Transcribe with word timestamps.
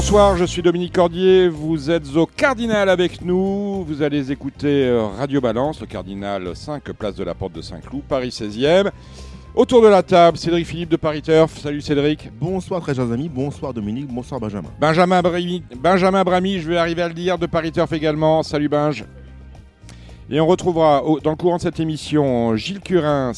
Bonsoir, 0.00 0.36
je 0.36 0.44
suis 0.44 0.62
Dominique 0.62 0.92
Cordier, 0.94 1.48
vous 1.48 1.90
êtes 1.90 2.14
au 2.14 2.24
Cardinal 2.24 2.88
avec 2.88 3.20
nous, 3.20 3.82
vous 3.82 4.00
allez 4.00 4.30
écouter 4.30 4.84
euh, 4.86 5.08
Radio 5.08 5.40
Balance, 5.40 5.80
le 5.80 5.88
Cardinal 5.88 6.54
5, 6.54 6.84
place 6.92 7.16
de 7.16 7.24
la 7.24 7.34
Porte 7.34 7.54
de 7.54 7.62
Saint-Cloud, 7.62 8.02
Paris 8.08 8.28
16e. 8.28 8.92
Autour 9.56 9.82
de 9.82 9.88
la 9.88 10.04
table, 10.04 10.38
Cédric 10.38 10.66
Philippe 10.68 10.90
de 10.90 10.96
Paris 10.96 11.20
Turf. 11.20 11.58
Salut 11.58 11.80
Cédric. 11.80 12.30
Bonsoir 12.40 12.80
très 12.80 12.94
chers 12.94 13.10
amis, 13.10 13.28
bonsoir 13.28 13.74
Dominique, 13.74 14.06
bonsoir 14.06 14.40
Benjamin. 14.40 14.68
Benjamin 14.80 15.20
Brami, 15.20 15.64
Benjamin 15.82 16.22
Brami, 16.22 16.60
je 16.60 16.68
vais 16.68 16.76
arriver 16.76 17.02
à 17.02 17.08
le 17.08 17.14
dire, 17.14 17.36
de 17.36 17.46
Paris 17.46 17.72
Turf 17.72 17.92
également. 17.92 18.44
Salut 18.44 18.68
Benj. 18.68 19.04
Et 20.30 20.40
on 20.40 20.46
retrouvera 20.46 21.02
au- 21.04 21.18
dans 21.18 21.30
le 21.30 21.36
courant 21.36 21.56
de 21.56 21.62
cette 21.62 21.80
émission 21.80 22.54
Gilles 22.54 22.78
Curins 22.80 23.32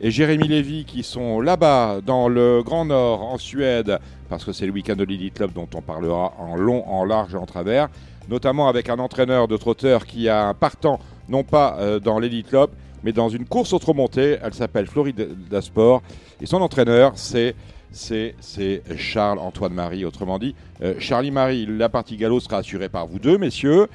et 0.00 0.10
Jérémy 0.10 0.48
Lévy 0.48 0.84
qui 0.84 1.04
sont 1.04 1.40
là-bas 1.40 2.00
dans 2.04 2.28
le 2.28 2.62
Grand 2.64 2.84
Nord 2.86 3.22
en 3.22 3.38
Suède 3.38 4.00
parce 4.30 4.44
que 4.44 4.52
c'est 4.52 4.64
le 4.64 4.72
week-end 4.72 4.96
de 4.96 5.04
l'Elite 5.04 5.42
dont 5.54 5.68
on 5.74 5.82
parlera 5.82 6.32
en 6.38 6.56
long, 6.56 6.88
en 6.88 7.04
large 7.04 7.34
et 7.34 7.36
en 7.36 7.46
travers, 7.46 7.88
notamment 8.28 8.68
avec 8.68 8.88
un 8.88 8.98
entraîneur 8.98 9.48
de 9.48 9.56
trotteur 9.56 10.06
qui 10.06 10.28
a 10.28 10.46
un 10.46 10.54
partant 10.54 11.00
non 11.28 11.42
pas 11.42 11.76
euh, 11.78 12.00
dans 12.00 12.18
l'Elite 12.18 12.48
Club 12.48 12.70
mais 13.02 13.12
dans 13.12 13.28
une 13.28 13.46
course 13.46 13.72
autre 13.72 13.94
montée, 13.94 14.38
elle 14.42 14.54
s'appelle 14.54 14.86
Florida 14.86 15.24
Sport 15.60 16.02
et 16.40 16.46
son 16.46 16.60
entraîneur 16.60 17.12
c'est 17.16 17.54
c'est 17.92 18.82
Charles-Antoine 18.96 19.72
Marie, 19.72 20.04
autrement 20.04 20.38
dit. 20.38 20.54
Euh, 20.80 20.94
Charlie 21.00 21.32
Marie, 21.32 21.66
la 21.66 21.88
partie 21.88 22.16
galop 22.16 22.38
sera 22.38 22.58
assurée 22.58 22.88
par 22.88 23.08
vous 23.08 23.18
deux, 23.18 23.36
messieurs 23.36 23.88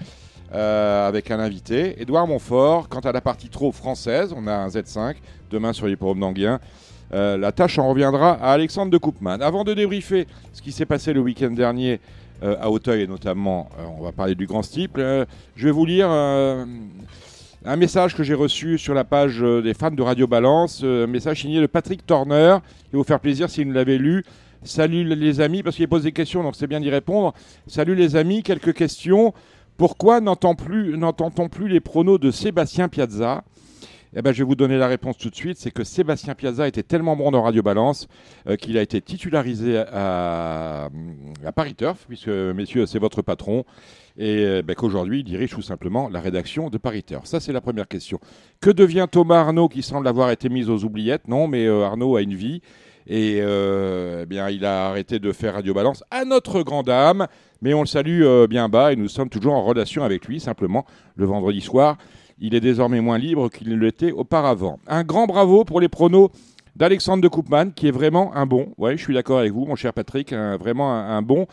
euh, 0.54 1.08
avec 1.08 1.32
un 1.32 1.40
invité. 1.40 2.02
Édouard 2.02 2.28
Montfort, 2.28 2.90
quant 2.90 3.00
à 3.00 3.12
la 3.12 3.22
partie 3.22 3.48
trop 3.48 3.72
française, 3.72 4.34
on 4.36 4.48
a 4.48 4.54
un 4.54 4.68
Z5 4.68 5.16
demain 5.50 5.72
sur 5.72 5.88
l'hippodrome 5.88 6.20
d'Anguien. 6.20 6.60
Euh, 7.14 7.38
la 7.38 7.52
tâche 7.52 7.78
en 7.80 7.90
reviendra 7.90 8.32
à 8.34 8.52
Alexandre 8.52 8.92
de 8.92 8.98
Koopman. 8.98 9.42
Avant 9.42 9.64
de 9.64 9.74
débriefer 9.74 10.28
ce 10.54 10.62
qui 10.62 10.72
s'est 10.72 10.86
passé 10.86 11.14
le 11.14 11.22
week-end 11.22 11.52
dernier 11.52 12.00
euh, 12.44 12.56
à 12.60 12.70
Auteuil 12.70 13.04
et 13.04 13.08
notamment, 13.08 13.70
euh, 13.80 13.84
on 14.00 14.04
va 14.04 14.12
parler 14.12 14.36
du 14.36 14.48
grand 14.48 14.64
steeple, 14.64 15.26
je 15.56 15.66
vais 15.66 15.72
vous 15.72 15.86
lire 15.86 16.10
un 16.10 17.76
message 17.78 18.16
que 18.16 18.24
j'ai 18.24 18.34
reçu 18.34 18.78
sur 18.78 18.94
la 18.94 19.04
page 19.04 19.40
des 19.40 19.74
fans 19.74 19.92
de 19.92 20.02
Radio 20.02 20.28
Balance, 20.28 20.84
un 20.84 21.08
message 21.08 21.42
signé 21.42 21.62
de 21.62 21.68
Patrick 21.68 22.06
Torner, 22.06 22.58
qui 22.86 22.92
va 22.94 22.98
vous 22.98 23.04
faire 23.04 23.20
plaisir 23.20 23.50
si 23.50 23.64
vous 23.64 23.72
l'avez 23.72 23.98
lu. 23.98 24.24
Salut 24.64 25.04
les 25.04 25.42
amis, 25.42 25.62
parce 25.62 25.76
qu'il 25.76 25.88
pose 25.88 26.04
des 26.04 26.12
questions, 26.12 26.42
donc 26.44 26.56
c'est 26.56 26.68
bien 26.68 26.80
d'y 26.80 26.90
répondre. 26.90 27.34
Salut 27.68 27.94
les 27.96 28.16
amis, 28.16 28.42
quelques 28.42 28.74
questions. 28.74 29.34
Pourquoi 29.78 30.22
n'entend 30.22 30.56
plus- 30.56 30.98
n'entend-on 30.98 31.50
plus 31.50 31.68
les 31.68 31.80
pronos 31.80 32.20
de 32.20 32.32
Sébastien 32.32 32.88
Piazza? 32.88 33.44
Eh 34.16 34.22
ben, 34.22 34.32
je 34.32 34.40
vais 34.40 34.48
vous 34.48 34.56
donner 34.56 34.78
la 34.78 34.88
réponse 34.88 35.18
tout 35.18 35.30
de 35.30 35.36
suite. 35.36 35.58
C'est 35.58 35.72
que 35.72 35.84
Sébastien 35.84 36.36
Piazza 36.36 36.68
était 36.68 36.84
tellement 36.84 37.18
bon 37.18 37.32
dans 37.32 37.44
Radio 37.44 37.62
Balance 37.62 38.08
euh, 38.48 38.56
qu'il 38.56 38.78
a 38.78 38.82
été 38.82 39.02
titularisé 39.02 39.78
à, 39.78 40.90
à 41.46 41.52
Paris 41.52 41.76
Turf, 41.76 42.06
puisque, 42.08 42.30
messieurs, 42.30 42.86
c'est 42.86 43.00
votre 43.00 43.22
patron, 43.22 43.66
et 44.18 44.46
euh, 44.46 44.62
ben, 44.62 44.74
qu'aujourd'hui, 44.74 45.20
il 45.20 45.24
dirige 45.26 45.52
tout 45.52 45.62
simplement 45.62 46.08
la 46.08 46.22
rédaction 46.22 46.70
de 46.70 46.78
Paris 46.78 47.04
Turf. 47.04 47.26
Ça, 47.26 47.42
c'est 47.42 47.52
la 47.52 47.60
première 47.60 47.90
question. 47.90 48.20
Que 48.62 48.70
devient 48.70 49.08
Thomas 49.12 49.40
Arnaud, 49.40 49.68
qui 49.68 49.84
semble 49.84 50.08
avoir 50.08 50.32
été 50.32 50.48
mis 50.48 50.70
aux 50.70 50.86
oubliettes? 50.86 51.28
Non, 51.28 51.48
mais 51.48 51.66
euh, 51.66 51.84
Arnaud 51.84 52.16
a 52.16 52.22
une 52.22 52.36
vie. 52.36 52.62
Et 53.08 53.38
eh 53.38 54.26
bien, 54.26 54.50
il 54.50 54.66
a 54.66 54.88
arrêté 54.88 55.20
de 55.20 55.32
faire 55.32 55.54
Radio 55.54 55.76
Balance 55.76 56.04
à 56.10 56.26
notre 56.26 56.64
grande 56.64 56.88
dame, 56.88 57.28
mais 57.62 57.72
on 57.76 57.82
le 57.82 57.86
salue 57.86 58.24
bien 58.50 58.68
bas 58.68 58.94
et 58.94 58.96
nous 58.96 59.10
sommes 59.10 59.30
toujours 59.30 59.54
en 59.54 59.64
relation 59.64 60.04
avec 60.04 60.26
lui, 60.26 60.40
simplement 60.40 60.88
le 61.16 61.28
vendredi 61.28 61.62
soir. 61.62 62.00
Il 62.40 62.54
est 62.54 62.60
désormais 62.60 63.02
moins 63.02 63.18
libre 63.18 63.50
qu'il 63.50 63.70
ne 63.70 63.76
l'était 63.76 64.12
auparavant. 64.12 64.80
Un 64.88 65.04
grand 65.04 65.26
bravo 65.26 65.64
pour 65.64 65.80
les 65.80 65.88
pronos 65.88 66.30
d'Alexandre 66.76 67.24
de 67.24 67.28
Koopman, 67.28 67.72
qui 67.72 67.88
est 67.88 67.92
vraiment 67.92 68.36
un 68.36 68.46
bon. 68.46 68.74
Oui, 68.78 68.98
je 68.98 69.04
suis 69.04 69.14
d'accord 69.14 69.40
avec 69.40 69.54
vous, 69.54 69.66
mon 69.66 69.76
cher 69.76 69.94
Patrick, 69.94 70.34
vraiment 70.34 70.94
un, 70.94 71.18
un 71.18 71.22
bon. 71.22 71.48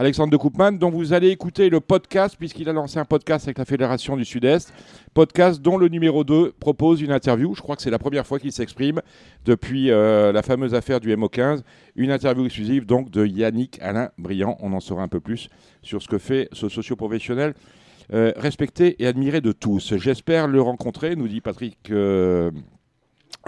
Alexandre 0.00 0.30
de 0.30 0.36
Koopman, 0.36 0.78
dont 0.78 0.90
vous 0.90 1.12
allez 1.12 1.30
écouter 1.30 1.68
le 1.70 1.80
podcast, 1.80 2.36
puisqu'il 2.38 2.68
a 2.68 2.72
lancé 2.72 3.00
un 3.00 3.04
podcast 3.04 3.48
avec 3.48 3.58
la 3.58 3.64
Fédération 3.64 4.16
du 4.16 4.24
Sud-Est. 4.24 4.72
Podcast 5.12 5.60
dont 5.60 5.76
le 5.76 5.88
numéro 5.88 6.22
2 6.22 6.52
propose 6.60 7.02
une 7.02 7.10
interview. 7.10 7.52
Je 7.56 7.62
crois 7.62 7.74
que 7.74 7.82
c'est 7.82 7.90
la 7.90 7.98
première 7.98 8.24
fois 8.24 8.38
qu'il 8.38 8.52
s'exprime 8.52 9.02
depuis 9.44 9.90
euh, 9.90 10.30
la 10.30 10.42
fameuse 10.42 10.72
affaire 10.72 11.00
du 11.00 11.12
MO15. 11.16 11.62
Une 11.96 12.12
interview 12.12 12.44
exclusive 12.44 12.86
donc 12.86 13.10
de 13.10 13.26
Yannick 13.26 13.80
Alain 13.82 14.10
Briand. 14.18 14.56
On 14.60 14.72
en 14.72 14.78
saura 14.78 15.02
un 15.02 15.08
peu 15.08 15.18
plus 15.18 15.48
sur 15.82 16.00
ce 16.00 16.06
que 16.06 16.18
fait 16.18 16.48
ce 16.52 16.68
socio-professionnel 16.68 17.54
euh, 18.12 18.32
respecté 18.36 18.96
et 19.02 19.06
admiré 19.06 19.40
de 19.40 19.52
tous. 19.52 19.96
J'espère 19.96 20.48
le 20.48 20.60
rencontrer, 20.60 21.14
nous 21.16 21.28
dit 21.28 21.40
Patrick, 21.40 21.78
euh, 21.90 22.50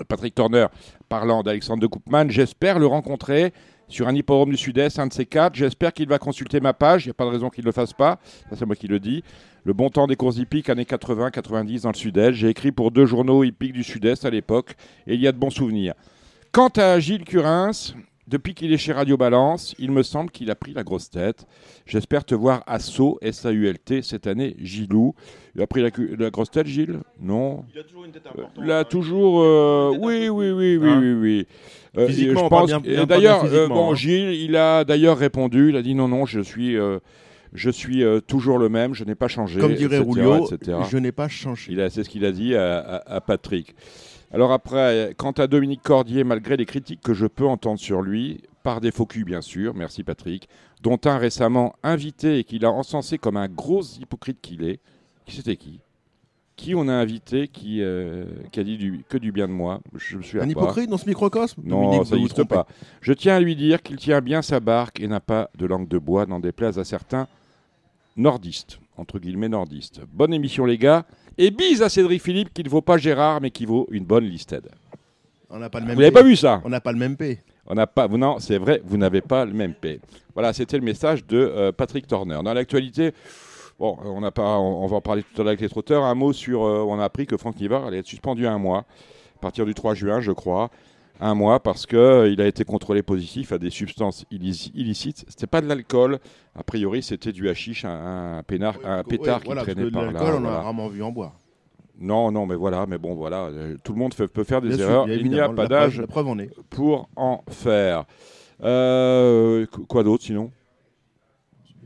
Patrick 0.09 0.35
Turner, 0.35 0.67
parlant 1.09 1.43
d'Alexandre 1.43 1.81
de 1.81 1.87
Koopman. 1.87 2.29
J'espère 2.29 2.79
le 2.79 2.87
rencontrer 2.87 3.53
sur 3.89 4.07
un 4.07 4.15
hippodrome 4.15 4.51
du 4.51 4.57
Sud-Est, 4.57 4.99
un 4.99 5.07
de 5.07 5.13
ces 5.13 5.27
quatre. 5.27 5.55
J'espère 5.55 5.93
qu'il 5.93 6.09
va 6.09 6.19
consulter 6.19 6.61
ma 6.61 6.73
page. 6.73 7.05
Il 7.05 7.09
n'y 7.09 7.13
a 7.13 7.15
pas 7.15 7.25
de 7.25 7.31
raison 7.31 7.51
qu'il 7.51 7.65
ne 7.65 7.67
le 7.67 7.73
fasse 7.73 7.93
pas. 7.93 8.19
C'est 8.55 8.65
moi 8.65 8.77
qui 8.77 8.87
le 8.87 9.01
dis. 9.01 9.23
Le 9.65 9.73
bon 9.73 9.91
temps 9.91 10.07
des 10.07 10.17
courses 10.17 10.39
hippiques, 10.39 10.71
années 10.71 10.85
80-90 10.85 11.83
dans 11.83 11.91
le 11.91 11.97
Sud-Est. 11.97 12.33
J'ai 12.33 12.49
écrit 12.49 12.73
pour 12.73 12.91
deux 12.91 13.07
journaux 13.07 13.45
hippiques 13.45 13.73
du 13.73 13.83
Sud-Est 13.83 14.25
à 14.25 14.31
l'époque 14.31 14.75
et 15.07 15.15
il 15.15 15.21
y 15.21 15.27
a 15.27 15.33
de 15.33 15.39
bons 15.39 15.51
souvenirs. 15.51 15.95
Quant 16.53 16.71
à 16.77 16.99
Gilles 16.99 17.25
Curins, 17.25 17.95
depuis 18.31 18.55
qu'il 18.55 18.73
est 18.73 18.79
chez 18.79 18.93
Radio 18.93 19.17
Balance, 19.17 19.75
il 19.79 19.91
me 19.91 20.03
semble 20.03 20.31
qu'il 20.31 20.51
a 20.51 20.55
pris 20.55 20.73
la 20.73 20.85
grosse 20.85 21.11
tête. 21.11 21.47
J'espère 21.85 22.25
te 22.25 22.35
voir 22.35 22.63
à 22.67 22.79
Sceaux, 22.79 23.19
S-A-U-L-T, 23.21 24.03
cette 24.03 24.27
année, 24.27 24.55
Gilou. 24.59 25.15
Il 25.57 25.63
a 25.63 25.67
pris 25.67 25.83
la, 25.83 26.31
grosse 26.31 26.51
tête, 26.51 26.67
Gilles? 26.69 27.01
Non 27.21 27.65
Il 27.75 27.81
a 27.81 27.83
toujours 27.83 28.05
une 28.05 28.13
tête 28.13 28.23
Euh, 28.39 28.43
Il 28.63 28.71
a 28.71 28.85
toujours. 28.85 29.43
euh, 29.43 29.95
oui, 29.99 30.29
oui, 30.29 30.51
oui, 30.53 30.77
oui, 30.77 30.89
Hein 30.89 31.01
oui, 31.03 31.13
oui. 31.13 31.47
Euh, 31.99 32.07
Physiquement, 32.07 32.45
je 32.45 32.49
pense. 32.49 32.71
d'ailleurs, 33.09 33.45
euh, 33.45 33.67
bon, 33.67 33.91
hein. 33.93 33.95
Gilles, 33.97 34.33
il 34.33 34.55
a 34.55 34.85
d'ailleurs 34.85 35.19
répondu. 35.19 35.71
Il 35.71 35.77
a 35.77 35.83
dit 35.83 35.95
non, 35.97 36.07
non, 36.07 36.25
je 36.25 36.41
suis, 36.41 36.77
euh, 36.77 37.01
je 37.53 37.69
suis 37.69 38.05
euh, 38.05 38.21
toujours 38.21 38.59
le 38.59 38.69
même. 38.69 38.95
Je 38.95 39.03
n'ai 39.03 39.17
pas 39.17 39.27
changé. 39.27 39.59
Comme 39.59 39.75
dirait 39.75 39.99
etc., 39.99 40.09
Rulio, 40.09 40.47
etc. 40.53 40.79
je 40.89 40.99
n'ai 40.99 41.11
pas 41.11 41.27
changé. 41.27 41.73
Il 41.73 41.81
a- 41.81 41.91
C'est 41.91 42.05
ce 42.05 42.09
qu'il 42.09 42.25
a 42.25 42.31
dit 42.31 42.55
à, 42.55 42.79
à- 42.79 43.17
à 43.17 43.21
Patrick. 43.21 43.75
Alors 44.33 44.53
après, 44.53 45.15
quant 45.17 45.33
à 45.33 45.47
Dominique 45.47 45.83
Cordier, 45.83 46.23
malgré 46.25 46.57
les 46.57 46.67
critiques 46.67 47.01
que 47.03 47.15
je 47.15 47.27
peux 47.27 47.47
entendre 47.47 47.81
sur 47.81 48.01
lui, 48.01 48.43
par 48.63 48.81
des 48.81 48.93
faux 48.93 49.07
culs 49.07 49.25
bien 49.25 49.41
sûr, 49.41 49.75
merci 49.75 50.05
Patrick, 50.05 50.49
dont 50.83 50.99
un 51.05 51.19
récemment 51.19 51.75
invité 51.83 52.39
et 52.39 52.45
qu'il 52.45 52.65
a 52.65 52.71
encensé 52.71 53.19
comme 53.19 53.37
un 53.37 53.49
gros 53.49 53.83
hypocrite 53.83 54.39
qu'il 54.41 54.63
est. 54.63 54.79
Qui 55.27 55.37
c'était 55.37 55.57
qui? 55.57 55.81
Qui 56.57 56.75
on 56.75 56.89
a 56.89 56.93
invité 56.93 57.49
qui, 57.49 57.83
euh, 57.83 58.25
qui 58.53 58.61
a 58.61 58.65
dit 58.65 58.77
du- 58.77 59.03
que 59.09 59.17
du 59.19 59.33
bien 59.33 59.49
de 59.49 59.53
moi? 59.53 59.81
Je 59.97 60.19
me 60.19 60.23
suis 60.23 60.39
Un 60.39 60.49
hypocrite 60.49 60.91
dans 60.91 60.99
ce 60.99 61.09
microcosme? 61.09 61.63
Non, 61.65 61.83
Dominique, 61.83 62.07
ça 62.07 62.17
n'existe 62.17 62.45
pas. 62.45 62.67
Je 63.01 63.13
tiens 63.15 63.35
à 63.37 63.41
lui 63.41 63.57
dire 63.57 63.83
qu'il 63.83 63.97
tient 63.97 64.21
bien 64.21 64.43
sa 64.43 64.61
barque 64.61 65.01
et 65.01 65.09
n'a 65.09 65.21
pas 65.21 65.51
de 65.57 65.67
langue 65.67 65.89
de 65.89 65.99
bois, 65.99 66.27
n'en 66.27 66.39
déplaise 66.39 66.79
à 66.79 66.85
certains 66.85 67.27
nordistes, 68.17 68.79
entre 68.97 69.19
guillemets 69.19 69.49
nordistes. 69.49 70.03
Bonne 70.13 70.35
émission 70.35 70.67
les 70.67 70.77
gars, 70.79 71.07
et 71.41 71.51
bise 71.51 71.81
à 71.81 71.89
Cédric 71.89 72.23
Philippe 72.23 72.53
qui 72.53 72.63
ne 72.63 72.69
vaut 72.69 72.83
pas 72.83 72.99
Gérard 72.99 73.41
mais 73.41 73.51
qui 73.51 73.65
vaut 73.65 73.89
une 73.91 74.05
bonne 74.05 74.25
listed. 74.25 74.69
On 75.49 75.59
n'a 75.59 75.71
pas 75.71 75.81
le 75.81 75.87
même 75.87 75.95
Vous 75.95 76.01
n'avez 76.03 76.13
pas 76.13 76.23
vu 76.23 76.37
ça 76.37 76.61
On 76.65 76.69
n'a 76.69 76.81
pas 76.81 76.93
le 76.93 76.99
même 76.99 77.17
P. 77.17 77.39
On 77.67 77.75
n'a 77.75 77.87
pas, 77.87 78.09
non, 78.09 78.39
c'est 78.39 78.59
vrai, 78.59 78.83
vous 78.85 78.97
n'avez 78.97 79.21
pas 79.21 79.45
le 79.45 79.53
même 79.53 79.75
P. 79.75 80.01
Voilà, 80.35 80.53
c'était 80.53 80.77
le 80.77 80.85
message 80.85 81.25
de 81.27 81.39
euh, 81.39 81.73
Patrick 81.73 82.07
Turner. 82.07 82.41
Dans 82.45 82.53
l'actualité, 82.53 83.13
bon, 83.79 83.97
on 84.05 84.29
pas, 84.31 84.59
on, 84.59 84.85
on 84.85 84.87
va 84.87 84.97
en 84.97 85.01
parler 85.01 85.23
tout 85.23 85.41
à 85.41 85.45
l'heure 85.45 85.49
avec 85.49 85.61
les 85.61 85.69
trotteurs. 85.69 86.05
Un 86.05 86.15
mot 86.15 86.33
sur, 86.33 86.63
euh, 86.65 86.85
on 86.87 86.99
a 86.99 87.05
appris 87.05 87.27
que 87.27 87.37
Franck 87.37 87.59
Nivard 87.61 87.87
allait 87.87 87.99
être 87.99 88.07
suspendu 88.07 88.47
un 88.47 88.59
mois, 88.59 88.81
à 89.37 89.41
partir 89.41 89.67
du 89.67 89.75
3 89.75 89.95
juin, 89.95 90.21
je 90.21 90.33
crois, 90.33 90.71
un 91.21 91.35
mois 91.35 91.61
parce 91.61 91.87
que 91.87 91.97
euh, 91.97 92.29
il 92.29 92.41
a 92.41 92.47
été 92.47 92.65
contrôlé 92.65 93.03
positif 93.03 93.53
à 93.53 93.59
des 93.59 93.71
substances 93.71 94.25
illici- 94.33 94.71
illicites. 94.75 95.25
C'était 95.29 95.47
pas 95.47 95.61
de 95.61 95.67
l'alcool, 95.67 96.19
a 96.55 96.63
priori, 96.63 97.03
c'était 97.03 97.33
du 97.33 97.49
hashish, 97.49 97.85
un, 97.85 98.39
un 98.39 98.43
pénard, 98.43 98.77
un 98.85 99.05
pétard 99.05 99.37
Ouais, 99.37 99.41
qui 99.43 99.47
voilà, 99.47 99.63
traînait 99.63 99.91
par 99.91 100.03
l'alcool, 100.03 100.23
là. 100.27 100.33
on 100.33 100.37
en 100.37 100.41
voilà. 100.41 100.57
a 100.59 100.63
rarement 100.63 100.89
vu 100.89 101.03
en 101.03 101.13
boire. 101.13 101.33
Non, 102.01 102.33
non, 102.33 102.47
mais 102.47 102.55
voilà, 102.55 102.87
mais 102.89 102.97
bon, 102.97 103.15
voilà, 103.15 103.45
euh, 103.47 103.77
tout 103.85 103.93
le 103.93 103.99
monde 103.99 104.15
fait- 104.15 104.27
peut 104.27 104.45
faire 104.45 104.63
des 104.63 104.69
Bien 104.71 104.79
erreurs. 104.79 105.09
il 105.09 105.29
n'y 105.31 105.39
a 105.39 105.51
pas 105.51 105.67
d'âge 105.67 106.03
pour 106.71 107.09
en 107.17 107.43
faire. 107.51 108.05
Euh, 108.63 109.67
qu- 109.67 109.87
quoi 109.87 110.03
d'autre 110.03 110.25
sinon? 110.25 110.51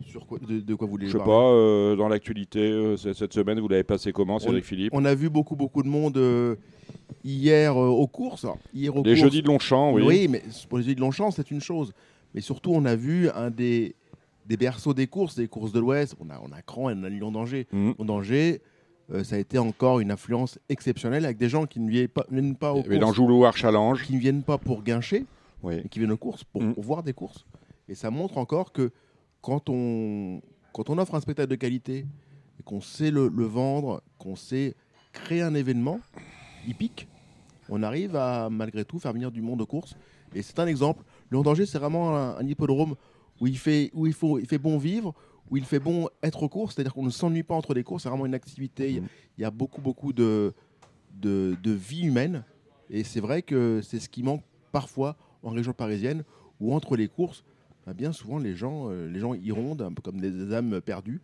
Sur 0.02 0.26
quoi, 0.26 0.38
de, 0.38 0.60
de 0.60 0.74
quoi 0.74 0.86
vous 0.86 0.92
voulez 0.92 1.06
Je 1.06 1.12
sais 1.12 1.18
parler 1.18 1.30
pas, 1.32 1.50
euh, 1.52 1.96
dans 1.96 2.08
l'actualité, 2.08 2.60
euh, 2.60 2.96
cette 2.96 3.32
semaine, 3.32 3.60
vous 3.60 3.68
l'avez 3.68 3.84
passé 3.84 4.12
comment, 4.12 4.38
Cédric 4.38 4.64
Philippe 4.64 4.90
On 4.92 5.04
a 5.04 5.14
vu 5.14 5.30
beaucoup, 5.30 5.56
beaucoup 5.56 5.82
de 5.82 5.88
monde 5.88 6.16
euh, 6.16 6.56
hier 7.24 7.76
aux 7.76 8.06
courses. 8.06 8.46
Hier 8.74 8.94
aux 8.94 9.02
Les 9.02 9.10
courses. 9.12 9.20
jeudis 9.20 9.42
de 9.42 9.46
Longchamp, 9.46 9.92
oui. 9.92 10.02
Oui, 10.04 10.28
mais 10.28 10.42
pour 10.68 10.78
les 10.78 10.84
jeudis 10.84 10.96
de 10.96 11.00
Longchamp, 11.00 11.30
c'est 11.30 11.50
une 11.50 11.60
chose. 11.60 11.92
Mais 12.34 12.40
surtout, 12.40 12.72
on 12.74 12.84
a 12.84 12.96
vu 12.96 13.28
un 13.30 13.50
des, 13.50 13.94
des 14.46 14.56
berceaux 14.56 14.94
des 14.94 15.06
courses, 15.06 15.36
des 15.36 15.46
courses 15.48 15.72
de 15.72 15.78
l'Ouest. 15.80 16.16
On 16.20 16.28
a, 16.30 16.40
on 16.42 16.52
a 16.52 16.60
Cran 16.62 16.90
et 16.90 16.94
on 16.96 17.02
a 17.04 17.08
Lyon 17.08 17.30
d'Angers. 17.30 17.66
Lyon 17.72 17.94
d'Angers, 18.00 18.60
euh, 19.12 19.22
ça 19.22 19.36
a 19.36 19.38
été 19.38 19.58
encore 19.58 20.00
une 20.00 20.10
influence 20.10 20.58
exceptionnelle 20.68 21.24
avec 21.24 21.36
des 21.36 21.48
gens 21.48 21.66
qui 21.66 21.78
ne 21.78 21.88
viennent 21.88 22.08
pas, 22.08 22.26
viennent 22.30 22.56
pas 22.56 22.72
aux 22.72 22.82
courses, 22.82 22.96
l'Anjouloir 22.98 23.56
Challenge. 23.56 24.02
qui 24.02 24.14
ne 24.14 24.18
viennent 24.18 24.42
pas 24.42 24.58
pour 24.58 24.82
guincher, 24.82 25.24
Oui. 25.62 25.76
mais 25.82 25.88
qui 25.88 26.00
viennent 26.00 26.10
aux 26.12 26.16
courses 26.16 26.42
pour, 26.44 26.62
Mm. 26.62 26.74
pour 26.74 26.82
voir 26.82 27.02
des 27.04 27.12
courses. 27.12 27.46
Et 27.88 27.94
ça 27.94 28.10
montre 28.10 28.38
encore 28.38 28.72
que 28.72 28.90
quand 29.44 29.68
on, 29.68 30.40
quand 30.72 30.88
on 30.88 30.96
offre 30.96 31.14
un 31.14 31.20
spectacle 31.20 31.50
de 31.50 31.54
qualité 31.56 32.06
et 32.58 32.62
qu'on 32.64 32.80
sait 32.80 33.10
le, 33.10 33.28
vendre, 33.44 34.02
qu'on 34.18 34.36
sait 34.36 34.74
créer 35.12 35.42
un 35.42 35.54
événement 35.54 36.00
hippique, 36.66 37.06
on 37.68 37.82
arrive 37.82 38.16
à 38.16 38.48
malgré 38.48 38.86
tout 38.86 38.98
faire 38.98 39.12
venir 39.12 39.30
du 39.30 39.42
monde 39.42 39.60
aux 39.60 39.66
courses. 39.66 39.96
Et 40.34 40.40
c'est 40.40 40.58
un 40.60 40.66
exemple. 40.66 41.04
Le 41.28 41.42
danger, 41.42 41.66
c'est 41.66 41.78
vraiment 41.78 42.16
un, 42.16 42.46
hippodrome 42.46 42.94
où 43.38 43.46
il 43.46 43.58
fait, 43.58 43.90
où 43.92 44.06
il 44.06 44.14
faut, 44.14 44.38
il 44.38 44.46
fait 44.46 44.56
bon 44.56 44.78
vivre, 44.78 45.14
où 45.50 45.58
il 45.58 45.64
fait 45.64 45.78
bon 45.78 46.08
être 46.22 46.42
aux 46.42 46.48
courses, 46.48 46.74
c'est-à-dire 46.74 46.94
qu'on 46.94 47.04
ne 47.04 47.10
s'ennuie 47.10 47.42
pas 47.42 47.54
entre 47.54 47.74
les 47.74 47.84
courses. 47.84 48.04
C'est 48.04 48.08
vraiment 48.08 48.24
une 48.24 48.34
activité. 48.34 49.02
Il 49.36 49.42
y 49.42 49.44
a- 49.44 49.50
beaucoup, 49.50 49.82
beaucoup 49.82 50.14
de, 50.14 50.54
de, 51.20 51.54
de 51.62 51.70
vie 51.70 52.06
humaine. 52.06 52.44
Et 52.88 53.04
c'est 53.04 53.20
vrai 53.20 53.42
que 53.42 53.82
c'est 53.82 54.00
ce 54.00 54.08
qui 54.08 54.22
manque 54.22 54.42
parfois 54.72 55.16
en 55.42 55.50
région 55.50 55.74
parisienne, 55.74 56.24
où 56.60 56.74
entre 56.74 56.96
les 56.96 57.08
courses, 57.08 57.44
bah, 57.86 57.92
bien 57.94 58.12
souvent 58.12 58.38
les 58.38 58.54
gens, 58.54 58.90
euh, 58.90 59.08
les 59.08 59.20
gens 59.20 59.34
y 59.34 59.50
rondent, 59.52 59.82
un 59.82 59.92
peu 59.92 60.02
comme 60.02 60.20
des 60.20 60.54
âmes 60.54 60.80
perdues. 60.80 61.20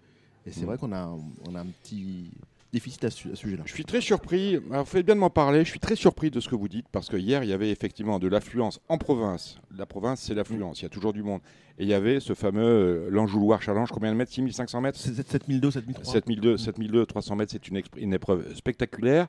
Et 0.47 0.51
c'est 0.53 0.61
Mhm. 0.61 0.67
vrai 0.67 0.79
qu'on 0.79 0.93
a, 0.93 1.07
on 1.49 1.55
a 1.55 1.61
un 1.61 1.67
petit 1.67 2.31
déficit 2.73 3.05
à 3.05 3.11
ce, 3.11 3.35
sujet-là. 3.35 3.65
Je 3.67 3.73
suis 3.75 3.85
très 3.85 4.01
surpris, 4.01 4.57
alors, 4.71 4.85
vous 4.85 4.91
faites 4.91 5.05
bien 5.05 5.17
de 5.17 5.21
m'en 5.21 5.29
parler, 5.31 5.65
je 5.65 5.71
suis 5.71 5.81
très 5.81 5.97
surpris 5.97 6.31
de 6.31 6.39
ce 6.39 6.49
que 6.49 6.55
vous 6.55 6.69
dites, 6.69 6.87
parce 6.93 7.09
que 7.09 7.17
hier, 7.17 7.43
il 7.43 7.51
y 7.51 7.53
avait 7.53 7.71
effectivement 7.71 8.19
de 8.21 8.29
l'affluence 8.29 8.81
en 8.89 8.97
province. 8.97 9.59
La 9.77 9.87
province, 9.87 10.21
c'est 10.21 10.35
l'affluence, 10.35 10.81
il 10.81 10.85
y 10.85 10.87
a 10.87 10.89
toujours 10.89 11.13
du 11.13 11.23
monde. 11.23 11.41
Et 11.79 11.83
il 11.83 11.89
y 11.89 11.95
avait 11.95 12.21
ce 12.21 12.33
fameux 12.35 12.63
euh, 12.63 13.09
l'Anjouloir 13.11 13.61
Challenge, 13.61 13.91
combien 13.91 14.13
de 14.13 14.17
mètres? 14.17 14.31
6500 14.33 14.81
mètres? 14.83 14.99
C'est 14.99 15.15
7002, 15.15 15.71
7003. 15.73 16.13
7002, 16.13 16.57
7002, 16.59 17.07
300 17.07 17.37
mètres, 17.37 17.53
c'est 17.53 17.67
une, 17.69 17.83
une 17.97 18.15
épreuve 18.15 18.55
spectaculaire. 18.55 19.27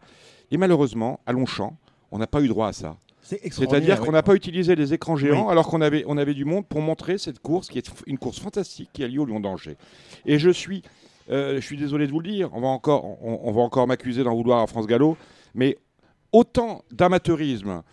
Et 0.52 0.58
malheureusement, 0.58 1.20
à 1.26 1.32
Longchamp, 1.34 1.78
on 2.12 2.20
n'a 2.20 2.28
pas 2.28 2.42
eu 2.42 2.48
droit 2.48 2.68
à 2.68 2.74
ça. 2.74 2.98
C'est 3.40 3.54
C'est-à-dire 3.54 4.00
qu'on 4.02 4.12
n'a 4.12 4.24
pas 4.24 4.36
utilisé 4.36 4.76
les 4.76 4.94
écrans 4.94 5.16
géants 5.16 5.46
Oui. 5.46 5.52
alors 5.52 5.68
qu'on 5.68 5.80
avait, 5.82 6.04
on 6.08 6.18
avait 6.18 6.34
du 6.34 6.44
monde 6.46 6.68
pour 6.68 6.82
montrer 6.82 7.18
cette 7.18 7.40
course 7.40 7.70
qui 7.70 7.78
est 7.78 7.90
une 8.06 8.18
course 8.18 8.40
fantastique 8.40 8.90
qui 8.92 9.04
a 9.04 9.08
lieu 9.08 9.22
au 9.22 9.26
Lion 9.26 9.40
d'Angers. 9.40 9.78
Et 10.26 10.38
je 10.38 10.50
suis, 10.50 10.82
euh, 11.30 11.56
je 11.56 11.62
suis 11.66 11.78
désolé 11.78 12.08
de 12.08 12.12
vous 12.12 12.20
le 12.20 12.30
dire, 12.30 12.50
on 12.54 12.60
va 12.62 12.68
encore, 12.68 13.06
on, 13.24 13.40
on 13.44 13.52
va 13.54 13.62
encore 13.62 13.88
m'accuser 13.88 14.24
d'en 14.24 14.36
vouloir 14.36 14.60
à 14.60 14.68
France 14.68 14.86
Gallo, 14.86 15.16
mais 15.56 15.78
autant 16.34 16.84
d'amateurisme 16.92 17.84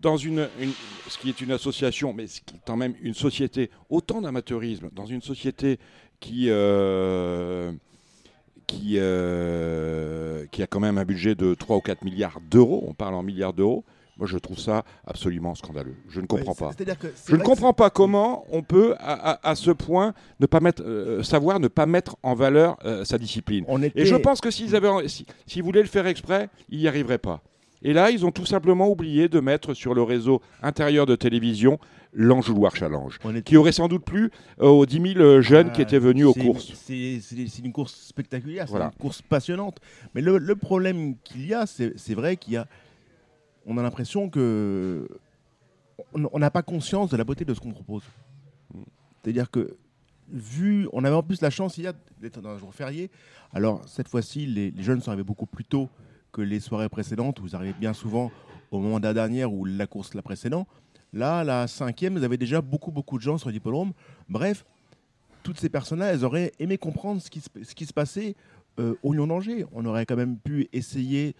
dans 0.00 0.16
une, 0.16 0.48
une- 0.60 0.72
ce 1.08 1.18
qui 1.18 1.28
est 1.30 1.40
une 1.40 1.50
association, 1.52 2.12
mais 2.12 2.26
ce 2.28 2.40
qui 2.40 2.54
est 2.54 2.60
quand 2.66 2.76
même 2.76 2.94
une 3.02 3.14
société, 3.14 3.70
autant 3.90 4.20
d'amateurisme 4.20 4.88
dans 4.92 5.06
une 5.06 5.20
société 5.22 5.78
qui, 6.20 6.46
euh, 6.48 7.72
qui, 8.68 8.94
euh, 8.98 10.46
qui 10.50 10.62
a 10.62 10.66
quand 10.66 10.80
même 10.80 10.98
un 10.98 11.04
budget 11.04 11.34
de 11.34 11.54
3 11.54 11.76
ou 11.76 11.80
4 11.80 12.04
milliards 12.04 12.40
d'euros, 12.50 12.84
on 12.88 12.94
parle 12.94 13.14
en 13.14 13.22
milliards 13.22 13.52
d'euros, 13.52 13.84
moi 14.18 14.26
je 14.26 14.38
trouve 14.38 14.58
ça 14.58 14.84
absolument 15.06 15.54
scandaleux. 15.54 15.94
Je 16.08 16.20
ne 16.20 16.26
comprends 16.26 16.52
Ouais, 16.52 16.74
pas. 16.74 16.94
que 16.96 17.08
Je 17.28 17.36
ne 17.36 17.42
comprends 17.42 17.72
pas 17.72 17.90
comment 17.90 18.44
on 18.50 18.62
peut, 18.62 18.94
à, 18.98 19.32
à- 19.32 19.50
à 19.50 19.54
ce 19.54 19.70
point, 19.70 20.14
ne 20.40 20.46
pas 20.46 20.60
mettre, 20.60 20.82
euh, 20.82 21.22
savoir 21.22 21.60
ne 21.60 21.68
pas 21.68 21.86
mettre 21.86 22.16
en 22.22 22.34
valeur 22.34 22.76
euh, 22.84 23.04
sa 23.04 23.18
discipline. 23.18 23.64
on 23.68 23.82
était- 23.82 24.00
Et 24.00 24.06
je 24.06 24.14
pense 24.16 24.40
que 24.40 24.50
s'ils 24.50 24.74
avaient, 24.74 25.06
si- 25.08 25.26
s'ils 25.46 25.62
voulaient 25.62 25.82
le 25.82 25.88
faire 25.88 26.06
exprès, 26.06 26.48
ils 26.70 26.78
n'y 26.78 26.88
arriveraient 26.88 27.18
pas. 27.18 27.42
Et 27.82 27.92
là, 27.92 28.10
ils 28.10 28.24
ont 28.24 28.32
tout 28.32 28.46
simplement 28.46 28.88
oublié 28.88 29.28
de 29.28 29.38
mettre 29.38 29.74
sur 29.74 29.92
le 29.94 30.02
réseau 30.02 30.40
intérieur 30.62 31.04
de 31.06 31.14
télévision 31.14 31.78
l'Anjouloir 32.14 32.74
Challenge, 32.74 33.18
était- 33.28 33.42
qui 33.42 33.56
aurait 33.58 33.72
sans 33.72 33.88
doute 33.88 34.02
plu 34.04 34.30
euh, 34.62 34.66
aux 34.68 34.86
10 34.86 35.12
000 35.14 35.42
jeunes 35.42 35.70
qui 35.72 35.80
Ah, 35.80 35.84
étaient 35.84 35.98
venus 35.98 36.24
aux 36.24 36.32
courses. 36.32 36.72
C'est 36.74 37.20
une 37.62 37.72
course 37.72 37.94
spectaculaire, 37.94 38.64
c'est 38.64 38.70
Voilà. 38.70 38.86
une 38.86 38.98
course 38.98 39.20
passionnante. 39.20 39.76
Mais 40.14 40.22
le, 40.22 40.38
le 40.38 40.56
problème 40.56 41.16
qu'il 41.22 41.46
y 41.46 41.52
a, 41.52 41.66
c'est 41.66 42.14
vrai 42.14 42.38
qu'il 42.38 42.54
y 42.54 42.56
a. 42.56 42.66
On 43.66 43.76
a 43.78 43.82
l'impression 43.82 44.30
que. 44.30 45.08
on- 46.14 46.38
n'a 46.38 46.50
pas 46.50 46.62
conscience 46.62 47.10
de 47.10 47.16
la 47.16 47.24
beauté 47.24 47.44
de 47.44 47.52
ce 47.52 47.60
qu'on 47.60 47.72
propose. 47.72 48.04
C'est-à-dire 49.22 49.50
que, 49.50 49.76
vu. 50.28 50.88
On 50.92 51.04
avait 51.04 51.16
en 51.16 51.22
plus 51.22 51.40
la 51.40 51.50
chance 51.50 51.76
hier 51.76 51.92
d'être 52.20 52.40
dans 52.40 52.50
un 52.50 52.58
jour 52.58 52.72
férié. 52.72 53.10
Alors, 53.52 53.82
cette 53.88 54.08
fois-ci, 54.08 54.46
les, 54.46 54.72
jeunes 54.78 55.00
sont 55.00 55.10
arrivés 55.10 55.24
beaucoup 55.24 55.46
plus 55.46 55.64
tôt 55.64 55.88
que 56.32 56.42
les 56.42 56.60
soirées 56.60 56.88
précédentes, 56.88 57.40
où 57.40 57.42
vous 57.42 57.56
arrivez 57.56 57.74
bien 57.78 57.92
souvent 57.92 58.30
au 58.70 58.80
moment 58.80 59.00
de 59.00 59.04
la 59.04 59.14
dernière 59.14 59.52
ou 59.52 59.64
la 59.64 59.86
course 59.86 60.14
la 60.14 60.22
précédente. 60.22 60.68
Là, 61.12 61.44
la 61.44 61.66
cinquième, 61.66 62.16
vous 62.16 62.24
avez 62.24 62.36
déjà 62.36 62.60
beaucoup, 62.60 62.90
beaucoup 62.90 63.16
de 63.16 63.22
gens 63.22 63.38
sur 63.38 63.50
l'hippodrome. 63.50 63.92
Bref, 64.28 64.64
toutes 65.42 65.58
ces 65.58 65.68
personnes-là, 65.68 66.12
elles 66.12 66.24
auraient 66.24 66.52
aimé 66.58 66.76
comprendre 66.76 67.22
ce 67.22 67.30
qui 67.30 67.86
se, 67.86 67.92
passait 67.92 68.34
euh, 68.78 68.94
au 69.02 69.12
Lion 69.12 69.26
d'Angers. 69.26 69.64
On 69.72 69.86
aurait 69.86 70.04
quand 70.04 70.16
même 70.16 70.36
pu 70.36 70.68
essayer 70.72 71.34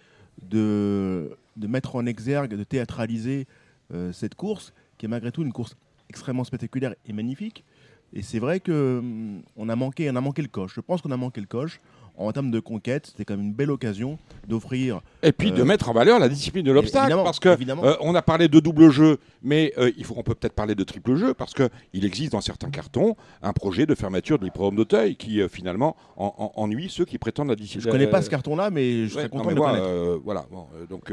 de, 0.49 1.37
de 1.57 1.67
mettre 1.67 1.95
en 1.95 2.05
exergue, 2.05 2.53
de 2.53 2.63
théâtraliser 2.63 3.47
euh, 3.93 4.11
cette 4.11 4.35
course, 4.35 4.73
qui 4.97 5.05
est 5.05 5.09
malgré 5.09 5.31
tout 5.31 5.43
une 5.43 5.53
course 5.53 5.75
extrêmement 6.09 6.43
spectaculaire 6.43 6.95
et 7.05 7.13
magnifique. 7.13 7.65
Et 8.13 8.21
c'est 8.21 8.39
vrai 8.39 8.59
que 8.59 8.99
hum, 8.99 9.69
a 9.69 9.75
manqué, 9.75 10.09
on 10.09 10.15
a 10.15 10.21
manqué 10.21 10.41
le 10.41 10.47
coche. 10.47 10.73
Je 10.75 10.81
pense 10.81 11.01
qu'on 11.01 11.11
a 11.11 11.17
manqué 11.17 11.41
le 11.41 11.47
coche 11.47 11.79
en 12.17 12.31
termes 12.31 12.51
de 12.51 12.59
conquête. 12.59 13.07
C'était 13.07 13.25
quand 13.25 13.35
même 13.37 13.45
une 13.47 13.53
belle 13.53 13.71
occasion 13.71 14.17
d'offrir. 14.47 15.01
Et 15.23 15.31
puis 15.31 15.51
de 15.51 15.61
Euh, 15.61 15.65
mettre 15.65 15.89
en 15.89 15.93
valeur 15.93 16.19
la 16.19 16.29
discipline 16.29 16.65
de 16.65 16.71
l'obstacle, 16.71 17.13
parce 17.23 17.39
que 17.39 17.49
euh, 17.49 17.95
on 18.01 18.15
a 18.15 18.21
parlé 18.21 18.47
de 18.47 18.59
double 18.59 18.89
jeu, 18.89 19.17
mais 19.43 19.73
euh, 19.77 19.91
il 19.97 20.03
faut, 20.05 20.15
on 20.17 20.23
peut 20.23 20.35
peut-être 20.35 20.53
parler 20.53 20.75
de 20.75 20.83
triple 20.83 21.15
jeu, 21.15 21.33
parce 21.33 21.53
que 21.53 21.69
il 21.93 22.05
existe 22.05 22.31
dans 22.31 22.41
certains 22.41 22.69
cartons 22.69 23.15
un 23.41 23.53
projet 23.53 23.85
de 23.85 23.95
fermeture 23.95 24.39
de 24.39 24.45
l'hippodrome 24.45 24.75
d'Auteuil 24.75 25.15
qui 25.15 25.41
finalement 25.49 25.95
en- 26.15 26.33
en- 26.37 26.61
ennuie 26.63 26.89
ceux 26.89 27.05
qui 27.05 27.17
prétendent 27.17 27.49
la 27.49 27.55
discipline. 27.55 27.81
Je 27.85 27.89
connais 27.89 28.07
pas 28.07 28.21
ce 28.21 28.29
carton-là, 28.29 28.69
mais 28.69 29.05
je 29.07 29.13
serais 29.13 29.29
content 29.29 29.49
de 29.51 29.55
le 29.55 29.61
connaître. 29.61 30.21
voilà, 30.23 30.45
bon, 30.51 30.65
donc 30.89 31.11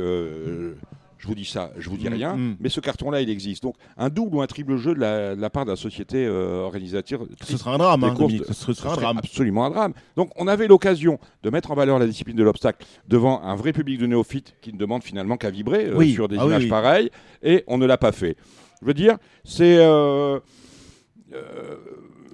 je 1.25 1.29
vous 1.29 1.35
dis 1.35 1.47
ça, 1.47 1.73
je 1.79 1.89
vous 1.89 1.97
dis 1.97 2.07
Mm, 2.11 2.13
rien, 2.13 2.37
mm. 2.37 2.57
mais 2.61 2.69
ce 2.69 2.81
carton-là, 2.81 3.23
il 3.23 3.31
existe. 3.31 3.63
Donc 3.63 3.77
un 3.97 4.11
double 4.11 4.37
ou 4.37 4.43
un 4.43 4.47
triple 4.47 4.77
jeu 4.77 4.95
de 4.95 5.01
la, 5.01 5.35
de 5.35 5.41
la 5.41 5.49
part 5.49 5.65
de 5.65 5.71
la 5.71 5.77
société 5.77 6.27
euh, 6.27 6.61
organisatrice. 6.65 7.19
Ce 7.43 7.57
serait 7.57 7.71
un 7.71 7.79
drame, 7.79 8.05
hein, 8.05 8.15
courses 8.15 8.35
ce 8.47 8.53
serait, 8.53 8.75
Ce 8.75 8.83
un 8.87 8.91
serait 8.91 9.01
drame. 9.01 9.17
absolument 9.17 9.65
un 9.65 9.71
drame. 9.71 9.95
Donc 10.17 10.31
on 10.37 10.47
avait 10.49 10.67
l'occasion 10.69 11.19
de 11.43 11.49
mettre 11.49 11.71
en 11.71 11.75
valeur 11.75 11.99
la 11.99 12.07
discipline 12.07 12.37
de 12.37 12.43
l'obstacle 12.45 12.85
devant 13.09 13.43
un 13.43 13.57
vrai 13.57 13.73
public 13.73 13.99
de 13.99 14.07
néophytes 14.07 14.55
qui 14.61 14.71
ne 14.75 14.77
demande 14.79 15.03
finalement 15.03 15.39
qu'à 15.39 15.49
vibrer 15.49 15.87
euh, 15.87 15.97
Oui. 15.97 16.13
sur 16.13 16.29
des 16.29 16.37
Ah 16.39 16.45
images 16.45 16.65
oui. 16.65 16.69
pareilles, 16.69 17.11
et 17.43 17.65
on 17.69 17.79
ne 17.79 17.87
l'a 17.87 17.97
pas 17.97 18.13
fait. 18.13 18.37
Je 18.83 18.87
veux 18.87 18.93
dire, 18.95 19.17
c'est... 19.45 19.79
euh, 19.79 20.39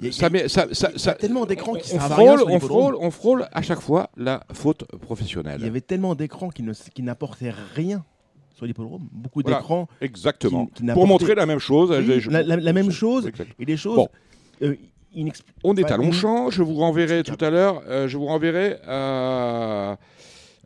Il 0.03 0.07
y 0.07 0.09
a- 0.09 0.13
ça 0.13 0.31
met- 0.31 0.49
ça- 0.49 0.67
ça- 0.73 0.93
ça- 0.97 1.13
tellement 1.15 1.45
d'écrans 1.47 1.75
qui 1.75 1.95
on 1.95 1.99
frôle, 2.01 2.43
on 2.49 2.59
frôle, 2.61 2.97
on 2.99 3.11
frôle 3.11 3.47
à 3.53 3.61
chaque 3.63 3.81
fois 3.81 4.11
la 4.17 4.43
faute 4.53 4.85
professionnelle. 5.03 5.57
Il 5.61 5.65
y 5.65 5.69
avait 5.69 5.83
tellement 5.83 6.15
d'écrans 6.15 6.49
qui 6.49 6.63
n'apportaient 7.03 7.53
rien 7.75 8.03
sur 8.61 8.67
l'hippodrome. 8.67 9.09
Beaucoup 9.11 9.41
Voilà. 9.43 9.59
d'écrans 9.59 9.89
Exactement. 10.03 10.67
qui 10.67 10.85
Pour 10.85 11.07
montrer 11.07 11.35
la 11.35 11.47
même 11.47 11.59
chose. 11.59 11.99
Je- 12.03 12.29
la, 12.31 12.43
la- 12.43 12.57
la 12.57 12.73
même 12.75 12.91
chose 12.91 13.31
et 13.59 13.65
des 13.65 13.77
choses 13.79 13.97
Bon. 13.97 14.09
euh, 14.63 14.75
On 15.65 15.75
est 15.77 15.91
à 15.91 15.97
Longchamp. 15.97 16.51
Je 16.51 16.63
vous 16.63 16.75
renverrai 16.75 17.23
tout 17.23 17.43
à 17.43 17.49
l'heure. 17.51 17.83
euh, 17.89 18.07
je 18.07 18.17
vous 18.19 18.27
renverrai 18.27 18.77
à- 18.87 19.97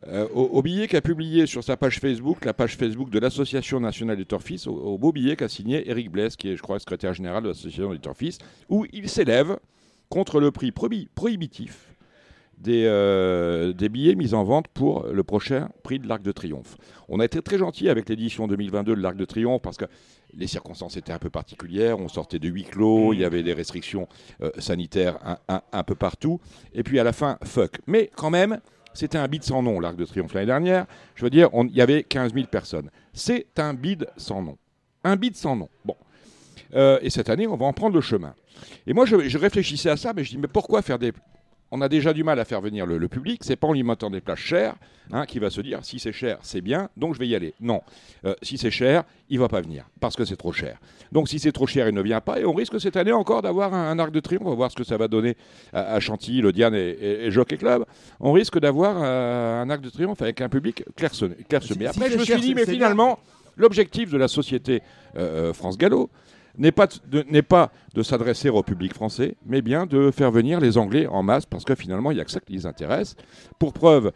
euh, 0.07 0.27
au, 0.35 0.41
au 0.41 0.61
billet 0.61 0.87
qu'a 0.87 1.01
publié 1.01 1.47
sur 1.47 1.63
sa 1.63 1.77
page 1.77 1.99
Facebook, 1.99 2.43
la 2.45 2.53
page 2.53 2.75
Facebook 2.75 3.09
de 3.09 3.17
l'Association 3.17 3.79
nationale 3.79 4.17
des 4.17 4.25
turfistes, 4.25 4.67
au, 4.67 4.73
au 4.75 4.97
beau 4.99 5.11
billet 5.13 5.35
qu'a 5.37 5.47
signé 5.47 5.89
Eric 5.89 6.11
Blaise, 6.11 6.35
qui 6.35 6.49
est, 6.49 6.57
je 6.57 6.61
crois, 6.61 6.77
secrétaire 6.79 7.13
général 7.13 7.41
de 7.43 7.47
l'Association 7.47 7.91
des 7.93 7.99
turfistes, 7.99 8.41
où 8.69 8.85
il 8.93 9.07
s'élève 9.09 9.57
contre 10.09 10.39
le 10.41 10.51
prix 10.51 10.69
prohi- 10.71 11.07
prohibitif 11.15 11.87
des, 12.57 12.85
euh, 12.85 13.73
des 13.73 13.89
billets 13.89 14.15
mis 14.15 14.33
en 14.33 14.43
vente 14.43 14.67
pour 14.69 15.07
le 15.07 15.23
prochain 15.23 15.69
prix 15.83 15.99
de 15.99 16.07
l'Arc 16.07 16.21
de 16.21 16.31
Triomphe. 16.31 16.77
On 17.09 17.19
a 17.19 17.25
été 17.25 17.41
très 17.41 17.57
gentil 17.57 17.89
avec 17.89 18.07
l'édition 18.09 18.47
2022 18.47 18.95
de 18.95 19.01
l'Arc 19.01 19.15
de 19.17 19.25
Triomphe 19.25 19.61
parce 19.61 19.77
que 19.77 19.85
les 20.33 20.47
circonstances 20.47 20.97
étaient 20.97 21.11
un 21.13 21.19
peu 21.19 21.29
particulières. 21.29 21.99
On 21.99 22.07
sortait 22.07 22.39
de 22.39 22.47
huis 22.49 22.63
clos, 22.63 23.13
il 23.13 23.19
y 23.19 23.25
avait 23.25 23.43
des 23.43 23.53
restrictions 23.53 24.07
euh, 24.41 24.51
sanitaires 24.57 25.17
un, 25.25 25.37
un- 25.47 25.61
un 25.71 25.83
peu 25.83 25.95
partout. 25.95 26.39
Et 26.73 26.83
puis 26.83 26.99
à 26.99 27.03
la 27.03 27.13
fin, 27.13 27.37
fuck. 27.43 27.79
Mais 27.87 28.09
quand 28.15 28.29
même, 28.29 28.59
c'était 28.93 29.17
un 29.17 29.27
bid 29.27 29.43
sans 29.43 29.61
nom, 29.61 29.79
l'Arc 29.79 29.95
de 29.97 30.05
Triomphe 30.05 30.33
l'année 30.33 30.45
dernière. 30.47 30.85
Je 31.15 31.23
veux 31.23 31.29
dire, 31.29 31.49
il 31.53 31.75
y 31.75 31.81
avait 31.81 32.03
15 32.03 32.33
000 32.33 32.47
personnes. 32.47 32.89
C'est 33.13 33.47
un 33.59 33.73
bid 33.73 34.07
sans 34.17 34.41
nom. 34.41 34.57
Un 35.03 35.17
bid 35.17 35.35
sans 35.35 35.55
nom. 35.55 35.69
Bon. 35.83 35.95
Euh, 36.73 36.97
et 37.01 37.09
cette 37.09 37.29
année, 37.29 37.47
on 37.47 37.57
va 37.57 37.65
en 37.65 37.73
prendre 37.73 37.95
le 37.95 38.01
chemin. 38.01 38.33
Et 38.87 38.93
moi, 38.93 39.05
je, 39.05 39.27
je 39.27 39.37
réfléchissais 39.37 39.89
à 39.89 39.97
ça, 39.97 40.13
mais 40.15 40.23
je 40.23 40.31
dis, 40.31 40.37
mais 40.37 40.47
pourquoi 40.47 40.81
faire 40.81 40.97
des... 40.97 41.11
On 41.71 41.81
a 41.81 41.89
déjà 41.89 42.13
du 42.13 42.23
mal 42.23 42.39
à 42.39 42.45
faire 42.45 42.61
venir 42.61 42.85
le, 42.85 42.97
le 42.97 43.07
public, 43.07 43.41
c'est 43.43 43.55
pas 43.55 43.67
en 43.67 43.73
lui 43.73 43.83
mettant 43.83 44.09
des 44.09 44.21
places 44.21 44.39
chères 44.39 44.75
hein, 45.11 45.25
qui 45.25 45.39
va 45.39 45.49
se 45.49 45.61
dire 45.61 45.79
si 45.83 45.99
c'est 45.99 46.13
cher, 46.13 46.37
c'est 46.41 46.61
bien, 46.61 46.89
donc 46.95 47.15
je 47.15 47.19
vais 47.19 47.27
y 47.27 47.35
aller. 47.35 47.53
Non, 47.59 47.81
Euh, 48.23 48.33
si 48.41 48.57
c'est 48.57 48.71
cher, 48.71 49.03
il 49.29 49.39
va 49.39 49.47
pas 49.47 49.61
venir 49.61 49.85
parce 49.99 50.15
que 50.15 50.25
c'est 50.25 50.35
trop 50.37 50.53
cher. 50.53 50.77
Donc 51.11 51.27
si 51.27 51.37
c'est 51.39 51.51
trop 51.51 51.67
cher, 51.67 51.87
il 51.89 51.93
ne 51.95 52.01
vient 52.01 52.21
pas 52.21 52.39
et 52.39 52.45
on 52.45 52.53
risque 52.53 52.79
cette 52.79 52.95
année 52.97 53.11
encore 53.11 53.41
d'avoir 53.41 53.73
un, 53.73 53.89
un 53.91 53.99
arc 53.99 54.11
de 54.11 54.19
triomphe. 54.19 54.43
On 54.45 54.49
va 54.51 54.55
voir 54.55 54.71
ce 54.71 54.75
que 54.75 54.83
ça 54.83 54.95
va 54.97 55.07
donner 55.07 55.35
à, 55.73 55.95
à 55.95 55.99
Chantilly, 55.99 56.41
le 56.41 56.51
Diane 56.53 56.75
et, 56.75 56.89
et, 56.89 57.25
et 57.25 57.31
Jockey 57.31 57.57
Club. 57.57 57.83
On 58.19 58.31
risque 58.31 58.59
d'avoir 58.59 58.95
euh, 59.03 59.61
un 59.61 59.69
arc 59.69 59.81
de 59.81 59.89
triomphe 59.89 60.21
avec 60.21 60.41
un 60.41 60.49
public 60.49 60.83
clairsemé. 60.95 61.35
Après, 61.87 62.05
si 62.09 62.13
je 62.13 62.17
me 62.19 62.23
suis 62.25 62.33
dit, 62.41 62.55
mais 62.55 62.61
finalement, 62.73 63.19
l'objectif 63.57 64.11
de 64.11 64.17
la 64.17 64.27
société 64.27 64.81
euh, 65.17 65.51
France 65.53 65.77
Gallo 65.77 66.09
n'est 66.57 66.71
pas 66.71 66.87
de, 67.07 67.23
n'est 67.29 67.41
pas 67.41 67.71
de 67.93 68.03
s'adresser 68.03 68.49
au 68.49 68.63
public 68.63 68.93
français, 68.93 69.35
mais 69.45 69.61
bien 69.61 69.85
de 69.85 70.11
faire 70.11 70.31
venir 70.31 70.59
les 70.59 70.77
Anglais 70.77 71.07
en 71.07 71.23
masse, 71.23 71.45
parce 71.45 71.63
que 71.65 71.75
finalement, 71.75 72.11
il 72.11 72.15
n'y 72.15 72.21
a 72.21 72.25
que 72.25 72.31
ça 72.31 72.39
qui 72.39 72.53
les 72.53 72.65
intéresse. 72.65 73.15
Pour 73.59 73.73
preuve, 73.73 74.11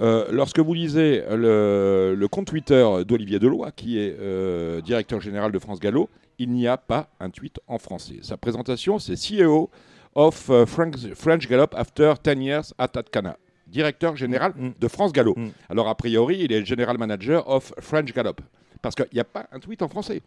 Euh, 0.00 0.26
lorsque 0.30 0.60
vous 0.60 0.74
lisez 0.74 1.24
le, 1.28 2.14
le 2.16 2.28
compte 2.28 2.46
Twitter 2.46 2.86
d'Olivier 3.04 3.40
Deloy, 3.40 3.72
qui 3.74 3.98
est 3.98 4.14
euh, 4.20 4.80
directeur 4.80 5.20
général 5.20 5.50
de 5.50 5.58
France 5.58 5.80
Gallo, 5.80 6.08
il 6.38 6.52
n'y 6.52 6.68
a 6.68 6.76
pas 6.76 7.08
un 7.18 7.30
tweet 7.30 7.58
en 7.66 7.78
français. 7.78 8.18
Sa 8.22 8.36
présentation, 8.36 9.00
c'est 9.00 9.14
CEO 9.16 9.70
of 10.14 10.50
euh, 10.50 10.66
French, 10.66 10.94
French 11.14 11.48
Gallop 11.48 11.74
after 11.74 12.14
10 12.22 12.40
years 12.44 12.72
at 12.78 12.92
Atkana. 12.94 13.38
Directeur 13.66 14.14
général 14.14 14.52
Mm. 14.56 14.70
de 14.78 14.86
France 14.88 15.12
Gallo. 15.12 15.34
Mm. 15.36 15.48
Alors, 15.68 15.88
a 15.88 15.96
priori, 15.96 16.42
il 16.44 16.52
est 16.52 16.64
General 16.64 16.96
Manager 16.96 17.48
of 17.50 17.72
French 17.80 18.12
Gallop. 18.14 18.36
Parce 18.80 18.94
qu'il 18.94 19.08
n'y 19.12 19.18
a 19.20 19.24
pas 19.24 19.48
un 19.50 19.58
tweet 19.58 19.82
en 19.82 19.88
français. 19.88 20.22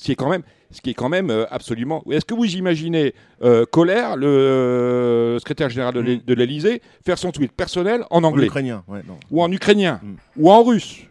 Ce 0.00 0.06
qui 0.06 0.12
est 0.12 0.14
quand 0.14 0.30
même, 0.30 0.42
ce 0.70 0.80
qui 0.80 0.88
est 0.88 0.94
quand 0.94 1.10
même 1.10 1.28
euh, 1.28 1.44
absolument. 1.50 2.02
Est-ce 2.10 2.24
que 2.24 2.32
vous 2.32 2.46
imaginez 2.56 3.12
euh, 3.42 3.66
Colère, 3.66 4.16
le 4.16 4.26
euh, 4.26 5.38
secrétaire 5.38 5.68
général 5.68 5.92
de 5.92 6.00
Mm. 6.00 6.20
de 6.26 6.34
l'Élysée, 6.34 6.80
faire 7.04 7.18
son 7.18 7.32
tweet 7.32 7.52
personnel 7.52 8.04
en 8.08 8.24
En 8.24 8.24
anglais 8.24 8.46
ukrainien, 8.46 8.82
ouais, 8.88 9.02
non. 9.06 9.18
ou 9.30 9.42
en 9.42 9.52
ukrainien? 9.52 10.00
Mm. 10.02 10.14
ou 10.38 10.50
en 10.50 10.62
russe? 10.62 11.02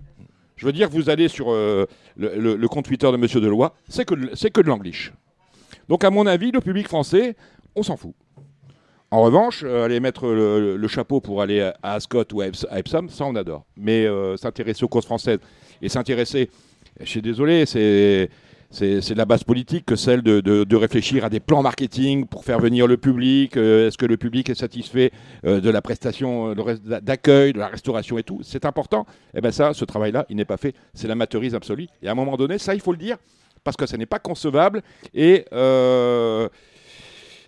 Je 0.56 0.66
veux 0.66 0.72
dire, 0.72 0.90
vous 0.90 1.12
allez 1.12 1.28
sur 1.28 1.52
le, 1.52 1.86
le- 2.18 2.56
le 2.56 2.68
compte 2.68 2.86
Twitter 2.86 3.12
de 3.12 3.18
Monsieur 3.18 3.40
Deloy, 3.40 3.70
c'est 3.88 4.06
que, 4.06 4.16
de- 4.16 4.32
c'est 4.34 4.50
que 4.50 4.60
de 4.62 4.68
l'anglish. 4.68 5.14
Donc, 5.88 6.04
à 6.04 6.10
mon 6.10 6.26
avis, 6.26 6.52
le 6.52 6.60
public 6.62 6.88
français, 6.88 7.36
on 7.76 7.84
s'en 7.84 7.96
fout. 7.96 8.14
En 9.12 9.22
revanche, 9.22 9.64
aller 9.64 10.00
mettre 10.00 10.26
le, 10.28 10.78
le 10.78 10.88
chapeau 10.88 11.22
pour 11.22 11.44
aller 11.44 11.62
à 11.62 11.76
à 11.84 11.94
Ascot 11.94 12.26
ou 12.34 12.42
à 12.42 12.48
Eps- 12.48 12.66
à 12.72 12.80
Epsom, 12.80 13.08
ça 13.10 13.24
on 13.26 13.36
adore. 13.36 13.66
Mais 13.78 14.08
s'intéresser 14.38 14.84
aux 14.84 14.88
causes 14.90 15.06
françaises 15.06 15.40
et 15.82 15.90
s'intéresser, 15.90 16.50
je 17.00 17.06
suis 17.06 17.22
désolé, 17.22 17.66
c'est 17.68 18.30
c'est 18.72 19.00
de 19.14 19.18
la 19.18 19.26
base 19.26 19.44
politique 19.44 19.86
que 19.86 19.96
celle 19.96 20.22
de, 20.22 20.42
de- 20.42 20.64
de 20.64 20.76
réfléchir 20.76 21.26
à 21.26 21.30
des 21.30 21.40
plans 21.40 21.62
marketing 21.64 22.26
pour 22.28 22.46
faire 22.46 22.60
venir 22.60 22.86
le 22.86 22.98
public. 22.98 23.58
euh, 23.58 23.88
Est-ce 23.88 23.98
que 23.98 24.06
le 24.06 24.16
public 24.18 24.50
est 24.50 24.56
satisfait 24.56 25.12
euh, 25.46 25.60
de 25.60 25.70
la 25.72 25.82
prestation 25.82 26.52
euh, 26.52 27.00
d'accueil, 27.02 27.54
de 27.54 27.60
la 27.60 27.68
restauration 27.68 28.18
et 28.20 28.24
tout? 28.24 28.40
C'est 28.44 28.66
important. 28.66 29.06
Et 29.34 29.42
ben 29.42 29.52
ça, 29.52 29.74
ce 29.74 29.86
travail-là, 29.86 30.26
il 30.30 30.36
n'est 30.36 30.46
pas 30.46 30.58
fait. 30.58 30.76
C'est 30.94 31.08
l'amateurisme 31.08 31.56
absolu. 31.56 31.88
Et 32.04 32.08
à 32.08 32.12
un 32.12 32.16
moment 32.16 32.38
donné, 32.38 32.58
ça, 32.60 32.76
il 32.76 32.82
faut 32.82 32.92
le 32.92 32.98
dire 33.00 33.18
parce 33.64 33.76
que 33.76 33.86
ça 33.88 33.98
n'est 33.98 34.06
pas 34.06 34.20
concevable 34.20 34.82
et 35.14 35.46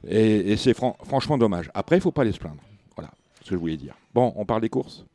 et, 0.08 0.52
et 0.54 0.58
c'est 0.58 0.74
fran- 0.74 0.98
franchement 1.04 1.38
dommage. 1.38 1.70
Après, 1.74 1.98
il 1.98 2.00
ne 2.00 2.04
faut 2.04 2.12
pas 2.12 2.24
aller 2.24 2.32
se 2.32 2.40
plaindre. 2.40 2.62
Voilà 2.96 3.12
ce 3.44 3.50
que 3.50 3.56
je 3.56 3.60
voulais 3.60 3.78
dire. 3.78 3.94
Bon, 4.14 4.34
on 4.36 4.46
parle 4.46 4.62
des 4.62 4.70
courses? 4.70 5.06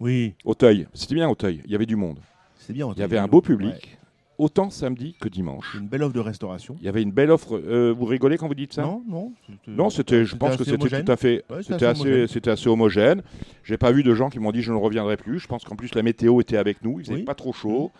Oui, 0.00 0.34
Auteuil, 0.44 0.86
c'était 0.94 1.14
bien 1.14 1.28
Auteuil. 1.28 1.60
Il 1.64 1.72
y 1.72 1.74
avait 1.74 1.86
du 1.86 1.96
monde. 1.96 2.18
c'est 2.58 2.72
bien. 2.72 2.92
Il 2.94 3.00
y 3.00 3.02
avait 3.02 3.18
un 3.18 3.26
beau 3.26 3.40
public, 3.40 3.97
autant 4.38 4.70
samedi 4.70 5.14
que 5.20 5.28
dimanche. 5.28 5.74
Une 5.74 5.88
belle 5.88 6.02
offre 6.02 6.14
de 6.14 6.20
restauration. 6.20 6.76
Il 6.80 6.84
y 6.86 6.88
avait 6.88 7.02
une 7.02 7.10
belle 7.12 7.30
offre. 7.30 7.56
euh, 7.58 7.92
vous 7.92 8.04
rigolez 8.06 8.38
quand 8.38 8.48
vous 8.48 8.54
dites 8.54 8.72
ça? 8.72 8.82
Non, 8.82 9.02
non. 9.06 9.32
c'était- 9.46 9.70
Non, 9.70 9.90
c'était. 9.90 10.24
Je 10.24 10.36
pense 10.36 10.56
que 10.56 10.64
c'était 10.64 11.02
tout 11.02 11.12
à 11.12 11.16
fait. 11.16 11.44
Ouais, 11.50 11.62
C'était 11.62 11.84
assez, 11.86 12.00
homogène. 12.02 12.26
c'était 12.28 12.50
assez 12.50 12.68
homogène. 12.68 13.22
J'ai 13.64 13.76
pas 13.78 13.92
vu 13.92 14.02
de 14.02 14.14
gens 14.14 14.30
qui 14.30 14.38
m'ont 14.38 14.52
dit 14.52 14.62
je 14.62 14.72
ne 14.72 14.78
reviendrai 14.78 15.16
plus. 15.16 15.38
Je 15.40 15.46
pense 15.48 15.64
qu'en 15.64 15.76
plus 15.76 15.94
la 15.94 16.02
météo 16.02 16.40
était 16.40 16.56
avec 16.56 16.82
nous. 16.82 17.00
Il 17.00 17.04
faisait 17.06 17.16
Oui. 17.18 17.22
pas 17.24 17.34
trop 17.34 17.52
chaud, 17.52 17.90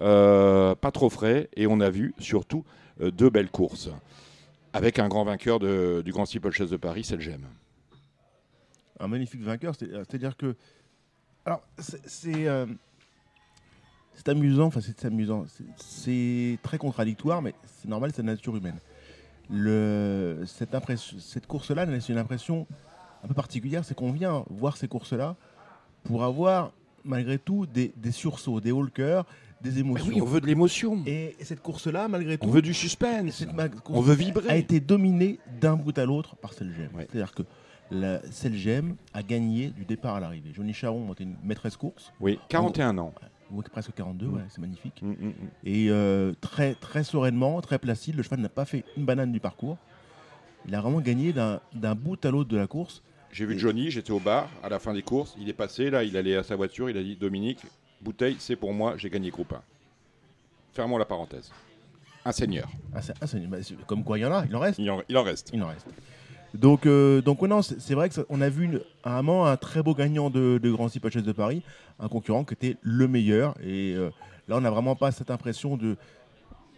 euh, 0.00 0.74
pas 0.74 0.90
trop 0.92 1.10
frais, 1.10 1.48
et 1.56 1.66
on 1.66 1.80
a 1.80 1.90
vu 1.90 2.14
surtout 2.18 2.64
euh, 3.02 3.10
deux 3.10 3.28
belles 3.30 3.50
courses 3.50 3.90
avec 4.72 4.98
un 4.98 5.08
grand 5.08 5.24
vainqueur 5.24 5.58
de- 5.58 6.02
du 6.04 6.12
Grand 6.12 6.26
Steeplechase 6.26 6.70
de 6.70 6.76
Paris, 6.76 7.02
c'est 7.04 7.16
le 7.16 7.22
GEM. 7.22 7.40
un 9.02 9.08
magnifique 9.08 9.42
vainqueur. 9.42 9.74
c'est- 9.74 9.90
C'est-à-dire 9.90 10.36
que. 10.36 10.54
Alors, 11.46 11.62
c'est. 11.78 12.46
C'est 14.14 14.28
amusant, 14.28 14.66
enfin, 14.66 14.80
c'est 14.80 15.04
amusant. 15.06 15.44
C'est- 15.76 16.58
très 16.62 16.78
contradictoire, 16.78 17.40
mais 17.42 17.54
c'est 17.80 17.88
normal, 17.88 18.10
c'est 18.14 18.22
la 18.22 18.32
nature 18.32 18.56
humaine. 18.56 18.78
Le, 19.48 20.42
cette 20.46 21.46
course-là, 21.46 21.86
c'est 22.00 22.12
une 22.12 22.18
impression 22.18 22.66
un 23.24 23.28
peu 23.28 23.34
particulière 23.34 23.84
c'est 23.84 23.94
qu'on 23.94 24.12
vient 24.12 24.44
voir 24.48 24.76
ces 24.76 24.88
courses-là 24.88 25.36
pour 26.04 26.24
avoir, 26.24 26.72
malgré 27.04 27.38
tout, 27.38 27.66
des, 27.66 27.92
des 27.96 28.12
sursauts, 28.12 28.60
des 28.60 28.72
hauts 28.72 28.86
cœur, 28.86 29.26
des 29.60 29.72
Mais 29.72 29.80
émotions. 29.80 30.08
oui, 30.08 30.20
on 30.22 30.24
veut 30.24 30.40
de 30.40 30.46
l'émotion. 30.46 31.02
Et, 31.06 31.36
et 31.38 31.44
cette 31.44 31.60
course-là, 31.62 32.08
malgré 32.08 32.38
tout, 32.38 32.46
On 32.46 32.50
veut 32.50 32.62
du 32.62 32.72
suspense. 32.72 33.32
cette 33.36 33.50
On 33.90 34.00
veut 34.00 34.12
a 34.12 34.16
vibrer. 34.16 34.58
été 34.58 34.80
dominée 34.80 35.38
d'un 35.60 35.76
bout 35.76 35.96
à 35.98 36.06
l'autre 36.06 36.36
par 36.36 36.52
Selgem. 36.54 36.88
Ouais. 36.94 37.06
C'est-à-dire 37.10 37.34
que 37.34 37.42
la 37.90 38.22
Selgem 38.30 38.94
a 39.12 39.22
gagné 39.22 39.68
du 39.70 39.84
départ 39.84 40.14
à 40.14 40.20
l'arrivée. 40.20 40.50
Johnny 40.54 40.72
Charon 40.72 41.12
était 41.12 41.24
une 41.24 41.36
maîtresse 41.44 41.76
course, 41.76 42.12
Oui, 42.20 42.38
41 42.48 42.96
ans. 42.98 43.12
Ou 43.52 43.62
presque 43.62 43.92
42, 43.94 44.26
Mm. 44.26 44.34
ouais, 44.34 44.42
c'est 44.48 44.60
magnifique. 44.60 45.00
Mm, 45.02 45.10
mm. 45.10 45.32
Et 45.64 45.86
euh, 45.90 46.32
très, 46.40 46.74
très 46.74 47.04
sereinement, 47.04 47.60
très 47.60 47.78
placide, 47.78 48.16
le 48.16 48.22
cheval 48.22 48.40
n'a 48.40 48.48
pas 48.48 48.64
fait 48.64 48.84
une 48.96 49.04
banane 49.04 49.32
du 49.32 49.40
parcours. 49.40 49.76
Il 50.66 50.74
a 50.74 50.80
vraiment 50.80 51.00
gagné 51.00 51.32
d'un 51.32 51.60
d'un 51.72 51.94
bout 51.94 52.22
à 52.24 52.30
l'autre 52.30 52.50
de 52.50 52.56
la 52.58 52.66
course. 52.66 53.02
J'ai 53.32 53.46
vu 53.46 53.58
Johnny, 53.58 53.90
j'étais 53.90 54.10
au 54.10 54.18
bar 54.20 54.48
à 54.62 54.68
la 54.68 54.78
fin 54.78 54.92
des 54.92 55.02
courses. 55.02 55.34
Il 55.38 55.48
est 55.48 55.52
passé, 55.54 55.88
là, 55.90 56.02
il 56.04 56.16
allait 56.16 56.36
à 56.36 56.42
sa 56.42 56.56
voiture. 56.56 56.90
Il 56.90 56.96
a 56.98 57.02
dit 57.02 57.16
Dominique, 57.16 57.60
bouteille, 58.02 58.36
c'est 58.40 58.56
pour 58.56 58.72
moi, 58.74 58.94
j'ai 58.96 59.08
gagné 59.08 59.30
groupe 59.30 59.52
1. 59.52 59.62
Fermons 60.72 60.98
la 60.98 61.04
parenthèse. 61.04 61.50
Un 62.24 62.32
seigneur. 62.32 62.68
Ah, 62.94 63.00
ah, 63.20 63.26
c'est- 63.26 63.38
bah, 63.46 63.56
comme 63.86 64.04
quoi 64.04 64.18
il 64.18 64.22
y 64.22 64.26
en 64.26 64.32
a, 64.32 64.44
il 64.44 64.54
en 64.54 64.60
reste. 64.60 64.78
Il 64.78 64.90
en, 64.90 65.00
il 65.08 65.16
en 65.16 65.22
reste. 65.22 65.50
Il 65.54 65.62
en 65.62 65.68
reste. 65.68 65.86
Donc, 66.54 66.86
euh, 66.86 67.20
donc 67.22 67.42
non, 67.42 67.62
c'est 67.62 67.94
vrai 67.94 68.10
qu'on 68.10 68.40
a 68.40 68.48
vu 68.48 68.64
une- 68.64 68.80
un 69.04 69.22
moment 69.22 69.46
un 69.46 69.56
très 69.56 69.82
beau 69.82 69.94
gagnant 69.94 70.30
de, 70.30 70.58
de 70.62 70.70
Grand 70.70 70.88
Purchase 70.88 71.22
de 71.22 71.32
Paris, 71.32 71.62
un 71.98 72.08
concurrent 72.08 72.44
qui 72.44 72.54
était 72.54 72.76
le 72.82 73.06
meilleur. 73.06 73.54
Et 73.62 73.94
euh, 73.94 74.10
là, 74.48 74.56
on 74.56 74.60
n'a 74.60 74.70
vraiment 74.70 74.96
pas 74.96 75.12
cette 75.12 75.30
impression 75.30 75.76
de. 75.76 75.96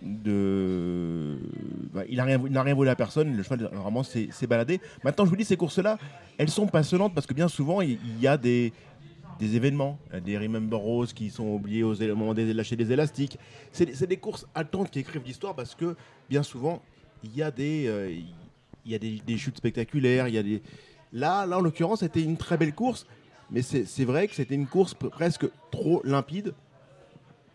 de 0.03 1.39
bah, 1.93 2.03
il 2.09 2.17
n'a 2.17 2.25
rien, 2.25 2.41
il 2.49 2.59
rien 2.59 2.75
volé 2.75 2.91
à 2.91 2.97
personne, 2.97 3.35
le 3.37 3.43
cheval 3.43 3.71
vraiment 3.73 4.03
s'est 4.03 4.29
baladé. 4.49 4.81
Maintenant, 5.05 5.25
je 5.25 5.31
vous 5.31 5.37
dis, 5.37 5.45
ces 5.45 5.57
courses-là, 5.57 5.99
elles 6.39 6.51
sont 6.51 6.67
passionnantes 6.67 7.15
parce 7.15 7.27
que 7.27 7.35
bien 7.35 7.49
souvent, 7.49 7.81
il, 7.81 7.99
y 8.21 8.27
a 8.27 8.37
des, 8.37 8.73
des 9.39 9.57
événements, 9.57 9.99
des 10.25 10.37
Remember 10.39 10.79
Rose 10.79 11.13
qui 11.13 11.31
sont 11.31 11.47
oubliés 11.47 11.83
au 11.83 11.95
moment 12.15 12.35
de 12.35 12.43
lâcher 12.53 12.77
des 12.77 12.93
élastiques. 12.93 13.39
C'est 13.73 14.07
des- 14.07 14.17
courses 14.17 14.47
haletantes 14.55 14.91
qui 14.91 14.99
écrivent 14.99 15.23
l'histoire 15.25 15.55
parce 15.55 15.75
que 15.75 15.97
bien 16.29 16.43
souvent, 16.43 16.83
il 17.25 17.35
y 17.37 17.43
a 17.43 17.51
des, 17.51 17.87
euh, 17.87 18.11
il 18.87 18.93
y 18.93 18.95
a 18.95 18.99
des, 18.99 19.21
des 19.27 19.37
chutes 19.39 19.57
spectaculaires. 19.57 20.29
Il 20.29 20.35
y 20.35 20.39
a 20.39 20.43
des... 20.43 20.63
Là, 21.13 21.47
là, 21.47 21.59
en 21.59 21.61
l'occurrence, 21.61 22.01
c'était 22.01 22.23
une 22.23 22.37
très 22.37 22.57
belle 22.57 22.73
course, 22.75 23.07
mais 23.51 23.63
c'est 23.63 24.05
vrai 24.05 24.29
que 24.29 24.35
c'était 24.35 24.55
une 24.55 24.67
course 24.67 24.95
presque 24.95 25.47
trop 25.71 26.01
limpide. 26.05 26.55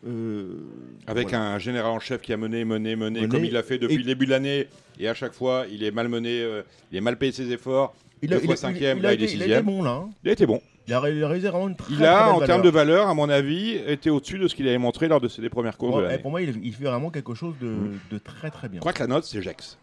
Euh, 0.05 0.59
Avec 1.07 1.29
voilà. 1.29 1.53
un 1.53 1.59
général 1.59 1.91
en 1.91 1.99
chef 1.99 2.21
qui 2.21 2.31
a 2.31 2.37
mené, 2.37 2.63
mené, 2.65 2.95
mené, 2.95 3.21
Mené. 3.21 3.29
comme 3.31 3.43
il 3.45 3.51
l'a 3.51 3.63
fait 3.63 3.79
depuis 3.79 3.95
Et- 3.95 3.97
le 3.97 4.03
début 4.03 4.25
de 4.25 4.31
l'année. 4.31 4.67
Et 4.99 5.07
à 5.07 5.13
chaque 5.13 5.33
fois, 5.33 5.65
il 5.71 5.83
est 5.83 5.91
mal 5.91 6.07
mené, 6.07 6.39
euh, 6.41 6.61
il 6.91 6.97
est 6.97 7.01
mal 7.01 7.17
payé 7.17 7.31
ses 7.31 7.51
efforts. 7.51 7.95
il 8.21 8.29
deux 8.29 8.39
fois 8.39 8.55
cinquième, 8.55 8.97
il 8.99 9.03
là, 9.03 9.09
a 9.09 9.13
il 9.13 9.21
est 9.21 9.25
été, 9.25 9.33
il 9.33 9.41
a 9.41 9.45
été 9.45 9.53
sixième. 9.55 9.65
bon 9.65 9.83
là. 9.83 9.91
hein. 9.91 10.09
Il 10.23 10.29
a 10.29 10.33
été 10.33 10.45
bon. 10.45 10.61
Il 10.87 10.93
a, 10.93 10.97
a 10.97 10.99
réalisé 11.01 11.49
vraiment 11.49 11.67
une 11.67 11.75
très, 11.75 11.91
Il 11.93 11.97
très 11.97 12.05
a, 12.05 12.25
belle 12.25 12.33
en 12.43 12.45
termes 12.45 12.61
de 12.61 12.69
valeur, 12.69 13.07
à 13.09 13.13
mon 13.13 13.27
avis, 13.27 13.71
été 13.87 14.09
au-dessus 14.09 14.37
de 14.39 14.47
ce 14.47 14.55
qu'il 14.55 14.67
avait 14.67 14.77
montré 14.77 15.07
lors 15.07 15.19
de 15.19 15.27
ses 15.27 15.41
deux 15.41 15.49
premières 15.49 15.77
courses 15.77 15.91
Pour, 15.93 16.01
de 16.01 16.07
eh, 16.11 16.17
pour 16.19 16.31
moi, 16.31 16.41
il, 16.41 16.63
il 16.63 16.73
fait 16.73 16.85
vraiment 16.85 17.09
quelque 17.09 17.33
chose 17.33 17.55
de, 17.59 17.67
Mm. 17.67 17.99
de 18.11 18.17
très 18.19 18.49
très 18.51 18.69
bien. 18.69 18.77
Je 18.77 18.81
crois 18.81 18.93
que 18.93 18.99
la 18.99 19.07
note, 19.07 19.25
c'est 19.25 19.41
Jex. 19.41 19.77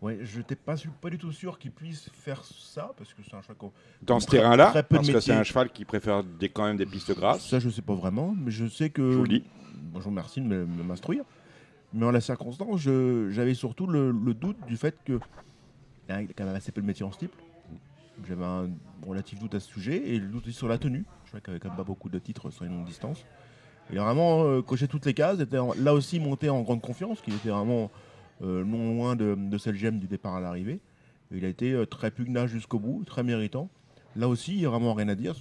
Ouais, 0.00 0.18
je 0.22 0.38
n'étais 0.38 0.54
pas, 0.54 0.76
du 0.76 1.18
tout 1.18 1.32
sûr 1.32 1.58
qu'il 1.58 1.72
puisse 1.72 2.08
faire 2.12 2.44
ça 2.44 2.92
parce 2.96 3.12
que 3.12 3.20
c'est 3.28 3.34
un 3.34 3.42
cheval 3.42 3.56
qu'on- 3.56 3.72
Dans 4.02 4.20
ce 4.20 4.26
terrain-là, 4.28 4.82
parce 4.84 5.08
que 5.08 5.18
c'est 5.20 5.32
un 5.32 5.42
cheval 5.42 5.70
qui 5.70 5.84
préfère 5.84 6.22
des, 6.22 6.48
quand 6.48 6.64
même 6.66 6.76
des 6.76 6.86
pistes 6.86 7.12
grasses. 7.16 7.48
Ça, 7.48 7.58
je 7.58 7.68
sais 7.68 7.82
pas 7.82 7.94
vraiment, 7.94 8.32
mais 8.38 8.52
je 8.52 8.66
sais 8.66 8.90
que. 8.90 9.10
Je 9.10 9.16
vous 9.16 9.22
le 9.24 9.28
dis. 9.40 9.44
Bon, 9.74 9.98
je 9.98 10.04
vous 10.04 10.10
remercie 10.10 10.40
de 10.40 10.46
m'instruire. 10.46 11.24
Mais 11.92 12.04
en 12.06 12.10
la 12.12 12.20
circonstance, 12.20 12.80
j'avais 12.80 13.54
surtout 13.54 13.86
le, 13.88 14.12
le 14.12 14.34
doute 14.34 14.56
du 14.68 14.76
fait 14.76 14.94
que. 15.04 15.18
Il 16.08 16.12
a 16.14 16.22
quand 16.22 16.44
même 16.44 16.54
assez 16.54 16.70
peu 16.70 16.80
de 16.80 16.86
métier 16.86 17.04
en 17.04 17.10
steeple. 17.12 17.36
J'avais 18.28 18.44
un 18.44 18.70
relatif 19.06 19.38
doute 19.38 19.54
à 19.54 19.60
ce 19.60 19.68
sujet 19.68 19.96
et 20.08 20.18
le 20.18 20.26
doute 20.28 20.46
aussi 20.46 20.56
sur 20.56 20.68
la 20.68 20.78
tenue. 20.78 21.04
Je 21.24 21.30
crois 21.30 21.40
qu'il 21.40 21.50
avait 21.50 21.60
quand 21.60 21.68
même 21.68 21.76
pas 21.76 21.84
beaucoup 21.84 22.08
de 22.08 22.18
titres 22.18 22.50
sur 22.50 22.64
une 22.64 22.72
longue 22.72 22.86
distance. 22.86 23.24
Il 23.90 23.98
a 23.98 24.04
vraiment 24.04 24.44
euh, 24.44 24.60
coché 24.62 24.86
toutes 24.88 25.06
les 25.06 25.14
cases. 25.14 25.40
était 25.40 25.58
en- 25.58 25.72
là 25.74 25.92
aussi 25.94 26.18
monté 26.20 26.48
en 26.50 26.62
grande 26.62 26.80
confiance, 26.82 27.20
qu'il 27.20 27.34
était 27.34 27.48
vraiment 27.50 27.90
non 28.40 28.94
loin 28.94 29.16
de, 29.16 29.34
de 29.36 29.58
celle 29.58 29.76
gemme 29.76 29.98
du 29.98 30.06
départ 30.06 30.34
à 30.36 30.40
l'arrivée. 30.40 30.80
Il 31.32 31.44
a 31.44 31.48
été 31.48 31.72
euh, 31.72 31.84
très 31.86 32.10
pugnace 32.10 32.50
jusqu'au 32.50 32.78
bout, 32.78 33.02
très 33.04 33.22
méritant. 33.22 33.68
Là 34.16 34.28
aussi, 34.28 34.52
il 34.54 34.58
n'y 34.58 34.66
a 34.66 34.70
vraiment 34.70 34.94
rien 34.94 35.08
à 35.08 35.14
dire. 35.14 35.34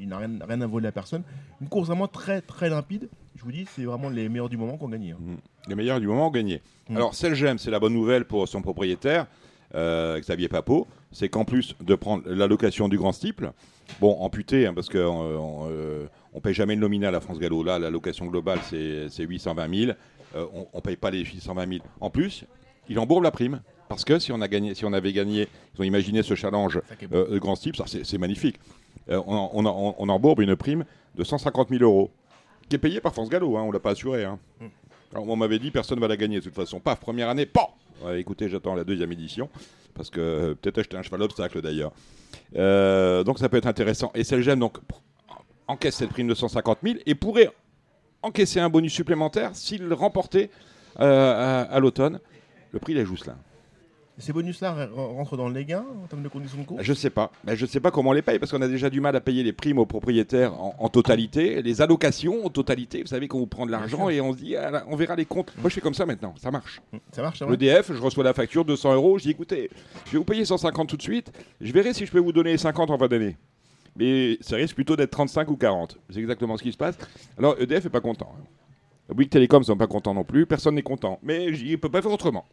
Il 0.00 0.08
n'a 0.08 0.18
rien, 0.18 0.30
rien 0.46 0.60
à 0.60 0.66
voler 0.66 0.88
à 0.88 0.92
personne. 0.92 1.22
Une 1.60 1.68
course 1.68 1.88
vraiment 1.88 2.08
très 2.08 2.40
très 2.40 2.70
limpide. 2.70 3.08
Je 3.36 3.44
vous 3.44 3.52
dis, 3.52 3.66
c'est 3.68 3.84
vraiment 3.84 4.08
les 4.08 4.28
meilleurs 4.28 4.48
du 4.48 4.56
moment 4.56 4.76
qu'on 4.76 4.88
gagné. 4.88 5.12
hein. 5.12 5.18
Les 5.68 5.74
meilleurs 5.74 6.00
du 6.00 6.06
moment 6.06 6.28
ont 6.28 6.30
gagné. 6.30 6.62
Mm. 6.88 6.96
Alors, 6.96 7.14
j'aime, 7.14 7.58
c'est 7.58 7.70
la 7.70 7.78
bonne 7.78 7.92
nouvelle 7.92 8.24
pour 8.24 8.48
son 8.48 8.62
propriétaire, 8.62 9.26
euh, 9.74 10.18
Xavier 10.20 10.48
Papot, 10.48 10.86
c'est 11.12 11.28
qu'en 11.28 11.44
plus 11.44 11.76
de 11.80 11.94
prendre 11.94 12.22
l'allocation 12.26 12.88
du 12.88 12.96
grand 12.96 13.12
steeple, 13.12 13.52
bon, 14.00 14.16
amputé, 14.20 14.66
hein, 14.66 14.74
parce 14.74 14.88
qu'on 14.88 14.98
on, 14.98 15.68
euh, 15.70 16.06
on 16.32 16.40
paye 16.40 16.54
jamais 16.54 16.74
le 16.74 16.80
nominal 16.80 17.14
à 17.14 17.20
France 17.20 17.38
Gallo, 17.38 17.62
là, 17.62 17.78
l'allocation 17.78 18.26
globale, 18.26 18.60
c'est 18.62 19.08
c'est 19.10 19.24
820 19.24 19.74
000, 19.86 19.92
Euh, 20.34 20.46
on 20.52 20.76
ne 20.76 20.80
paye 20.80 20.96
pas 20.96 21.10
les 21.10 21.24
820 21.24 21.68
000. 21.68 21.80
En 22.00 22.10
plus, 22.10 22.44
il 22.88 22.98
embourbe 22.98 23.22
la 23.22 23.30
prime, 23.30 23.60
parce 23.88 24.04
que 24.04 24.18
si 24.18 24.32
on, 24.32 24.40
a 24.40 24.48
gagné, 24.48 24.74
si 24.74 24.84
on 24.84 24.92
avait 24.92 25.12
gagné, 25.12 25.48
ils 25.74 25.80
ont 25.80 25.84
imaginé 25.84 26.22
ce 26.22 26.34
challenge 26.34 26.80
bon. 27.08 27.16
euh, 27.16 27.30
de 27.30 27.38
grand 27.38 27.54
steeple, 27.54 27.76
ça, 27.78 27.84
c'est 27.86 28.18
magnifique. 28.18 28.56
Euh, 29.10 29.22
on, 29.26 29.50
on, 29.52 29.64
on- 29.66 29.94
on 29.98 30.08
embourbe 30.08 30.40
une 30.40 30.56
prime 30.56 30.84
de 31.14 31.24
150 31.24 31.68
000 31.68 31.82
euros, 31.84 32.10
qui 32.68 32.76
est 32.76 32.78
payée 32.78 33.00
par 33.00 33.12
France 33.12 33.28
Gallo, 33.28 33.56
hein, 33.56 33.62
on 33.62 33.68
ne 33.68 33.72
l'a 33.72 33.80
pas 33.80 33.90
assuré. 33.90 34.24
Hein. 34.24 34.38
Alors, 35.12 35.28
on 35.28 35.36
m'avait 35.36 35.58
dit 35.60 35.70
personne 35.70 36.00
va 36.00 36.08
la 36.08 36.16
gagner 36.16 36.38
de 36.40 36.44
toute 36.44 36.54
façon. 36.54 36.80
Paf, 36.80 36.98
première 36.98 37.28
année, 37.28 37.46
pan 37.46 37.70
Ouais, 38.04 38.20
Écoutez, 38.20 38.48
j'attends 38.48 38.74
la 38.74 38.82
deuxième 38.82 39.12
édition 39.12 39.48
parce 39.94 40.10
que 40.10 40.18
euh, 40.20 40.54
peut-être 40.56 40.78
acheter 40.78 40.96
un 40.96 41.02
cheval 41.02 41.22
obstacle 41.22 41.62
d'ailleurs. 41.62 41.92
Donc 43.24 43.38
ça 43.38 43.48
peut 43.48 43.56
être 43.56 43.66
intéressant. 43.68 44.10
Et 44.14 44.24
gemme 44.24 44.58
donc 44.58 44.78
encaisse 45.68 45.94
cette 45.96 46.10
prime 46.10 46.26
de 46.26 46.34
150 46.34 46.78
000 46.82 46.96
et 47.06 47.14
pourrait 47.14 47.50
encaisser 48.24 48.60
un 48.60 48.68
bonus 48.70 48.92
supplémentaire 48.92 49.50
s'il 49.54 49.92
remportait 49.92 50.50
euh, 51.00 51.62
à, 51.68 51.72
à 51.74 51.80
l'automne 51.80 52.20
le 52.72 52.78
prix 52.80 52.94
des 52.94 53.04
Jousselins. 53.04 53.36
Ces 54.16 54.32
bonus-là 54.32 54.76
re- 54.86 54.92
rentrent 54.94 55.36
dans 55.36 55.48
les 55.48 55.64
gains 55.64 55.84
en 56.04 56.06
termes 56.06 56.22
de 56.22 56.28
conditions 56.28 56.58
de 56.60 56.64
course 56.64 56.82
Je 56.84 56.92
sais 56.92 57.10
pas. 57.10 57.32
Mais 57.44 57.56
je 57.56 57.66
sais 57.66 57.80
pas 57.80 57.90
comment 57.90 58.10
on 58.10 58.12
les 58.12 58.22
paye 58.22 58.38
parce 58.38 58.52
qu'on 58.52 58.62
a 58.62 58.68
déjà 58.68 58.88
du 58.88 59.00
mal 59.00 59.16
à 59.16 59.20
payer 59.20 59.42
les 59.42 59.52
primes 59.52 59.78
aux 59.78 59.86
propriétaires 59.86 60.54
en, 60.54 60.72
en 60.78 60.88
totalité, 60.88 61.62
les 61.62 61.82
allocations 61.82 62.46
en 62.46 62.48
totalité. 62.48 63.00
Vous 63.02 63.08
savez 63.08 63.26
qu'on 63.26 63.40
vous 63.40 63.48
prend 63.48 63.66
de 63.66 63.72
l'argent 63.72 64.08
et 64.08 64.20
on 64.20 64.32
se 64.32 64.38
dit, 64.38 64.54
ah 64.56 64.84
on 64.88 64.94
verra 64.94 65.16
les 65.16 65.24
comptes. 65.24 65.52
Moi, 65.58 65.68
je 65.68 65.74
fais 65.74 65.80
comme 65.80 65.94
ça 65.94 66.06
maintenant. 66.06 66.32
Ça 66.40 66.52
marche. 66.52 66.80
Ça 67.10 67.22
marche, 67.22 67.42
vrai 67.42 67.50
L'EDF, 67.56 67.92
je 67.92 68.00
reçois 68.00 68.22
la 68.22 68.34
facture 68.34 68.64
200 68.64 68.94
euros. 68.94 69.18
Je 69.18 69.24
dis, 69.24 69.30
écoutez, 69.30 69.68
je 70.06 70.12
vais 70.12 70.18
vous 70.18 70.24
payer 70.24 70.44
150 70.44 70.88
tout 70.88 70.96
de 70.96 71.02
suite. 71.02 71.32
Je 71.60 71.72
verrai 71.72 71.92
si 71.92 72.06
je 72.06 72.12
peux 72.12 72.20
vous 72.20 72.32
donner 72.32 72.56
50 72.56 72.90
en 72.90 72.98
fin 72.98 73.08
d'année. 73.08 73.36
Mais 73.96 74.38
ça 74.40 74.56
risque 74.56 74.74
plutôt 74.74 74.96
d'être 74.96 75.10
35 75.10 75.48
ou 75.50 75.56
40. 75.56 75.98
C'est 76.10 76.18
exactement 76.18 76.56
ce 76.56 76.62
qui 76.62 76.72
se 76.72 76.76
passe. 76.76 76.96
Alors, 77.38 77.56
EDF 77.60 77.86
est 77.86 77.90
pas 77.90 78.00
content. 78.00 78.34
hein. 78.38 78.44
Bouygues 79.14 79.30
Télécom 79.30 79.62
sont 79.62 79.76
pas 79.76 79.86
contents 79.86 80.14
non 80.14 80.24
plus. 80.24 80.46
Personne 80.46 80.74
n'est 80.74 80.82
content. 80.82 81.18
Mais 81.22 81.46
il 81.46 81.70
ne 81.72 81.76
peut 81.76 81.90
pas 81.90 82.02
faire 82.02 82.10
autrement. 82.10 82.44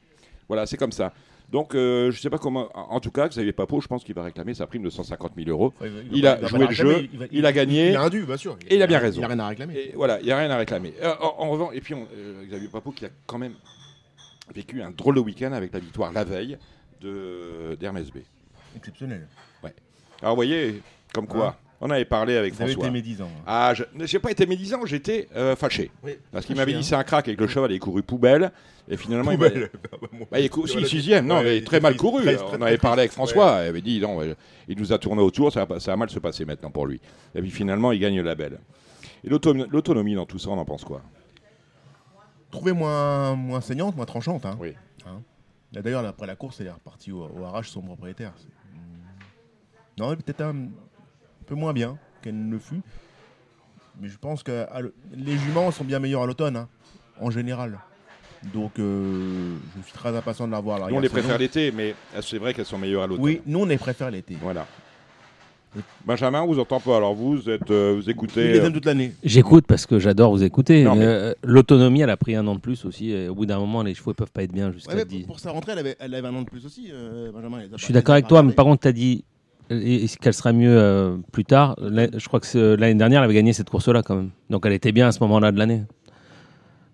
Voilà, 0.48 0.66
c'est 0.66 0.78
comme 0.78 0.92
ça. 0.92 1.14
Donc, 1.50 1.76
euh, 1.76 2.12
je 2.12 2.20
sais 2.22 2.30
pas 2.30 2.38
comment. 2.38 2.70
En 2.76 3.00
tout 3.00 3.12
cas, 3.12 3.28
Xavier 3.28 3.52
Papo, 3.54 3.82
je 3.82 3.88
pense 3.88 4.04
qu'il 4.04 4.14
va 4.16 4.24
réclamer 4.24 4.54
sa 4.54 4.68
prime 4.68 4.84
de 4.84 4.90
150 4.90 5.32
000 5.36 5.50
euros. 5.50 5.74
Ouais, 5.82 5.90
Il 6.12 6.26
a 6.28 6.46
joué 6.46 6.60
le 6.68 6.72
jeu, 6.74 7.08
va- 7.14 7.26
il 7.32 7.46
a 7.46 7.52
gagné. 7.52 7.90
Il 7.90 7.96
a 7.96 8.04
un 8.04 8.10
dû, 8.10 8.24
bien 8.24 8.38
sûr. 8.38 8.58
Et 8.70 8.76
il 8.76 8.82
a 8.82 8.88
bien 8.88 9.00
raison. 9.00 9.20
Il 9.22 9.24
a 9.26 9.28
rien 9.28 9.40
à 9.40 9.48
réclamer. 9.48 9.76
Et 9.78 9.92
voilà, 9.96 10.20
il 10.20 10.26
n'y 10.26 10.32
a 10.32 10.38
rien 10.38 10.50
à 10.52 10.58
réclamer. 10.58 10.94
Euh, 11.02 11.14
en, 11.20 11.44
en 11.46 11.50
revanche, 11.50 11.74
et 11.76 11.82
puis 11.82 11.94
on- 11.94 12.08
euh, 12.16 12.46
Xavier 12.46 12.68
Papo 12.70 12.92
qui 12.92 13.06
a 13.06 13.10
quand 13.26 13.38
même 13.38 13.54
vécu 14.54 14.82
un 14.82 14.92
drôle 14.92 15.16
de 15.16 15.20
week-end 15.22 15.52
avec 15.54 15.74
la 15.74 15.80
victoire 15.80 16.12
la 16.14 16.24
veille 16.24 16.58
d'Hermès 17.80 18.10
B. 18.12 18.18
Exceptionnel. 18.76 19.28
Alors 20.22 20.36
vous 20.36 20.38
voyez, 20.38 20.82
comme 21.14 21.28
quoi, 21.28 21.58
on 21.80 21.90
avait 21.90 22.06
parlé 22.06 22.38
avec 22.38 22.54
Vous 22.54 22.62
avez 22.62 22.72
François. 22.74 22.88
été 22.90 22.94
médisant. 22.94 23.30
Ah, 23.48 23.74
je 23.76 23.84
n'ai 23.96 24.20
pas 24.22 24.32
été 24.32 24.46
médisant, 24.46 24.86
j'étais 24.86 25.28
euh, 25.36 25.56
fâché. 25.56 25.92
Oui. 26.04 26.18
Parce 26.32 26.46
qu'il 26.46 26.56
m'avait 26.56 26.74
dit 26.74 26.80
hein. 26.80 26.84
c'est 26.84 26.96
un 26.96 27.04
crack 27.04 27.28
et 27.28 27.36
que 27.36 27.42
le 27.42 27.48
cheval 27.48 27.72
est 27.72 27.80
couru 27.80 28.04
poubelle. 28.04 28.52
Et 28.90 28.98
finalement, 28.98 29.32
il 29.32 29.38
m'a- 29.38 29.50
Poubelle. 29.50 29.70
bah, 30.32 30.40
il 30.40 30.46
est 30.46 30.50
cou- 30.50 30.66
si, 30.68 30.74
Voilà. 30.74 30.88
sixième, 30.88 31.26
non, 31.28 31.38
Ouais, 31.38 31.44
mais 31.44 31.58
il 31.60 31.64
très 31.64 31.78
était 31.78 31.84
mal 31.84 31.96
couru. 31.96 32.24
très, 32.24 32.36
on 32.42 32.48
très, 32.48 32.56
avait 32.56 32.66
très 32.66 32.78
parlé 32.78 33.02
avec. 33.02 33.12
François, 33.12 33.60
il 33.64 33.68
avait 33.68 33.82
dit 33.82 34.00
non, 34.02 34.20
il 34.68 34.78
nous 34.78 34.92
a 34.92 34.98
tourné 34.98 35.22
autour, 35.22 35.52
ça 35.54 35.62
va, 35.62 35.66
pas- 35.66 35.80
ça 35.80 35.92
va 35.92 35.98
mal 35.98 36.10
se 36.10 36.20
passer 36.20 36.46
maintenant 36.46 36.72
pour 36.72 36.88
lui. 36.88 37.00
Et 37.36 37.42
puis 37.42 37.52
finalement, 37.52 37.92
il 37.92 38.00
gagne 38.00 38.20
la 38.22 38.36
belle. 38.36 38.60
Et 39.24 39.30
l'auto- 39.30 39.54
l'autonomie 39.54 40.16
dans 40.16 40.26
tout 40.26 40.40
ça, 40.40 40.50
on 40.50 40.58
en 40.58 40.66
pense 40.66 40.84
quoi? 40.84 41.02
Trouvé 42.50 42.74
moins, 42.74 43.36
moins 43.36 43.62
saignante, 43.62 43.96
moins 43.96 44.06
tranchante. 44.06 44.46
Hein. 44.46 44.58
Oui. 44.60 44.74
Hein. 45.06 45.22
D'ailleurs, 45.72 46.06
après 46.06 46.28
la 46.28 46.36
course, 46.36 46.60
elle 46.60 46.68
est 46.68 46.72
repartie 46.72 47.12
au, 47.12 47.30
au 47.30 47.44
arrache 47.46 47.70
son 47.70 47.82
propriétaire. 47.82 48.34
C'est- 48.38 48.48
Non, 50.00 50.12
est 50.12 50.16
peut-être 50.18 50.42
un, 50.42 50.56
peu 51.46 51.56
moins 51.56 51.74
bien 51.74 51.98
qu'elle 52.22 52.48
ne 52.50 52.58
fut. 52.58 52.82
Mais 54.02 54.08
je 54.10 54.18
pense 54.18 54.44
que 54.44 54.66
à 54.72 54.82
le- 54.82 54.94
les 55.14 55.38
juments 55.38 55.70
sont 55.72 55.84
bien 55.84 56.00
meilleurs 56.00 56.24
à 56.24 56.26
l'automne, 56.26 56.56
hein, 56.56 56.68
en 57.20 57.30
général. 57.30 57.80
Donc, 58.54 58.80
euh, 58.80 59.56
je 59.78 59.84
suis 59.84 59.94
très 59.94 60.16
impatient 60.16 60.48
de 60.48 60.52
la 60.52 60.60
voir. 60.62 60.90
Nous, 60.90 60.96
on 60.96 61.00
les 61.00 61.10
préfère 61.10 61.38
l'été, 61.38 61.72
mais 61.72 61.94
c'est 62.22 62.40
vrai 62.40 62.54
qu'elles 62.56 62.66
sont 62.66 62.80
meilleures 62.80 63.04
à 63.04 63.08
l'automne. 63.08 63.24
Oui, 63.24 63.42
nous, 63.46 63.60
on 63.60 63.66
les 63.66 63.78
préfère 63.78 64.10
l'été. 64.10 64.36
Voilà. 64.42 64.66
Benjamin, 66.06 66.42
on 66.42 66.48
vous 66.48 66.60
entend 66.60 66.80
pas. 66.82 66.98
Alors 66.98 67.14
vous, 67.14 67.50
êtes, 67.50 67.72
euh, 67.72 67.94
vous 67.96 68.10
écoutez. 68.10 68.52
les 68.52 68.60
euh, 68.60 68.66
aiment 68.66 68.74
toute 68.74 68.86
l'année. 68.86 69.14
J'écoute 69.24 69.66
parce 69.68 69.86
que 69.86 70.00
j'adore 70.00 70.32
vous 70.32 70.44
écouter. 70.44 70.84
Mais- 70.84 71.06
Euh, 71.06 71.34
L'autonomie, 71.44 72.02
elle 72.02 72.10
a 72.10 72.18
pris 72.18 72.36
un 72.36 72.46
an 72.48 72.56
de 72.56 72.60
plus 72.60 72.84
aussi. 72.84 73.12
et 73.12 73.30
au 73.30 73.36
bout 73.36 73.46
d'un 73.46 73.58
moment, 73.60 73.82
les 73.82 73.94
chevaux 73.94 74.12
ne 74.12 74.16
peuvent 74.16 74.32
pas 74.32 74.44
être 74.44 74.52
bien 74.52 74.72
jusqu'à 74.74 74.90
Ouais, 74.92 74.98
mais 74.98 75.06
10. 75.06 75.24
pour, 75.26 75.40
sa 75.40 75.52
rentrée, 75.52 75.72
elle 75.72 75.80
avait, 75.80 75.96
elle 76.00 76.14
avait 76.14 76.28
un 76.28 76.36
an 76.36 76.42
de 76.42 76.50
plus 76.50 76.66
aussi, 76.66 76.90
euh, 76.92 77.32
Benjamin. 77.32 77.62
Je 77.78 77.84
suis 77.86 77.94
d'accord 77.94 78.14
avec 78.14 78.28
toi, 78.28 78.44
mais 78.44 78.52
par 78.54 78.66
contre, 78.66 78.82
tu 78.82 78.88
as 78.90 78.92
dit 78.92 79.24
euh, 79.72 80.04
est-ce 80.04 80.18
qu'elle 80.18 80.34
sera 80.34 80.54
mieux 80.54 80.78
euh, 80.78 81.18
plus 81.32 81.46
tard. 81.46 81.76
Je 81.80 82.28
crois 82.28 82.40
que 82.40 82.76
l'année 82.76 82.96
dernière, 82.96 83.20
elle 83.20 83.26
avait 83.26 83.34
gagné 83.34 83.54
cette 83.54 83.70
course-là 83.70 84.04
quand 84.04 84.16
même. 84.16 84.32
Donc 84.50 84.66
elle 84.66 84.74
était 84.74 84.92
bien 84.92 85.08
à 85.08 85.12
ce 85.12 85.20
moment-là 85.22 85.52
de 85.52 85.58
l'année. 85.58 85.84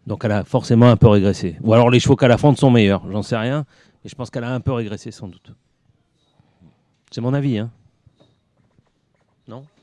Donc 0.05 0.23
elle 0.23 0.31
a 0.31 0.43
forcément 0.43 0.89
un 0.89 0.97
peu 0.97 1.07
régressé. 1.07 1.57
Ou 1.61 1.73
alors 1.73 1.89
les 1.89 1.99
chevaux 1.99 2.15
qu'elle 2.15 2.31
affronte 2.31 2.57
sont 2.57 2.71
meilleurs, 2.71 3.09
j'en 3.11 3.23
sais 3.23 3.37
rien. 3.37 3.65
Mais 4.03 4.09
je 4.09 4.15
pense 4.15 4.29
qu'elle 4.29 4.43
a 4.43 4.53
un 4.53 4.61
peu 4.61 4.71
régressé 4.71 5.11
sans 5.11 5.27
doute. 5.27 5.51
C'est 7.11 7.21
mon 7.21 7.33
avis. 7.33 7.57
Hein. 7.57 7.71
ah, 9.49 9.76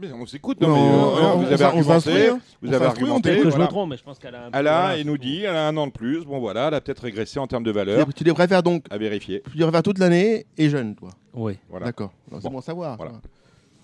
mais 0.00 0.12
on 0.12 0.26
s'écoute. 0.26 0.60
Non, 0.60 0.68
Non, 0.68 0.74
mais, 0.74 0.80
euh, 0.80 0.84
on- 0.94 1.36
vous 1.36 1.42
on 1.42 1.46
avez 1.46 1.56
s'in- 1.56 1.72
on 1.74 1.82
s'instruit, 1.82 2.14
argumenté. 2.14 2.28
hein. 2.28 2.40
Vous 2.62 2.68
On 2.68 2.72
avez 2.72 2.84
s'instruit, 2.84 3.04
on 3.10 3.14
argumenté. 3.14 3.36
que 3.38 3.44
je 3.44 3.48
voilà. 3.50 3.64
me 3.64 3.68
trompe, 3.70 3.90
mais 3.90 3.96
je 3.96 4.02
pense 4.02 4.18
qu'elle 4.18 4.34
a 4.34 4.46
un 4.46 4.50
peu. 4.50 4.58
Elle 4.58 4.66
a, 4.66 4.80
voilà, 4.80 4.98
il 4.98 5.06
nous 5.06 5.18
dit, 5.18 5.42
elle 5.42 5.56
a 5.56 5.68
un 5.68 5.76
an 5.76 5.86
de 5.86 5.92
plus. 5.92 6.24
Bon 6.24 6.38
voilà, 6.40 6.68
elle 6.68 6.74
a 6.74 6.80
peut-être 6.80 7.00
régressé 7.02 7.38
en 7.38 7.46
termes 7.46 7.64
de 7.64 7.70
valeur. 7.70 8.12
Tu 8.14 8.24
les 8.24 8.32
préfères 8.32 8.62
donc 8.62 8.84
À 8.90 8.98
vérifier. 8.98 9.42
tu 9.50 9.56
les 9.58 9.64
préfères 9.64 9.82
toute 9.82 9.98
l'année 9.98 10.46
et 10.58 10.68
jeune, 10.68 10.94
toi. 10.96 11.10
Oui. 11.34 11.58
Voilà. 11.68 11.86
D'accord. 11.86 12.12
C'est 12.32 12.42
Bon. 12.42 12.50
bon 12.50 12.58
à 12.58 12.62
savoir. 12.62 12.96
Voilà. 12.96 13.12
ça. 13.12 13.20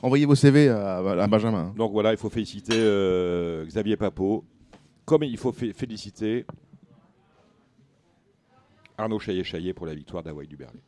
Envoyez 0.03 0.27
vos 0.27 0.35
CV 0.35 0.69
à, 0.69 0.99
à 0.99 1.27
Benjamin. 1.27 1.73
Donc 1.77 1.93
voilà, 1.93 2.13
il 2.13 2.19
faut 2.19 2.29
féliciter 2.31 2.75
euh, 2.77 3.65
Xavier 3.65 3.97
Papot. 3.97 4.45
Comme 5.05 5.23
il 5.23 5.37
faut 5.39 5.53
fé- 5.53 5.73
féliciter 5.73 6.45
Arnaud 8.99 9.19
Chaillet-Chaillet 9.19 9.73
pour 9.73 9.87
la 9.87 9.95
victoire 9.95 10.23
d'Hawaï 10.23 10.47
du 10.47 10.57
Berlay. 10.57 10.81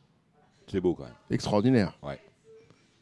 C'est 0.67 0.81
beau 0.81 0.93
quand 0.93 1.03
même. 1.03 1.13
Extraordinaire. 1.31 1.97
Ouais. 2.03 2.19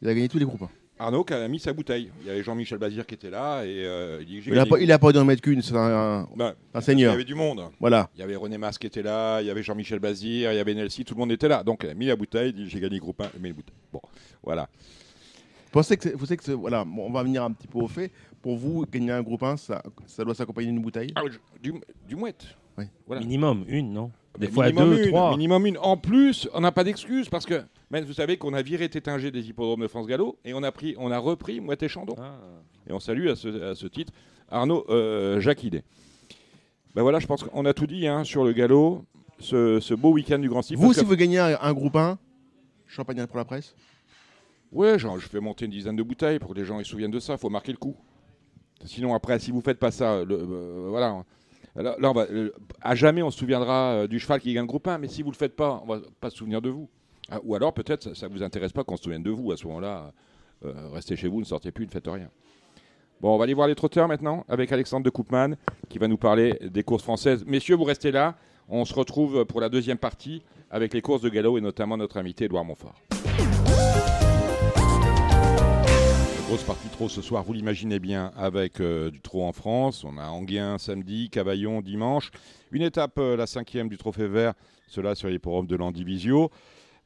Il 0.02 0.08
a 0.08 0.14
gagné 0.14 0.28
tous 0.30 0.38
les 0.38 0.46
groupes. 0.46 0.62
hein. 0.64 0.70
Arnaud 1.00 1.24
qui 1.24 1.34
a 1.34 1.48
mis 1.48 1.60
sa 1.60 1.74
bouteille. 1.74 2.10
Il 2.22 2.28
y 2.28 2.30
avait 2.32 2.44
Jean-Michel 2.44 2.78
Bazir 2.80 3.06
qui 3.06 3.14
était 3.16 3.30
là 3.30 3.64
et 3.64 3.86
euh, 3.86 4.18
il 4.22 4.26
dit 4.28 4.42
j'ai 4.42 4.52
Il 4.52 4.54
a 4.54 4.64
gagné. 4.64 4.70
pas, 4.70 4.80
il 4.80 4.92
a 4.92 5.00
pas 5.00 5.12
dû 5.12 5.20
en 5.20 5.26
mettre 5.26 5.42
qu'une, 5.42 5.62
c'est 5.62 5.76
un, 5.76 5.80
un- 6.22 6.28
Ben, 6.36 6.48
un 6.74 6.80
il 6.80 6.80
y 6.80 6.84
seigneur. 6.84 7.14
avait 7.14 7.24
du 7.24 7.36
monde. 7.36 7.62
Voilà. 7.80 8.10
Il 8.16 8.20
y 8.20 8.24
avait 8.24 8.36
René 8.36 8.58
Mas 8.58 8.78
qui 8.78 8.88
était 8.88 9.04
là, 9.04 9.42
il 9.42 9.48
y 9.48 9.50
avait 9.52 9.64
Jean-Michel 9.64 10.00
Bazir, 10.00 10.52
il 10.52 10.56
y 10.56 10.60
avait 10.60 10.74
Nelsi, 10.74 11.06
tout 11.06 11.14
le 11.14 11.20
monde 11.20 11.32
était 11.32 11.48
là. 11.48 11.64
Donc 11.64 11.82
il 11.84 11.90
a 11.90 11.94
mis 11.94 12.08
la 12.08 12.16
bouteille, 12.16 12.50
il 12.50 12.64
dit 12.64 12.70
j'ai 12.70 12.80
gagné 12.80 13.00
groupe 13.00 13.22
1, 13.22 13.30
il 13.36 13.42
met 13.42 13.50
une 13.50 13.56
bouteille. 13.56 13.76
Bon, 13.94 14.02
voilà. 14.44 14.68
Vous 15.66 15.72
pensez 15.72 15.98
que, 15.98 16.10
vous 16.10 16.26
savez 16.26 16.38
que 16.38 16.52
voilà, 16.52 16.84
bon, 16.86 17.06
on 17.08 17.12
va 17.12 17.24
venir 17.24 17.44
un 17.44 17.52
petit 17.52 17.68
peu 17.68 17.80
au 17.80 17.88
fait. 17.88 18.12
Pour 18.42 18.56
vous, 18.58 18.86
gagner 18.92 19.12
un 19.12 19.22
groupe 19.22 19.44
1, 19.44 19.58
ça, 19.58 19.84
ça 20.06 20.24
doit 20.24 20.34
s'accompagner 20.34 20.68
d'une 20.72 20.82
bouteille? 20.82 21.12
Ah, 21.16 21.22
je- 21.30 21.38
du, 21.62 21.74
du 22.08 22.16
mouette. 22.16 22.46
Oui. 22.78 22.86
Voilà. 23.06 23.22
Minimum, 23.22 23.66
une, 23.68 23.92
non? 23.92 24.12
Des 24.40 24.48
Mais 24.48 24.54
fois 24.54 24.66
minimum 24.68 24.90
deux, 24.96 25.04
une, 25.04 25.08
trois. 25.10 25.32
Minimum 25.32 25.66
une. 25.66 25.78
En 25.80 25.98
plus, 25.98 26.48
on 26.54 26.62
n'a 26.62 26.72
pas 26.72 26.84
d'excuse 26.84 27.28
parce 27.28 27.46
que, 27.46 27.64
mais 27.92 28.02
vous 28.02 28.14
savez 28.14 28.38
qu'on 28.38 28.54
a 28.54 28.62
viré 28.62 28.90
Tétinger 28.90 29.32
des 29.32 29.48
hippodromes 29.50 29.82
de 29.82 29.88
France 29.88 30.08
Gallo 30.08 30.38
et 30.46 30.54
on 30.54 30.64
a, 30.64 30.72
pris, 30.72 30.96
on 30.98 31.12
a 31.12 31.18
repris 31.18 31.60
Mouette 31.60 31.84
et 31.84 31.88
Chandon. 31.88 32.16
Ah. 32.18 32.38
Et 32.90 32.94
on 32.94 33.00
salue 33.00 33.28
à 33.28 33.36
ce, 33.36 33.72
à 33.72 33.76
ce 33.76 33.88
titre 33.88 34.14
Arnaud 34.50 34.86
euh, 34.90 35.40
Jacquinet. 35.40 35.84
Ben 36.96 37.02
voilà, 37.02 37.20
je 37.20 37.28
pense 37.28 37.44
qu'on 37.44 37.66
a 37.66 37.74
tout 37.74 37.88
dit 37.88 38.08
hein, 38.08 38.24
sur 38.24 38.44
le 38.44 38.54
galop, 38.54 39.04
ce, 39.40 39.80
ce 39.80 39.94
beau 39.94 40.12
week-end 40.12 40.40
du 40.40 40.50
Grand 40.50 40.62
Six. 40.62 40.76
vous, 40.76 40.94
si 40.94 41.02
que- 41.02 41.06
vous 41.06 41.16
gagnez 41.16 41.40
un, 41.40 41.58
un 41.62 41.74
groupe 41.74 41.96
1, 41.96 42.18
champagne 42.88 43.26
pour 43.28 43.38
la 43.38 43.46
presse 43.46 43.76
Ouais, 44.72 44.98
genre, 45.00 45.18
je 45.20 45.28
fais 45.28 45.40
monter 45.40 45.66
une 45.66 45.72
dizaine 45.72 45.96
de 45.96 46.04
bouteilles 46.04 46.40
pour 46.40 46.50
que 46.54 46.56
les 46.60 46.66
gens 46.66 46.80
ils 46.80 46.86
se 46.86 46.92
souviennent 46.92 47.12
de 47.12 47.20
ça. 47.20 47.34
Il 47.34 47.40
faut 47.40 47.50
marquer 47.50 47.72
le 47.72 47.78
coup. 47.78 47.96
Sinon, 48.84 49.14
après, 49.16 49.40
si 49.40 49.52
vous 49.52 49.62
faites 49.62 49.80
pas 49.80 49.92
ça, 49.92 50.24
le- 50.26 50.36
euh, 50.40 50.88
voilà. 50.90 51.24
Là, 51.76 51.96
là, 52.00 52.10
on 52.10 52.14
va, 52.14 52.24
euh, 52.24 52.52
à 52.82 52.96
jamais, 52.96 53.22
on 53.22 53.30
se 53.32 53.38
souviendra 53.40 53.92
euh, 53.94 54.08
du 54.08 54.20
cheval 54.20 54.42
qui 54.42 54.54
gagne 54.54 54.64
le 54.64 54.68
groupe 54.68 54.88
1. 54.88 54.98
Mais 54.98 55.08
si 55.08 55.22
vous 55.24 55.32
le 55.32 55.36
faites 55.38 55.56
pas, 55.56 55.82
on 55.84 55.88
va 55.88 56.02
pas 56.20 56.30
se 56.30 56.38
souvenir 56.38 56.62
de 56.62 56.70
vous. 56.70 56.90
Ah, 57.30 57.40
ou 57.44 57.56
alors, 57.56 57.74
peut-être, 57.74 58.04
ça, 58.04 58.16
ça 58.16 58.28
vous 58.28 58.42
intéresse 58.42 58.72
pas 58.72 58.84
qu'on 58.84 58.96
se 58.96 59.04
souvienne 59.04 59.24
de 59.24 59.32
vous. 59.32 59.52
À 59.52 59.58
ce 59.58 59.68
moment-là, 59.68 60.14
euh, 60.66 60.74
restez 60.94 61.16
chez 61.16 61.28
vous, 61.28 61.40
ne 61.40 61.46
sortez 61.46 61.72
plus, 61.72 61.86
ne 61.86 61.92
faites 61.92 62.08
rien. 62.08 62.30
Bon, 63.20 63.34
on 63.34 63.38
va 63.38 63.44
aller 63.44 63.54
voir 63.54 63.68
les 63.68 63.76
trotteurs 63.76 64.08
maintenant 64.08 64.46
avec 64.48 64.72
Alexandre 64.72 65.04
de 65.04 65.10
Koopman 65.10 65.56
qui 65.90 65.98
va 65.98 66.08
nous 66.08 66.18
parler 66.18 66.58
des 66.62 66.84
courses 66.84 67.04
françaises. 67.04 67.44
Messieurs, 67.46 67.76
vous 67.76 67.84
restez 67.84 68.12
là. 68.12 68.36
On 68.70 68.86
se 68.86 68.94
retrouve 68.94 69.46
pour 69.46 69.60
la 69.60 69.70
deuxième 69.70 69.98
partie 69.98 70.44
avec 70.70 70.94
les 70.94 71.02
courses 71.02 71.22
de 71.22 71.30
galop 71.30 71.58
et 71.58 71.62
notamment 71.62 71.98
notre 71.98 72.18
invité 72.18 72.46
Edouard 72.46 72.66
Montfort. 72.66 73.02
Grosse 76.48 76.64
partie 76.64 76.88
trop 76.90 77.10
ce 77.10 77.22
soir, 77.22 77.44
vous 77.44 77.52
l'imaginez 77.52 78.00
bien, 78.00 78.32
avec 78.38 78.80
euh, 78.80 79.12
du 79.12 79.20
trot 79.20 79.44
en 79.44 79.52
France. 79.52 80.06
On 80.06 80.18
a 80.18 80.28
Anguien 80.28 80.78
samedi, 80.78 81.30
Cavaillon 81.30 81.82
dimanche. 81.82 82.32
Une 82.72 82.84
étape, 82.84 83.18
euh, 83.18 83.36
la 83.36 83.48
cinquième 83.48 83.90
du 83.90 83.98
Trophée 83.98 84.28
Vert, 84.28 84.54
cela 84.88 85.14
sur 85.14 85.28
les 85.28 85.40
forums 85.40 85.68
de 85.68 85.76
l'Andivisio. 85.76 86.50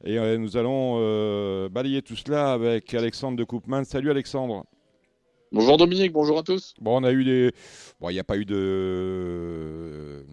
Et 0.04 0.18
euh, 0.18 0.36
nous 0.36 0.56
allons 0.56 0.96
euh, 0.98 1.68
balayer 1.68 2.02
tout 2.02 2.16
cela 2.16 2.52
avec 2.52 2.92
Alexandre 2.94 3.36
de 3.36 3.44
Koopman. 3.44 3.84
Salut 3.84 4.10
Alexandre. 4.10 4.64
Bonjour 5.52 5.76
Dominique, 5.76 6.12
bonjour 6.12 6.38
à 6.38 6.42
tous. 6.42 6.74
Bon, 6.80 7.00
on 7.00 7.04
a 7.04 7.12
eu 7.12 7.24
des. 7.24 7.52
Bon, 8.00 8.08
il 8.10 8.14
n'y 8.14 8.18
a 8.18 8.24
pas 8.24 8.36
eu 8.38 8.44
de, 8.46 10.24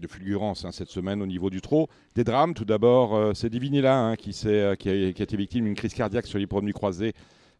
de 0.00 0.06
fulgurance 0.08 0.64
hein, 0.64 0.72
cette 0.72 0.88
semaine 0.88 1.22
au 1.22 1.26
niveau 1.26 1.50
du 1.50 1.60
trot. 1.60 1.88
Des 2.14 2.24
drames, 2.24 2.54
tout 2.54 2.64
d'abord. 2.64 3.14
euh, 3.14 3.32
c'est 3.34 3.50
Divinilla 3.50 3.96
hein, 3.96 4.16
qui, 4.16 4.34
euh, 4.46 4.72
a, 4.72 4.76
qui 4.76 4.88
a 4.88 4.94
été 5.08 5.36
victime 5.36 5.66
d'une 5.66 5.74
crise 5.74 5.94
cardiaque 5.94 6.26
sur 6.26 6.38
l'hippodrome 6.38 6.64
du 6.66 6.72
croisé 6.72 7.12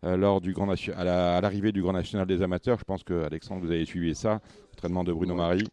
euh, 0.05 0.17
lors 0.17 0.41
du 0.41 0.53
grand 0.55 0.67
nation- 0.67 0.95
à, 0.97 1.05
la- 1.05 1.37
à 1.37 1.41
l'arrivée 1.43 1.71
du 1.71 1.83
Grand 1.83 1.93
National 1.93 2.27
des 2.27 2.43
Amateurs. 2.43 2.79
Je 2.79 2.85
pense 2.85 3.05
que 3.05 3.23
Alexandre, 3.25 3.61
vous 3.65 3.71
avez 3.71 3.85
suivi 3.85 4.15
ça. 4.17 4.41
Entraînement 4.73 5.05
de 5.05 5.13
Bruno. 5.13 5.35
Marie. 5.37 5.69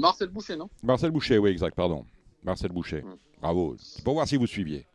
Marcel 0.00 0.28
Boucher, 0.28 0.56
non? 0.56 0.68
Marcel 0.82 1.10
Boucher, 1.12 1.38
oui, 1.38 1.50
exact, 1.50 1.76
pardon. 1.76 2.04
Marcel 2.42 2.72
Boucher. 2.72 3.04
Bravo. 3.40 3.76
C'est 3.78 4.02
pour 4.04 4.14
voir 4.14 4.26
si 4.26 4.36
vous 4.36 4.46
suiviez. 4.46 4.86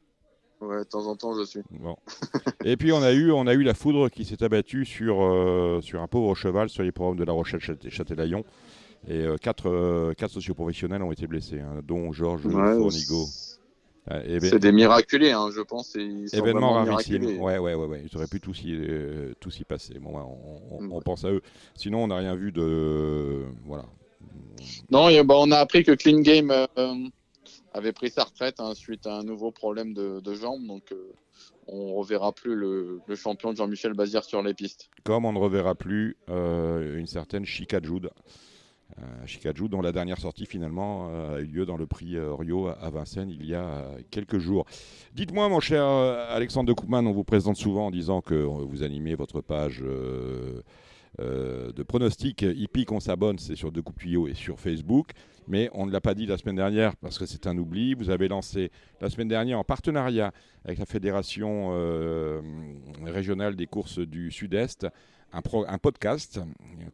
Ouais, 0.62 0.80
de 0.80 0.84
temps 0.84 1.06
en 1.08 1.16
temps, 1.16 1.34
je 1.38 1.46
suis. 1.46 1.62
Bon. 1.72 1.96
Et 2.66 2.78
puis 2.78 2.92
on 2.94 3.02
a 3.02 3.12
eu, 3.12 3.32
on 3.32 3.48
a 3.48 3.54
eu 3.54 3.64
la 3.64 3.74
foudre 3.74 4.10
qui 4.10 4.24
s'est 4.24 4.42
abattue 4.44 4.86
sur, 4.86 5.22
euh, 5.22 5.82
sur 5.82 6.02
un 6.02 6.08
pauvre 6.08 6.36
cheval 6.36 6.70
sur 6.70 6.84
les 6.84 6.92
programmes 6.94 7.18
de 7.18 7.26
La 7.26 7.34
Rochelle 7.34 7.60
Châte- 7.60 7.90
Châtelaillon. 7.90 8.44
Et 9.10 9.18
euh, 9.20 9.36
quatre, 9.36 9.68
euh, 9.70 10.14
quatre 10.14 10.32
socioprofessionnels 10.32 11.04
ont 11.04 11.12
été 11.12 11.28
blessés, 11.28 11.60
hein, 11.60 11.82
dont 11.86 12.14
Georges 12.14 12.46
Ouais, 12.46 12.76
Fournigo. 12.76 13.26
Ben- 14.08 14.40
C'est 14.42 14.60
des 14.60 14.72
miraculés, 14.72 15.32
hein, 15.32 15.50
je 15.54 15.62
pense. 15.62 15.96
Ils 15.96 16.30
sont 16.30 16.38
Événement 16.38 16.72
rarissime. 16.74 17.24
Ouais, 17.42 17.58
ouais, 17.58 17.74
ouais, 17.74 17.86
ouais. 17.86 18.04
Ils 18.10 18.18
auraient 18.18 18.28
pu 18.28 18.40
tous 18.42 18.62
y, 18.64 18.74
euh, 18.74 19.34
tous 19.42 19.60
y 19.60 19.64
passer. 19.66 19.98
Bon, 20.00 20.12
ouais, 20.18 20.24
on, 20.26 20.76
on- 20.78 20.90
on 20.92 20.96
Ouais. 20.98 21.02
pense 21.04 21.24
à 21.26 21.30
eux. 21.32 21.42
Sinon, 21.76 22.04
on 22.04 22.08
n'a 22.08 22.18
rien 22.18 22.36
vu 22.36 22.52
de. 22.54 23.44
Voilà. 23.66 23.86
Non, 24.90 25.10
et, 25.10 25.22
bah, 25.24 25.36
on 25.38 25.52
a 25.52 25.58
appris 25.58 25.84
que 25.84 25.92
Clean 25.94 26.20
Game 26.20 26.52
euh, 26.52 26.96
avait 27.74 27.92
pris 27.92 28.10
sa 28.10 28.24
retraite 28.24 28.60
hein, 28.60 28.74
suite 28.76 29.08
à 29.08 29.18
un 29.18 29.24
nouveau 29.24 29.52
problème 29.52 29.94
de, 29.94 30.20
de 30.20 30.34
jambe. 30.34 30.66
Donc, 30.66 30.92
euh, 30.92 31.14
on 31.68 31.96
reverra 31.96 32.32
plus 32.32 32.56
le, 32.56 33.02
le 33.06 33.16
champion 33.16 33.56
Jean-Michel 33.56 33.94
Bazir 33.94 34.24
sur 34.24 34.42
les 34.42 34.54
pistes. 34.54 34.90
Comme 35.04 35.26
on 35.26 35.34
ne 35.34 35.40
reverra 35.40 35.76
plus 35.76 36.18
euh, 36.30 36.98
une 36.98 37.08
certaine 37.08 37.46
Chica 37.46 37.80
Jude. 37.82 38.10
Euh, 39.00 39.26
Jude, 39.26 39.72
dont 39.72 39.82
la 39.82 39.92
dernière 39.92 40.20
sortie 40.20 40.46
finalement 40.46 41.10
euh, 41.10 41.38
a 41.38 41.40
eu 41.40 41.46
lieu 41.46 41.66
dans 41.66 41.78
le 41.78 41.88
prix 41.88 42.16
euh, 42.16 42.36
Rio 42.36 42.68
à 42.68 42.90
Vincennes 42.92 43.32
il 43.32 43.46
y 43.46 43.56
a 43.56 43.88
quelques 44.12 44.38
jours. 44.38 44.66
Dites-moi, 45.16 45.50
mon 45.50 45.60
cher 45.60 45.84
Alexandre 45.84 46.68
de 46.68 46.74
Koopman, 46.74 47.08
on 47.08 47.12
vous 47.12 47.24
présente 47.24 47.58
souvent 47.58 47.88
en 47.88 47.92
disant 47.92 48.22
que 48.22 48.36
vous 48.36 48.84
animez 48.84 49.16
votre 49.16 49.42
page 49.42 49.84
de 51.20 51.84
pronostics 51.84 52.44
hippiques. 52.44 52.92
On 52.92 53.00
s'abonne, 53.00 53.40
c'est 53.40 53.56
sur 53.56 53.72
de 53.72 53.82
Tuyaux 53.98 54.28
et 54.28 54.36
sur 54.36 54.60
Facebook. 54.60 55.12
Mais 55.48 55.70
on 55.74 55.86
ne 55.86 55.92
l'a 55.92 56.02
pas 56.02 56.14
dit 56.14 56.26
la 56.26 56.38
semaine 56.38 56.56
dernière 56.56 56.96
parce 56.96 57.18
que 57.18 57.26
c'est 57.26 57.48
un 57.48 57.58
oubli. 57.58 57.94
Vous 57.94 58.10
avez 58.10 58.28
lancé 58.28 58.72
la 59.02 59.10
semaine 59.10 59.28
dernière 59.28 59.60
en 59.60 59.64
partenariat 59.64 60.32
avec 60.66 60.80
la 60.80 60.86
Fédération 60.86 61.72
euh, 61.74 62.42
régionale 63.06 63.56
des 63.56 63.68
courses 63.68 64.00
du 64.00 64.32
Sud-Est 64.32 64.88
un, 65.34 65.78
podcast, 65.80 66.40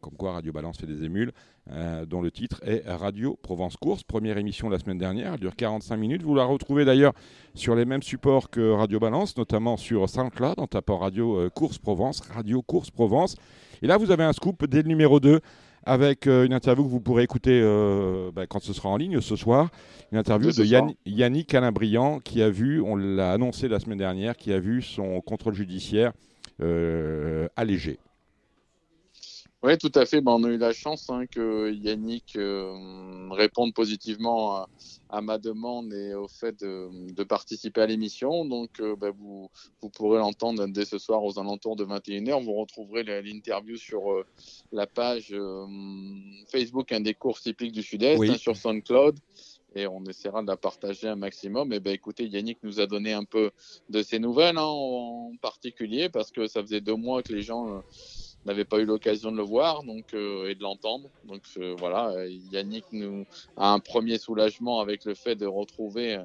comme 0.00 0.14
quoi 0.14 0.32
Radio 0.32 0.52
Balance 0.52 0.78
fait 0.78 0.86
des 0.86 1.04
émules, 1.04 1.32
euh, 1.70 2.06
dont 2.06 2.22
le 2.22 2.30
titre 2.30 2.60
est 2.64 2.82
Radio 2.86 3.38
Provence 3.42 3.76
Course. 3.76 4.02
Première 4.02 4.38
émission 4.38 4.70
la 4.70 4.78
semaine 4.78 4.96
dernière, 4.98 5.34
elle 5.34 5.40
dure 5.40 5.54
45 5.54 5.96
minutes. 5.96 6.22
Vous 6.22 6.34
la 6.34 6.44
retrouvez 6.44 6.86
d'ailleurs 6.86 7.12
sur 7.54 7.74
les 7.74 7.84
mêmes 7.84 8.02
supports 8.02 8.48
que 8.48 8.72
Radio 8.72 8.98
Balance, 8.98 9.36
notamment 9.36 9.76
sur 9.76 10.08
SoundCloud 10.08 10.58
en 10.58 10.66
tapant 10.66 10.98
Radio 10.98 11.38
euh, 11.38 11.50
Course 11.50 11.78
Provence, 11.78 12.20
Radio 12.20 12.62
Course 12.62 12.90
Provence. 12.90 13.36
Et 13.82 13.86
là, 13.86 13.98
vous 13.98 14.10
avez 14.10 14.24
un 14.24 14.32
scoop 14.32 14.64
dès 14.64 14.82
le 14.82 14.88
numéro 14.88 15.20
2 15.20 15.40
avec 15.84 16.26
euh, 16.26 16.44
une 16.46 16.52
interview 16.52 16.84
que 16.84 16.90
vous 16.90 17.00
pourrez 17.00 17.22
écouter 17.22 17.60
euh, 17.62 18.30
bah, 18.34 18.46
quand 18.46 18.60
ce 18.62 18.72
sera 18.72 18.88
en 18.88 18.96
ligne 18.96 19.20
ce 19.20 19.36
soir. 19.36 19.70
Une 20.12 20.18
interview 20.18 20.48
de. 20.50 20.64
Yann- 20.64 20.94
Yannick 21.06 21.54
Alain-Briand 21.54 22.20
qui 22.20 22.42
a 22.42 22.50
vu, 22.50 22.80
on 22.80 22.96
l'a 22.96 23.32
annoncé 23.32 23.68
la 23.68 23.80
semaine 23.80 23.98
dernière, 23.98 24.36
qui 24.36 24.52
a 24.52 24.58
vu 24.58 24.82
son 24.82 25.20
contrôle 25.20 25.54
judiciaire 25.54 26.12
euh, 26.62 27.48
allégé. 27.56 27.98
Oui, 29.62 29.76
tout 29.76 29.92
à 29.94 30.06
fait. 30.06 30.22
Ben, 30.22 30.32
on 30.32 30.44
a 30.44 30.48
eu 30.48 30.56
la 30.56 30.72
chance 30.72 31.10
hein, 31.10 31.26
que 31.26 31.70
Yannick 31.70 32.34
euh, 32.36 33.28
réponde 33.30 33.74
positivement 33.74 34.56
à, 34.56 34.68
à 35.10 35.20
ma 35.20 35.36
demande 35.36 35.92
et 35.92 36.14
au 36.14 36.28
fait 36.28 36.58
de, 36.60 37.12
de 37.12 37.24
participer 37.24 37.82
à 37.82 37.86
l'émission. 37.86 38.46
Donc, 38.46 38.80
euh, 38.80 38.96
ben, 38.96 39.10
vous, 39.10 39.50
vous 39.82 39.90
pourrez 39.90 40.18
l'entendre 40.18 40.66
dès 40.66 40.86
ce 40.86 40.96
soir 40.96 41.22
aux 41.22 41.38
alentours 41.38 41.76
de 41.76 41.84
21h. 41.84 42.42
Vous 42.42 42.54
retrouverez 42.54 43.02
l'interview 43.22 43.76
sur 43.76 44.10
euh, 44.12 44.24
la 44.72 44.86
page 44.86 45.28
euh, 45.32 45.66
Facebook 46.50 46.90
un 46.92 47.00
des 47.00 47.12
courses 47.14 47.42
typiques 47.42 47.72
du 47.72 47.82
Sud-Est, 47.82 48.18
Oui. 48.18 48.30
hein, 48.30 48.38
sur 48.38 48.56
SoundCloud. 48.56 49.18
Et 49.76 49.86
on 49.86 50.02
essaiera 50.04 50.42
de 50.42 50.48
la 50.48 50.56
partager 50.56 51.06
un 51.06 51.16
maximum. 51.16 51.72
Et 51.74 51.80
ben, 51.80 51.92
écoutez, 51.92 52.26
Yannick 52.26 52.58
nous 52.62 52.80
a 52.80 52.86
donné 52.86 53.12
un 53.12 53.24
peu 53.24 53.50
de 53.90 54.02
ses 54.02 54.18
nouvelles 54.18 54.56
hein, 54.56 54.62
en 54.62 55.32
particulier 55.42 56.08
parce 56.08 56.30
que 56.32 56.46
ça 56.46 56.62
faisait 56.62 56.80
deux 56.80 56.96
mois 56.96 57.22
que 57.22 57.32
les 57.34 57.42
gens 57.42 57.82
n'avaient 58.46 58.64
pas 58.64 58.78
eu 58.78 58.84
l'occasion 58.84 59.30
de 59.30 59.36
le 59.36 59.42
voir 59.42 59.82
donc, 59.82 60.14
euh, 60.14 60.48
et 60.48 60.54
de 60.54 60.62
l'entendre. 60.62 61.08
Donc 61.24 61.42
euh, 61.58 61.74
voilà, 61.78 62.10
euh, 62.10 62.28
Yannick 62.52 62.84
nous 62.92 63.26
a 63.56 63.72
un 63.72 63.80
premier 63.80 64.18
soulagement 64.18 64.80
avec 64.80 65.04
le 65.04 65.14
fait 65.14 65.36
de 65.36 65.46
retrouver 65.46 66.18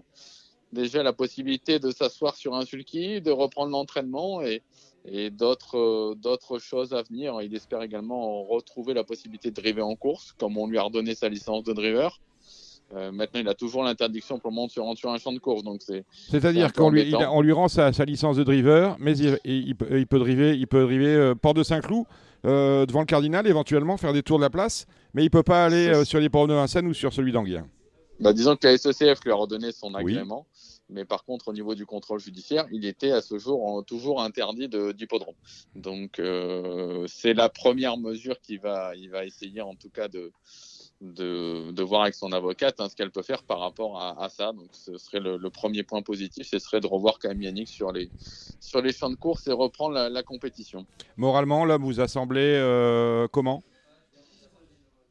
déjà 0.71 1.03
la 1.03 1.13
possibilité 1.13 1.79
de 1.79 1.91
s'asseoir 1.91 2.35
sur 2.35 2.55
un 2.55 2.65
sulky, 2.65 3.21
de 3.21 3.31
reprendre 3.31 3.71
l'entraînement 3.71 4.41
et, 4.41 4.61
et 5.05 5.29
d'autres 5.29 6.15
d'autres 6.15 6.59
choses 6.59 6.93
à 6.93 7.03
venir. 7.03 7.41
Il 7.41 7.53
espère 7.55 7.81
également 7.81 8.43
retrouver 8.43 8.93
la 8.93 9.03
possibilité 9.03 9.51
de 9.51 9.55
driver 9.55 9.85
en 9.85 9.95
course, 9.95 10.33
comme 10.33 10.57
on 10.57 10.67
lui 10.67 10.77
a 10.77 10.83
redonné 10.83 11.15
sa 11.15 11.29
licence 11.29 11.63
de 11.63 11.73
driver. 11.73 12.19
Euh, 12.93 13.11
maintenant, 13.11 13.39
il 13.39 13.47
a 13.47 13.55
toujours 13.55 13.83
l'interdiction 13.83 14.37
pour 14.39 14.51
le 14.51 14.55
moment 14.55 14.67
de 14.67 14.71
se 14.71 14.79
rendre 14.79 14.97
sur 14.97 15.09
un 15.09 15.17
champ 15.17 15.33
de 15.33 15.39
course, 15.39 15.63
donc 15.63 15.81
c'est 15.81 16.05
C'est 16.11 16.39
C'est-à-dire 16.39 16.71
qu'on 16.71 16.89
lui, 16.91 17.01
embêtant. 17.01 17.19
il 17.19 17.23
a- 17.23 17.31
on 17.31 17.41
lui 17.41 17.51
rend 17.51 17.67
sa, 17.67 17.91
sa 17.93 18.05
licence 18.05 18.37
de 18.37 18.43
driver, 18.43 18.95
mais 18.99 19.17
il, 19.17 19.39
il- 19.43 19.67
il 19.69 19.75
peut, 19.75 19.99
il 19.99 20.05
peut 20.07 20.19
driver, 20.19 20.55
il 20.55 20.67
peut 20.67 20.83
driver 20.83 21.07
euh, 21.17 21.35
Port 21.35 21.55
de 21.55 21.63
Saint-Cloud 21.63 22.05
euh, 22.45 22.85
devant 22.85 22.99
le 22.99 23.05
Cardinal, 23.07 23.47
éventuellement 23.47 23.97
faire 23.97 24.13
des 24.13 24.21
tours 24.21 24.37
de 24.37 24.43
la 24.43 24.51
place, 24.51 24.85
mais 25.15 25.23
il 25.23 25.31
peut 25.31 25.41
pas 25.43 25.65
aller 25.65 26.05
sur 26.05 26.19
les 26.19 26.29
ports 26.29 26.47
de 26.47 26.53
Vincennes 26.53 26.87
ou 26.87 26.93
sur 26.93 27.11
celui 27.11 27.31
d'Anguien. 27.31 27.67
Bah, 28.19 28.33
disons 28.33 28.55
que 28.55 28.67
la 28.67 28.77
SECF 28.77 29.23
lui 29.25 29.31
a 29.31 29.35
redonné 29.35 29.71
son 29.71 29.87
Oui. 29.95 30.13
agrément, 30.13 30.45
mais 30.87 31.03
par 31.05 31.25
contre, 31.25 31.47
au 31.47 31.53
niveau 31.53 31.73
du 31.73 31.85
contrôle 31.87 32.19
judiciaire, 32.19 32.65
il 32.71 32.85
était 32.85 33.11
à 33.11 33.21
ce 33.21 33.39
jour 33.39 33.65
en- 33.65 33.81
toujours 33.81 34.21
interdit 34.21 34.69
d'hippodrome. 34.69 35.33
Donc, 35.75 36.21
c'est 37.07 37.33
la 37.33 37.49
première 37.49 37.97
mesure 37.97 38.39
qu'il 38.39 38.59
va, 38.59 38.95
il 38.95 39.09
va 39.09 39.25
essayer 39.25 39.61
en 39.61 39.73
tout 39.75 39.89
cas 39.89 40.07
de, 40.07 40.31
de, 41.01 41.71
de 41.71 41.83
voir 41.83 42.03
avec 42.03 42.15
son 42.15 42.31
avocate 42.31 42.79
hein, 42.79 42.89
ce 42.89 42.95
qu'elle 42.95 43.11
peut 43.11 43.21
faire 43.21 43.43
par 43.43 43.59
rapport 43.59 44.01
à, 44.01 44.23
à 44.23 44.29
ça. 44.29 44.53
Donc, 44.53 44.69
ce 44.71 44.97
serait 44.97 45.19
le, 45.19 45.37
le 45.37 45.49
premier 45.49 45.83
point 45.83 46.01
positif, 46.01 46.47
ce 46.47 46.59
serait 46.59 46.79
de 46.79 46.87
revoir 46.87 47.19
quand 47.19 47.29
même 47.29 47.41
Yannick 47.41 47.67
sur 47.67 47.91
les, 47.91 48.09
sur 48.59 48.81
les 48.81 48.93
champs 48.93 49.09
de 49.09 49.15
course 49.15 49.47
et 49.47 49.51
reprendre 49.51 49.93
la, 49.93 50.09
la 50.09 50.23
compétition. 50.23 50.85
Moralement, 51.17 51.65
l'homme 51.65 51.83
vous 51.83 51.99
a 51.99 52.07
semblé 52.07 52.41
euh, 52.41 53.27
comment? 53.31 53.63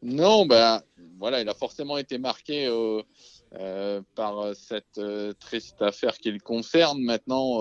Non, 0.03 0.45
ben 0.45 0.83
voilà, 1.19 1.41
il 1.41 1.49
a 1.49 1.55
forcément 1.55 1.97
été 1.97 2.19
marqué 2.19 2.67
euh, 2.67 3.03
euh, 3.55 4.03
par 4.15 4.55
cette 4.55 4.99
euh, 4.99 5.33
triste 5.33 5.81
affaire 5.81 6.19
qui 6.19 6.31
le 6.31 6.41
concerne. 6.41 7.01
Maintenant, 7.01 7.61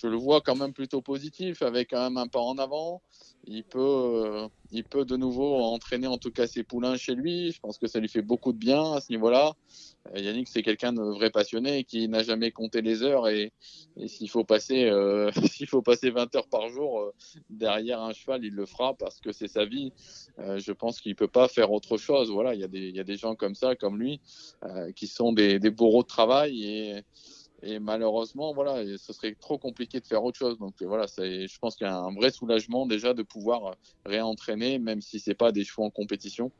je 0.00 0.06
le 0.06 0.16
vois 0.16 0.40
quand 0.40 0.54
même 0.54 0.72
plutôt 0.72 1.02
positif, 1.02 1.62
avec 1.62 1.90
quand 1.90 2.02
même 2.02 2.16
un 2.16 2.28
pas 2.28 2.38
en 2.38 2.58
avant. 2.58 3.02
Il 3.50 3.64
peut, 3.64 3.78
euh, 3.80 4.48
il 4.72 4.84
peut 4.84 5.06
de 5.06 5.16
nouveau 5.16 5.56
entraîner 5.56 6.06
en 6.06 6.18
tout 6.18 6.30
cas 6.30 6.46
ses 6.46 6.64
poulains 6.64 6.96
chez 6.96 7.14
lui. 7.14 7.50
Je 7.50 7.60
pense 7.60 7.78
que 7.78 7.86
ça 7.86 7.98
lui 7.98 8.08
fait 8.08 8.20
beaucoup 8.20 8.52
de 8.52 8.58
bien 8.58 8.92
à 8.92 9.00
ce 9.00 9.10
niveau-là. 9.10 9.54
Euh, 10.14 10.20
Yannick, 10.20 10.48
c'est 10.48 10.62
quelqu'un 10.62 10.92
de 10.92 11.00
vrai 11.00 11.30
passionné 11.30 11.84
qui 11.84 12.08
n'a 12.08 12.22
jamais 12.22 12.50
compté 12.50 12.82
les 12.82 13.02
heures 13.02 13.26
et, 13.26 13.52
s'il 14.06 14.28
faut 14.28 14.44
passer, 14.44 14.84
euh, 14.84 15.30
faut 15.68 15.80
passer 15.80 16.10
20 16.10 16.34
heures 16.36 16.48
par 16.48 16.68
jour 16.68 17.10
derrière 17.48 18.02
un 18.02 18.12
cheval, 18.12 18.44
il 18.44 18.52
le 18.52 18.66
fera 18.66 18.92
parce 18.94 19.18
que 19.18 19.32
c'est 19.32 19.48
sa 19.48 19.64
vie. 19.64 19.92
Je 20.38 20.72
pense 20.72 21.00
qu'il 21.00 21.16
peut 21.16 21.26
pas 21.26 21.48
faire 21.48 21.72
autre 21.72 21.96
chose. 21.96 22.30
Voilà, 22.30 22.54
il 22.54 22.60
y 22.60 22.64
a 22.64 22.68
des, 22.68 22.88
il 22.88 22.96
y 22.96 23.00
a 23.00 23.04
des 23.04 23.16
gens 23.16 23.34
comme 23.34 23.54
ça, 23.54 23.76
comme 23.76 23.98
lui, 23.98 24.20
qui 24.94 25.06
sont 25.06 25.32
des, 25.32 25.58
des 25.58 25.70
bourreaux 25.70 26.02
de 26.02 26.08
travail 26.08 27.02
et 27.62 27.78
malheureusement, 27.80 28.54
voilà, 28.54 28.84
ce 28.98 29.12
serait 29.12 29.34
trop 29.34 29.58
compliqué 29.58 30.00
de 30.00 30.06
faire 30.06 30.22
autre 30.22 30.38
chose. 30.38 30.58
Donc 30.58 30.74
euh, 30.80 30.86
voilà, 30.86 31.06
je 31.06 31.58
pense 31.58 31.76
qu'il 31.76 31.86
y 31.86 31.90
a 31.90 31.96
un 31.96 32.14
vrai 32.14 32.30
soulagement 32.30 32.86
déjà 32.86 33.14
de 33.14 33.22
pouvoir 33.22 33.76
réentraîner, 34.06 34.78
même 34.78 35.00
si 35.00 35.18
c'est 35.18 35.34
pas 35.34 35.50
des 35.50 35.64
chevaux 35.64 35.84
en 35.84 35.90
compétition. 35.90 36.52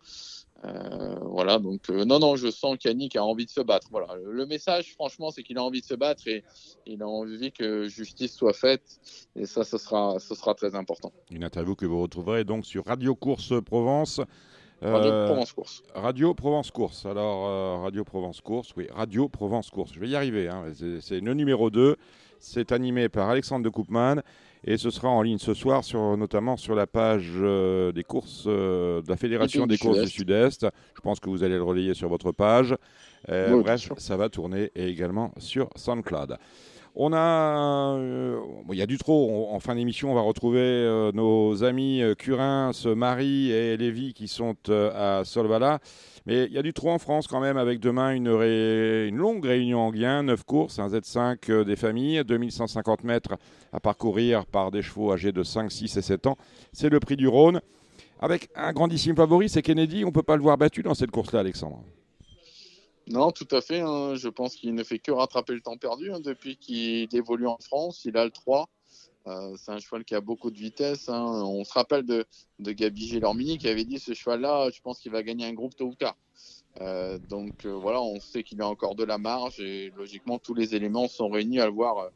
Euh, 0.64 1.20
voilà, 1.22 1.60
donc 1.60 1.88
euh, 1.88 2.04
non, 2.04 2.18
non, 2.18 2.34
je 2.34 2.50
sens 2.50 2.76
qu'Yannick 2.78 3.14
a 3.14 3.22
envie 3.22 3.46
de 3.46 3.50
se 3.50 3.60
battre. 3.60 3.86
Voilà, 3.92 4.16
le, 4.16 4.32
le 4.32 4.46
message, 4.46 4.92
franchement, 4.94 5.30
c'est 5.30 5.44
qu'il 5.44 5.56
a 5.56 5.62
envie 5.62 5.82
de 5.82 5.86
se 5.86 5.94
battre 5.94 6.26
et 6.26 6.42
il 6.84 7.00
a 7.00 7.06
envie 7.06 7.52
que 7.52 7.86
justice 7.88 8.34
soit 8.34 8.52
faite. 8.52 8.98
Et 9.36 9.46
ça, 9.46 9.62
ce 9.62 9.78
sera, 9.78 10.18
ce 10.18 10.34
sera 10.34 10.54
très 10.54 10.74
important. 10.74 11.12
Une 11.30 11.44
interview 11.44 11.76
que 11.76 11.86
vous 11.86 12.02
retrouverez 12.02 12.42
donc 12.42 12.66
sur 12.66 12.86
Radio 12.86 13.14
Course 13.14 13.52
Provence. 13.64 14.20
Radio 14.80 15.10
Euh, 15.10 15.26
Provence 15.26 15.52
Course. 15.52 15.82
Radio 15.94 16.34
Provence 16.34 16.70
Course. 16.70 17.06
Alors, 17.06 17.46
euh, 17.48 17.76
Radio 17.82 18.04
Provence 18.04 18.40
Course, 18.40 18.72
oui, 18.76 18.86
Radio 18.94 19.28
Provence 19.28 19.70
Course. 19.70 19.92
Je 19.94 20.00
vais 20.00 20.08
y 20.08 20.14
arriver. 20.16 20.48
hein. 20.48 20.64
C'est- 21.00 21.20
le 21.20 21.34
numéro 21.34 21.70
2. 21.70 21.96
C'est 22.40 22.70
animé 22.70 23.08
par 23.08 23.28
Alexandre 23.28 23.64
de 23.64 23.68
Koopman. 23.68 24.22
Et 24.64 24.76
ce 24.76 24.90
sera 24.90 25.08
en 25.08 25.22
ligne 25.22 25.38
ce 25.38 25.54
soir, 25.54 25.82
sur, 25.84 26.16
notamment 26.16 26.56
sur 26.56 26.74
la 26.74 26.86
page 26.88 27.30
euh, 27.36 27.90
des 27.92 28.02
courses 28.04 28.46
de 28.46 29.02
la 29.08 29.16
Fédération 29.16 29.66
des 29.66 29.78
courses 29.78 30.00
du 30.00 30.08
Sud-Est. 30.08 30.66
Je 30.96 31.00
pense 31.00 31.18
que 31.20 31.30
vous 31.30 31.42
allez 31.44 31.56
le 31.56 31.62
relayer 31.62 31.94
sur 31.94 32.08
votre 32.08 32.32
page. 32.32 32.74
Oui, 33.28 33.62
bref, 33.62 33.92
ça 33.98 34.16
va 34.16 34.28
tourner 34.28 34.70
et 34.76 34.88
également 34.88 35.32
sur 35.38 35.68
SoundCloud. 35.76 36.36
On 37.00 37.12
a, 37.12 37.96
euh, 37.96 38.40
il 38.70 38.76
y 38.76 38.82
a 38.82 38.86
du 38.86 38.98
trop. 38.98 39.48
En 39.52 39.60
fin 39.60 39.76
d'émission, 39.76 40.10
on 40.10 40.14
va 40.14 40.20
retrouver 40.20 40.58
euh, 40.58 41.12
nos 41.12 41.62
amis 41.62 42.02
euh, 42.02 42.16
Curin, 42.16 42.72
Marie 42.96 43.52
et 43.52 43.76
Lévy 43.76 44.14
qui 44.14 44.26
sont 44.26 44.56
à 44.68 45.22
Solvala. 45.24 45.78
Mais 46.26 46.44
il 46.44 46.52
y 46.52 46.58
a 46.58 46.62
du 46.62 46.72
trop 46.72 46.90
en 46.90 46.98
France 46.98 47.28
quand 47.28 47.38
même, 47.40 47.56
avec 47.56 47.78
demain 47.78 48.10
une, 48.10 48.28
longue 49.16 49.44
réunion 49.44 49.78
en 49.78 49.92
Guin, 49.92 50.24
9 50.24 50.42
courses, 50.42 50.80
un 50.80 50.88
Z5 50.88 51.38
euh, 51.50 51.64
des 51.64 51.76
familles, 51.76 52.24
2150 52.26 53.04
mètres 53.04 53.38
à 53.72 53.78
parcourir 53.78 54.44
par 54.44 54.72
des 54.72 54.82
chevaux 54.82 55.12
âgés 55.12 55.30
de 55.30 55.44
5, 55.44 55.70
6 55.70 55.96
et 55.96 56.02
7 56.02 56.26
ans. 56.26 56.36
C'est 56.72 56.90
le 56.90 56.98
prix 56.98 57.16
du 57.16 57.28
Rhône. 57.28 57.60
Avec 58.20 58.48
un 58.56 58.72
grandissime 58.72 59.14
favori, 59.14 59.48
c'est 59.48 59.62
Kennedy. 59.62 60.04
On 60.04 60.08
ne 60.08 60.12
peut 60.12 60.24
pas 60.24 60.36
le 60.36 60.42
voir 60.42 60.58
battu 60.58 60.82
dans 60.82 60.94
cette 60.94 61.12
course-là, 61.12 61.40
Alexandre. 61.40 61.84
Non, 63.10 63.30
tout 63.32 63.48
à 63.52 63.60
fait. 63.60 63.80
hein. 63.80 64.14
Je 64.16 64.28
pense 64.28 64.54
qu'il 64.54 64.74
ne 64.74 64.82
fait 64.84 64.98
que 64.98 65.10
rattraper 65.10 65.54
le 65.54 65.60
temps 65.60 65.76
perdu 65.76 66.12
hein, 66.12 66.20
depuis 66.20 66.56
qu'il 66.56 67.08
évolue 67.14 67.46
en 67.46 67.58
France. 67.58 68.04
Il 68.04 68.16
a 68.16 68.24
le 68.24 68.30
3. 68.30 68.68
Euh, 69.26 69.54
c'est 69.56 69.72
un 69.72 69.78
cheval 69.78 70.04
qui 70.04 70.14
a 70.14 70.20
beaucoup 70.20 70.50
de 70.50 70.56
vitesse. 70.58 71.08
hein. 71.08 71.42
On 71.44 71.64
se 71.64 71.72
rappelle 71.72 72.04
de, 72.04 72.24
de 72.58 72.72
Gabi 72.72 73.06
Gélormini 73.08 73.58
qui 73.58 73.68
avait 73.68 73.84
dit 73.84 73.98
ce 73.98 74.14
cheval-là, 74.14 74.70
je 74.72 74.80
pense 74.80 75.00
qu'il 75.00 75.12
va 75.12 75.22
gagner 75.22 75.44
un 75.46 75.52
groupe 75.52 75.76
tôt 75.76 75.86
ou 75.86 75.94
tard. 75.94 76.16
Euh, 76.80 77.18
donc 77.28 77.64
euh, 77.66 77.72
voilà, 77.72 78.00
on 78.00 78.20
sait 78.20 78.42
qu'il 78.42 78.60
a 78.62 78.68
encore 78.68 78.94
de 78.94 79.04
la 79.04 79.18
marge 79.18 79.58
et 79.60 79.92
logiquement 79.96 80.38
tous 80.38 80.54
les 80.54 80.74
éléments 80.74 81.08
sont 81.08 81.28
réunis 81.28 81.60
à 81.60 81.66
le 81.66 81.72
voir, 81.72 82.08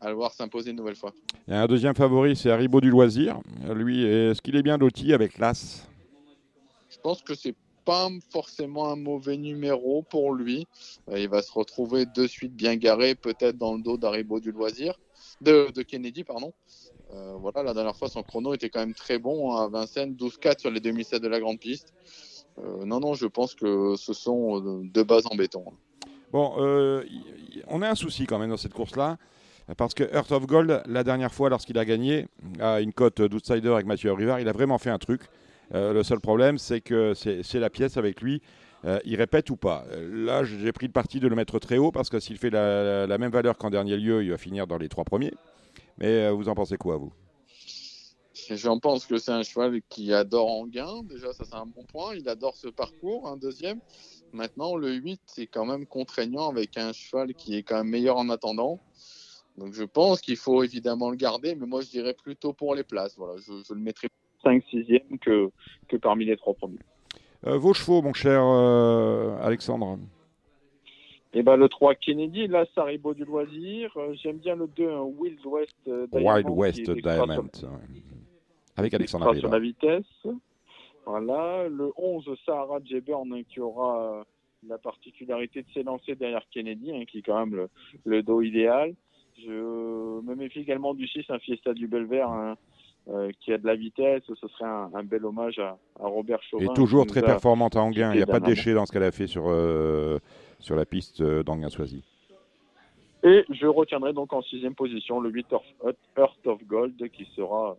à 0.00 0.08
le 0.08 0.14
voir 0.14 0.32
s'imposer 0.32 0.70
une 0.70 0.76
nouvelle 0.76 0.94
fois. 0.96 1.12
Il 1.48 1.52
y 1.52 1.56
a 1.56 1.62
un 1.62 1.66
deuxième 1.66 1.94
favori, 1.94 2.36
c'est 2.36 2.50
Haribo 2.50 2.80
du 2.80 2.90
Loisir. 2.90 3.40
Lui, 3.74 4.04
est-ce 4.04 4.40
qu'il 4.40 4.56
est 4.56 4.62
bien 4.62 4.78
loti 4.78 5.12
avec 5.12 5.38
l'As? 5.38 5.86
Je 6.90 6.96
pense 7.02 7.22
que 7.22 7.34
c'est 7.34 7.54
pas 7.88 8.10
forcément 8.28 8.92
un 8.92 8.96
mauvais 8.96 9.38
numéro 9.38 10.02
pour 10.02 10.34
lui. 10.34 10.66
Euh, 11.08 11.18
il 11.18 11.30
va 11.30 11.40
se 11.40 11.50
retrouver 11.50 12.04
de 12.04 12.26
suite 12.26 12.54
bien 12.54 12.76
garé, 12.76 13.14
peut-être 13.14 13.56
dans 13.56 13.76
le 13.76 13.80
dos 13.80 13.96
d'Haribo 13.96 14.40
du 14.40 14.52
Loisir, 14.52 15.00
de, 15.40 15.70
Kennedy, 15.80 16.22
pardon. 16.22 16.52
Euh, 17.14 17.36
voilà, 17.40 17.62
la 17.62 17.72
dernière 17.72 17.96
fois, 17.96 18.10
son 18.10 18.22
chrono 18.22 18.52
était 18.52 18.68
quand 18.68 18.80
même 18.80 18.92
très 18.92 19.18
bon 19.18 19.56
hein, 19.56 19.64
à 19.64 19.68
Vincennes, 19.68 20.14
12-4 20.16 20.58
sur 20.60 20.70
les 20.70 20.80
2007 20.80 21.22
de 21.22 21.28
la 21.28 21.40
grande 21.40 21.60
piste. 21.60 21.94
Euh, 22.58 22.84
non, 22.84 23.00
non, 23.00 23.14
je 23.14 23.26
pense 23.26 23.54
que 23.54 23.94
ce 23.96 24.12
sont 24.12 24.60
deux 24.84 25.04
bases 25.04 25.24
en 25.24 25.34
béton. 25.34 25.64
Bon, 26.30 26.52
on 27.68 27.80
a 27.80 27.88
un 27.88 27.94
souci 27.94 28.26
quand 28.26 28.38
même 28.38 28.50
dans 28.50 28.58
cette 28.58 28.74
course-là. 28.74 29.16
Parce 29.78 29.94
que 29.94 30.04
Earth 30.14 30.32
of 30.32 30.46
Gold, 30.46 30.82
la 30.84 31.04
dernière 31.04 31.32
fois, 31.32 31.48
lorsqu'il 31.48 31.78
a 31.78 31.86
gagné 31.86 32.26
à 32.60 32.82
une 32.82 32.92
cote 32.92 33.22
d'outsider 33.22 33.70
avec 33.70 33.86
Mathieu 33.86 34.12
Rivard, 34.12 34.40
il 34.40 34.48
a 34.48 34.52
vraiment 34.52 34.76
fait 34.76 34.90
un 34.90 34.98
truc. 34.98 35.22
Euh, 35.74 35.92
le 35.92 36.02
seul 36.02 36.20
problème, 36.20 36.58
c'est 36.58 36.80
que 36.80 37.14
c'est 37.14 37.60
la 37.60 37.70
pièce 37.70 37.96
avec 37.96 38.20
lui. 38.20 38.42
Euh, 38.84 39.00
il 39.04 39.16
répète 39.16 39.50
ou 39.50 39.56
pas 39.56 39.84
Euh, 39.90 40.24
Là, 40.24 40.44
j'ai 40.44 40.72
pris 40.72 40.86
le 40.86 40.92
parti 40.92 41.18
de 41.18 41.26
le 41.26 41.34
mettre 41.34 41.58
très 41.58 41.78
haut 41.78 41.90
parce 41.90 42.08
que 42.08 42.20
s'il 42.20 42.38
fait 42.38 42.50
la, 42.50 43.18
même 43.18 43.32
valeur 43.32 43.58
qu'en 43.58 43.70
dernier 43.70 43.96
lieu, 43.96 44.22
il 44.22 44.30
va 44.30 44.38
finir 44.38 44.66
dans 44.66 44.78
les 44.78 44.88
trois 44.88 45.04
premiers. 45.04 45.34
Mais 45.98 46.30
vous 46.30 46.48
en 46.48 46.54
pensez 46.54 46.76
quoi, 46.76 46.96
vous? 46.96 47.12
J'en 48.50 48.78
pense 48.78 49.04
que 49.04 49.18
c'est 49.18 49.32
un 49.32 49.42
cheval 49.42 49.80
qui 49.88 50.12
adore 50.12 50.48
Anguin. 50.48 51.02
Déjà, 51.02 51.32
ça, 51.32 51.44
c'est 51.44 51.56
un 51.56 51.66
bon 51.66 51.82
point. 51.84 52.14
Il 52.14 52.28
adore 52.28 52.56
ce 52.56 52.68
parcours, 52.68 53.28
un 53.28 53.36
deuxième. 53.36 53.80
Maintenant, 54.32 54.76
le 54.76 54.92
8, 54.92 55.20
c'est 55.26 55.46
quand 55.46 55.66
même 55.66 55.86
contraignant 55.86 56.48
avec 56.48 56.78
un 56.78 56.92
cheval 56.92 57.34
qui 57.34 57.56
est 57.56 57.62
quand 57.62 57.78
même 57.78 57.88
meilleur 57.88 58.16
en 58.16 58.30
attendant. 58.30 58.80
Donc, 59.58 59.74
je 59.74 59.82
pense 59.82 60.20
qu'il 60.20 60.36
faut 60.36 60.62
évidemment 60.62 61.10
le 61.10 61.16
garder, 61.16 61.56
mais 61.56 61.66
moi, 61.66 61.80
je 61.80 61.88
dirais 61.88 62.14
plutôt 62.14 62.52
pour 62.52 62.74
les 62.76 62.84
places. 62.84 63.16
Voilà, 63.18 63.34
je 63.38 63.74
le 63.74 63.80
mettrai 63.80 64.08
5 64.42 64.62
6e 64.72 65.18
que, 65.18 65.50
que 65.88 65.96
parmi 65.96 66.24
les 66.24 66.36
trois 66.36 66.54
premiers. 66.54 66.78
Euh, 67.46 67.56
Vos 67.58 67.72
chevaux, 67.74 68.02
mon 68.02 68.12
cher 68.14 68.40
euh, 68.42 69.36
Alexandre 69.42 69.98
Et 71.34 71.42
ben, 71.42 71.56
le 71.56 71.68
3, 71.68 71.94
Kennedy, 71.96 72.46
là, 72.48 72.64
Saribo 72.74 73.14
du 73.14 73.24
loisir. 73.24 73.92
Euh, 73.96 74.14
J'aime 74.22 74.38
bien 74.38 74.56
le 74.56 74.66
2, 74.66 74.90
un 74.90 75.02
Wild 75.02 75.38
West 75.46 75.76
Diamond, 75.86 76.32
Wild 76.34 76.48
West 76.50 76.84
sur- 76.84 76.94
Diamond. 76.96 77.36
ouais. 77.36 78.02
Avec 78.76 78.94
Alexandre 78.94 79.34
sur 79.34 79.48
la 79.50 79.58
vitesse. 79.58 80.26
Voilà. 81.06 81.68
Le 81.68 81.90
11, 81.96 82.28
Sahara 82.44 82.78
J-Burn, 82.84 83.32
hein, 83.32 83.42
qui 83.48 83.60
aura 83.60 84.24
la 84.68 84.78
particularité 84.78 85.62
de 85.62 85.68
s'élancer 85.72 86.14
derrière 86.16 86.42
Kennedy, 86.50 86.92
hein, 86.92 87.04
qui 87.06 87.18
est 87.18 87.22
quand 87.22 87.38
même 87.38 87.54
le, 87.54 87.68
le 88.04 88.22
dos 88.22 88.42
idéal. 88.42 88.94
Je 89.40 89.50
me 89.52 90.34
méfie 90.34 90.60
également 90.60 90.94
du 90.94 91.06
6, 91.06 91.24
un 91.28 91.38
Fiesta 91.38 91.72
du 91.72 91.86
Belvert, 91.86 92.28
hein, 92.30 92.56
euh, 93.08 93.30
qui 93.40 93.52
a 93.52 93.58
de 93.58 93.66
la 93.66 93.74
vitesse. 93.74 94.22
Ce 94.26 94.48
serait 94.48 94.64
un, 94.68 94.90
un 94.94 95.02
bel 95.02 95.24
hommage 95.24 95.58
à, 95.58 95.78
à 96.00 96.06
Robert 96.06 96.42
Chauvin. 96.42 96.64
Et 96.64 96.74
toujours 96.74 97.06
très 97.06 97.22
performante 97.22 97.76
à 97.76 97.80
Anguin. 97.80 98.12
Il 98.12 98.16
n'y 98.16 98.22
a 98.22 98.26
pas 98.26 98.40
de 98.40 98.46
déchets 98.46 98.74
dans 98.74 98.86
ce 98.86 98.92
qu'elle 98.92 99.02
a 99.02 99.12
fait 99.12 99.26
sur, 99.26 99.44
euh, 99.46 100.18
sur 100.58 100.76
la 100.76 100.84
piste 100.84 101.20
euh, 101.20 101.42
d'Anguin-Soisy. 101.42 102.02
Et 103.24 103.44
je 103.50 103.66
retiendrai 103.66 104.12
donc 104.12 104.32
en 104.32 104.42
sixième 104.42 104.74
position 104.74 105.20
le 105.20 105.30
8 105.30 105.46
Earth, 105.52 105.96
Earth 106.16 106.46
of 106.46 106.62
Gold, 106.64 107.10
qui 107.10 107.26
sera 107.34 107.76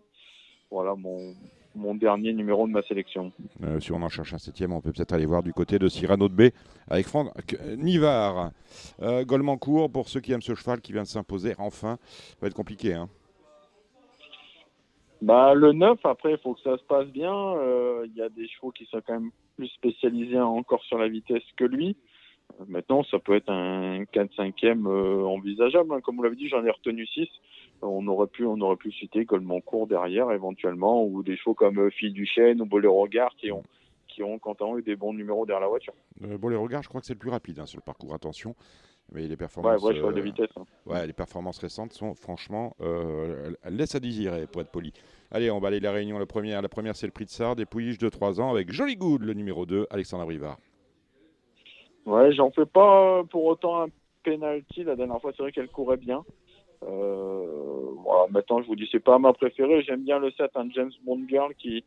voilà, 0.70 0.96
mon, 0.96 1.34
mon 1.76 1.96
dernier 1.96 2.34
numéro 2.34 2.68
de 2.68 2.72
ma 2.72 2.82
sélection. 2.84 3.32
Euh, 3.64 3.80
si 3.80 3.92
on 3.92 4.02
en 4.02 4.10
cherche 4.10 4.34
un 4.34 4.38
septième, 4.38 4.74
on 4.74 4.82
peut 4.82 4.92
peut-être 4.92 5.14
aller 5.14 5.26
voir 5.26 5.44
du 5.44 5.54
côté 5.54 5.80
de 5.80 5.88
Cyrano 5.88 6.28
de 6.28 6.34
B 6.34 6.54
avec 6.90 7.08
Franck 7.08 7.32
Nivard. 7.78 8.52
Euh, 9.02 9.24
Golemancourt, 9.24 9.90
pour 9.90 10.10
ceux 10.10 10.20
qui 10.20 10.32
aiment 10.32 10.42
ce 10.42 10.56
cheval 10.56 10.82
qui 10.82 10.92
vient 10.92 11.04
de 11.04 11.08
s'imposer, 11.08 11.56
enfin, 11.58 11.98
ça 12.02 12.38
va 12.42 12.48
être 12.48 12.54
compliqué. 12.54 12.94
Hein. 12.94 13.10
Bah, 15.22 15.54
le 15.54 15.74
9, 15.74 16.00
après, 16.06 16.32
il 16.32 16.38
faut 16.38 16.54
que 16.54 16.62
ça 16.62 16.78
se 16.78 16.84
passe 16.84 17.08
bien. 17.08 17.34
Euh, 17.34 18.06
Il 18.08 18.16
y 18.16 18.22
a 18.22 18.30
des 18.30 18.48
chevaux 18.48 18.72
qui 18.72 18.86
sont 18.86 19.02
quand 19.06 19.14
même 19.20 19.32
plus 19.58 19.68
spécialisés 19.68 20.40
encore 20.40 20.84
sur 20.84 20.98
la 20.98 21.10
vitesse 21.10 21.44
que 21.58 21.66
lui. 21.66 21.98
Euh, 22.60 22.64
Maintenant, 22.68 23.04
ça 23.04 23.20
peut 23.20 23.36
être 23.36 23.50
un 23.50 24.04
4-5e 24.04 24.88
euh, 24.88 25.24
envisageable. 25.26 25.94
hein. 25.94 26.00
Comme 26.02 26.16
vous 26.16 26.24
l'avez 26.24 26.38
dit, 26.38 26.48
j'en 26.48 26.64
ai 26.64 26.72
retenu 26.72 27.06
6. 27.06 27.28
On 27.82 28.08
aurait 28.08 28.28
pu, 28.28 28.46
on 28.46 28.60
aurait 28.62 28.76
pu 28.76 28.92
citer 28.92 29.26
derrière, 29.88 30.32
éventuellement, 30.32 31.04
ou 31.06 31.22
des 31.24 31.38
chevaux 31.38 31.54
comme 31.54 31.80
euh, 31.80 31.90
Fille 31.90 32.12
du 32.14 32.26
Chêne 32.26 32.62
ou 32.62 32.66
Boléro 32.66 33.02
Regard 33.02 33.36
qui 33.36 33.52
ont, 33.52 33.64
qui 34.08 34.24
ont, 34.24 34.40
quant 34.40 34.54
à 34.54 34.74
eux, 34.76 34.82
des 34.82 34.96
bons 34.96 35.14
numéros 35.14 35.46
derrière 35.46 35.62
la 35.62 35.68
voiture. 35.68 35.94
Euh, 36.24 36.38
regards, 36.58 36.84
je 36.84 36.90
crois 36.90 37.02
que 37.02 37.08
c'est 37.08 37.14
le 37.14 37.20
plus 37.20 37.30
rapide 37.30 37.60
hein, 37.60 37.66
sur 37.66 37.78
le 37.78 37.84
parcours. 37.86 38.14
Attention. 38.14 38.56
Mais 39.12 39.22
les 39.22 39.30
Ouais, 39.30 39.36
de 39.36 40.20
euh, 40.20 40.22
vitesse. 40.22 40.50
hein. 40.56 40.64
ouais, 40.86 41.08
les 41.08 41.14
performances 41.14 41.58
récentes 41.58 41.94
sont 41.94 42.14
franchement 42.14 42.76
euh, 42.82 43.52
laissent 43.70 43.96
à 43.96 44.00
désirer, 44.00 44.46
pour 44.46 44.62
être 44.62 44.72
poli. 44.72 44.94
Allez, 45.32 45.50
on 45.50 45.60
va 45.60 45.70
aller 45.70 45.80
la 45.80 45.92
réunion. 45.92 46.20
La 46.20 46.28
première, 46.28 46.62
la 46.62 46.70
première 46.70 46.96
c'est 46.96 47.08
le 47.08 47.12
prix 47.12 47.26
de 47.26 47.30
Sardes, 47.30 47.58
des 47.58 47.66
Pouilliches 47.66 47.98
de 47.98 48.10
3 48.10 48.40
ans 48.40 48.52
avec 48.52 48.72
Jolly 48.72 48.96
Good, 48.96 49.24
le 49.24 49.34
numéro 49.34 49.66
2, 49.66 49.88
Alexandre 49.90 50.26
Brivard. 50.26 50.58
Ouais, 52.06 52.32
j'en 52.34 52.52
fais 52.52 52.66
pas 52.66 53.24
pour 53.30 53.46
autant 53.46 53.84
un 53.84 53.88
penalty. 54.24 54.84
La 54.84 54.96
dernière 54.96 55.20
fois, 55.22 55.32
c'est 55.36 55.44
vrai 55.44 55.52
qu'elle 55.52 55.70
courait 55.70 55.98
bien. 55.98 56.24
Euh, 56.84 57.92
voilà, 58.04 58.28
maintenant, 58.32 58.62
je 58.62 58.68
vous 58.68 58.76
dis, 58.76 58.88
c'est 58.92 59.00
pas 59.04 59.20
ma 59.20 59.34
préférée. 59.34 59.82
J'aime 59.84 60.04
bien 60.04 60.20
le 60.20 60.32
7, 60.32 60.52
un 60.56 60.70
James 60.72 60.92
Bond 61.04 61.24
Girl 61.28 61.54
qui, 61.56 61.84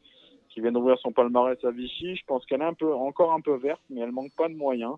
qui 0.50 0.60
vient 0.60 0.72
d'ouvrir 0.72 0.98
son 0.98 1.12
palmarès 1.12 1.58
à 1.64 1.70
Vichy. 1.70 2.16
Je 2.16 2.24
pense 2.26 2.44
qu'elle 2.46 2.60
est 2.62 2.66
un 2.66 2.74
peu, 2.74 2.92
encore 2.94 3.32
un 3.32 3.40
peu 3.40 3.56
verte, 3.56 3.80
mais 3.90 4.00
elle 4.00 4.12
manque 4.12 4.34
pas 4.36 4.48
de 4.48 4.54
moyens. 4.54 4.94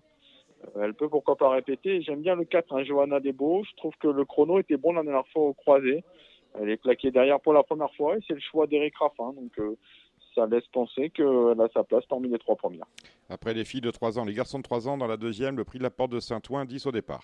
Euh, 0.75 0.83
elle 0.83 0.93
peut 0.93 1.09
pourquoi 1.09 1.35
pas 1.35 1.49
répéter. 1.49 2.01
J'aime 2.01 2.21
bien 2.21 2.35
le 2.35 2.45
4, 2.45 2.73
un 2.75 2.83
Johanna 2.83 3.19
Debo. 3.19 3.63
Je 3.63 3.75
trouve 3.75 3.93
que 3.99 4.07
le 4.07 4.25
chrono 4.25 4.59
était 4.59 4.77
bon 4.77 4.93
la 4.93 5.03
dernière 5.03 5.27
fois 5.27 5.43
au 5.43 5.53
croisé. 5.53 6.03
Elle 6.59 6.69
est 6.69 6.77
plaquée 6.77 7.11
derrière 7.11 7.39
pour 7.39 7.53
la 7.53 7.63
première 7.63 7.93
fois 7.95 8.15
et 8.17 8.19
c'est 8.27 8.33
le 8.33 8.39
choix 8.39 8.65
d'Eric 8.67 8.95
Raffin. 8.97 9.33
Donc, 9.33 9.51
euh, 9.59 9.75
ça 10.33 10.45
laisse 10.45 10.67
penser 10.67 11.09
qu'elle 11.09 11.59
a 11.59 11.67
sa 11.73 11.83
place 11.83 12.05
parmi 12.07 12.27
les 12.29 12.39
trois 12.39 12.55
premières. 12.55 12.85
Après 13.29 13.53
les 13.53 13.65
filles 13.65 13.81
de 13.81 13.91
3 13.91 14.19
ans, 14.19 14.25
les 14.25 14.33
garçons 14.33 14.59
de 14.59 14.63
3 14.63 14.87
ans 14.87 14.97
dans 14.97 15.07
la 15.07 15.17
deuxième, 15.17 15.57
le 15.57 15.63
prix 15.63 15.79
de 15.79 15.83
la 15.83 15.89
porte 15.89 16.11
de 16.11 16.19
Saint-Ouen, 16.19 16.65
10 16.65 16.85
au 16.85 16.91
départ. 16.91 17.23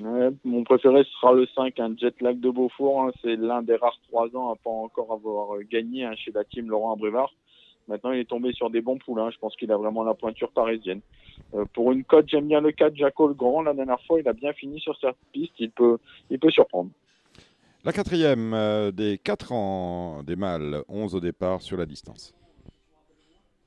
Ouais, 0.00 0.28
mon 0.44 0.62
préféré 0.62 1.02
sera 1.04 1.32
le 1.32 1.46
5, 1.46 1.80
un 1.80 1.96
jet 1.96 2.20
lag 2.20 2.38
de 2.38 2.50
Beaufour. 2.50 3.02
hein. 3.02 3.10
C'est 3.22 3.36
l'un 3.36 3.62
des 3.62 3.74
rares 3.76 3.98
3 4.08 4.36
ans 4.36 4.52
à 4.52 4.56
pas 4.56 4.70
encore 4.70 5.12
avoir 5.12 5.56
euh, 5.56 5.62
gagné 5.68 6.04
hein, 6.04 6.14
chez 6.16 6.30
la 6.30 6.44
team 6.44 6.68
Laurent 6.68 6.92
Abrivard. 6.92 7.32
Maintenant, 7.90 8.12
il 8.12 8.20
est 8.20 8.28
tombé 8.28 8.52
sur 8.52 8.70
des 8.70 8.80
bons 8.80 8.98
poulains. 8.98 9.30
Je 9.30 9.38
pense 9.38 9.56
qu'il 9.56 9.72
a 9.72 9.76
vraiment 9.76 10.04
la 10.04 10.14
pointure 10.14 10.52
parisienne. 10.52 11.00
Euh, 11.54 11.64
pour 11.74 11.90
une 11.90 12.04
cote, 12.04 12.26
j'aime 12.28 12.46
bien 12.46 12.60
le 12.60 12.70
4, 12.70 12.94
Jaco 12.94 13.26
le 13.26 13.34
Grand. 13.34 13.62
La 13.62 13.74
dernière 13.74 14.00
fois, 14.06 14.20
il 14.20 14.28
a 14.28 14.32
bien 14.32 14.52
fini 14.52 14.78
sur 14.78 14.96
cette 15.00 15.16
piste. 15.32 15.54
Il 15.58 15.72
peut, 15.72 15.98
il 16.30 16.38
peut 16.38 16.52
surprendre. 16.52 16.90
La 17.84 17.92
quatrième 17.92 18.54
euh, 18.54 18.92
des 18.92 19.18
4 19.18 19.52
ans 19.52 20.22
des 20.22 20.36
mâles, 20.36 20.84
11 20.88 21.16
au 21.16 21.20
départ 21.20 21.62
sur 21.62 21.76
la 21.76 21.84
distance. 21.84 22.32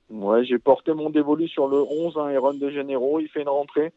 Ouais, 0.09 0.45
j'ai 0.45 0.57
porté 0.57 0.93
mon 0.93 1.09
dévolu 1.09 1.49
sur 1.49 1.67
le 1.67 1.81
11, 1.81 2.17
hein, 2.17 2.33
Aaron 2.33 2.53
de 2.53 2.69
Janeiro. 2.69 3.19
Il 3.19 3.27
fait 3.27 3.41
une 3.41 3.49
rentrée. 3.49 3.91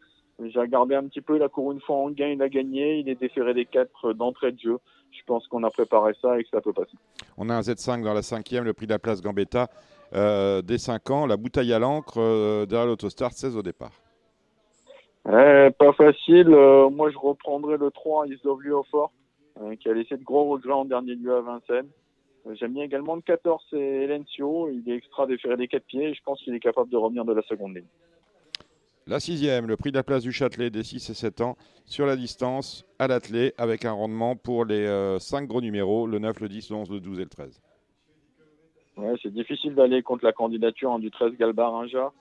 J'ai 0.44 0.58
regardé 0.58 0.96
un 0.96 1.04
petit 1.06 1.20
peu. 1.20 1.36
Il 1.36 1.42
a 1.44 1.48
couru 1.48 1.72
une 1.74 1.80
fois 1.80 1.98
en 1.98 2.10
gain, 2.10 2.30
il 2.30 2.42
a 2.42 2.48
gagné. 2.48 2.98
Il 2.98 3.08
est 3.08 3.20
déféré 3.20 3.54
des 3.54 3.64
4 3.64 4.12
d'entrée 4.14 4.50
de 4.50 4.58
jeu. 4.58 4.78
Je 5.12 5.22
pense 5.24 5.46
qu'on 5.46 5.62
a 5.62 5.70
préparé 5.70 6.14
ça 6.20 6.36
et 6.36 6.42
que 6.42 6.50
ça 6.50 6.60
peut 6.60 6.72
passer. 6.72 6.96
On 7.38 7.48
a 7.48 7.54
un 7.54 7.60
Z5 7.60 8.02
dans 8.02 8.12
la 8.12 8.22
cinquième, 8.22 8.64
le 8.64 8.72
prix 8.72 8.86
de 8.86 8.92
la 8.92 8.98
place 8.98 9.22
Gambetta 9.22 9.68
euh, 10.14 10.62
des 10.62 10.78
5 10.78 11.10
ans, 11.10 11.26
la 11.26 11.36
bouteille 11.36 11.72
à 11.72 11.78
l'encre 11.78 12.18
euh, 12.18 12.66
derrière 12.66 12.86
l'autostart, 12.86 13.32
16 13.32 13.56
au 13.56 13.62
départ. 13.62 13.92
Ouais, 15.26 15.72
pas 15.72 15.92
facile. 15.92 16.48
Euh, 16.50 16.88
moi, 16.88 17.10
je 17.10 17.18
reprendrai 17.18 17.76
le 17.76 17.90
3, 17.90 18.28
Is 18.28 18.38
of 18.44 18.60
Fort, 18.90 19.12
euh, 19.60 19.74
qui 19.74 19.88
a 19.88 19.92
laissé 19.92 20.16
de 20.16 20.22
gros 20.22 20.48
regrets 20.50 20.72
en 20.72 20.84
dernier 20.84 21.16
lieu 21.16 21.34
à 21.34 21.40
Vincennes. 21.40 21.88
Euh, 22.46 22.54
J'aime 22.54 22.74
bien 22.74 22.84
également 22.84 23.16
le 23.16 23.22
14, 23.22 23.60
c'est 23.70 23.76
Elencio. 23.76 24.68
Il 24.68 24.88
est 24.88 24.96
extra 24.96 25.26
déféré 25.26 25.56
des 25.56 25.66
4 25.66 25.84
pieds 25.84 26.10
et 26.10 26.14
je 26.14 26.22
pense 26.22 26.40
qu'il 26.42 26.54
est 26.54 26.60
capable 26.60 26.90
de 26.90 26.96
revenir 26.96 27.24
de 27.24 27.32
la 27.32 27.42
seconde 27.42 27.74
ligne. 27.74 27.86
La 29.08 29.18
sixième, 29.18 29.66
le 29.66 29.76
prix 29.76 29.90
de 29.90 29.96
la 29.96 30.04
place 30.04 30.22
du 30.22 30.32
Châtelet 30.32 30.70
des 30.70 30.84
6 30.84 31.10
et 31.10 31.14
7 31.14 31.40
ans 31.40 31.56
sur 31.86 32.06
la 32.06 32.14
distance 32.14 32.84
à 33.00 33.08
l'attelé 33.08 33.52
avec 33.58 33.84
un 33.84 33.92
rendement 33.92 34.36
pour 34.36 34.64
les 34.64 35.16
5 35.20 35.46
gros 35.46 35.60
numéros, 35.60 36.08
le 36.08 36.18
9, 36.18 36.40
le 36.40 36.48
10, 36.48 36.70
le 36.70 36.76
11, 36.76 36.90
le 36.90 37.00
12 37.00 37.20
et 37.20 37.22
le 37.22 37.28
13. 37.28 37.60
C'est 39.22 39.32
difficile 39.32 39.74
d'aller 39.74 40.02
contre 40.02 40.24
la 40.24 40.32
candidature 40.32 40.92
hein, 40.92 40.98
du 40.98 41.10
13 41.10 41.34
Galbarinja, 41.36 42.12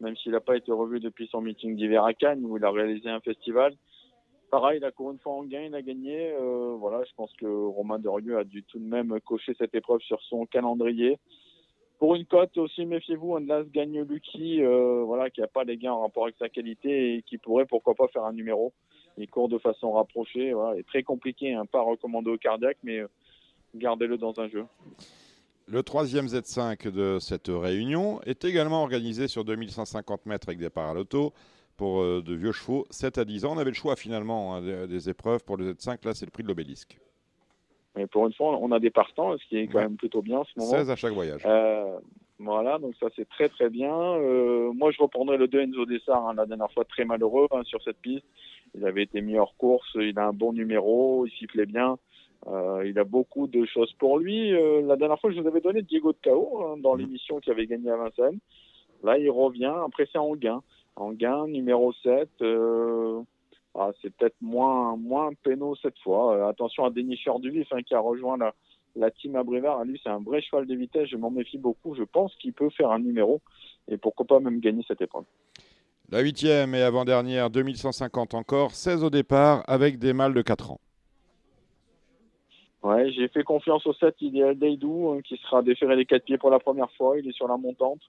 même 0.00 0.16
s'il 0.16 0.32
n'a 0.32 0.40
pas 0.40 0.56
été 0.56 0.72
revu 0.72 0.98
depuis 0.98 1.28
son 1.28 1.40
meeting 1.40 1.76
d'hiver 1.76 2.04
à 2.04 2.12
Cannes 2.12 2.44
où 2.44 2.56
il 2.56 2.64
a 2.64 2.70
réalisé 2.70 3.08
un 3.08 3.20
festival. 3.20 3.74
Pareil, 4.50 4.78
il 4.78 4.84
a 4.84 4.90
couru 4.90 5.12
une 5.12 5.18
fois 5.18 5.34
en 5.34 5.44
gain, 5.44 5.62
il 5.62 5.74
a 5.74 5.82
gagné. 5.82 6.32
Euh, 6.32 6.76
voilà, 6.78 7.04
je 7.04 7.12
pense 7.16 7.32
que 7.34 7.46
Romain 7.46 7.98
Derieux 7.98 8.38
a 8.38 8.44
dû 8.44 8.62
tout 8.64 8.78
de 8.78 8.84
même 8.84 9.18
cocher 9.20 9.54
cette 9.58 9.74
épreuve 9.74 10.00
sur 10.00 10.20
son 10.22 10.46
calendrier. 10.46 11.18
Pour 11.98 12.16
une 12.16 12.26
cote 12.26 12.56
aussi, 12.58 12.84
méfiez-vous, 12.84 13.36
un 13.36 13.46
Las 13.46 13.66
gagne 13.70 14.02
Lucky, 14.02 14.62
euh, 14.62 15.02
voilà, 15.04 15.30
qui 15.30 15.40
n'a 15.40 15.46
pas 15.46 15.64
les 15.64 15.76
gains 15.76 15.92
en 15.92 16.02
rapport 16.02 16.24
avec 16.24 16.36
sa 16.38 16.48
qualité 16.48 17.14
et 17.14 17.22
qui 17.22 17.38
pourrait 17.38 17.66
pourquoi 17.66 17.94
pas 17.94 18.08
faire 18.08 18.24
un 18.24 18.32
numéro. 18.32 18.72
Il 19.16 19.28
court 19.30 19.48
de 19.48 19.58
façon 19.58 19.92
rapprochée, 19.92 20.52
voilà, 20.52 20.78
est 20.78 20.86
très 20.86 21.04
compliqué, 21.04 21.54
hein, 21.54 21.66
pas 21.66 21.80
recommandé 21.80 22.30
au 22.30 22.36
cardiaque, 22.36 22.78
mais 22.82 22.98
euh, 22.98 23.08
gardez-le 23.76 24.18
dans 24.18 24.38
un 24.40 24.48
jeu. 24.48 24.66
Le 25.66 25.82
troisième 25.82 26.26
Z5 26.26 26.90
de 26.90 27.18
cette 27.20 27.48
réunion 27.48 28.20
est 28.26 28.44
également 28.44 28.82
organisé 28.82 29.28
sur 29.28 29.44
2150 29.44 30.26
mètres 30.26 30.48
avec 30.48 30.58
départ 30.58 30.90
à 30.90 30.94
l'auto 30.94 31.32
pour 31.76 32.00
euh, 32.02 32.22
de 32.22 32.34
vieux 32.34 32.52
chevaux, 32.52 32.86
7 32.90 33.18
à 33.18 33.24
10 33.24 33.46
ans. 33.46 33.54
On 33.54 33.58
avait 33.58 33.70
le 33.70 33.74
choix 33.74 33.96
finalement 33.96 34.54
hein, 34.54 34.62
des, 34.62 34.86
des 34.86 35.08
épreuves 35.08 35.42
pour 35.42 35.56
le 35.56 35.72
Z5. 35.72 36.04
Là, 36.06 36.12
c'est 36.14 36.26
le 36.26 36.30
prix 36.30 36.42
de 36.42 36.48
l'obélisque. 36.48 36.98
Mais 37.96 38.06
pour 38.06 38.26
une 38.26 38.32
fois, 38.34 38.58
on 38.60 38.72
a 38.72 38.78
des 38.80 38.90
partants, 38.90 39.36
ce 39.38 39.48
qui 39.48 39.56
est 39.56 39.66
quand 39.68 39.78
Ouais. 39.78 39.84
même 39.84 39.96
plutôt 39.96 40.20
bien 40.20 40.40
en 40.40 40.44
ce 40.44 40.50
moment. 40.58 40.70
16 40.70 40.90
à 40.90 40.96
chaque 40.96 41.12
voyage. 41.14 41.42
Euh, 41.46 41.96
voilà, 42.40 42.78
donc 42.78 42.94
ça 43.00 43.06
c'est 43.16 43.28
très 43.28 43.48
très 43.48 43.70
bien. 43.70 43.94
Euh, 43.96 44.70
moi 44.74 44.90
je 44.90 45.00
reprendrai 45.00 45.36
le 45.38 45.46
2 45.48 45.60
Enzo 45.62 45.86
Dessart, 45.86 46.26
hein, 46.28 46.34
la 46.34 46.44
dernière 46.44 46.70
fois 46.72 46.84
très 46.84 47.04
malheureux 47.04 47.46
hein, 47.52 47.62
sur 47.64 47.80
cette 47.82 47.98
piste. 47.98 48.24
Il 48.76 48.84
avait 48.84 49.04
été 49.04 49.20
mis 49.22 49.38
hors 49.38 49.56
course, 49.56 49.88
il 49.94 50.18
a 50.18 50.26
un 50.26 50.32
bon 50.32 50.52
numéro, 50.52 51.24
il 51.26 51.30
sifflait 51.30 51.66
bien. 51.66 51.96
Euh, 52.46 52.82
il 52.86 52.98
a 52.98 53.04
beaucoup 53.04 53.46
de 53.46 53.64
choses 53.64 53.92
pour 53.94 54.18
lui. 54.18 54.52
Euh, 54.52 54.82
la 54.82 54.96
dernière 54.96 55.18
fois 55.18 55.30
je 55.32 55.40
vous 55.40 55.46
avais 55.46 55.60
donné 55.60 55.82
Diego 55.82 56.12
de 56.12 56.18
Cao 56.20 56.62
hein, 56.62 56.76
dans 56.78 56.94
Mhm. 56.94 57.00
l'émission 57.00 57.40
qui 57.40 57.50
avait 57.50 57.66
gagné 57.66 57.90
à 57.90 57.96
Vincennes. 57.96 58.38
Là 59.02 59.18
il 59.18 59.30
revient, 59.30 59.72
après 59.84 60.06
c'est 60.12 60.18
Anguin. 60.18 60.62
Anguin, 60.96 61.46
numéro 61.48 61.92
7. 62.02 62.28
Euh, 62.42 63.20
ah, 63.74 63.90
c'est 64.00 64.14
peut-être 64.14 64.36
moins, 64.40 64.96
moins 64.96 65.30
pénaux 65.42 65.74
cette 65.82 65.98
fois. 66.00 66.36
Euh, 66.36 66.48
attention 66.48 66.84
à 66.84 66.90
Dénicheur 66.90 67.40
du 67.40 67.50
Vif 67.50 67.66
hein, 67.72 67.82
qui 67.82 67.94
a 67.94 67.98
rejoint 67.98 68.36
la, 68.36 68.54
la 68.94 69.10
team 69.10 69.34
à 69.34 69.42
Brévard, 69.42 69.84
lui, 69.84 70.00
c'est 70.02 70.10
un 70.10 70.20
vrai 70.20 70.40
cheval 70.40 70.66
de 70.66 70.74
vitesse. 70.76 71.08
Je 71.08 71.16
m'en 71.16 71.30
méfie 71.30 71.58
beaucoup. 71.58 71.94
Je 71.96 72.04
pense 72.04 72.32
qu'il 72.36 72.52
peut 72.52 72.70
faire 72.70 72.90
un 72.92 73.00
numéro 73.00 73.40
et 73.88 73.96
pourquoi 73.96 74.24
pas 74.26 74.38
même 74.38 74.60
gagner 74.60 74.84
cette 74.86 75.00
épreuve. 75.00 75.24
La 76.10 76.20
huitième 76.20 76.74
et 76.76 76.82
avant-dernière, 76.82 77.50
2150 77.50 78.34
encore, 78.34 78.70
16 78.72 79.02
au 79.02 79.10
départ 79.10 79.64
avec 79.66 79.98
des 79.98 80.12
mâles 80.12 80.34
de 80.34 80.42
4 80.42 80.70
ans. 80.70 80.80
Ouais, 82.84 83.10
j'ai 83.12 83.28
fait 83.28 83.44
confiance 83.44 83.86
au 83.86 83.94
7 83.94 84.20
Idéal 84.20 84.58
Daidou 84.58 85.08
hein, 85.08 85.22
qui 85.24 85.38
sera 85.38 85.62
déféré 85.62 85.96
les 85.96 86.04
quatre 86.04 86.24
pieds 86.24 86.36
pour 86.36 86.50
la 86.50 86.58
première 86.58 86.90
fois. 86.92 87.18
Il 87.18 87.26
est 87.26 87.32
sur 87.32 87.48
la 87.48 87.56
montante. 87.56 88.02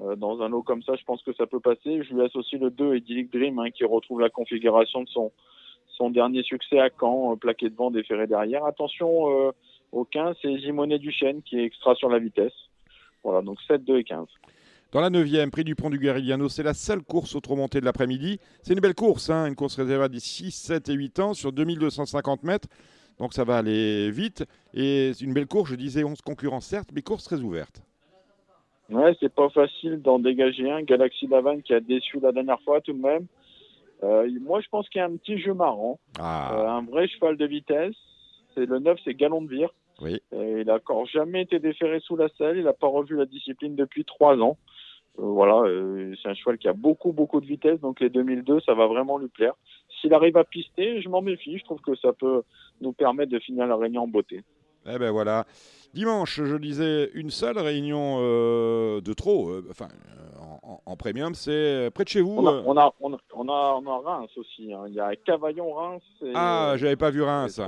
Euh, 0.00 0.14
dans 0.14 0.40
un 0.40 0.48
lot 0.48 0.62
comme 0.62 0.84
ça, 0.84 0.94
je 0.94 1.02
pense 1.02 1.20
que 1.24 1.32
ça 1.32 1.46
peut 1.48 1.58
passer. 1.58 2.04
Je 2.04 2.14
lui 2.14 2.22
associe 2.22 2.60
le 2.60 2.70
2 2.70 2.94
Idyllic 2.96 3.32
Dream 3.32 3.58
hein, 3.58 3.72
qui 3.72 3.84
retrouve 3.84 4.20
la 4.20 4.30
configuration 4.30 5.02
de 5.02 5.08
son, 5.08 6.10
dernier 6.10 6.44
succès 6.44 6.78
à 6.78 6.90
Caen, 6.90 7.32
euh, 7.32 7.36
plaqué 7.36 7.68
devant, 7.70 7.90
déféré 7.90 8.28
derrière. 8.28 8.64
Attention 8.64 9.48
euh, 9.48 9.50
au 9.90 10.04
15, 10.04 10.36
c'est 10.40 10.58
Simonet 10.60 11.00
Duchesne 11.00 11.42
qui 11.42 11.58
est 11.58 11.64
extra 11.64 11.96
sur 11.96 12.08
la 12.08 12.20
vitesse. 12.20 12.54
Voilà, 13.24 13.42
donc 13.42 13.58
7, 13.66 13.84
2 13.84 13.98
et 13.98 14.04
15. 14.04 14.28
Dans 14.92 15.00
la 15.00 15.10
neuvième, 15.10 15.50
prix 15.50 15.64
du 15.64 15.74
pont 15.74 15.90
du 15.90 15.98
Guérigliano, 15.98 16.48
c'est 16.48 16.62
la 16.62 16.74
seule 16.74 17.02
course 17.02 17.34
autre-montée 17.34 17.80
de 17.80 17.84
l'après-midi. 17.84 18.38
C'est 18.62 18.74
une 18.74 18.80
belle 18.80 18.94
course, 18.94 19.28
hein, 19.28 19.46
une 19.46 19.56
course 19.56 19.74
réservée 19.76 20.04
à 20.04 20.08
des 20.08 20.20
6, 20.20 20.52
7 20.52 20.88
et 20.88 20.92
8 20.92 21.18
ans 21.18 21.34
sur 21.34 21.50
2250 21.50 22.44
mètres. 22.44 22.68
Donc 23.18 23.32
ça 23.32 23.44
va 23.44 23.58
aller 23.58 24.10
vite. 24.10 24.44
Et 24.74 25.12
c'est 25.14 25.24
une 25.24 25.32
belle 25.32 25.46
course, 25.46 25.70
je 25.70 25.76
disais 25.76 26.04
11 26.04 26.20
concurrents 26.22 26.60
certes, 26.60 26.90
mais 26.92 27.02
course 27.02 27.24
très 27.24 27.40
ouverte. 27.40 27.82
Ouais, 28.90 29.16
c'est 29.20 29.32
pas 29.32 29.48
facile 29.48 30.02
d'en 30.02 30.18
dégager 30.18 30.70
un. 30.70 30.82
Galaxy 30.82 31.26
Davan 31.26 31.60
qui 31.60 31.72
a 31.72 31.80
déçu 31.80 32.20
la 32.20 32.32
dernière 32.32 32.60
fois 32.62 32.80
tout 32.80 32.92
de 32.92 33.00
même. 33.00 33.26
Euh, 34.02 34.28
moi, 34.42 34.60
je 34.60 34.68
pense 34.68 34.88
qu'il 34.88 34.98
y 34.98 35.02
a 35.02 35.06
un 35.06 35.16
petit 35.16 35.38
jeu 35.38 35.54
marrant. 35.54 35.98
Euh, 36.18 36.22
Ah, 36.22 36.76
un 36.76 36.82
vrai 36.84 37.08
cheval 37.08 37.36
de 37.36 37.46
vitesse. 37.46 37.94
C'est 38.54 38.66
le 38.66 38.78
9, 38.78 38.98
c'est 39.04 39.14
Galon 39.14 39.42
de 39.42 39.48
Vire. 39.48 39.70
Oui. 40.00 40.20
Euh, 40.32 40.60
il 40.60 40.70
a 40.70 40.74
encore 40.74 41.06
jamais 41.06 41.42
été 41.42 41.58
déféré 41.58 42.00
sous 42.00 42.16
la 42.16 42.28
selle. 42.36 42.58
Il 42.58 42.64
n'a 42.64 42.72
pas 42.72 42.88
revu 42.88 43.16
la 43.16 43.24
discipline 43.26 43.74
depuis 43.74 44.04
trois 44.04 44.36
ans. 44.36 44.58
Euh, 45.18 45.22
voilà, 45.22 45.68
euh, 45.68 46.14
c'est 46.22 46.28
un 46.28 46.34
cheval 46.34 46.58
qui 46.58 46.68
a 46.68 46.72
beaucoup, 46.72 47.12
beaucoup 47.12 47.40
de 47.40 47.46
vitesse. 47.46 47.80
Donc 47.80 48.00
les 48.00 48.10
2002, 48.10 48.60
ça 48.60 48.74
va 48.74 48.86
vraiment 48.86 49.18
lui 49.18 49.28
plaire. 49.28 49.54
S'il 50.00 50.12
arrive 50.12 50.36
à 50.36 50.44
pister, 50.44 51.00
je 51.02 51.08
m'en 51.08 51.22
méfie. 51.22 51.58
Je 51.58 51.64
trouve 51.64 51.80
que 51.80 51.94
ça 51.96 52.12
peut 52.12 52.42
nous 52.80 52.92
permettre 52.92 53.30
de 53.32 53.38
finir 53.38 53.66
la 53.66 53.76
réunion 53.76 54.02
en 54.02 54.08
beauté. 54.08 54.42
eh 54.86 54.98
ben 54.98 55.10
voilà. 55.12 55.46
Dimanche, 55.94 56.40
je 56.42 56.56
disais 56.56 57.10
une 57.14 57.30
seule 57.30 57.56
réunion 57.58 58.16
euh, 58.18 59.00
de 59.00 59.12
trop, 59.12 59.48
euh, 59.50 59.64
enfin 59.70 59.86
euh, 59.86 60.42
en, 60.64 60.80
en- 60.84 60.96
premium, 60.96 61.34
c'est 61.36 61.90
près 61.94 62.02
de 62.02 62.08
chez 62.08 62.20
vous. 62.20 62.34
On 62.36 62.46
a, 62.48 62.62
on 62.66 62.76
a, 62.76 62.92
on 63.00 63.14
a, 63.14 63.18
on 63.36 63.48
a, 63.48 63.80
on 63.80 63.86
a 63.86 63.98
Reims 64.00 64.30
aussi. 64.36 64.72
hein. 64.72 64.84
Il 64.88 64.94
y 64.94 65.00
a 65.00 65.14
Cavaillon-Reims. 65.14 66.02
et, 66.22 66.32
Ah, 66.34 66.74
j'avais 66.76 66.96
pas 66.96 67.10
vu 67.10 67.22
Reims. 67.22 67.60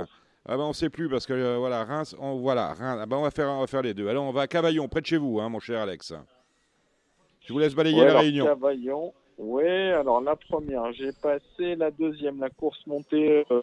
Ah 0.49 0.55
ben 0.57 0.63
on 0.63 0.73
sait 0.73 0.89
plus 0.89 1.07
parce 1.09 1.25
que 1.25 1.57
voilà 1.57 1.83
Reims, 1.85 2.15
on, 2.19 2.35
voilà 2.35 2.73
Reims. 2.73 2.99
Ah 3.01 3.05
ben 3.05 3.15
on 3.17 3.21
va 3.23 3.31
faire, 3.31 3.49
on 3.49 3.61
va 3.61 3.67
faire 3.67 3.81
les 3.81 3.93
deux. 3.93 4.07
Alors 4.09 4.25
on 4.25 4.31
va 4.31 4.41
à 4.41 4.47
Cavaillon, 4.47 4.87
près 4.89 4.99
de 5.01 5.05
chez 5.05 5.17
vous, 5.17 5.39
hein, 5.39 5.47
mon 5.49 5.59
cher 5.59 5.81
Alex. 5.81 6.13
Je 7.47 7.53
vous 7.53 7.59
laisse 7.59 7.75
balayer 7.75 7.97
Ouais, 7.97 8.05
la 8.05 8.09
alors, 8.11 8.21
réunion. 8.23 8.45
Cavaillon. 8.45 9.13
Ouais, 9.37 9.91
alors 9.93 10.19
la 10.19 10.35
première, 10.35 10.91
j'ai 10.91 11.11
passé 11.21 11.75
la 11.75 11.91
deuxième, 11.91 12.39
la 12.41 12.49
course 12.49 12.85
montée, 12.87 13.45
euh, 13.51 13.61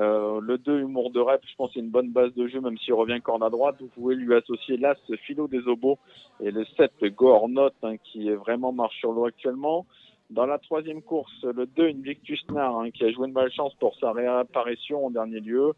euh, 0.00 0.40
le 0.40 0.56
2 0.56 0.80
humour 0.80 1.10
de 1.10 1.20
rep, 1.20 1.42
je 1.44 1.54
pense 1.56 1.68
que 1.70 1.74
c'est 1.74 1.80
une 1.80 1.90
bonne 1.90 2.10
base 2.10 2.32
de 2.34 2.46
jeu, 2.46 2.60
même 2.60 2.78
s'il 2.78 2.94
revient 2.94 3.20
corne 3.20 3.42
à 3.42 3.50
droite. 3.50 3.76
Vous 3.80 3.88
pouvez 3.88 4.14
lui 4.14 4.34
associer 4.34 4.78
l'As 4.78 4.96
Philo 5.26 5.46
des 5.46 5.66
Obos 5.68 5.98
et 6.40 6.50
le 6.50 6.64
7 6.76 6.92
Gornote, 7.14 7.74
hein, 7.82 7.96
qui 7.98 8.28
est 8.28 8.34
vraiment 8.34 8.72
marche 8.72 8.96
sur 8.98 9.12
l'eau 9.12 9.26
actuellement. 9.26 9.84
Dans 10.30 10.46
la 10.46 10.58
troisième 10.58 11.02
course, 11.02 11.42
le 11.42 11.66
2 11.66 11.88
Invictus 11.88 12.42
Nar, 12.50 12.78
hein, 12.78 12.90
qui 12.92 13.04
a 13.04 13.10
joué 13.12 13.26
une 13.26 13.34
malchance 13.34 13.74
pour 13.74 13.94
sa 13.98 14.12
réapparition 14.12 15.04
en 15.04 15.10
dernier 15.10 15.40
lieu. 15.40 15.72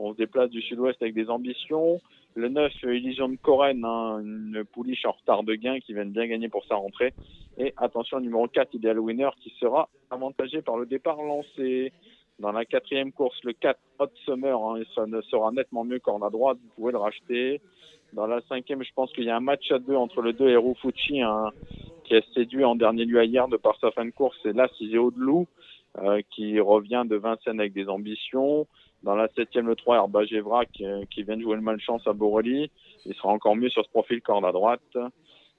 On 0.00 0.12
se 0.12 0.16
déplace 0.16 0.50
du 0.50 0.62
sud-ouest 0.62 1.00
avec 1.00 1.14
des 1.14 1.30
ambitions. 1.30 2.00
Le 2.34 2.48
9, 2.48 2.72
Elysion 2.84 3.28
de 3.28 3.36
Corène, 3.36 3.84
hein, 3.84 4.20
une 4.20 4.64
pouliche 4.72 5.04
en 5.04 5.12
retard 5.12 5.42
de 5.42 5.54
gain 5.54 5.80
qui 5.80 5.94
vient 5.94 6.04
bien 6.04 6.26
gagner 6.26 6.48
pour 6.48 6.64
sa 6.66 6.76
rentrée. 6.76 7.12
Et 7.58 7.74
attention, 7.76 8.20
numéro 8.20 8.46
4, 8.46 8.74
Ideal 8.74 9.00
Winner, 9.00 9.30
qui 9.40 9.52
sera 9.58 9.88
avantagé 10.10 10.62
par 10.62 10.76
le 10.76 10.86
départ 10.86 11.20
lancé. 11.22 11.92
Dans 12.38 12.52
la 12.52 12.64
quatrième 12.64 13.12
course, 13.12 13.36
le 13.44 13.52
4, 13.52 13.78
Hot 13.98 14.06
Summer, 14.24 14.58
hein, 14.58 14.76
et 14.80 14.86
ça 14.94 15.06
ne 15.06 15.20
sera 15.22 15.50
nettement 15.50 15.84
mieux 15.84 15.98
qu'en 15.98 16.22
à 16.22 16.30
droite, 16.30 16.58
vous 16.62 16.70
pouvez 16.76 16.92
le 16.92 16.98
racheter. 16.98 17.60
Dans 18.12 18.26
la 18.26 18.40
cinquième, 18.48 18.82
je 18.82 18.92
pense 18.94 19.12
qu'il 19.12 19.24
y 19.24 19.30
a 19.30 19.36
un 19.36 19.40
match 19.40 19.70
à 19.70 19.78
deux 19.78 19.94
entre 19.94 20.22
le 20.22 20.32
2 20.32 20.48
et 20.48 20.56
Rufuchi, 20.56 21.20
hein, 21.22 21.50
qui 22.04 22.16
a 22.16 22.22
séduit 22.34 22.64
en 22.64 22.76
dernier 22.76 23.04
lieu 23.04 23.22
hier 23.24 23.46
de 23.48 23.56
par 23.56 23.78
sa 23.78 23.90
fin 23.90 24.04
de 24.04 24.10
course. 24.10 24.38
Et 24.44 24.52
là, 24.52 24.68
Ciséo 24.78 25.10
de 25.10 25.18
Loup, 25.18 25.46
euh, 25.98 26.22
qui 26.30 26.60
revient 26.60 27.04
de 27.04 27.16
Vincennes 27.16 27.60
avec 27.60 27.72
des 27.72 27.88
ambitions. 27.88 28.66
Dans 29.02 29.14
la 29.14 29.28
septième, 29.34 29.66
le 29.66 29.76
3, 29.76 29.96
Herbage 29.96 30.32
Evra, 30.32 30.66
qui, 30.66 30.84
qui 31.10 31.22
vient 31.22 31.36
de 31.36 31.42
jouer 31.42 31.56
le 31.56 31.62
malchance 31.62 32.06
à 32.06 32.12
Borelli. 32.12 32.70
Il 33.06 33.14
sera 33.14 33.28
encore 33.30 33.56
mieux 33.56 33.70
sur 33.70 33.84
ce 33.84 33.90
profil 33.90 34.20
corde 34.20 34.44
à 34.44 34.52
droite. 34.52 34.96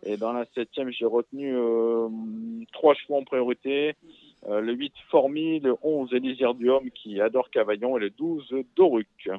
Et 0.04 0.18
dans 0.18 0.34
la 0.34 0.46
septième, 0.56 0.92
j'ai 0.92 1.06
retenu 1.06 1.56
euh, 1.56 2.08
trois 2.74 2.96
chevaux 2.96 3.18
en 3.18 3.24
priorité. 3.24 3.96
Euh, 4.48 4.60
le 4.60 4.74
8, 4.74 4.94
Formi, 5.10 5.60
le 5.60 5.76
11, 5.84 6.14
Élysire 6.14 6.56
du 6.56 6.70
Homme, 6.70 6.90
qui 6.92 7.22
adore 7.22 7.50
Cavaillon, 7.52 7.98
et 7.98 8.00
le 8.00 8.10
12, 8.10 8.56
Doruc. 8.76 9.30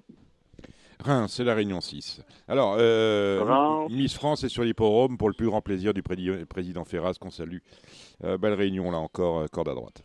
Reims, 1.01 1.33
c'est 1.37 1.45
la 1.45 1.55
réunion 1.55 1.81
6. 1.81 2.23
Alors, 2.47 2.77
euh. 2.79 3.89
Miss 3.91 4.15
France 4.15 4.45
est 4.45 4.49
sur 4.49 4.63
l'hipporome 4.63 5.19
pour 5.19 5.29
le 5.29 5.35
plus 5.35 5.47
grand 5.47 5.61
plaisir 5.61 5.93
du 5.93 6.03
président 6.03 6.85
Ferraz 6.85 7.15
qu'on 7.21 7.31
salue. 7.31 7.59
Belle 8.21 8.55
réunion 8.55 8.93
là 8.93 8.99
encore, 8.99 9.51
corde 9.51 9.69
à 9.69 9.75
droite. 9.75 10.05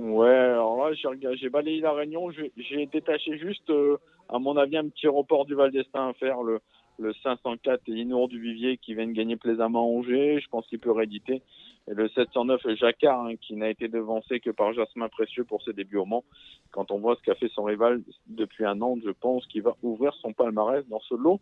Ouais, 0.00 0.28
alors 0.28 0.88
là, 0.88 0.94
j'ai 1.34 1.50
balayé 1.50 1.80
la 1.80 1.92
réunion. 1.92 2.30
J'ai- 2.30 2.86
détaché 2.86 3.36
juste, 3.38 3.68
euh, 3.68 3.98
à 4.30 4.38
mon 4.38 4.56
avis, 4.56 4.78
un 4.78 4.88
petit 4.88 5.08
report 5.08 5.44
du 5.44 5.54
Val 5.54 5.70
d'Estaing 5.70 6.08
à 6.08 6.12
faire. 6.14 6.42
Le, 6.42 6.60
le 6.98 7.12
504 7.22 7.82
et 7.88 7.92
Inour 7.92 8.28
du 8.28 8.40
Vivier 8.40 8.78
qui 8.78 8.94
viennent 8.94 9.12
gagner 9.12 9.36
plaisamment 9.36 9.94
Angers. 9.94 10.40
Je 10.40 10.48
pense 10.48 10.66
qu'il 10.68 10.78
peut 10.78 10.90
rééditer. 10.90 11.42
Et 11.88 11.94
le 11.94 12.08
709 12.08 12.62
Jacquard, 12.76 13.26
hein, 13.26 13.36
qui 13.36 13.54
n'a 13.56 13.68
été 13.68 13.88
devancé 13.88 14.40
que 14.40 14.50
par 14.50 14.72
Jasmin 14.72 15.08
Précieux 15.08 15.44
pour 15.44 15.62
ses 15.62 15.74
débuts 15.74 15.98
au 15.98 16.06
Mans. 16.06 16.24
Quand 16.70 16.90
on 16.90 16.98
voit 16.98 17.16
ce 17.16 17.22
qu'a 17.22 17.34
fait 17.34 17.50
son 17.54 17.64
rival 17.64 18.00
depuis 18.26 18.64
un 18.64 18.80
an, 18.80 18.96
je 19.04 19.10
pense 19.10 19.46
qu'il 19.48 19.62
va 19.62 19.76
ouvrir 19.82 20.14
son 20.22 20.32
palmarès 20.32 20.86
dans 20.88 21.00
ce 21.00 21.14
lot 21.14 21.40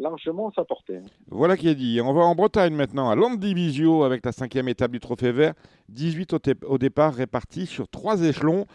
largement 0.00 0.50
sa 0.52 0.64
portée. 0.64 1.00
Voilà 1.28 1.56
qui 1.56 1.68
est 1.68 1.74
dit. 1.74 2.00
On 2.02 2.12
va 2.12 2.22
en 2.22 2.34
Bretagne 2.34 2.74
maintenant, 2.74 3.10
à 3.10 3.14
Landivisiau, 3.14 4.02
avec 4.02 4.24
la 4.24 4.32
cinquième 4.32 4.68
étape 4.68 4.90
du 4.90 5.00
Trophée 5.00 5.32
Vert. 5.32 5.54
18 5.90 6.34
au, 6.34 6.38
au 6.66 6.78
départ, 6.78 7.14
répartis 7.14 7.66
sur 7.66 7.88
trois 7.88 8.22
échelons. 8.22 8.66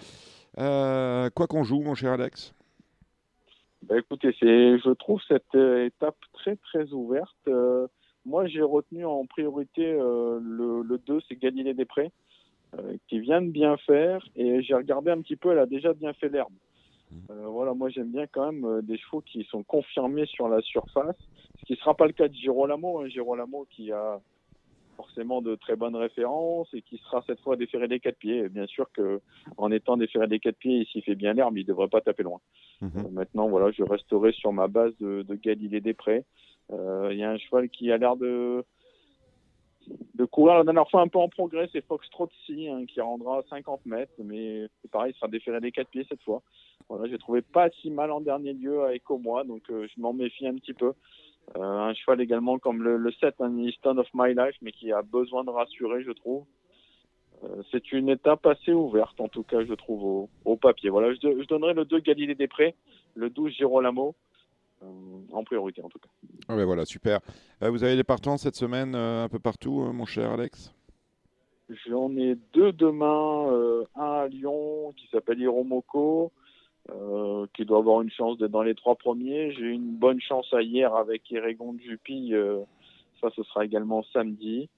Euh, 0.58 1.30
quoi 1.36 1.48
qu'on 1.48 1.64
joue, 1.64 1.82
mon 1.82 1.96
cher 1.96 2.14
Alex? 2.14 2.54
Bah, 3.88 4.00
écoutez, 4.00 4.32
je 4.42 4.94
trouve 4.94 5.22
cette 5.28 5.54
euh, 5.54 5.86
étape 5.86 6.18
très 6.34 6.56
très 6.56 6.92
ouverte. 6.92 7.36
Euh, 7.48 7.88
moi, 8.26 8.48
j'ai 8.48 8.64
retenu 8.64 9.06
en 9.06 9.26
priorité 9.26 9.86
euh, 9.86 10.40
le, 10.42 10.82
le 10.82 10.98
2, 10.98 11.20
c'est 11.28 11.36
Galilée 11.36 11.76
Després, 11.76 12.12
qui 13.08 13.20
vient 13.20 13.42
de 13.42 13.50
bien 13.50 13.78
faire. 13.78 14.28
Et 14.36 14.64
j'ai 14.64 14.74
regardé 14.74 15.12
un 15.12 15.22
petit 15.22 15.36
peu, 15.36 15.52
elle 15.52 15.60
a 15.60 15.66
déjà 15.68 15.94
bien 15.94 16.14
fait 16.14 16.30
l'herbe. 16.30 16.54
Euh, 17.30 17.48
voilà, 17.48 17.74
moi 17.74 17.90
j'aime 17.90 18.12
bien 18.12 18.28
quand 18.28 18.52
même 18.52 18.66
euh, 18.66 18.82
des 18.82 18.98
chevaux 18.98 19.22
qui 19.22 19.44
sont 19.46 19.64
confirmés 19.64 20.26
sur 20.26 20.50
la 20.50 20.62
surface, 20.62 21.16
ce 21.60 21.66
qui 21.66 21.74
ne 21.74 21.78
sera 21.78 21.94
pas 21.94 22.08
le 22.08 22.14
cas 22.14 22.28
de 22.28 22.34
Girolamo. 22.34 23.00
Hein, 23.00 23.08
Girolamo 23.08 23.66
qui 23.70 23.92
a 23.92 24.20
forcément 24.96 25.42
de 25.42 25.56
très 25.56 25.76
bonnes 25.76 25.96
références 25.96 26.74
et 26.74 26.82
qui 26.82 26.98
sera 26.98 27.22
cette 27.28 27.40
fois 27.42 27.56
déféré 27.56 27.88
des 27.88 28.00
quatre 28.00 28.18
pieds. 28.18 28.40
Et 28.40 28.50
bien 28.50 28.66
sûr 28.66 28.90
que 28.92 29.22
en 29.58 29.72
étant 29.72 29.98
déféré 29.98 30.28
des 30.28 30.40
quatre 30.40 30.58
pieds, 30.58 30.82
et 30.82 30.86
s'il 30.86 31.04
fait 31.04 31.16
bien 31.16 31.34
l'herbe, 31.34 31.58
il 31.58 31.64
ne 31.64 31.68
devrait 31.68 31.90
pas 31.90 32.02
taper 32.02 32.24
loin. 32.24 32.40
Mhm. 32.82 32.92
Euh, 32.98 33.10
Maintenant, 33.12 33.48
voilà, 33.48 33.72
je 33.72 33.84
resterai 33.84 34.32
sur 34.32 34.52
ma 34.54 34.68
base 34.68 34.94
de, 35.00 35.24
de 35.24 35.36
Galilée 35.36 35.82
Després. 35.82 36.24
Euh, 36.72 37.10
Il 37.12 37.20
y 37.20 37.24
a 37.24 37.32
un 37.32 37.38
cheval 37.38 37.70
qui 37.70 37.92
a 37.92 37.98
l'air 37.98 38.16
de, 38.16 38.64
de 40.16 40.26
courir 40.26 40.56
la 40.56 40.64
dernière 40.64 40.90
fois 40.90 41.02
un 41.02 41.08
peu 41.08 41.20
en 41.20 41.30
progrès, 41.30 41.70
c'est 41.72 41.86
Foxtrot 41.86 42.30
C, 42.48 42.68
hein, 42.68 42.86
qui 42.86 43.02
rendra 43.02 43.42
50 43.50 43.86
mètres, 43.86 44.14
mais 44.18 44.68
c'est 44.82 44.92
pareil, 44.92 45.12
il 45.14 45.16
sera 45.16 45.28
déféré 45.28 45.60
des 45.60 45.72
quatre 45.72 45.90
pieds 45.90 46.06
cette 46.10 46.22
fois. 46.22 46.42
Voilà, 46.90 47.10
j'ai 47.10 47.18
trouvé 47.18 47.42
pas 47.42 47.70
si 47.82 47.90
mal 47.90 48.12
en 48.12 48.22
dernier 48.22 48.54
lieu 48.54 48.84
avec 48.84 49.10
Omois, 49.10 49.44
donc 49.44 49.64
euh, 49.70 49.88
je 49.94 50.02
m'en 50.02 50.14
méfie 50.14 50.48
un 50.48 50.56
petit 50.56 50.74
peu. 50.74 50.94
Euh, 51.58 51.62
un 51.62 51.94
cheval 51.94 52.22
également 52.22 52.58
comme 52.58 52.82
le, 52.84 52.98
le 52.98 53.12
7, 53.12 53.36
un 53.40 53.72
Stone 53.72 54.00
of 54.00 54.08
My 54.14 54.34
Life, 54.34 54.56
mais 54.62 54.72
qui 54.72 54.92
a 54.92 55.02
besoin 55.02 55.44
de 55.44 55.50
rassurer, 55.50 56.04
je 56.04 56.12
trouve. 56.12 56.46
Euh, 57.44 57.62
c'est 57.72 57.92
une 57.92 58.10
étape 58.10 58.46
assez 58.46 58.72
ouverte, 58.72 59.20
en 59.20 59.28
tout 59.28 59.44
cas, 59.44 59.64
je 59.64 59.74
trouve, 59.74 60.04
au, 60.04 60.30
au 60.46 60.56
papier. 60.56 60.90
Voilà, 60.90 61.14
je, 61.14 61.20
je, 61.22 61.48
donnerai 61.48 61.74
le 61.74 61.86
2 61.86 62.00
Galilée 62.00 62.36
des 62.36 62.48
Prés, 62.48 62.76
le 63.14 63.30
12 63.30 63.54
Girolamo, 63.54 64.16
en 65.32 65.44
priorité, 65.44 65.82
en 65.82 65.90
tout 65.90 66.00
cas. 66.00 66.10
Ah 66.48 66.56
ben 66.56 66.66
voilà, 66.66 66.86
super. 66.86 67.20
Euh, 67.62 67.70
vous 67.70 67.84
avez 67.84 67.96
des 67.96 68.04
partants 68.04 68.38
cette 68.38 68.56
semaine 68.56 68.96
un 68.96 69.30
peu 69.30 69.40
partout, 69.40 69.82
mon 69.94 70.06
cher 70.06 70.32
Alex? 70.32 70.74
J'en 71.88 72.16
ai 72.16 72.38
deux 72.54 72.72
demain, 72.72 73.86
un 73.96 74.04
à 74.04 74.28
Lyon 74.28 74.94
qui 74.96 75.08
s'appelle 75.08 75.40
Hiromoko, 75.40 76.32
euh, 76.92 77.48
qui 77.56 77.66
doit 77.66 77.80
avoir 77.80 78.02
une 78.04 78.12
chance 78.12 78.38
d'être 78.38 78.52
dans 78.52 78.62
les 78.62 78.76
trois 78.76 78.96
premiers. 78.96 79.52
J'ai 79.54 79.62
eu 79.62 79.72
une 79.72 79.96
bonne 79.96 80.22
chance 80.22 80.54
à 80.54 80.62
hier 80.62 80.94
avec 80.94 81.32
Irégon 81.32 81.76
Juppy. 81.84 82.36
Euh, 82.36 82.60
ça, 83.20 83.30
ce 83.36 83.42
sera 83.42 83.66
également 83.66 84.04
samedi. 84.14 84.70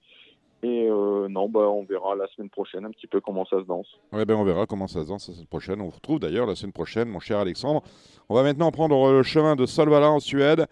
Et 0.64 0.88
euh, 0.90 1.28
non, 1.30 1.50
bah, 1.50 1.60
on 1.60 1.84
verra 1.84 2.16
la 2.16 2.28
semaine 2.36 2.50
prochaine 2.50 2.86
un 2.86 2.92
petit 2.92 3.08
peu 3.08 3.22
comment 3.22 3.46
ça 3.46 3.62
se 3.62 3.68
danse. 3.68 3.88
Ouais, 4.12 4.26
ben 4.26 4.36
on 4.36 4.44
verra 4.44 4.66
comment 4.66 4.88
ça 4.88 5.04
se 5.04 5.08
danse 5.08 5.28
la 5.28 5.36
semaine 5.36 5.48
prochaine. 5.48 5.82
On 5.82 5.86
vous 5.86 5.92
retrouve 5.92 6.20
d'ailleurs 6.20 6.48
la 6.48 6.56
semaine 6.56 6.74
prochaine, 6.74 7.10
mon 7.10 7.20
cher 7.20 7.38
Alexandre. 7.38 7.84
On 8.30 8.36
va 8.36 8.44
maintenant 8.44 8.72
prendre 8.72 9.12
le 9.12 9.24
chemin 9.24 9.56
de 9.56 9.66
Solvala 9.66 10.10
en 10.10 10.20
Suède 10.20 10.68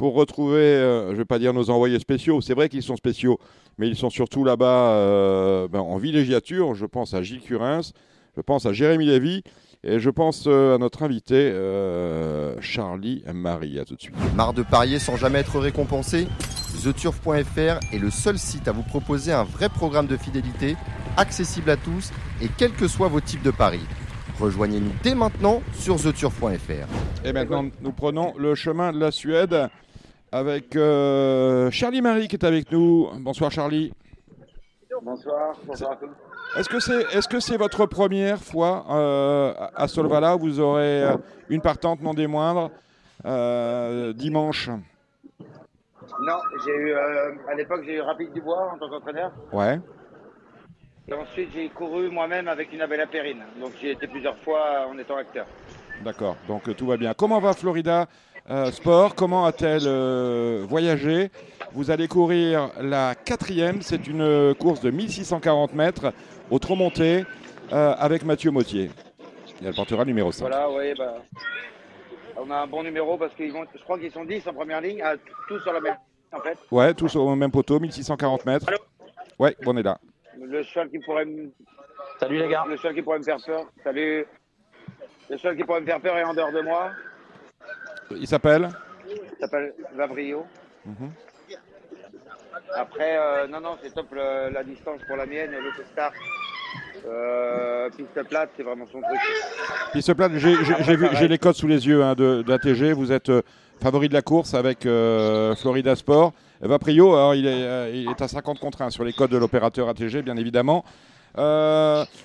pour 0.00 0.14
retrouver, 0.14 0.62
euh, 0.62 1.08
je 1.08 1.12
ne 1.12 1.16
vais 1.16 1.24
pas 1.26 1.38
dire 1.38 1.52
nos 1.52 1.68
envoyés 1.68 1.98
spéciaux, 1.98 2.40
c'est 2.40 2.54
vrai 2.54 2.70
qu'ils 2.70 2.82
sont 2.82 2.96
spéciaux, 2.96 3.38
mais 3.76 3.86
ils 3.86 3.96
sont 3.96 4.08
surtout 4.08 4.44
là-bas 4.44 4.94
euh, 4.94 5.68
ben, 5.68 5.80
en 5.80 5.98
villégiature. 5.98 6.74
Je 6.74 6.86
pense 6.86 7.12
à 7.12 7.22
Gilles 7.22 7.42
Curins, 7.42 7.82
je 8.34 8.40
pense 8.40 8.64
à 8.64 8.72
Jérémy 8.72 9.04
Lévy. 9.04 9.42
Et 9.82 9.98
je 9.98 10.10
pense 10.10 10.44
euh, 10.46 10.74
à 10.74 10.78
notre 10.78 11.02
invité, 11.02 11.34
euh, 11.36 12.60
Charlie 12.60 13.24
Marie. 13.32 13.78
À 13.78 13.84
tout 13.86 13.96
de 13.96 14.00
suite. 14.00 14.14
Marre 14.34 14.52
de 14.52 14.62
parier 14.62 14.98
sans 14.98 15.16
jamais 15.16 15.38
être 15.38 15.58
récompensé? 15.58 16.26
TheTurf.fr 16.82 17.80
est 17.92 17.98
le 17.98 18.10
seul 18.10 18.38
site 18.38 18.68
à 18.68 18.72
vous 18.72 18.82
proposer 18.82 19.32
un 19.32 19.44
vrai 19.44 19.68
programme 19.68 20.06
de 20.06 20.16
fidélité, 20.16 20.76
accessible 21.16 21.70
à 21.70 21.76
tous 21.76 22.10
et 22.42 22.48
quels 22.58 22.72
que 22.72 22.88
soient 22.88 23.08
vos 23.08 23.20
types 23.20 23.42
de 23.42 23.50
paris. 23.50 23.84
Rejoignez-nous 24.38 24.92
dès 25.02 25.14
maintenant 25.14 25.62
sur 25.74 25.96
TheTurf.fr. 25.96 27.24
Et 27.24 27.32
maintenant, 27.32 27.66
nous 27.80 27.92
prenons 27.92 28.34
le 28.38 28.54
chemin 28.54 28.92
de 28.92 28.98
la 28.98 29.10
Suède 29.10 29.68
avec 30.30 30.76
euh, 30.76 31.70
Charlie 31.70 32.02
Marie 32.02 32.28
qui 32.28 32.36
est 32.36 32.44
avec 32.44 32.70
nous. 32.70 33.08
Bonsoir 33.18 33.50
Charlie. 33.50 33.92
Bonsoir, 35.02 35.56
bonsoir 35.66 35.92
à 35.92 35.96
tous. 35.96 36.29
Est-ce 36.56 36.68
que 36.68 36.80
c'est 36.80 37.02
est 37.14 37.20
-ce 37.20 37.40
c'est 37.40 37.56
votre 37.56 37.86
première 37.86 38.38
fois 38.38 38.84
euh, 38.90 39.54
à 39.76 39.86
Solvala 39.86 40.34
Vous 40.34 40.58
aurez 40.58 41.04
euh, 41.04 41.16
une 41.48 41.60
partante 41.60 42.02
non 42.02 42.12
des 42.12 42.26
moindres 42.26 42.70
euh, 43.24 44.12
dimanche? 44.12 44.68
Non, 46.28 46.38
j'ai 46.64 46.74
eu 46.74 46.92
à 46.92 47.54
l'époque 47.56 47.82
j'ai 47.86 47.94
eu 47.94 48.00
Rapide 48.00 48.32
Dubois 48.32 48.72
en 48.72 48.78
tant 48.78 48.88
qu'entraîneur. 48.90 49.30
Ouais. 49.52 49.78
Et 51.06 51.14
ensuite 51.14 51.50
j'ai 51.54 51.68
couru 51.68 52.10
moi-même 52.10 52.48
avec 52.48 52.72
une 52.72 52.82
Abella 52.82 53.06
Perrine. 53.06 53.44
Donc 53.60 53.72
j'ai 53.80 53.92
été 53.92 54.08
plusieurs 54.08 54.38
fois 54.38 54.88
en 54.90 54.98
étant 54.98 55.16
acteur. 55.16 55.46
D'accord, 56.04 56.36
donc 56.48 56.74
tout 56.76 56.86
va 56.86 56.96
bien. 56.96 57.14
Comment 57.14 57.38
va 57.38 57.52
Florida 57.52 58.08
Sport? 58.72 59.14
Comment 59.14 59.46
a-t-elle 59.46 59.86
voyagé? 60.66 61.30
Vous 61.72 61.90
allez 61.92 62.08
courir 62.08 62.70
la 62.80 63.14
quatrième. 63.14 63.82
C'est 63.82 64.08
une 64.08 64.54
course 64.54 64.80
de 64.80 64.90
1640 64.90 65.74
mètres 65.74 66.12
au 66.50 66.58
trop 66.58 66.74
monté 66.74 67.24
euh, 67.72 67.94
avec 67.98 68.24
Mathieu 68.24 68.50
Mautier. 68.50 68.90
Et 69.62 69.66
elle 69.66 69.74
portera 69.74 70.04
le 70.04 70.08
numéro 70.08 70.32
5. 70.32 70.40
Voilà, 70.48 70.70
oui, 70.70 70.94
bah, 70.96 71.16
on 72.36 72.50
a 72.50 72.56
un 72.56 72.66
bon 72.66 72.82
numéro 72.82 73.16
parce 73.16 73.34
qu'ils 73.34 73.52
vont, 73.52 73.64
je 73.74 73.82
crois 73.82 73.98
qu'ils 73.98 74.10
sont 74.10 74.24
10 74.24 74.46
en 74.48 74.54
première 74.54 74.80
ligne, 74.80 75.02
à, 75.02 75.16
tous 75.48 75.60
sur 75.60 75.72
la 75.72 75.80
même 75.80 75.96
en 76.32 76.40
fait. 76.40 76.58
Ouais, 76.70 76.94
tous 76.94 77.14
au 77.16 77.34
même 77.34 77.50
poteau, 77.50 77.78
1640 77.78 78.46
mètres. 78.46 78.68
Allô 78.68 78.78
ouais, 79.38 79.56
on 79.66 79.76
est 79.76 79.82
là. 79.82 79.98
Le 80.40 80.62
cheval 80.62 80.88
qui 80.90 80.98
pourrait 81.00 81.24
me... 81.24 81.50
Salut 82.18 82.38
les 82.38 82.48
gars. 82.48 82.64
Le 82.68 82.76
cheval 82.76 82.94
qui 82.94 83.02
pourrait 83.02 83.18
me 83.18 83.24
faire 83.24 83.38
peur. 83.44 83.66
Salut. 83.82 84.26
Le 85.28 85.36
cheval 85.36 85.56
qui 85.56 85.64
pourrait 85.64 85.80
me 85.80 85.86
faire 85.86 86.00
peur 86.00 86.16
est 86.16 86.24
en 86.24 86.34
dehors 86.34 86.52
de 86.52 86.60
moi. 86.62 86.90
Il 88.10 88.26
s'appelle 88.26 88.68
Il 89.08 89.38
s'appelle 89.38 89.74
Vabrio. 89.94 90.44
-hmm. 90.86 91.10
Après, 92.74 93.16
euh, 93.18 93.46
non, 93.48 93.60
non, 93.60 93.76
c'est 93.82 93.92
top 93.92 94.06
le, 94.12 94.50
la 94.50 94.62
distance 94.62 95.00
pour 95.06 95.16
la 95.16 95.26
mienne, 95.26 95.52
l'autostar. 95.52 96.12
Euh, 97.06 97.88
piste 97.90 98.28
plate, 98.28 98.50
c'est 98.56 98.62
vraiment 98.62 98.86
son 98.86 99.00
truc. 99.00 99.18
Piste 99.92 100.14
plate, 100.14 100.32
j'ai 100.36 101.28
les 101.28 101.38
codes 101.38 101.54
sous 101.54 101.66
les 101.66 101.86
yeux 101.86 102.02
hein, 102.02 102.14
de, 102.14 102.42
de 102.42 102.50
l'ATG. 102.50 102.92
Vous 102.92 103.12
êtes 103.12 103.28
euh, 103.28 103.42
favori 103.82 104.08
de 104.08 104.14
la 104.14 104.22
course 104.22 104.54
avec 104.54 104.86
euh, 104.86 105.54
Florida 105.56 105.96
Sport. 105.96 106.32
Vaprio, 106.60 107.14
alors 107.14 107.34
il 107.34 107.46
est, 107.46 107.62
euh, 107.64 107.90
il 107.92 108.08
est 108.10 108.20
à 108.20 108.28
50 108.28 108.58
contre 108.58 108.82
1 108.82 108.90
sur 108.90 109.04
les 109.04 109.12
codes 109.12 109.30
de 109.30 109.38
l'opérateur 109.38 109.88
ATG, 109.88 110.22
bien 110.22 110.36
évidemment. 110.36 110.84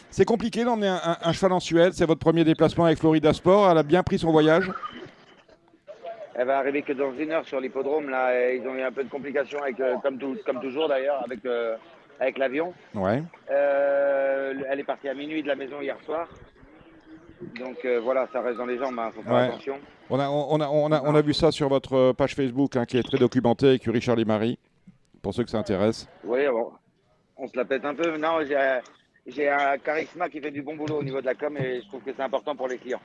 C'est 0.10 0.26
compliqué 0.26 0.66
d'emmener 0.66 0.88
un, 0.88 1.00
un, 1.04 1.18
un, 1.22 1.32
cheval 1.32 1.54
en 1.54 1.60
Suède. 1.60 1.94
C'est 1.94 2.06
votre 2.06 2.20
premier 2.20 2.44
déplacement 2.44 2.86
avec 2.86 2.98
Florida 2.98 3.32
Sport. 3.34 3.70
Elle 3.72 3.78
a 3.78 3.84
bien 3.84 4.04
pris 4.04 4.20
son 4.20 4.32
voyage. 4.32 4.70
Elle 6.38 6.48
va 6.48 6.58
arriver 6.58 6.82
que 6.82 6.92
dans 6.92 7.14
une 7.14 7.32
heure 7.32 7.46
sur 7.46 7.62
l'hippodrome. 7.62 8.10
Là, 8.10 8.52
ils 8.52 8.68
ont 8.68 8.76
eu 8.76 8.82
un 8.82 8.92
peu 8.92 9.04
de 9.06 9.10
complications 9.10 9.62
avec, 9.62 9.78
comme, 10.04 10.18
tout, 10.18 10.36
comme 10.46 10.60
toujours 10.60 10.90
d'ailleurs, 10.90 11.24
avec 11.24 11.40
avec 12.20 12.38
l'avion. 12.38 12.74
Ouais. 12.94 13.22
Euh, 13.52 14.54
elle 14.70 14.80
est 14.80 14.84
partie 14.86 15.10
à 15.10 15.14
minuit 15.14 15.44
de 15.44 15.48
la 15.48 15.56
maison 15.56 15.82
hier 15.82 15.98
soir. 16.06 16.28
Donc 17.60 17.84
euh, 17.86 18.00
voilà, 18.02 18.28
ça 18.32 18.42
reste 18.42 18.58
dans 18.58 18.66
les 18.66 18.78
jambes, 18.78 18.98
hein, 18.98 19.12
faut 19.14 19.22
faire 19.22 19.34
Ouais. 19.34 19.42
attention. 19.48 19.76
On 20.10 20.20
a, 20.20 20.30
on, 20.30 20.62
a, 20.62 20.68
on, 20.70 20.92
a, 20.92 21.02
on 21.04 21.16
a 21.16 21.22
vu 21.22 21.34
ça 21.34 21.52
sur 21.52 21.68
votre 21.68 22.14
page 22.14 22.36
Facebook 22.36 22.76
hein, 22.76 22.86
qui 22.86 22.98
est 22.98 23.04
très 23.04 23.18
documentée 23.18 23.68
avec 23.70 23.84
Richard 23.86 24.20
et 24.20 24.26
Marie, 24.26 24.58
pour 25.22 25.34
ceux 25.34 25.44
que 25.44 25.50
ça 25.50 25.58
intéresse. 25.58 26.08
Oui, 26.24 26.48
bon, 26.48 26.72
on 27.38 27.48
se 27.48 27.58
la 27.58 27.66
pète 27.66 27.84
un 27.86 27.94
peu. 27.96 28.16
Non, 28.18 28.40
j'ai 29.28 29.50
un 29.50 29.78
charisme 29.80 30.24
qui 30.32 30.40
fait 30.40 30.52
du 30.52 30.62
bon 30.62 30.76
boulot 30.76 31.00
au 31.00 31.04
niveau 31.04 31.20
de 31.22 31.26
la 31.26 31.34
com 31.36 31.58
et 31.58 31.82
je 31.82 31.88
trouve 31.88 32.02
que 32.02 32.12
c'est 32.16 32.24
important 32.24 32.56
pour 32.56 32.68
les 32.68 32.78
clients. 32.78 33.02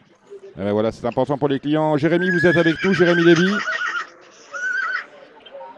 Eh 0.56 0.64
ben 0.64 0.72
voilà, 0.72 0.92
c'est 0.92 1.06
important 1.06 1.38
pour 1.38 1.48
les 1.48 1.58
clients. 1.58 1.96
Jérémy, 1.96 2.30
vous 2.30 2.46
êtes 2.46 2.56
avec 2.56 2.74
nous, 2.84 2.92
Jérémy 2.92 3.24
Lévy 3.24 3.50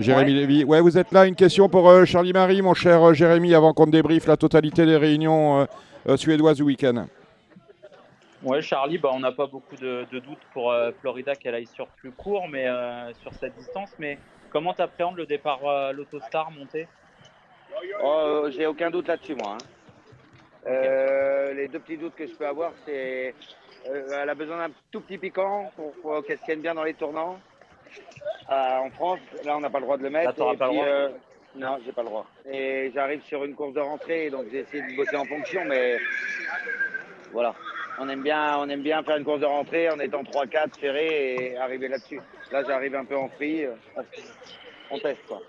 Jérémy 0.03 0.35
Lévy. 0.35 0.65
Ouais, 0.65 0.81
vous 0.81 0.99
êtes 0.99 1.13
là. 1.13 1.27
Une 1.27 1.35
question 1.37 1.69
pour 1.69 1.89
euh, 1.89 2.05
Charlie 2.05 2.33
Marie, 2.33 2.63
mon 2.63 2.75
cher 2.75 3.03
euh, 3.03 3.15
Jérémy, 3.15 3.55
avant 3.55 3.73
qu'on 3.73 3.87
débriefe 3.87 4.27
la 4.27 4.37
totalité 4.37 4.85
des 4.85 4.97
réunions 4.97 5.61
euh, 5.61 5.65
euh, 6.09 6.17
suédoises 6.17 6.57
du 6.57 6.63
week-end. 6.63 7.07
Ouais, 8.43 8.61
Charlie, 8.61 8.99
bah, 8.99 9.11
on 9.13 9.21
n'a 9.21 9.33
pas 9.33 9.47
beaucoup 9.47 9.77
de, 9.77 10.05
de 10.11 10.19
doutes 10.19 10.43
pour 10.53 10.73
euh, 10.73 10.91
Florida 11.01 11.35
qu'elle 11.37 11.55
aille 11.55 11.69
sur 11.73 11.87
plus 11.87 12.11
court, 12.11 12.49
mais 12.51 12.67
euh, 12.67 13.13
sur 13.23 13.33
cette 13.35 13.57
distance. 13.57 13.91
Mais 13.99 14.19
comment 14.51 14.75
tu 14.75 14.83
appréhendes 14.83 15.17
le 15.17 15.27
départ 15.27 15.61
euh, 15.65 15.93
l'Autostar 15.93 16.51
monté? 16.51 16.89
Oh, 18.03 18.47
j'ai 18.51 18.67
aucun 18.67 18.91
doute 18.91 19.09
là-dessus, 19.09 19.35
moi. 19.37 19.55
hein. 19.55 19.59
Euh, 20.67 21.55
les 21.55 21.69
deux 21.69 21.81
petits 21.81 21.97
doutes 21.97 22.15
que 22.15 22.27
je 22.27 22.35
peux 22.35 22.47
avoir, 22.47 22.73
c'est 22.85 23.35
euh, 23.89 24.21
elle 24.23 24.31
a 24.31 24.35
besoin 24.35 24.59
d'un 24.59 24.73
tout 24.93 25.01
petit 25.01 25.19
piquant 25.19 25.73
pour, 25.75 25.93
pour 26.01 26.25
qu'elle 26.25 26.39
se 26.39 26.45
tienne 26.45 26.61
bien 26.61 26.75
dans 26.75 26.85
les 26.85 26.95
tournants. 26.95 27.39
Euh, 28.51 28.77
en 28.79 28.91
France, 28.91 29.21
là, 29.45 29.57
on 29.57 29.61
n'a 29.61 29.71
pas 29.71 29.79
le 29.79 29.85
droit 29.85 29.97
de 29.97 30.03
le 30.03 30.11
mettre. 30.11 30.27
Là, 30.29 30.33
t'auras 30.35 30.55
Et 30.55 30.57
pas 30.57 30.67
le 30.67 30.71
puis, 30.73 30.79
droit. 30.81 30.89
euh, 30.89 31.09
non, 31.57 31.79
j'ai 31.85 31.93
pas 31.93 32.03
le 32.03 32.09
droit. 32.09 32.27
Et 32.51 32.91
j'arrive 32.95 33.23
sur 33.25 33.45
une 33.45 33.55
course 33.55 33.75
de 33.75 33.81
rentrée, 33.81 34.31
donc 34.31 34.47
j'ai 34.51 34.59
essayé 34.61 34.83
de 34.83 34.97
bosser 34.97 35.17
en 35.17 35.25
fonction, 35.25 35.65
mais 35.65 35.99
voilà. 37.33 37.55
On 37.99 38.09
aime 38.09 38.23
bien, 38.23 38.57
on 38.59 38.69
aime 38.69 38.83
bien 38.83 39.03
faire 39.03 39.17
une 39.19 39.25
course 39.25 39.41
de 39.41 39.47
rentrée 39.47 39.89
en 39.91 40.01
étant 40.01 40.23
3-4 40.23 40.79
ferré 40.81 41.35
et 41.53 41.57
arriver 41.59 41.89
là-dessus. 41.89 42.21
Là, 42.51 42.63
j'arrive 42.67 42.95
un 42.95 43.05
peu 43.05 43.17
en 43.17 43.29
free. 43.29 43.65
euh, 43.67 43.75
On 44.91 44.99
teste, 44.99 45.25
quoi. 45.29 45.41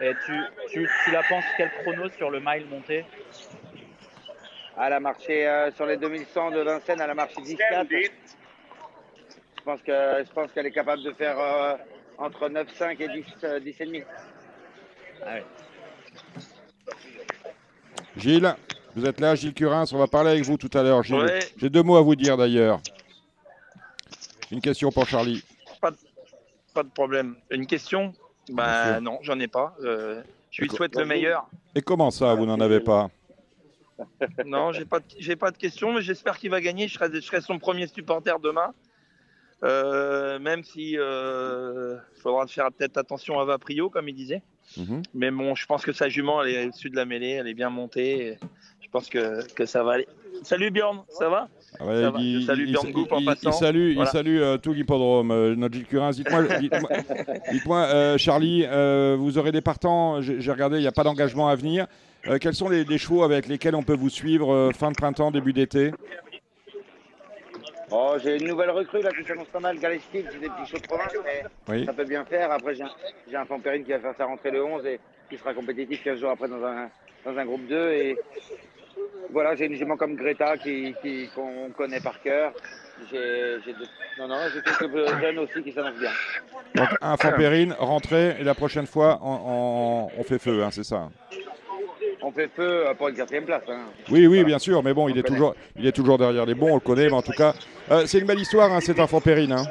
Et 0.00 0.12
tu, 0.26 0.32
tu, 0.70 0.90
tu 1.04 1.10
la 1.10 1.22
penses 1.22 1.44
quel 1.56 1.70
chrono 1.82 2.08
sur 2.10 2.30
le 2.30 2.40
mile 2.40 2.66
monté? 2.70 3.04
Elle 4.78 4.92
a 4.92 5.00
marché 5.00 5.46
euh, 5.46 5.70
sur 5.72 5.86
les 5.86 5.96
2100 5.96 6.50
de 6.50 6.60
Vincennes, 6.60 7.00
elle 7.02 7.10
a 7.10 7.14
marché 7.14 7.36
10-4. 7.40 8.10
Je 9.66 9.72
pense 9.72 9.82
que 9.82 10.24
je 10.24 10.32
pense 10.32 10.52
qu'elle 10.52 10.66
est 10.66 10.70
capable 10.70 11.02
de 11.02 11.10
faire 11.10 11.36
euh, 11.40 11.74
entre 12.18 12.48
9,5 12.48 13.02
et 13.02 13.08
10, 13.08 13.24
euh, 13.42 13.58
10 13.58 13.74
et 13.80 13.86
demi. 13.86 14.02
Gilles, 18.16 18.54
vous 18.94 19.04
êtes 19.06 19.18
là, 19.18 19.34
Gilles 19.34 19.54
Curins, 19.54 19.86
on 19.90 19.98
va 19.98 20.06
parler 20.06 20.30
avec 20.30 20.44
vous 20.44 20.56
tout 20.56 20.70
à 20.72 20.84
l'heure. 20.84 21.02
Gilles. 21.02 21.16
Ouais. 21.16 21.40
J'ai 21.56 21.68
deux 21.68 21.82
mots 21.82 21.96
à 21.96 22.00
vous 22.02 22.14
dire 22.14 22.36
d'ailleurs. 22.36 22.78
Une 24.52 24.60
question 24.60 24.92
pour 24.92 25.08
Charlie. 25.08 25.42
Pas 25.80 25.90
de 26.84 26.90
problème. 26.90 27.34
Une 27.50 27.66
question? 27.66 28.12
Bah 28.50 29.00
non, 29.00 29.18
j'en 29.22 29.40
ai 29.40 29.48
pas. 29.48 29.74
Euh, 29.82 30.22
je 30.52 30.62
lui 30.62 30.68
souhaite 30.70 30.94
le 30.94 31.06
meilleur. 31.06 31.48
Et 31.74 31.82
comment 31.82 32.12
ça, 32.12 32.34
vous 32.34 32.46
n'en 32.46 32.60
avez 32.60 32.78
pas? 32.78 33.10
Non, 34.44 34.70
j'ai 34.70 34.84
pas, 34.84 35.00
de- 35.00 35.04
j'ai 35.18 35.34
pas 35.34 35.50
de 35.50 35.56
question, 35.56 35.92
mais 35.92 36.02
j'espère 36.02 36.38
qu'il 36.38 36.50
va 36.50 36.60
gagner. 36.60 36.86
Je 36.86 36.94
serai, 36.94 37.08
je 37.12 37.18
serai 37.20 37.40
son 37.40 37.58
premier 37.58 37.88
supporter 37.88 38.38
demain. 38.38 38.72
Euh, 39.64 40.38
même 40.38 40.62
si 40.64 40.96
euh, 40.98 41.96
faudra 42.22 42.46
faire 42.46 42.70
peut-être 42.72 42.98
attention 42.98 43.40
à 43.40 43.44
Vaprio, 43.44 43.88
comme 43.88 44.08
il 44.08 44.14
disait. 44.14 44.42
Mhm. 44.76 45.02
Mais 45.14 45.30
bon, 45.30 45.54
je 45.54 45.64
pense 45.66 45.84
que 45.84 45.92
sa 45.92 46.08
jument, 46.08 46.42
elle 46.42 46.50
est 46.54 46.66
au-dessus 46.66 46.90
de 46.90 46.96
la 46.96 47.04
mêlée, 47.06 47.30
elle 47.30 47.48
est 47.48 47.54
bien 47.54 47.70
montée. 47.70 48.36
Je 48.82 48.88
pense 48.90 49.08
que, 49.08 49.46
que 49.54 49.64
ça 49.64 49.82
va 49.82 49.92
aller. 49.92 50.06
Salut 50.42 50.70
Bjorn, 50.70 51.02
ça 51.08 51.28
va? 51.30 51.48
Ah 51.80 51.86
ouais, 51.86 52.00
Ça 52.02 52.10
va, 52.10 52.18
il, 52.20 52.40
je 52.42 52.46
salue 52.46 52.70
Bjorn 52.70 52.88
il- 52.94 53.12
en 53.12 53.18
il- 53.20 53.24
passant. 53.24 53.50
il 53.50 53.52
salue, 53.54 53.94
Voilà. 53.94 54.10
il 54.10 54.12
salue 54.12 54.38
euh, 54.38 54.58
tout 54.58 54.72
l'hippodrome, 54.74 55.30
euh, 55.30 55.54
notre 55.56 55.74
Gilles 55.74 55.86
Curin. 55.86 56.10
Dites-moi, 56.10 56.42
dites-moi, 56.60 56.90
dites-moi, 57.50 57.78
euh, 57.86 58.18
Charlie, 58.18 58.64
euh, 58.66 59.16
vous 59.18 59.38
aurez 59.38 59.52
des 59.52 59.62
partants, 59.62 60.20
j'ai 60.20 60.40
j'ai 60.40 60.52
regardé, 60.52 60.76
il 60.76 60.82
n'y 60.82 60.86
a 60.86 60.92
pas 60.92 61.04
d'engagement 61.04 61.48
à 61.48 61.54
venir. 61.56 61.86
Quels 62.40 62.54
sont 62.54 62.68
les, 62.68 62.82
les 62.84 62.98
chevaux 62.98 63.22
avec 63.22 63.46
lesquels 63.46 63.76
on 63.76 63.84
peut 63.84 63.94
vous 63.94 64.10
suivre 64.10 64.72
fin 64.74 64.90
de 64.90 64.96
printemps, 64.96 65.30
début 65.30 65.52
d'été? 65.52 65.92
Oh, 67.98 68.16
j'ai 68.22 68.36
une 68.36 68.46
nouvelle 68.48 68.70
recrue 68.70 69.00
là 69.00 69.10
qui 69.10 69.24
s'annonce 69.26 69.48
pas 69.48 69.58
mal, 69.60 69.78
Galestine, 69.78 70.26
c'est 70.30 70.38
des 70.38 70.50
petits 70.50 70.70
chauds 70.70 70.76
de 70.78 70.82
province, 70.86 71.12
mais 71.24 71.42
Oui. 71.66 71.86
ça 71.86 71.94
peut 71.94 72.04
bien 72.04 72.26
faire. 72.26 72.52
Après, 72.52 72.74
j'ai 72.74 72.82
un, 72.82 73.40
un 73.40 73.46
Pampérine 73.46 73.84
qui 73.84 73.92
va 73.92 74.00
faire 74.00 74.14
sa 74.18 74.26
rentrée 74.26 74.50
le 74.50 74.62
11 74.62 74.84
et 74.84 75.00
qui 75.30 75.38
sera 75.38 75.54
compétitif 75.54 76.04
15 76.04 76.20
jours 76.20 76.30
après 76.30 76.46
dans 76.48 76.62
un, 76.62 76.90
dans 77.24 77.38
un 77.38 77.44
groupe 77.46 77.66
2. 77.66 77.92
Et 77.92 78.18
voilà, 79.30 79.54
j'ai 79.56 79.64
une 79.64 79.76
jument 79.76 79.96
comme 79.96 80.14
Greta 80.14 80.58
qui, 80.58 80.94
qui- 81.00 81.30
qu'on 81.34 81.70
connaît 81.70 82.00
par 82.00 82.20
cœur. 82.20 82.52
J'ai, 83.10 83.56
non, 84.18 84.28
non, 84.28 84.40
j'ai 84.52 84.60
quelques 84.60 85.20
jeunes 85.20 85.38
aussi 85.38 85.62
qui 85.62 85.72
s'annoncent 85.72 85.98
bien. 85.98 86.10
Donc 86.74 86.88
un 87.00 87.16
Fampérine, 87.16 87.74
rentrée, 87.78 88.36
et 88.38 88.44
la 88.44 88.54
prochaine 88.54 88.86
fois, 88.86 89.18
on, 89.22 89.38
on- 89.46 90.20
on 90.20 90.22
fait 90.22 90.38
feu, 90.38 90.62
hein, 90.62 90.68
c'est 90.70 90.84
ça 90.84 91.08
fait 92.32 92.50
feu 92.54 92.86
euh, 92.86 92.94
pour 92.94 93.08
une 93.08 93.14
quatrième 93.16 93.44
place. 93.44 93.62
Hein. 93.68 93.80
Oui, 94.10 94.26
oui, 94.26 94.44
bien 94.44 94.58
sûr, 94.58 94.82
mais 94.82 94.92
bon, 94.94 95.08
il 95.08 95.12
On 95.14 95.18
est, 95.18 95.22
connaît. 95.22 95.36
toujours, 95.36 95.54
il 95.78 95.86
est 95.86 95.92
toujours 95.92 96.18
derrière 96.18 96.46
les 96.46 96.54
bons, 96.54 96.70
on 96.70 96.74
le 96.74 96.80
connaît, 96.80 97.06
mais 97.06 97.12
en 97.14 97.22
tout 97.22 97.32
cas, 97.32 97.54
euh, 97.90 98.04
c'est 98.06 98.18
une 98.18 98.26
belle 98.26 98.40
histoire, 98.40 98.72
hein, 98.72 98.78
c'est 98.80 98.98
un 99.00 99.06
Fampérine. 99.06 99.52
Hein. 99.52 99.64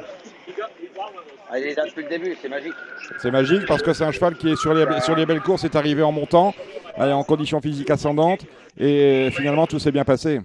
Ah, 1.50 1.58
il 1.58 1.66
est 1.66 1.74
là 1.76 1.84
depuis 1.86 2.02
le 2.02 2.08
début, 2.08 2.36
c'est 2.40 2.48
magique. 2.48 2.74
C'est 3.22 3.30
magique 3.30 3.66
parce 3.66 3.82
que 3.82 3.92
c'est 3.92 4.04
un 4.04 4.10
cheval 4.10 4.36
qui 4.36 4.50
est 4.50 4.56
sur 4.56 4.74
les, 4.74 4.84
sur 5.00 5.14
les 5.14 5.26
belles 5.26 5.40
courses, 5.40 5.64
est 5.64 5.76
arrivé 5.76 6.02
en 6.02 6.10
montant, 6.12 6.54
euh, 6.98 7.12
en 7.12 7.22
condition 7.22 7.60
physique 7.60 7.88
ascendante, 7.90 8.40
et 8.78 9.30
finalement 9.32 9.66
tout 9.66 9.78
s'est 9.78 9.92
bien 9.92 10.04
passé. 10.04 10.40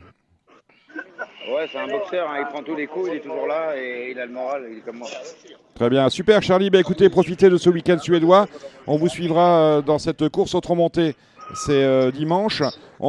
Ouais, 1.51 1.67
c'est 1.71 1.79
un 1.79 1.87
boxeur, 1.87 2.29
hein, 2.29 2.37
il 2.39 2.45
prend 2.47 2.63
tous 2.63 2.75
les 2.75 2.87
coups, 2.87 3.09
il 3.11 3.17
est 3.17 3.19
toujours 3.19 3.47
là 3.47 3.75
et 3.75 4.11
il 4.11 4.19
a 4.19 4.25
le 4.25 4.31
moral, 4.31 4.63
il 4.71 4.77
est 4.77 4.81
comme 4.81 4.97
moi. 4.97 5.07
Très 5.75 5.89
bien, 5.89 6.07
super 6.09 6.41
Charlie. 6.43 6.69
Bah, 6.69 6.79
écoutez, 6.79 7.09
profitez 7.09 7.49
de 7.49 7.57
ce 7.57 7.69
week-end 7.69 7.97
suédois. 7.97 8.47
On 8.87 8.97
vous 8.97 9.09
suivra 9.09 9.81
dans 9.81 9.97
cette 9.97 10.29
course 10.29 10.53
autre 10.53 10.75
montée. 10.75 11.15
C'est 11.53 11.83
euh, 11.83 12.11
dimanche. 12.11 12.61
On- 12.99 13.07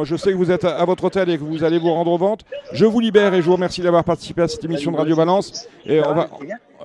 on- 0.00 0.04
je 0.04 0.16
sais 0.16 0.30
que 0.30 0.36
vous 0.36 0.50
êtes 0.50 0.64
à, 0.64 0.76
à 0.78 0.84
votre 0.84 1.04
hôtel 1.04 1.28
et 1.28 1.36
que 1.38 1.42
vous 1.44 1.64
allez 1.64 1.78
vous 1.78 1.90
rendre 1.92 2.12
aux 2.12 2.18
ventes. 2.18 2.44
Je 2.72 2.84
vous 2.86 3.00
libère 3.00 3.34
et 3.34 3.42
je 3.42 3.46
vous 3.46 3.52
remercie 3.54 3.82
d'avoir 3.82 4.04
participé 4.04 4.42
à 4.42 4.48
cette 4.48 4.64
émission 4.64 4.90
de 4.92 4.96
Radio 4.96 5.16
Balance. 5.16 5.66
Et 5.84 6.00
on 6.00 6.14
va, 6.14 6.30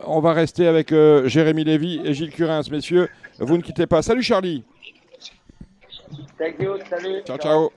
on 0.05 0.19
va 0.19 0.33
rester 0.33 0.67
avec 0.67 0.91
euh, 0.91 1.27
Jérémy 1.27 1.63
Lévy 1.63 2.01
et 2.03 2.13
Gilles 2.13 2.31
Curins, 2.31 2.63
messieurs. 2.71 3.07
Vous 3.39 3.55
ne 3.57 3.61
quittez 3.61 3.87
pas. 3.87 4.01
Salut 4.01 4.23
Charlie. 4.23 4.63
Thank 6.37 6.55
you, 6.59 6.73
salut. 6.89 7.21
Ciao, 7.25 7.37
ciao. 7.37 7.69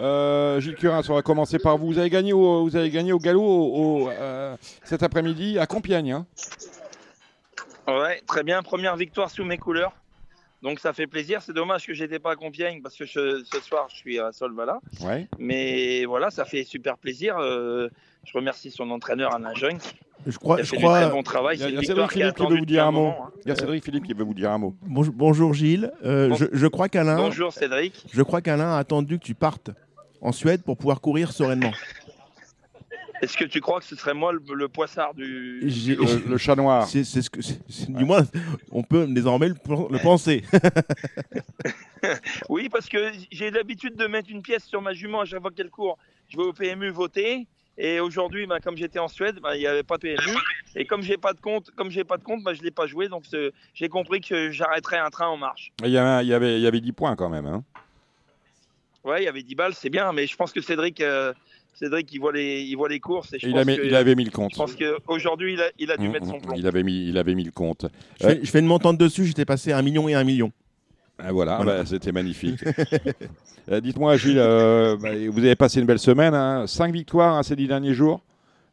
Euh, 0.00 0.60
Gilles 0.60 0.74
Curins, 0.76 1.02
on 1.08 1.14
va 1.14 1.22
commencer 1.22 1.58
par 1.58 1.78
vous. 1.78 1.86
Vous 1.86 1.98
avez 1.98 2.10
gagné 2.10 2.32
au, 2.34 2.64
vous 2.64 2.76
avez 2.76 2.90
gagné 2.90 3.12
au 3.12 3.18
galop 3.18 3.42
au- 3.42 4.06
au, 4.06 4.10
cet 4.84 5.02
après-midi 5.02 5.58
à 5.58 5.66
Compiègne. 5.66 6.12
hein. 6.12 6.26
Ouais, 7.88 8.20
très 8.26 8.42
bien. 8.42 8.62
Première 8.62 8.96
victoire 8.96 9.30
sous 9.30 9.44
mes 9.44 9.58
couleurs. 9.58 9.92
Donc 10.62 10.80
ça 10.80 10.92
fait 10.92 11.06
plaisir. 11.06 11.42
C'est 11.42 11.52
dommage 11.52 11.86
que 11.86 11.94
j'étais 11.94 12.18
pas 12.18 12.32
à 12.32 12.36
Compiègne 12.36 12.80
parce 12.82 12.96
que 12.96 13.04
je- 13.04 13.44
ce 13.44 13.60
soir 13.60 13.86
je 13.90 13.96
suis 13.96 14.18
à 14.18 14.32
Solvala. 14.32 14.80
Ouais. 15.02 15.28
Mais 15.38 16.04
voilà, 16.06 16.30
ça 16.30 16.44
fait 16.44 16.64
super 16.64 16.96
plaisir. 16.98 17.36
Euh, 17.38 17.88
je 18.24 18.32
remercie 18.36 18.70
son 18.70 18.90
entraîneur 18.90 19.34
Alain 19.34 19.54
Jeune. 19.54 19.78
Je 20.26 20.36
crois, 20.38 20.56
Il 20.56 20.60
a 20.60 20.64
je 20.64 20.70
fait 20.70 20.76
crois. 20.78 21.00
très 21.02 21.10
bon 21.10 21.22
travail. 21.22 21.56
Il 21.58 21.74
y 21.74 21.76
a, 21.78 21.82
Cédric 21.82 22.10
Philippe 22.10 22.34
qui 22.34 22.46
veut 22.46 22.56
vous 22.58 22.64
dire 22.66 22.84
un 22.86 22.90
mot. 22.90 23.00
moment. 23.02 23.26
Il 23.44 23.48
y 23.48 23.52
a 23.52 23.54
Cédric 23.54 23.84
Philippe 23.84 24.04
qui 24.06 24.14
veut 24.14 24.24
vous 24.24 24.34
dire 24.34 24.50
un 24.50 24.58
mot. 24.58 24.74
Bonjour, 24.82 25.14
bonjour 25.14 25.54
Gilles. 25.54 25.92
Euh, 26.04 26.30
Bon- 26.30 26.34
je, 26.34 26.46
je 26.52 26.66
crois 26.66 26.88
qu'Alain. 26.88 27.16
Bonjour 27.16 27.52
Cédric. 27.52 28.04
Je 28.12 28.22
crois 28.22 28.40
qu'Alain 28.40 28.72
a 28.74 28.78
attendu 28.78 29.18
que 29.20 29.24
tu 29.24 29.34
partes 29.34 29.70
en 30.22 30.32
Suède 30.32 30.62
pour 30.64 30.76
pouvoir 30.78 31.00
courir 31.00 31.30
sereinement. 31.32 31.70
Est-ce 33.22 33.36
que 33.36 33.44
tu 33.44 33.60
crois 33.60 33.80
que 33.80 33.86
ce 33.86 33.96
serait 33.96 34.14
moi 34.14 34.32
le, 34.32 34.40
le 34.54 34.68
poissard 34.68 35.14
du. 35.14 35.60
Le, 35.60 36.28
le 36.28 36.36
chat 36.38 36.54
noir. 36.56 36.86
C'est 36.86 37.04
ce 37.04 37.30
que, 37.30 37.40
du 37.90 38.04
moins, 38.04 38.24
on 38.70 38.82
peut 38.82 39.06
désormais 39.08 39.48
le, 39.48 39.54
le 39.90 39.98
penser. 40.02 40.44
Oui, 42.48 42.68
parce 42.68 42.88
que 42.88 43.10
j'ai 43.32 43.50
l'habitude 43.50 43.96
de 43.96 44.06
mettre 44.06 44.30
une 44.30 44.42
pièce 44.42 44.64
sur 44.64 44.80
ma 44.80 44.92
jument 44.92 45.20
à 45.20 45.24
chaque 45.24 45.40
fois 45.40 45.50
qu'elle 45.50 45.70
court. 45.70 45.98
Je 46.28 46.36
vais 46.36 46.44
au 46.44 46.52
PMU 46.52 46.90
voter. 46.90 47.46
Et 47.78 48.00
aujourd'hui, 48.00 48.46
bah, 48.46 48.58
comme 48.60 48.76
j'étais 48.76 48.98
en 48.98 49.08
Suède, 49.08 49.38
bah, 49.42 49.54
il 49.56 49.60
n'y 49.60 49.66
avait 49.66 49.82
pas 49.82 49.96
de 49.96 50.02
PMU. 50.02 50.36
Et 50.76 50.86
comme 50.86 51.02
j'ai 51.02 51.16
pas 51.18 51.32
de 51.34 51.40
compte, 51.40 51.70
comme 51.72 51.90
j'ai 51.90 52.04
pas 52.04 52.16
de 52.16 52.22
compte, 52.22 52.42
bah, 52.42 52.54
je 52.54 52.62
l'ai 52.62 52.70
pas 52.70 52.86
joué. 52.86 53.08
Donc 53.08 53.24
c'est- 53.28 53.52
j'ai 53.74 53.88
compris 53.88 54.20
que 54.20 54.50
j'arrêterais 54.50 54.98
un 54.98 55.10
train 55.10 55.26
en 55.28 55.36
marche. 55.36 55.72
Il 55.82 55.90
y 55.90 55.98
avait, 55.98 56.24
il 56.24 56.28
y 56.28 56.34
avait, 56.34 56.56
il 56.58 56.62
y 56.62 56.66
avait 56.66 56.80
10 56.80 56.92
points 56.92 57.16
quand 57.16 57.28
même. 57.28 57.46
hein. 57.46 57.64
Ouais, 59.04 59.22
il 59.22 59.24
y 59.24 59.28
avait 59.28 59.42
10 59.42 59.54
balles, 59.54 59.74
c'est 59.74 59.90
bien. 59.90 60.12
Mais 60.12 60.26
je 60.26 60.36
pense 60.36 60.52
que 60.52 60.60
Cédric, 60.60 61.00
euh, 61.00 61.32
Cédric, 61.78 62.12
il 62.12 62.18
voit 62.18 62.32
les, 62.32 62.62
il 62.62 62.74
voit 62.74 62.88
les 62.88 63.00
courses. 63.00 63.32
Et 63.34 63.38
je 63.38 63.46
Il, 63.46 63.52
pense 63.52 63.60
a 63.60 63.64
mis- 63.64 63.76
que- 63.76 63.82
il 63.82 63.94
avait 63.94 64.14
mis 64.14 64.24
le 64.24 64.30
compte. 64.30 64.52
Je 64.52 64.56
pense 64.58 64.74
qu'aujourd'hui, 64.74 65.52
il 65.54 65.60
a, 65.60 65.70
il 65.78 65.90
a 65.90 65.96
dû 65.96 66.08
Mmh, 66.08 66.12
mettre 66.12 66.26
son 66.26 66.36
mmh, 66.36 66.40
plomb. 66.40 66.54
Il 66.56 66.66
avait 66.66 66.82
mis, 66.82 67.08
il 67.08 67.18
avait 67.18 67.34
mis 67.34 67.44
le 67.44 67.50
compte. 67.52 67.86
Je 68.20 68.26
fais, 68.26 68.40
je 68.42 68.50
fais 68.50 68.60
une 68.60 68.66
montante 68.66 68.96
dessus, 68.98 69.26
j'étais 69.26 69.44
passé 69.44 69.72
à 69.72 69.78
un 69.78 69.82
million 69.82 70.08
et 70.08 70.14
un 70.14 70.24
million. 70.24 70.50
Ah, 71.18 71.32
voilà, 71.32 71.56
Voilà. 71.56 71.78
bah, 71.78 71.86
c'était 71.86 72.12
magnifique. 72.12 72.60
Euh, 73.68 73.80
Dites-moi, 73.80 74.16
Gilles, 74.16 74.38
euh, 74.38 74.96
bah, 74.96 75.10
vous 75.28 75.40
avez 75.40 75.56
passé 75.56 75.80
une 75.80 75.86
belle 75.86 75.98
semaine. 75.98 76.34
Hein, 76.34 76.68
cinq 76.68 76.92
victoires 76.92 77.34
hein, 77.34 77.42
ces 77.42 77.56
dix 77.56 77.66
derniers 77.66 77.94
jours. 77.94 78.20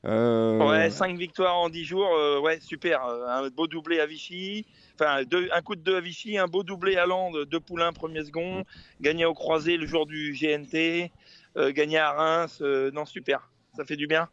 Euh, 0.05 0.59
Ouais, 0.69 0.89
5 0.91 1.17
victoires 1.17 1.55
en 1.57 1.69
10 1.69 1.83
jours, 1.85 2.09
euh, 2.15 2.39
ouais, 2.39 2.59
super. 2.59 3.01
Un 3.03 3.49
beau 3.49 3.65
doublé 3.67 3.99
à 4.01 4.05
Vichy, 4.05 4.65
enfin 4.99 5.23
deux- 5.23 5.47
un 5.53 5.61
coup 5.61 5.75
de 5.75 5.81
deux 5.81 5.95
à 5.95 6.01
Vichy, 6.01 6.37
un 6.37 6.45
beau 6.47 6.61
doublé 6.61 6.97
à 6.97 7.05
Lande, 7.05 7.45
deux 7.49 7.59
poulains 7.61 7.91
premier 7.93 8.23
second, 8.23 8.65
gagné 9.01 9.23
au 9.25 9.33
croisé 9.33 9.77
le 9.77 9.87
jour 9.87 10.05
du 10.05 10.33
GNT, 10.33 11.09
euh, 11.57 11.71
gagné 11.71 11.97
à 11.97 12.11
Reims, 12.11 12.59
euh, 12.61 12.91
non 12.91 13.05
super, 13.05 13.49
ça 13.75 13.85
fait 13.85 13.95
du 13.95 14.07
bien. 14.07 14.27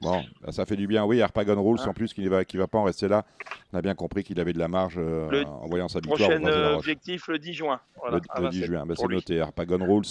Bon, 0.00 0.22
bah, 0.40 0.50
ça 0.50 0.64
fait 0.64 0.76
du 0.76 0.86
bien. 0.86 1.04
Oui, 1.04 1.20
Harpagon 1.20 1.62
Rules, 1.62 1.78
Hein. 1.82 1.88
en 1.88 1.92
plus, 1.92 2.14
qui 2.14 2.22
ne 2.22 2.30
va, 2.30 2.44
qui 2.46 2.56
va 2.56 2.66
pas 2.66 2.78
en 2.78 2.84
rester 2.84 3.06
là. 3.06 3.26
On 3.72 3.76
a 3.78 3.82
bien 3.82 3.94
compris 3.94 4.24
qu'il 4.24 4.40
avait 4.40 4.54
de 4.54 4.58
la 4.58 4.68
marge 4.68 4.94
euh, 4.96 5.28
Le 5.30 5.44
en 5.44 5.66
voyant 5.66 5.88
sa 5.88 6.00
victoire. 6.00 6.30
Prochain 6.30 6.72
objectif 6.74 7.28
le 7.28 7.38
10 7.38 7.52
juin. 7.52 7.80
Voilà, 8.00 8.16
le, 8.16 8.22
à 8.30 8.40
le 8.40 8.48
10 8.48 8.60
Vincennes, 8.60 8.74
juin, 8.74 8.86
pour 8.86 8.96
c'est 8.96 9.08
noté. 9.14 9.40
Harpagon 9.40 9.78
Rules. 9.84 10.04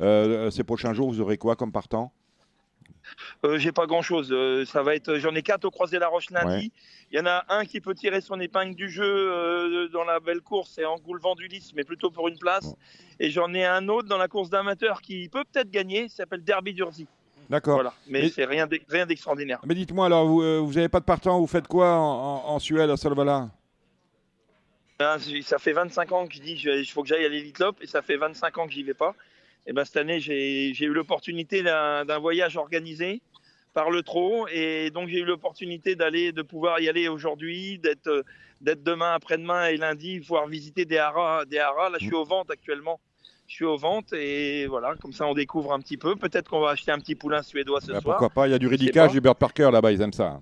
Euh, 0.00 0.50
ces 0.50 0.64
prochains 0.64 0.94
jours, 0.94 1.08
vous 1.10 1.20
aurez 1.20 1.36
quoi 1.36 1.54
comme 1.54 1.70
partant? 1.70 2.12
Euh, 3.44 3.58
J'ai 3.58 3.72
pas 3.72 3.86
grand 3.86 4.02
chose. 4.02 4.34
ça 4.66 4.82
va 4.82 4.94
être, 4.94 5.16
j'en 5.16 5.34
ai 5.34 5.42
quatre 5.42 5.64
au 5.64 5.70
croisé 5.70 5.98
la 5.98 6.08
Roche 6.08 6.30
lundi. 6.30 6.66
Ouais. 6.66 6.70
Il 7.12 7.16
y 7.18 7.20
en 7.20 7.26
a 7.26 7.44
un 7.48 7.64
qui 7.64 7.80
peut 7.80 7.94
tirer 7.94 8.20
son 8.20 8.40
épingle 8.40 8.74
du 8.74 8.88
jeu 8.90 9.04
euh, 9.04 9.88
dans 9.88 10.04
la 10.04 10.18
belle 10.20 10.40
course, 10.40 10.72
c'est 10.74 10.84
Angoulevent 10.84 11.34
du 11.36 11.46
Lys, 11.46 11.72
mais 11.74 11.84
plutôt 11.84 12.10
pour 12.10 12.28
une 12.28 12.38
place. 12.38 12.74
Et 13.20 13.30
j'en 13.30 13.52
ai 13.54 13.64
un 13.64 13.88
autre 13.88 14.08
dans 14.08 14.18
la 14.18 14.28
course 14.28 14.50
d'amateur 14.50 15.00
qui 15.00 15.28
peut 15.28 15.44
peut-être 15.52 15.70
gagner, 15.70 16.08
s'appelle 16.08 16.42
Derby 16.42 16.74
d'Urzy. 16.74 17.06
D'accord. 17.48 17.74
Voilà, 17.76 17.92
mais 18.08 18.26
Et- 18.26 18.28
c'est 18.30 18.44
rien 18.44 18.66
d'ex- 18.66 18.84
rien 18.88 19.06
d'extraordinaire. 19.06 19.60
Mais 19.64 19.76
dites-moi, 19.76 20.06
alors, 20.06 20.26
vous 20.26 20.72
n'avez 20.72 20.88
pas 20.88 20.98
de 20.98 21.04
partant, 21.04 21.38
vous 21.38 21.46
faites 21.46 21.68
quoi 21.68 21.92
en, 21.94 22.02
en- 22.02 22.48
en 22.48 22.58
Suède, 22.58 22.90
à 22.90 22.96
Solvala 22.96 23.50
Ah, 24.98 25.16
c'est- 25.20 25.42
Ça 25.42 25.58
fait 25.58 25.72
25 25.72 26.10
ans 26.12 26.26
que 26.26 26.34
je 26.34 26.40
dis 26.40 26.52
il 26.64 26.86
faut 26.86 27.02
que 27.02 27.08
j'aille 27.08 27.24
à 27.24 27.28
l'Elite 27.28 27.58
Lop 27.58 27.76
et 27.82 27.86
ça 27.86 28.02
fait 28.02 28.16
25 28.16 28.56
ans 28.58 28.66
que 28.66 28.72
j'y 28.72 28.82
vais 28.82 28.94
pas. 28.94 29.14
Et 29.66 29.72
ben 29.72 29.84
cette 29.84 29.96
année 29.96 30.20
j'ai 30.20 30.70
eu 30.84 30.92
l'opportunité 30.92 31.62
d'un 31.62 32.18
voyage 32.18 32.56
organisé 32.56 33.20
par 33.74 33.90
le 33.90 34.02
trot 34.02 34.46
et 34.48 34.90
donc 34.90 35.08
j'ai 35.08 35.18
eu 35.18 35.24
l'opportunité 35.24 35.96
d'aller 35.96 36.32
de 36.32 36.42
pouvoir 36.42 36.80
y 36.80 36.88
aller 36.88 37.08
aujourd'hui, 37.08 37.78
d'être 37.78 38.24
d'être 38.62 38.82
demain, 38.82 39.12
après-demain 39.12 39.66
et 39.68 39.76
lundi, 39.76 40.20
pouvoir 40.20 40.46
visiter 40.46 40.84
des 40.86 40.96
haras, 40.98 41.44
des 41.44 41.58
haras. 41.58 41.90
Là 41.90 41.98
je 42.00 42.06
suis 42.06 42.14
aux 42.14 42.24
ventes 42.24 42.50
actuellement. 42.50 43.00
Je 43.48 43.54
suis 43.54 43.64
aux 43.64 43.76
ventes 43.76 44.12
et 44.12 44.66
voilà, 44.66 44.94
comme 45.00 45.12
ça 45.12 45.26
on 45.26 45.34
découvre 45.34 45.72
un 45.72 45.78
petit 45.80 45.96
peu. 45.96 46.16
Peut-être 46.16 46.48
qu'on 46.50 46.60
va 46.60 46.70
acheter 46.70 46.90
un 46.90 46.98
petit 46.98 47.14
poulain 47.14 47.42
suédois 47.42 47.80
ce 47.80 47.92
Bah, 47.92 48.00
soir. 48.00 48.16
Pourquoi 48.16 48.30
pas 48.30 48.48
Il 48.48 48.50
y 48.50 48.54
a 48.54 48.58
du 48.58 48.68
pas. 48.92 49.08
du 49.08 49.20
Bird 49.20 49.38
Parker 49.38 49.70
là-bas, 49.72 49.92
ils 49.92 50.00
aiment 50.00 50.12
ça. 50.12 50.40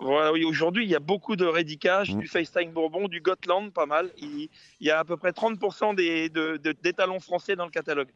Voilà, 0.00 0.32
oui, 0.32 0.44
aujourd'hui, 0.44 0.84
il 0.84 0.90
y 0.90 0.94
a 0.96 1.00
beaucoup 1.00 1.36
de 1.36 1.44
rédicage, 1.44 2.14
Mm. 2.14 2.18
du 2.20 2.26
FaceTime 2.26 2.70
Bourbon, 2.72 3.06
du 3.08 3.20
Gotland, 3.20 3.70
pas 3.70 3.86
mal. 3.86 4.08
Il, 4.18 4.48
il 4.80 4.86
y 4.86 4.90
a 4.90 4.98
à 4.98 5.04
peu 5.04 5.16
près 5.16 5.30
30% 5.32 5.94
des, 5.94 6.28
de- 6.30 6.56
de- 6.56 6.74
d'étalons 6.82 7.20
français 7.20 7.54
dans 7.56 7.64
le 7.66 7.70
catalogue. 7.70 8.08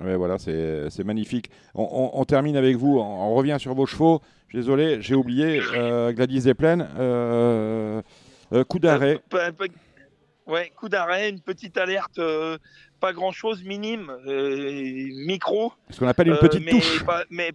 Ouais, 0.00 0.16
voilà, 0.16 0.38
c'est 0.38 1.04
magnifique. 1.04 1.50
On, 1.74 1.82
on- 1.82 2.20
on 2.20 2.24
termine 2.24 2.56
avec 2.56 2.76
vous. 2.76 2.98
On, 2.98 3.02
on 3.02 3.34
revient 3.34 3.56
sur 3.58 3.74
vos 3.74 3.86
chevaux. 3.86 4.20
Je 4.48 4.56
suis 4.56 4.58
Désolé, 4.58 5.02
j'ai 5.02 5.14
oublié 5.14 5.60
euh, 5.74 6.12
Gladys 6.12 6.42
Desplaines. 6.42 6.88
Euh, 6.98 8.00
euh, 8.52 8.64
coup 8.64 8.78
d'arrêt. 8.78 9.20
Pas- 9.28 9.52
pas- 9.52 9.64
Ouais, 10.46 10.72
coup 10.76 10.88
d'arrêt, 10.88 11.28
une 11.30 11.40
petite 11.40 11.78
alerte, 11.78 12.18
euh, 12.18 12.58
pas 13.00 13.12
grand-chose, 13.12 13.62
minime, 13.64 14.10
euh, 14.26 15.08
micro. 15.24 15.72
Ce 15.90 16.00
qu'on 16.00 16.08
appelle 16.08 16.26
une 16.28 16.34
Euh, 16.34 16.38
petite 16.40 16.64
mais 16.64 16.72
touche. 16.72 17.04
pas- 17.04 17.22
mais 17.30 17.52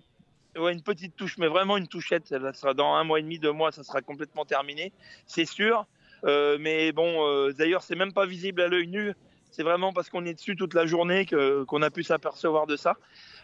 ouais, 0.58 0.74
une 0.74 0.82
petite 0.82 1.16
touche, 1.16 1.38
mais 1.38 1.48
vraiment 1.48 1.78
une 1.78 1.88
touchette. 1.88 2.28
Ça 2.28 2.54
sera 2.54 2.74
dans 2.74 2.94
un 2.94 3.04
mois 3.04 3.20
et 3.20 3.22
demi, 3.22 3.40
deux 3.40 3.52
mois, 3.52 3.72
ça 3.72 3.84
sera 3.84 4.02
complètement 4.02 4.46
terminé, 4.46 4.92
c'est 5.26 5.46
sûr. 5.46 5.86
Euh, 6.26 6.58
mais 6.60 6.92
bon, 6.92 7.28
euh, 7.28 7.54
d'ailleurs, 7.54 7.84
c'est 7.84 7.96
même 7.96 8.14
pas 8.14 8.26
visible 8.26 8.62
à 8.62 8.68
l'œil 8.68 8.88
nu. 8.88 9.14
C'est 9.52 9.64
vraiment 9.64 9.94
parce 9.94 10.10
qu'on 10.10 10.26
est 10.26 10.34
dessus 10.34 10.56
toute 10.56 10.74
la 10.74 10.86
journée 10.86 11.26
que- 11.26 11.64
qu'on 11.64 11.82
a 11.82 11.90
pu 11.90 12.04
s'apercevoir 12.04 12.68
de 12.68 12.76
ça. 12.76 12.96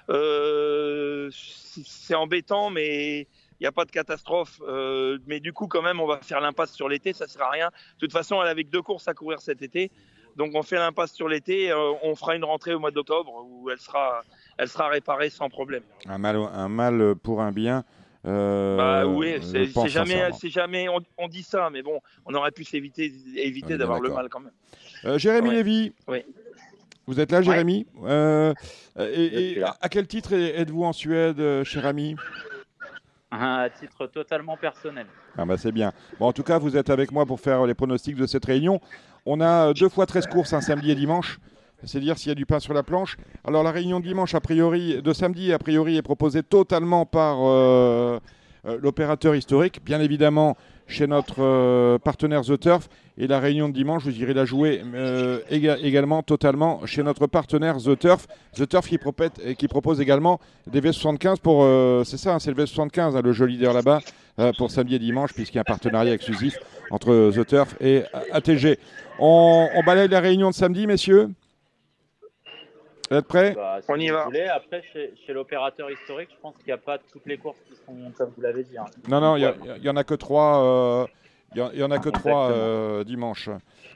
Euh, 0.09 1.29
c'est 1.31 2.15
embêtant, 2.15 2.69
mais 2.69 3.21
il 3.21 3.61
n'y 3.61 3.67
a 3.67 3.71
pas 3.71 3.85
de 3.85 3.91
catastrophe. 3.91 4.59
Euh, 4.67 5.17
mais 5.27 5.39
du 5.39 5.53
coup, 5.53 5.67
quand 5.67 5.81
même, 5.81 5.99
on 5.99 6.07
va 6.07 6.19
faire 6.19 6.41
l'impasse 6.41 6.73
sur 6.73 6.89
l'été, 6.89 7.13
ça 7.13 7.27
sert 7.27 7.43
à 7.43 7.51
rien. 7.51 7.67
De 7.67 7.99
toute 7.99 8.11
façon, 8.11 8.41
elle 8.41 8.49
avait 8.49 8.63
que 8.63 8.69
deux 8.69 8.81
courses 8.81 9.07
à 9.07 9.13
courir 9.13 9.39
cet 9.39 9.61
été. 9.61 9.91
Donc 10.35 10.51
on 10.55 10.63
fait 10.63 10.77
l'impasse 10.77 11.13
sur 11.13 11.29
l'été. 11.29 11.71
on 11.73 12.15
fera 12.15 12.35
une 12.35 12.43
rentrée 12.43 12.73
au 12.73 12.79
mois 12.79 12.89
d'octobre 12.89 13.45
où 13.47 13.69
elle 13.69 13.77
sera, 13.77 14.23
elle 14.57 14.67
sera 14.69 14.87
réparée 14.89 15.29
sans 15.29 15.49
problème. 15.49 15.83
Un 16.07 16.17
mal, 16.17 16.35
un 16.35 16.69
mal 16.69 17.15
pour 17.15 17.41
un 17.41 17.51
bien. 17.51 17.83
euh, 18.25 18.77
bah 18.77 19.05
oui, 19.05 19.35
c'est 19.41 19.89
jamais, 19.89 20.29
c'est 20.39 20.49
jamais. 20.49 20.87
On, 20.89 20.99
on 21.17 21.27
dit 21.27 21.43
ça, 21.43 21.69
mais 21.71 21.81
bon, 21.81 21.99
on 22.25 22.33
aurait 22.33 22.51
pu 22.51 22.63
s'éviter, 22.63 23.11
éviter 23.35 23.77
d'avoir 23.77 23.99
le 23.99 24.09
mal 24.11 24.29
quand 24.29 24.39
même. 24.39 24.53
Euh, 25.05 25.17
Jérémy 25.17 25.49
Ouais. 25.49 25.55
Lévy, 25.55 25.93
Oui. 26.07 26.23
vous 27.07 27.19
êtes 27.19 27.31
là, 27.31 27.41
Jérémy? 27.41 27.85
Euh, 28.05 28.53
et, 28.97 29.51
et 29.51 29.55
là. 29.55 29.75
à 29.81 29.89
quel 29.89 30.07
titre 30.07 30.33
êtes-vous 30.33 30.83
en 30.85 30.93
Suède, 30.93 31.39
euh, 31.39 31.63
cher 31.63 31.85
ami? 31.85 32.15
À 33.31 33.67
titre 33.69 34.05
totalement 34.07 34.55
personnel. 34.57 35.07
Ah 35.37 35.43
bah 35.45 35.57
c'est 35.57 35.71
bien. 35.71 35.91
Bon, 36.19 36.27
en 36.27 36.33
tout 36.33 36.43
cas, 36.43 36.59
vous 36.59 36.77
êtes 36.77 36.91
avec 36.91 37.11
moi 37.11 37.25
pour 37.25 37.39
faire 37.39 37.65
les 37.65 37.73
pronostics 37.73 38.15
de 38.15 38.27
cette 38.27 38.45
réunion. 38.45 38.79
On 39.25 39.41
a 39.41 39.69
euh, 39.69 39.73
deux 39.73 39.89
fois 39.89 40.05
13 40.05 40.27
courses, 40.27 40.53
un 40.53 40.61
samedi 40.61 40.91
et 40.91 40.95
dimanche. 40.95 41.39
C'est 41.85 41.99
dire 41.99 42.17
s'il 42.17 42.29
y 42.29 42.31
a 42.31 42.35
du 42.35 42.45
pain 42.45 42.59
sur 42.59 42.73
la 42.73 42.83
planche. 42.83 43.17
Alors 43.45 43.63
la 43.63 43.71
réunion 43.71 43.99
de 43.99 44.05
dimanche, 44.05 44.35
a 44.35 44.39
priori, 44.41 45.01
de 45.01 45.13
samedi, 45.13 45.51
a 45.53 45.59
priori, 45.59 45.97
est 45.97 46.01
proposée 46.01 46.43
totalement 46.43 47.05
par 47.05 47.37
euh, 47.41 48.19
euh, 48.65 48.77
l'opérateur 48.81 49.35
historique, 49.35 49.81
bien 49.83 49.99
évidemment 49.99 50.55
chez 50.87 51.07
notre 51.07 51.41
euh, 51.43 51.97
partenaire 51.99 52.41
The 52.41 52.59
Turf. 52.59 52.87
Et 53.17 53.27
la 53.27 53.39
réunion 53.39 53.69
de 53.69 53.73
dimanche, 53.73 54.03
vous 54.05 54.17
irez 54.19 54.33
la 54.33 54.43
jouer 54.45 54.81
éga- 55.51 55.77
également 55.83 56.23
totalement 56.23 56.83
chez 56.85 57.03
notre 57.03 57.27
partenaire 57.27 57.77
The 57.77 57.99
Turf. 57.99 58.27
The 58.55 58.67
Turf 58.67 58.87
qui, 58.87 59.67
propose 59.67 60.01
également 60.01 60.39
des 60.65 60.81
V75 60.81 61.39
pour... 61.39 61.63
c'est 62.05 62.17
ça, 62.17 62.33
hein, 62.33 62.39
c'est 62.39 62.51
le 62.51 62.63
V75, 62.63 63.15
hein, 63.15 63.21
le 63.23 63.31
jeu 63.33 63.45
leader 63.45 63.71
là-bas, 63.73 63.99
pour 64.57 64.71
samedi 64.71 64.95
et 64.95 64.99
dimanche, 64.99 65.31
puisqu'il 65.31 65.57
y 65.57 65.59
a 65.59 65.61
un 65.61 65.63
partenariat 65.63 66.13
exclusif 66.13 66.57
entre 66.89 67.31
The 67.35 67.45
Turf 67.45 67.75
et 67.79 68.01
ATG. 68.31 68.79
On 69.19 69.67
balaye 69.85 70.07
la 70.07 70.19
réunion 70.19 70.49
de 70.49 70.55
samedi, 70.55 70.87
messieurs? 70.87 71.29
Vous 73.11 73.17
êtes 73.17 73.27
prêts? 73.27 73.53
Bah, 73.53 73.79
si 73.81 73.91
On 73.91 73.95
y 73.95 74.07
vous 74.09 74.15
va. 74.15 74.25
voulez. 74.25 74.43
Après, 74.45 74.81
chez, 74.93 75.13
chez 75.25 75.33
l'opérateur 75.33 75.91
historique, 75.91 76.29
je 76.31 76.39
pense 76.41 76.55
qu'il 76.57 76.65
n'y 76.67 76.71
a 76.71 76.77
pas 76.77 76.97
toutes 76.97 77.25
les 77.25 77.37
courses 77.37 77.59
qui 77.67 77.75
sont, 77.85 78.11
comme 78.17 78.31
vous 78.35 78.41
l'avez 78.41 78.63
dit. 78.63 78.77
hein. 78.77 78.85
Non, 79.07 79.19
non, 79.19 79.35
il 79.35 79.45
Ouais. 79.45 79.55
y, 79.81 79.89
en 79.89 79.95
a 79.95 80.03
que 80.03 80.13
trois. 80.15 80.63
euh, 80.63 81.07
Il 81.55 81.59
y 81.79 81.83
en- 81.83 81.91
a 81.91 81.99
que 81.99 82.09
trois 82.09 82.47
Exactement. 82.47 82.49
euh, 82.49 83.03
dimanche. 83.03 83.49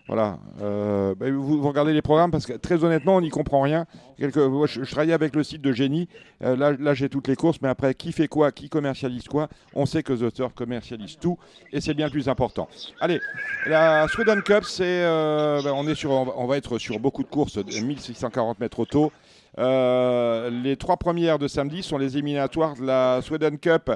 Voilà. 0.08 0.39
Euh, 0.62 1.14
bah, 1.16 1.30
vous, 1.30 1.62
regardez 1.68 1.91
les 1.93 2.01
programmes 2.01 2.32
parce 2.32 2.45
que 2.45 2.53
très 2.53 2.84
honnêtement, 2.84 3.18
on 3.18 3.22
n'y 3.22 3.30
comprend 3.30 3.62
rien. 3.62 3.86
Quelque- 4.18 4.39
je, 4.68 4.82
travaillais 4.89 5.14
avec 5.14 5.36
le 5.36 5.43
site 5.43 5.62
de 5.62 5.74
Génie. 5.74 6.08
Euh, 6.43 6.55
là, 6.80 6.93
j'ai 6.93 7.10
toutes 7.10 7.28
les 7.28 7.36
courses, 7.36 7.58
mais 7.62 7.68
après, 7.68 7.93
qui 7.93 8.12
fait 8.14 8.28
quoi, 8.28 8.51
qui 8.51 8.70
commercialise 8.70 9.26
quoi 9.26 9.49
On 9.76 9.86
sait 9.86 10.03
que 10.03 10.14
The 10.14 10.34
Turf 10.34 10.53
commercialise 10.53 11.18
tout 11.20 11.38
et 11.74 11.82
c'est 11.82 11.93
bien 11.93 12.10
plus 12.10 12.30
important. 12.30 12.70
Allez, 13.01 13.20
la 13.66 14.08
Sweden 14.08 14.41
Cup, 14.43 14.64
c'est, 14.64 14.84
euh, 14.86 15.62
bah, 15.62 15.72
on 15.76 15.86
est 15.88 15.95
sur, 15.95 16.12
on 16.12 16.47
va- 16.47 16.58
être 16.58 16.78
sur 16.80 16.99
beaucoup 16.99 17.24
de 17.24 17.28
courses, 17.28 17.58
de 17.58 17.82
1640 17.82 18.60
mètres 18.60 18.80
auto. 18.80 19.12
Les 19.58 20.76
trois 20.78 20.97
premières 20.97 21.38
de 21.38 21.47
samedi 21.47 21.84
sont 21.84 21.97
les 21.97 22.16
éliminatoires 22.18 22.76
de 22.76 22.84
la 22.86 23.20
Sweden 23.22 23.58
Cup. 23.60 23.91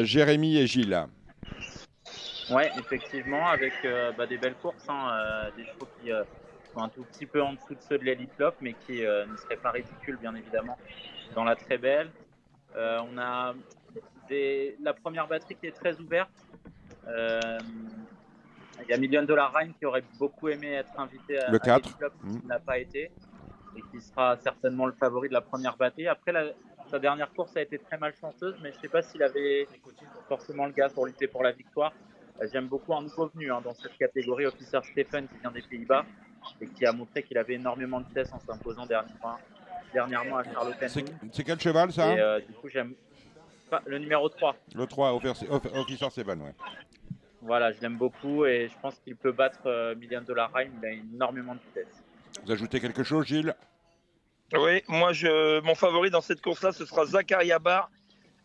Jérémy 0.00 0.56
et 0.58 0.66
Gilles. 0.66 1.06
Ouais, 2.52 2.70
effectivement, 2.76 3.48
avec 3.48 3.72
euh, 3.84 4.12
bah, 4.12 4.26
des 4.26 4.36
belles 4.36 4.54
courses, 4.56 4.86
hein, 4.88 5.10
euh, 5.12 5.50
des 5.56 5.64
chevaux 5.64 5.88
qui 5.98 6.12
euh, 6.12 6.22
sont 6.74 6.80
un 6.80 6.88
tout 6.88 7.04
petit 7.04 7.26
peu 7.26 7.42
en 7.42 7.54
dessous 7.54 7.74
de 7.74 7.80
ceux 7.80 7.98
de 7.98 8.04
l'Elite 8.04 8.36
Lop, 8.38 8.54
mais 8.60 8.74
qui 8.74 9.00
ne 9.00 9.36
seraient 9.36 9.56
pas 9.56 9.70
ridicules, 9.70 10.16
bien 10.16 10.34
évidemment, 10.34 10.78
dans 11.34 11.44
la 11.44 11.56
très 11.56 11.78
belle. 11.78 12.10
On 12.74 13.18
a 13.18 13.54
des... 14.28 14.76
la 14.82 14.92
première 14.94 15.26
batterie 15.28 15.56
qui 15.56 15.66
est 15.66 15.76
très 15.76 15.98
ouverte. 16.00 16.30
Il 17.06 18.88
y 18.88 18.92
a 18.92 18.96
Million 18.96 19.22
Dollar 19.22 19.52
Rhyme 19.54 19.74
qui 19.78 19.84
aurait 19.86 20.04
beaucoup 20.18 20.48
aimé 20.48 20.72
être 20.72 20.98
invité 20.98 21.38
à, 21.38 21.50
Le 21.50 21.56
à 21.56 21.60
4. 21.60 21.76
l'Elite 21.84 22.00
Lop, 22.00 22.14
Mhm. 22.22 22.40
qui 22.40 22.46
n'a 22.46 22.58
pas 22.58 22.78
été, 22.78 23.10
et 23.76 23.82
qui 23.90 24.00
sera 24.00 24.36
certainement 24.38 24.86
le 24.86 24.92
favori 24.92 25.28
de 25.28 25.34
la 25.34 25.40
première 25.40 25.76
batterie. 25.76 26.08
Après, 26.08 26.32
la- 26.32 26.52
sa 26.90 26.98
dernière 26.98 27.32
course 27.32 27.56
a 27.56 27.62
été 27.62 27.78
très 27.78 27.96
malchanceuse, 27.98 28.56
mais 28.62 28.70
je 28.72 28.76
ne 28.76 28.80
sais 28.82 28.88
pas 28.88 29.02
s'il 29.02 29.22
avait 29.22 29.68
forcément 30.28 30.66
le 30.66 30.72
gars 30.72 30.88
pour 30.88 31.06
lutter 31.06 31.26
pour 31.26 31.42
la 31.42 31.52
victoire. 31.52 31.92
Euh, 32.40 32.46
J'aime 32.52 32.68
beaucoup 32.68 32.94
un 32.94 33.02
nouveau 33.02 33.30
venu 33.34 33.52
hein, 33.52 33.60
dans 33.62 33.74
cette 33.74 33.96
catégorie, 33.98 34.46
Officer 34.46 34.80
Stephen, 34.90 35.28
qui 35.28 35.38
vient 35.40 35.50
des 35.50 35.62
Pays-Bas 35.62 36.04
et 36.60 36.66
qui 36.66 36.86
a 36.86 36.92
montré 36.92 37.22
qu'il 37.22 37.38
avait 37.38 37.54
énormément 37.54 38.00
de 38.00 38.06
vitesse 38.06 38.32
en 38.32 38.40
s'imposant 38.40 38.86
dernièrement, 38.86 39.38
dernièrement 39.92 40.38
à 40.38 40.44
Charlotte 40.44 40.76
C'est 41.32 41.44
quel 41.44 41.60
cheval 41.60 41.92
ça 41.92 42.14
Et 42.14 42.20
euh, 42.20 42.40
du 42.40 42.52
coup, 42.54 42.68
j'aime 42.68 42.94
le 43.86 43.98
numéro 43.98 44.28
3. 44.28 44.56
Le 44.74 44.86
3, 44.86 45.14
Officer 45.14 45.46
Off- 45.50 45.72
Officer 45.74 46.10
Seven, 46.10 46.42
ouais. 46.42 46.54
Voilà, 47.40 47.72
je 47.72 47.80
l'aime 47.80 47.96
beaucoup 47.96 48.44
et 48.44 48.68
je 48.68 48.74
pense 48.80 48.98
qu'il 49.00 49.16
peut 49.16 49.32
battre 49.32 49.60
euh, 49.66 49.94
Million 49.96 50.20
Dollar 50.22 50.52
Rhyme. 50.54 50.72
Il 50.80 50.86
a 50.86 50.92
énormément 50.92 51.54
de 51.54 51.60
vitesse. 51.60 52.04
Vous 52.44 52.52
ajoutez 52.52 52.80
quelque 52.80 53.02
chose, 53.02 53.26
Gilles? 53.26 53.54
Oui, 54.54 54.82
moi, 54.88 55.12
je, 55.12 55.60
mon 55.62 55.74
favori 55.74 56.10
dans 56.10 56.20
cette 56.20 56.42
course-là, 56.42 56.72
ce 56.72 56.84
sera 56.84 57.06
Zakaria 57.06 57.58
Bar. 57.58 57.90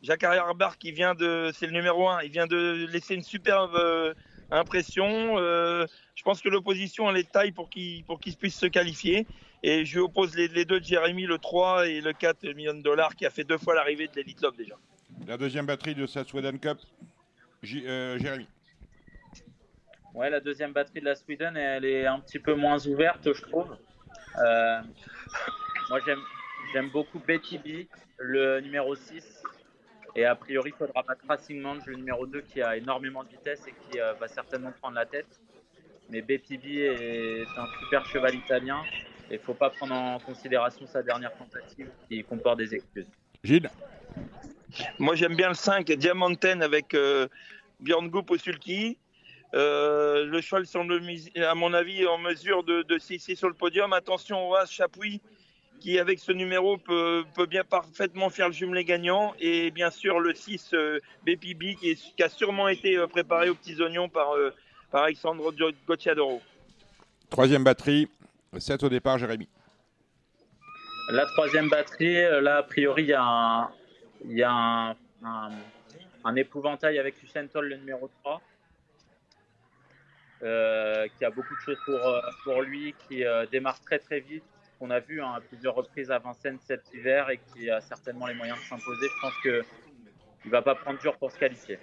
Zakaria 0.04 0.54
Bar 0.54 0.78
qui 0.78 0.92
vient 0.92 1.16
de, 1.16 1.52
c'est 1.54 1.66
le 1.66 1.72
numéro 1.74 2.08
1, 2.08 2.22
il 2.24 2.32
vient 2.32 2.48
de 2.48 2.86
laisser 2.92 3.16
une 3.16 3.24
superbe 3.24 3.76
euh, 3.76 4.14
impression. 4.52 5.38
Euh, 5.38 5.86
je 6.16 6.24
pense 6.24 6.42
que 6.42 6.50
l'opposition, 6.50 7.10
elle 7.10 7.18
est 7.18 7.24
de 7.24 7.30
taille 7.30 7.52
pour 7.52 7.70
qu'il 7.70 8.04
pour 8.06 8.20
qu'il 8.20 8.36
puisse 8.36 8.58
se 8.58 8.66
qualifier. 8.68 9.26
Et 9.64 9.86
je 9.86 9.94
lui 9.96 10.02
oppose 10.02 10.36
les, 10.36 10.48
les 10.50 10.66
deux 10.66 10.80
de 10.80 10.86
Jérémy, 10.86 11.26
le 11.26 11.40
3 11.40 11.88
et 11.88 12.00
le 12.00 12.14
4 12.14 12.48
millions 12.54 12.76
de 12.76 12.84
dollars, 12.84 13.16
qui 13.16 13.26
a 13.26 13.32
fait 13.32 13.44
deux 13.44 13.58
fois 13.58 13.74
l'arrivée 13.74 14.08
de 14.08 14.14
l'Elite 14.16 14.40
Love 14.42 14.56
déjà. 14.56 14.76
La 15.26 15.36
deuxième 15.38 15.66
batterie 15.66 15.96
de 15.96 16.06
cette 16.06 16.28
Sweden 16.28 16.60
Cup, 16.60 16.78
J- 17.64 17.84
euh, 17.88 18.20
Jérémy. 18.20 18.48
Ouais, 20.14 20.30
la 20.30 20.40
deuxième 20.40 20.74
batterie 20.74 21.00
de 21.00 21.06
la 21.06 21.16
Sweden, 21.16 21.58
elle 21.58 21.86
est 21.86 22.06
un 22.06 22.20
petit 22.20 22.40
peu 22.40 22.54
moins 22.54 22.86
ouverte, 22.88 23.34
je 23.34 23.42
trouve. 23.42 23.76
Euh, 24.40 24.80
moi, 25.90 26.00
j'aime, 26.06 26.22
j'aime 26.74 26.90
beaucoup 26.90 27.20
Betty 27.20 27.58
B, 27.58 27.88
le 28.20 28.60
numéro 28.62 28.96
6. 28.96 29.37
Et 30.18 30.26
a 30.26 30.34
priori, 30.34 30.72
il 30.72 30.76
faudra 30.76 31.04
battre 31.04 31.22
Racing 31.30 31.62
Mange, 31.62 31.86
le 31.86 31.96
numéro 31.96 32.26
2, 32.26 32.42
qui 32.42 32.60
a 32.60 32.76
énormément 32.76 33.24
de 33.24 33.30
vitesse 33.30 33.62
et 33.68 33.74
qui 33.74 34.00
euh, 34.00 34.14
va 34.14 34.28
certainement 34.28 34.74
prendre 34.82 34.96
la 34.96 35.06
tête. 35.06 35.28
Mais 36.10 36.24
Betty 36.24 36.58
B 36.58 36.66
est 36.66 37.46
un 37.56 37.68
super 37.80 38.04
cheval 38.08 38.34
italien. 38.34 38.82
Et 39.30 39.36
il 39.36 39.38
ne 39.38 39.44
faut 39.44 39.54
pas 39.54 39.70
prendre 39.70 39.94
en 39.94 40.20
considération 40.20 40.88
sa 40.88 41.04
dernière 41.04 41.38
tentative 41.38 41.90
qui 42.10 42.24
comporte 42.24 42.58
des 42.58 42.74
excuses. 42.74 43.06
Gilles? 43.44 43.70
Moi, 44.98 45.14
j'aime 45.14 45.36
bien 45.36 45.50
le 45.50 45.54
5, 45.54 45.86
Diamanten 45.86 46.64
avec 46.64 46.96
euh, 46.96 47.28
Björn 47.80 48.08
Goop 48.08 48.32
au 48.32 48.38
sulky. 48.38 48.98
Euh, 49.54 50.26
le 50.26 50.42
cheval 50.42 50.66
semble, 50.66 51.00
à 51.36 51.54
mon 51.54 51.74
avis, 51.76 52.08
en 52.08 52.18
mesure 52.18 52.64
de, 52.64 52.82
de 52.82 52.98
s'hisser 52.98 53.36
sur 53.36 53.50
le 53.50 53.54
podium. 53.54 53.94
Attention 53.94 54.50
au 54.50 54.56
As 54.56 54.72
Chapuis, 54.72 55.22
qui, 55.80 56.00
avec 56.00 56.20
ce 56.20 56.32
numéro, 56.32 56.78
peut, 56.78 57.24
peut 57.36 57.46
bien 57.46 57.64
parfaitement 57.64 58.30
faire 58.30 58.48
le 58.48 58.54
jumelé 58.54 58.84
gagnant. 58.84 59.34
Et 59.40 59.72
bien 59.72 59.92
sûr, 59.92 60.20
le 60.20 60.34
6, 60.34 60.72
euh, 60.74 61.00
BPB, 61.24 61.76
qui, 61.80 61.90
est- 61.92 62.16
qui 62.16 62.24
a 62.24 62.30
sûrement 62.30 62.68
été 62.68 62.98
euh, 62.98 63.08
préparé 63.08 63.50
aux 63.50 63.56
petits 63.56 63.80
oignons 63.82 64.10
par, 64.10 64.36
euh, 64.36 64.54
par 64.92 65.04
Alexandre 65.04 65.52
Gocciadoro. 65.88 66.42
Troisième 67.30 67.64
batterie, 67.64 68.08
7 68.58 68.84
au 68.84 68.90
départ, 68.90 69.18
Jérémy. 69.18 69.48
La 71.10 71.26
troisième 71.26 71.70
batterie, 71.70 72.18
euh, 72.18 72.42
là, 72.42 72.58
a 72.58 72.64
priori, 72.64 73.04
il 73.04 73.10
y 73.10 73.14
a 73.14 73.24
un, 73.24 73.70
il 74.26 74.38
y 74.38 74.44
a 74.44 74.52
un, 74.52 74.92
un- 75.24 75.52
un 76.24 76.36
épouvantail 76.36 77.00
avec 77.00 77.22
Usain 77.24 77.48
Toll, 77.48 77.70
le 77.70 77.78
numéro 77.78 78.10
3, 78.24 78.42
euh, 80.44 81.08
qui 81.18 81.24
a 81.26 81.30
beaucoup 81.30 81.56
de 81.56 81.60
choses 81.62 81.78
pour, 81.86 82.00
pour 82.44 82.62
lui, 82.62 82.94
qui 83.08 83.24
euh, 83.24 83.46
démarre 83.46 83.80
très 83.82 84.00
très 84.00 84.20
vite, 84.20 84.44
qu'on 84.78 84.90
a 84.90 85.00
vu 85.00 85.22
hein, 85.22 85.34
à 85.36 85.42
plusieurs 85.42 85.76
reprises 85.76 86.12
à 86.12 86.20
Vincennes 86.20 86.60
cet 86.66 86.84
hiver 86.94 87.30
et 87.30 87.40
qui 87.40 87.70
a 87.70 87.82
certainement 87.82 88.28
les 88.28 88.34
moyens 88.34 88.60
de 88.60 88.64
s'imposer. 88.64 89.08
Je 89.08 89.22
pense 89.22 89.34
qu'il 89.42 89.64
ne 90.46 90.52
va 90.52 90.62
pas 90.62 90.76
prendre 90.76 91.00
dur 91.00 91.18
pour 91.18 91.32
se 91.32 91.38
qualifier. 91.38 91.80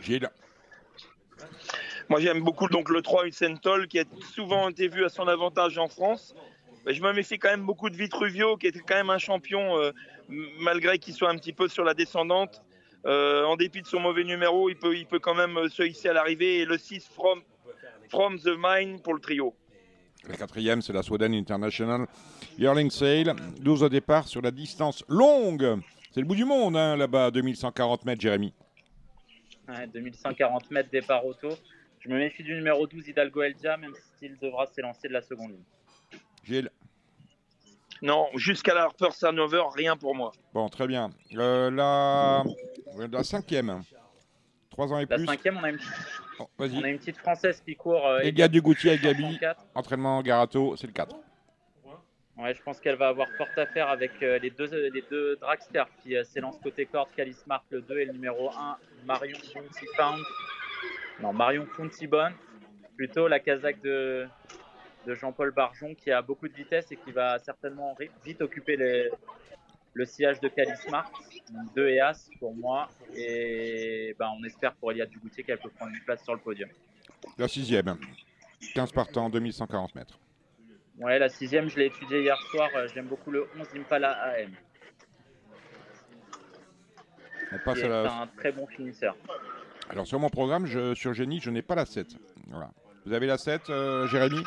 Gilles 0.00 0.30
Moi, 2.08 2.20
j'aime 2.20 2.42
beaucoup 2.42 2.68
donc 2.68 2.88
le 2.88 3.02
3 3.02 3.26
Usain 3.26 3.56
Toll, 3.56 3.88
qui 3.88 3.98
a 3.98 4.04
souvent 4.34 4.68
été 4.68 4.88
vu 4.88 5.04
à 5.04 5.08
son 5.08 5.28
avantage 5.28 5.78
en 5.78 5.88
France. 5.88 6.34
Mais 6.84 6.94
je 6.94 7.02
me 7.02 7.12
méfie 7.12 7.38
quand 7.38 7.50
même 7.50 7.64
beaucoup 7.64 7.90
de 7.90 7.96
Vitruvio, 7.96 8.56
qui 8.56 8.66
était 8.66 8.80
quand 8.80 8.96
même 8.96 9.10
un 9.10 9.18
champion, 9.18 9.78
euh, 9.78 9.92
malgré 10.58 10.98
qu'il 10.98 11.14
soit 11.14 11.30
un 11.30 11.36
petit 11.36 11.52
peu 11.52 11.68
sur 11.68 11.84
la 11.84 11.94
descendante. 11.94 12.62
Euh, 13.04 13.44
en 13.44 13.56
dépit 13.56 13.82
de 13.82 13.86
son 13.86 14.00
mauvais 14.00 14.24
numéro, 14.24 14.68
il 14.68 14.76
peut, 14.76 14.96
il 14.96 15.06
peut 15.06 15.18
quand 15.18 15.34
même 15.34 15.56
euh, 15.56 15.68
se 15.68 15.82
hisser 15.82 16.08
à 16.08 16.12
l'arrivée. 16.12 16.60
Et 16.60 16.64
le 16.64 16.78
6 16.78 17.08
From, 17.08 17.42
From 18.08 18.38
the 18.38 18.52
Mine 18.56 19.00
pour 19.00 19.14
le 19.14 19.20
trio. 19.20 19.54
La 20.28 20.36
quatrième, 20.36 20.82
c'est 20.82 20.92
la 20.92 21.02
Sweden 21.02 21.34
International 21.34 22.06
Yearling 22.58 22.90
Sale. 22.90 23.34
12 23.60 23.82
au 23.82 23.88
départ 23.88 24.28
sur 24.28 24.40
la 24.40 24.50
distance 24.50 25.04
longue. 25.08 25.80
C'est 26.12 26.20
le 26.20 26.26
bout 26.26 26.36
du 26.36 26.44
monde, 26.44 26.76
hein, 26.76 26.96
là-bas, 26.96 27.30
2140 27.30 28.04
mètres, 28.04 28.20
Jérémy. 28.20 28.52
Ouais, 29.68 29.86
2140 29.88 30.70
mètres 30.70 30.90
départ 30.90 31.24
auto. 31.24 31.48
Je 32.00 32.08
me 32.08 32.18
méfie 32.18 32.42
du 32.42 32.54
numéro 32.54 32.86
12 32.86 33.08
Hidalgo 33.08 33.42
Eldia, 33.42 33.76
même 33.76 33.92
s'il 34.18 34.36
devra 34.38 34.66
s'élancer 34.66 35.08
de 35.08 35.12
la 35.12 35.22
seconde 35.22 35.50
ligne. 35.52 36.20
Gilles 36.44 36.70
Non, 38.02 38.26
jusqu'à 38.34 38.74
la 38.74 38.82
Harper 38.84 39.10
Sanover, 39.12 39.62
rien 39.74 39.96
pour 39.96 40.14
moi. 40.14 40.32
Bon, 40.52 40.68
très 40.68 40.86
bien. 40.86 41.10
Euh, 41.34 41.70
la... 41.70 42.44
la 43.10 43.24
cinquième. 43.24 43.82
3 44.70 44.92
ans 44.92 44.98
et 44.98 45.06
La 45.08 45.16
plus. 45.16 45.26
cinquième, 45.26 45.58
on 45.58 45.64
a 45.64 45.70
une, 45.70 45.78
on 46.58 46.82
a 46.82 46.88
une 46.88 46.98
petite 46.98 47.18
française 47.18 47.60
qui 47.64 47.74
court. 47.76 48.06
euh, 48.06 48.20
Elia 48.20 48.48
Dugoutier 48.48 48.90
avec 48.90 49.02
Gabi. 49.02 49.22
504. 49.22 49.64
Entraînement 49.74 50.22
Garato, 50.22 50.76
c'est 50.76 50.86
le 50.86 50.92
4. 50.92 51.16
Ouais, 52.38 52.54
je 52.54 52.62
pense 52.62 52.80
qu'elle 52.80 52.96
va 52.96 53.08
avoir 53.08 53.28
porte 53.36 53.56
à 53.58 53.66
faire 53.66 53.88
avec 53.88 54.10
euh, 54.22 54.38
les 54.38 54.50
deux, 54.50 54.64
les 54.88 55.04
deux 55.10 55.36
dragsters 55.36 55.86
qui 56.02 56.16
euh, 56.16 56.24
s'élancent 56.24 56.58
côté 56.60 56.86
corde, 56.86 57.08
Cali 57.14 57.34
Smart 57.34 57.62
le 57.70 57.82
2 57.82 57.98
et 57.98 58.04
le 58.06 58.12
numéro 58.12 58.50
1, 58.50 58.78
Marion 59.04 59.38
Funty 59.52 59.86
Pound. 59.96 60.18
Non, 61.20 61.32
Marion 61.34 61.66
Funty 61.66 62.06
Bonne. 62.06 62.32
Plutôt 62.96 63.28
la 63.28 63.38
casaque 63.38 63.80
de, 63.82 64.26
de 65.06 65.14
Jean-Paul 65.14 65.50
Barjon 65.52 65.94
qui 65.94 66.10
a 66.10 66.22
beaucoup 66.22 66.48
de 66.48 66.54
vitesse 66.54 66.90
et 66.90 66.96
qui 66.96 67.12
va 67.12 67.38
certainement 67.38 67.94
vite 68.24 68.40
occuper 68.40 68.76
les- 68.76 69.10
le 69.94 70.04
sillage 70.06 70.40
de 70.40 70.48
Cali 70.48 70.70
Smart. 70.86 71.10
2 71.76 71.88
et 71.88 72.00
As 72.00 72.28
pour 72.38 72.54
moi. 72.54 72.88
Et 73.14 74.14
ben, 74.18 74.30
on 74.38 74.44
espère 74.44 74.72
pour 74.74 74.90
Elia 74.92 75.06
Dugoutier 75.06 75.44
qu'elle 75.44 75.58
peut 75.58 75.70
prendre 75.70 75.92
une 75.92 76.00
place 76.04 76.22
sur 76.24 76.34
le 76.34 76.40
podium. 76.40 76.68
La 77.38 77.48
sixième. 77.48 77.96
15 78.74 78.92
partants, 78.92 79.28
2140 79.28 79.94
mètres. 79.94 80.18
Ouais, 80.98 81.18
la 81.18 81.28
sixième, 81.28 81.68
je 81.68 81.76
l'ai 81.78 81.86
étudiée 81.86 82.22
hier 82.22 82.36
soir. 82.50 82.68
euh, 82.76 82.86
J'aime 82.94 83.06
beaucoup 83.06 83.30
le 83.30 83.46
11 83.58 83.66
Impala 83.76 84.10
AM. 84.12 84.52
On 87.52 87.58
passe 87.64 87.82
à 87.82 87.88
la... 87.88 88.12
un 88.22 88.26
très 88.28 88.52
bon 88.52 88.66
finisseur. 88.66 89.16
Alors 89.90 90.06
sur 90.06 90.18
mon 90.18 90.30
programme, 90.30 90.64
je- 90.66 90.94
sur 90.94 91.12
Génie, 91.12 91.40
je 91.40 91.50
n'ai 91.50 91.62
pas 91.62 91.74
la 91.74 91.84
7. 91.84 92.06
Voilà. 92.48 92.70
Vous 93.04 93.12
avez 93.12 93.26
la 93.26 93.36
7, 93.36 93.68
euh, 93.68 94.06
Jérémy? 94.06 94.42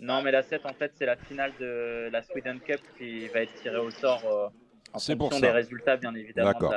Non, 0.00 0.22
mais 0.22 0.30
la 0.30 0.42
7, 0.42 0.64
en 0.66 0.72
fait, 0.74 0.92
c'est 0.94 1.06
la 1.06 1.16
finale 1.16 1.52
de 1.60 2.08
la 2.12 2.22
Sweden 2.22 2.60
Cup 2.60 2.80
qui 2.98 3.28
va 3.28 3.40
être 3.40 3.54
tirée 3.54 3.76
au 3.78 3.90
sort 3.90 4.22
euh, 4.26 4.48
en 4.92 4.98
C'est 4.98 5.12
fonction 5.16 5.28
pour 5.30 5.40
des 5.40 5.46
ça. 5.48 5.52
résultats, 5.52 5.96
bien 5.96 6.14
évidemment. 6.14 6.52
D'accord. 6.52 6.72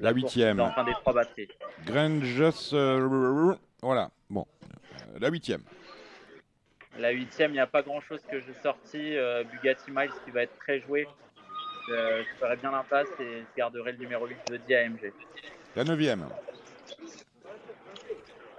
la- 0.00 0.12
huitième. 0.12 0.60
Enfin, 0.60 0.84
des 0.84 0.92
trois 0.92 1.12
batteries. 1.12 1.48
Granges, 1.86 2.72
euh, 2.72 3.54
voilà. 3.82 4.10
Bon, 4.30 4.46
Euh, 4.64 5.18
la 5.20 5.28
huitième. 5.28 5.62
La 6.98 7.10
huitième, 7.10 7.50
il 7.50 7.54
n'y 7.54 7.60
a 7.60 7.66
pas 7.66 7.82
grand-chose 7.82 8.20
que 8.30 8.38
j'ai 8.40 8.54
sorti. 8.62 9.16
euh, 9.16 9.42
Bugatti 9.44 9.90
Miles 9.90 10.10
qui 10.24 10.30
va 10.30 10.42
être 10.42 10.56
très 10.58 10.80
joué. 10.80 11.06
Je 11.88 12.24
ferai 12.40 12.56
bien 12.56 12.70
l'impasse 12.70 13.08
et 13.20 13.40
je 13.42 13.56
garderai 13.56 13.92
le 13.92 13.98
numéro 13.98 14.26
8 14.26 14.36
jeudi 14.48 14.74
à 14.74 14.80
AMG. 14.80 15.12
La 15.76 15.84
neuvième. 15.84 16.26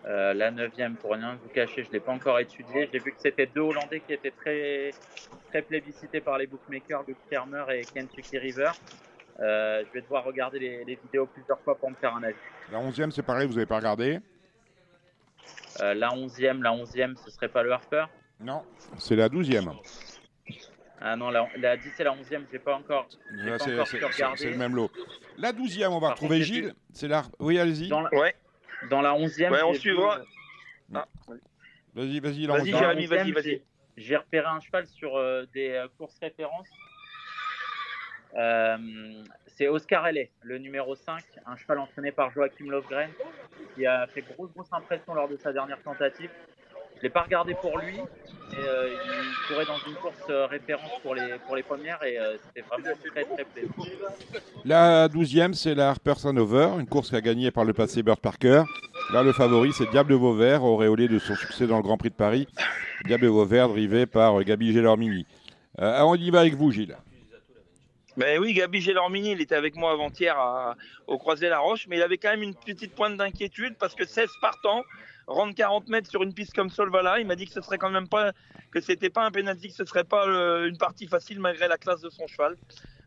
Euh, 0.08 0.34
la 0.36 0.52
neuvième, 0.52 0.96
pour 0.96 1.14
rien 1.14 1.38
vous 1.42 1.50
cacher, 1.50 1.84
je 1.84 1.88
ne 1.88 1.94
l'ai 1.94 2.00
pas 2.00 2.12
encore 2.12 2.40
étudié. 2.40 2.88
J'ai 2.94 3.00
vu 3.00 3.12
que 3.12 3.20
c'était 3.20 3.48
deux 3.48 3.62
Hollandais 3.62 4.02
qui 4.02 4.14
étaient 4.14 4.32
très, 4.32 4.92
très 5.50 5.62
plébiscités 5.64 6.22
par 6.22 6.38
les 6.38 6.46
bookmakers, 6.46 7.04
Luke 7.08 7.18
Kermer 7.30 7.64
et 7.74 7.82
Kentucky 7.86 8.38
River. 8.38 8.70
Euh, 9.40 9.84
je 9.88 9.94
vais 9.94 10.02
devoir 10.02 10.24
regarder 10.24 10.60
les, 10.60 10.86
les 10.86 10.96
vidéos 10.96 11.26
plusieurs 11.26 11.60
fois 11.62 11.76
pour 11.76 11.90
me 11.90 11.96
faire 11.96 12.16
un 12.16 12.24
avis. 12.24 12.36
La 12.72 12.78
onzième, 12.80 13.12
c'est 13.12 13.24
pareil, 13.24 13.48
vous 13.48 13.56
n'avez 13.56 13.66
pas 13.66 13.78
regardé 13.78 14.20
Euh, 15.82 15.94
la 15.96 16.14
onzième, 16.14 16.62
la 16.64 16.72
onzième, 16.72 17.16
ce 17.18 17.32
serait 17.32 17.50
pas 17.50 17.64
le 17.64 17.72
Harper 17.72 18.06
Non. 18.40 18.64
C'est 18.98 19.16
la 19.16 19.28
douzième. 19.28 19.72
Ah 21.02 21.16
non, 21.16 21.30
la, 21.32 21.48
la 21.58 21.76
10 21.76 22.00
et 22.00 22.04
la 22.04 22.14
onzième, 22.14 22.46
j'ai 22.52 22.60
pas 22.60 22.76
encore, 22.76 23.08
Là, 23.32 23.58
pas 23.58 23.66
c'est 23.66 24.04
encore 24.04 24.36
le 24.40 24.56
même 24.56 24.76
lot. 24.76 24.90
La 25.38 25.52
douzième, 25.52 25.92
on 25.92 26.00
va 26.00 26.08
Par 26.10 26.12
retrouver 26.12 26.42
Gilles. 26.42 26.74
C'est 26.94 27.08
la... 27.08 27.24
Oui, 27.40 27.60
allez-y. 27.60 27.90
La, 27.90 28.10
Ouais. 28.14 28.36
Dans 28.90 29.02
la 29.02 29.14
onzième, 29.16 29.52
Ouais, 29.52 29.64
on 29.64 29.74
j'ai 29.74 29.80
suivra. 29.80 30.20
vu- 30.20 30.26
Ah, 30.94 31.08
Vas-y, 31.94 32.20
vas-y, 32.20 32.46
Vas-y, 32.46 32.72
la 32.72 32.78
Jérémy, 32.78 33.06
vas-y, 33.06 33.32
11e, 33.32 33.34
vas-y. 33.34 33.62
j'ai- 33.98 34.18
repéré 34.18 34.46
un 34.48 34.60
cheval 34.60 34.86
sur 34.88 35.16
euh, 35.16 35.46
des 35.54 35.70
euh, 35.70 35.88
courses 35.98 36.20
références. 36.20 36.70
Euh, 38.36 39.24
c'est 39.48 39.70
Oscar 39.70 40.06
Ellet, 40.08 40.30
le 40.42 40.58
numéro 40.58 40.94
5, 40.96 41.24
un 41.46 41.56
cheval 41.56 41.80
entraîné 41.80 42.12
par 42.12 42.32
Joachim 42.32 42.66
Lovgren, 42.70 43.10
qui 43.76 43.86
a 43.86 44.08
fait 44.08 44.22
grosse, 44.24 44.52
grosse 44.54 44.74
impression 44.74 45.14
lors 45.14 45.30
de 45.30 45.38
sa 45.38 45.54
dernière 45.54 45.82
tentative. 45.84 46.30
Je 46.96 47.00
ne 47.00 47.04
l'ai 47.04 47.10
pas 47.10 47.24
regardé 47.24 47.56
pour 47.56 47.78
lui, 47.78 47.96
et 47.96 48.56
euh, 48.58 48.88
il 48.90 49.48
courait 49.48 49.66
dans 49.66 49.78
une 49.88 49.96
course 49.96 50.16
euh, 50.30 50.46
référence 50.46 50.92
pour 51.04 51.14
les, 51.14 51.36
pour 51.46 51.56
les 51.56 51.64
premières, 51.64 52.02
et 52.04 52.18
euh, 52.18 52.38
c'était 52.46 52.66
vraiment 52.68 52.96
très, 53.12 53.24
très 53.24 53.44
plaisant. 53.44 53.74
La 54.64 55.08
douzième, 55.08 55.54
c'est 55.54 55.76
la 55.76 55.90
Harper 55.90 56.14
Hanover, 56.24 56.70
une 56.80 56.88
course 56.88 57.12
qu'a 57.12 57.22
gagnée 57.22 57.52
par 57.52 57.66
le 57.66 57.74
passé 57.74 58.02
Burt 58.02 58.20
Parker. 58.22 58.64
Là, 59.12 59.24
le 59.24 59.34
favori, 59.34 59.72
c'est 59.74 59.90
Diable 59.92 60.12
de 60.12 60.16
Vauvert, 60.16 60.64
auréolé 60.64 61.08
de 61.08 61.20
son 61.20 61.36
succès 61.36 61.68
dans 61.68 61.78
le 61.78 61.84
Grand 61.84 61.98
Prix 61.98 62.10
de 62.10 62.16
Paris. 62.16 62.48
Diable 63.06 63.24
de 63.24 63.28
Vauvert, 63.28 63.70
drivé 63.70 64.06
par 64.06 64.40
euh, 64.40 64.44
Gabi 64.44 64.74
Gélormini. 64.74 65.26
Euh, 65.80 66.02
on 66.02 66.16
y 66.16 66.32
va 66.32 66.40
avec 66.40 66.56
vous, 66.56 66.72
Gilles. 66.72 66.98
Ben 68.18 68.40
oui, 68.40 68.54
Gabi 68.54 68.80
Gélormini, 68.80 69.32
il 69.32 69.42
était 69.42 69.56
avec 69.56 69.76
moi 69.76 69.92
avant-hier 69.92 70.38
au 71.06 71.18
Croisé-la-Roche, 71.18 71.88
mais 71.90 71.98
il 71.98 72.02
avait 72.02 72.18
quand 72.18 72.30
même 72.30 72.44
une 72.44 72.56
petite 72.56 72.96
pointe 72.96 73.18
d'inquiétude 73.18 73.76
parce 73.78 73.94
que 73.94 74.06
16 74.06 74.30
partants, 74.40 74.84
rendre 75.28 75.54
40 75.56 75.88
mètres 75.90 76.10
sur 76.10 76.24
une 76.24 76.34
piste 76.34 76.54
comme 76.54 76.70
Solvala, 76.70 77.20
il 77.20 77.26
m'a 77.28 77.36
dit 77.36 77.46
que 77.46 77.52
ce 77.54 77.62
serait 77.62 77.78
quand 77.78 77.90
même 77.90 78.08
pas, 78.08 78.32
que 78.72 78.80
c'était 78.82 79.10
pas 79.10 79.26
un 79.26 79.32
pénalty, 79.32 79.70
que 79.70 79.74
ce 79.74 79.86
serait 79.86 80.04
pas 80.04 80.28
euh, 80.28 80.68
une 80.70 80.78
partie 80.78 81.08
facile 81.08 81.40
malgré 81.40 81.68
la 81.68 81.78
classe 81.78 82.02
de 82.02 82.10
son 82.10 82.28
cheval. 82.28 82.56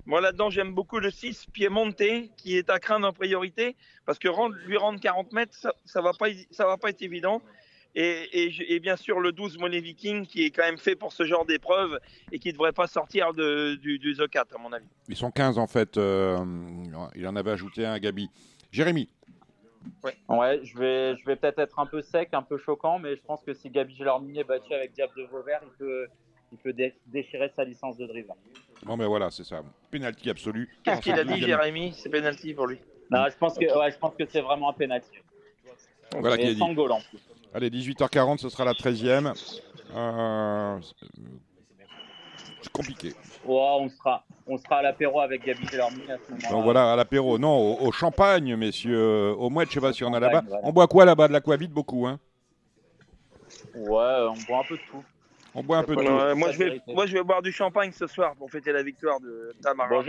Moi 0.07 0.21
là-dedans, 0.21 0.49
j'aime 0.51 0.73
beaucoup 0.75 0.99
le 1.01 1.11
6 1.11 1.47
Piemonte 1.53 2.03
qui 2.37 2.57
est 2.57 2.71
à 2.71 2.79
craindre 2.79 3.07
en 3.07 3.13
priorité 3.13 3.77
parce 4.07 4.19
que 4.19 4.29
lui 4.67 4.77
rendre 4.79 4.99
40 5.01 5.33
mètres, 5.33 5.55
ça, 5.55 5.73
ça 5.85 6.01
va 6.01 6.13
pas, 6.13 6.29
ça 6.51 6.67
va 6.67 6.77
pas 6.79 6.89
être 6.91 7.03
évident. 7.03 7.43
Et 7.95 8.79
bien 8.81 8.97
sûr 8.97 9.19
le 9.21 9.33
12 9.33 9.59
Money 9.59 9.81
Viking 9.81 10.25
qui 10.27 10.45
est 10.45 10.51
quand 10.51 10.63
même 10.63 10.79
fait 10.79 10.95
pour 10.95 11.13
ce 11.13 11.25
genre 11.25 11.45
d'épreuve 11.45 11.99
et 12.33 12.39
qui 12.39 12.49
ne 12.49 12.53
devrait 12.53 12.73
pas 12.73 12.87
sortir 12.87 13.33
de- 13.33 13.75
du, 13.77 13.99
du 13.99 14.15
The 14.15 14.29
4 14.29 14.55
à 14.55 14.59
mon 14.59 14.73
avis. 14.73 14.87
Ils 15.09 15.17
sont 15.17 15.31
15 15.31 15.59
en 15.59 15.67
fait. 15.67 15.97
euh, 15.97 16.39
il 17.15 17.27
en 17.27 17.35
avait 17.37 17.51
ajouté 17.51 17.85
un, 17.87 17.99
Gabi. 17.99 18.29
Jérémy. 18.71 19.09
Ouais, 20.29 20.61
je 20.65 20.77
vais, 20.79 21.17
je 21.17 21.25
vais 21.27 21.37
peut-être 21.37 21.59
être 21.59 21.79
un 21.79 21.87
peu 21.87 22.03
sec, 22.03 22.31
un 22.33 22.43
peu 22.43 22.59
choquant, 22.59 22.99
mais 22.99 23.17
je 23.17 23.23
pense 23.23 23.43
que 23.43 23.55
si 23.55 23.71
Gabi 23.71 23.95
Gélormini 23.95 24.41
est 24.41 24.45
battu 24.45 24.73
avec 24.75 24.93
Diable 24.93 25.13
de 25.17 25.25
Vauvert, 25.25 25.61
il 25.65 25.71
peut, 25.79 26.07
il 26.53 26.59
peut 26.59 26.73
dé- 26.73 26.95
déchirer 27.07 27.51
sa 27.57 27.65
licence 27.65 27.97
de 27.97 28.07
driver. 28.07 28.35
Bon, 28.85 28.97
ben 28.97 29.07
voilà, 29.07 29.31
c'est 29.31 29.45
ça. 29.45 29.63
Penalty 29.91 30.31
absolu. 30.31 30.69
Qu'est-ce 30.85 31.01
qu'il 31.01 31.13
a 31.19 31.25
dit. 31.25 31.41
Jérémy? 31.41 31.93
C'est 31.95 32.09
penalty 32.11 32.55
pour 32.55 32.67
lui. 32.67 32.79
Non, 33.11 33.25
je 33.31 33.37
pense 33.37 33.59
que, 33.59 33.65
ouais, 33.79 33.91
je 33.91 33.99
pense 33.99 34.15
que 34.15 34.25
c'est 34.27 34.41
vraiment 34.43 34.71
un 34.71 34.75
penalty. 34.75 35.11
Voilà 36.19 36.37
qui 36.39 36.45
est 36.47 36.55
dit. 36.55 36.75
goal 36.75 36.93
en 36.93 37.01
plus. 37.01 37.19
Allez, 37.55 37.71
18h40, 37.71 38.39
ce 38.39 38.49
sera 38.49 38.65
la 38.65 38.73
13e. 38.73 39.33
Euh, 39.95 40.79
c'est 42.63 42.73
compliqué. 42.73 43.15
Oh, 43.47 43.79
on 43.81 43.89
sera, 43.89 44.25
on 44.47 44.59
sera 44.59 44.77
à 44.79 44.83
l'apéro 44.83 45.21
avec 45.21 45.45
Gabi 45.45 45.67
Gélormini 45.69 46.11
à 46.11 46.17
ce 46.19 46.31
moment-là. 46.31 46.51
Donc 46.51 46.65
voilà, 46.65 46.93
à 46.93 46.97
l'apéro. 46.97 47.39
Non, 47.39 47.57
au, 47.57 47.87
au 47.87 47.93
champagne, 47.93 48.55
messieurs. 48.57 49.35
Au 49.37 49.51
moins, 49.51 49.65
je 49.65 49.73
sais 49.73 49.81
pas 49.81 49.93
si 49.93 50.05
on 50.05 50.13
a 50.15 50.21
là-bas. 50.21 50.43
voilà. 50.47 50.61
On 50.65 50.73
boit 50.73 50.87
quoi 50.87 51.05
là-bas? 51.05 51.29
De 51.29 51.33
l'aquavite, 51.33 51.73
beaucoup, 51.73 52.07
hein? 52.07 52.19
Ouais, 53.75 54.27
on 54.29 54.35
boit 54.47 54.59
un 54.61 54.65
peu 54.69 54.77
de 54.77 54.83
tout. 54.91 55.05
On 55.55 55.63
boit 55.63 55.79
un 55.79 55.83
peu 55.83 55.97
de. 55.97 56.03
Euh, 56.03 56.35
moi, 56.35 56.53
je 56.53 56.59
vais, 56.59 56.81
moi, 56.87 57.07
je 57.07 57.15
vais 57.15 57.23
boire 57.23 57.43
du 57.43 57.53
champagne 57.53 57.91
ce 57.93 58.07
soir 58.07 58.35
pour 58.37 58.51
fêter 58.51 58.73
la 58.73 58.83
victoire 58.83 59.19
de 59.21 59.55
Tamara 59.63 59.89
Bon, 59.89 60.05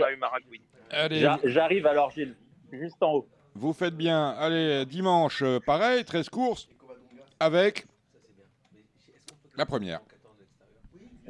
J'arrive 1.44 1.86
alors, 1.86 2.10
Gilles. 2.10 2.36
Juste 2.72 3.02
en 3.02 3.14
haut. 3.14 3.28
vous 3.54 3.72
faites 3.72 3.96
bien. 3.96 4.30
Allez, 4.38 4.84
dimanche, 4.86 5.42
euh, 5.42 5.58
pareil, 5.58 6.04
13 6.04 6.28
courses 6.28 6.68
avec 7.40 7.86
la 9.56 9.66
première. 9.66 10.00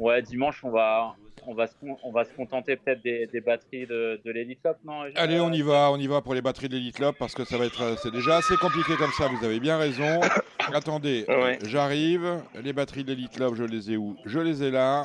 Ouais, 0.01 0.23
dimanche, 0.23 0.65
on 0.65 0.71
va, 0.71 1.15
on 1.47 1.55
va, 1.55 1.67
se, 1.67 1.75
con- 1.75 1.97
on 2.03 2.11
va 2.11 2.25
se 2.25 2.33
contenter 2.35 2.77
peut-être 2.77 3.03
des, 3.03 3.27
des 3.27 3.41
batteries 3.41 3.87
de, 3.87 4.21
de 4.25 4.31
l'Elite 4.31 4.63
Cup, 4.63 4.77
non 4.85 5.03
Allez, 5.15 5.41
on 5.41 5.53
y 5.53 5.61
va, 5.63 5.91
on 5.93 5.99
y 5.99 6.07
va 6.07 6.23
pour 6.23 6.33
les 6.35 6.41
batteries 6.41 6.69
de 6.69 6.75
l'Elite 6.77 6.97
Club 6.97 7.15
parce 7.19 7.35
que 7.35 7.45
ça 7.45 7.59
va 7.59 7.67
être, 7.67 7.83
euh, 7.83 7.95
c'est 8.03 8.11
déjà 8.11 8.39
assez 8.39 8.57
compliqué 8.57 8.95
comme 8.97 9.11
ça. 9.13 9.29
Vous 9.29 9.45
avez 9.45 9.61
bien 9.61 9.77
raison. 9.77 10.21
Attendez, 10.73 11.25
Ouais. 11.29 11.59
j'arrive. 11.65 12.43
Les 12.63 12.73
batteries 12.73 13.05
de 13.05 13.13
l'Elite 13.13 13.33
Club, 13.33 13.55
je 13.55 13.65
les 13.65 13.93
ai 13.93 13.97
où? 13.97 14.17
Je 14.25 14.39
les 14.41 14.63
ai 14.63 14.71
là. 14.71 15.03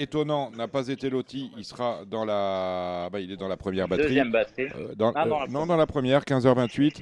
Étonnant, 0.00 0.50
n'a 0.52 0.68
pas 0.68 0.86
été 0.88 1.10
loti. 1.10 1.50
Il 1.56 1.64
sera 1.64 2.00
dans 2.06 2.24
la, 2.24 3.08
bah, 3.10 3.18
il 3.20 3.32
est 3.32 3.36
dans 3.36 3.48
la 3.48 3.56
première 3.56 3.88
batterie. 3.88 4.08
Deuxième 4.08 4.30
batterie. 4.30 4.68
Euh, 4.76 4.94
dans, 4.94 5.12
Ah, 5.14 5.26
dans 5.26 5.36
euh, 5.42 5.44
la 5.46 5.46
non, 5.48 5.66
dans 5.66 5.76
la 5.76 5.86
première, 5.86 6.22
15h28. 6.22 7.00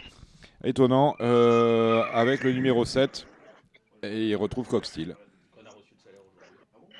Étonnant, 0.65 1.15
euh, 1.21 2.03
avec 2.15 2.43
le 2.45 2.53
numéro 2.53 2.85
7. 2.85 3.27
Et 4.03 4.29
il 4.29 4.37
retrouve 4.37 4.69
Coxsteel. 4.69 5.17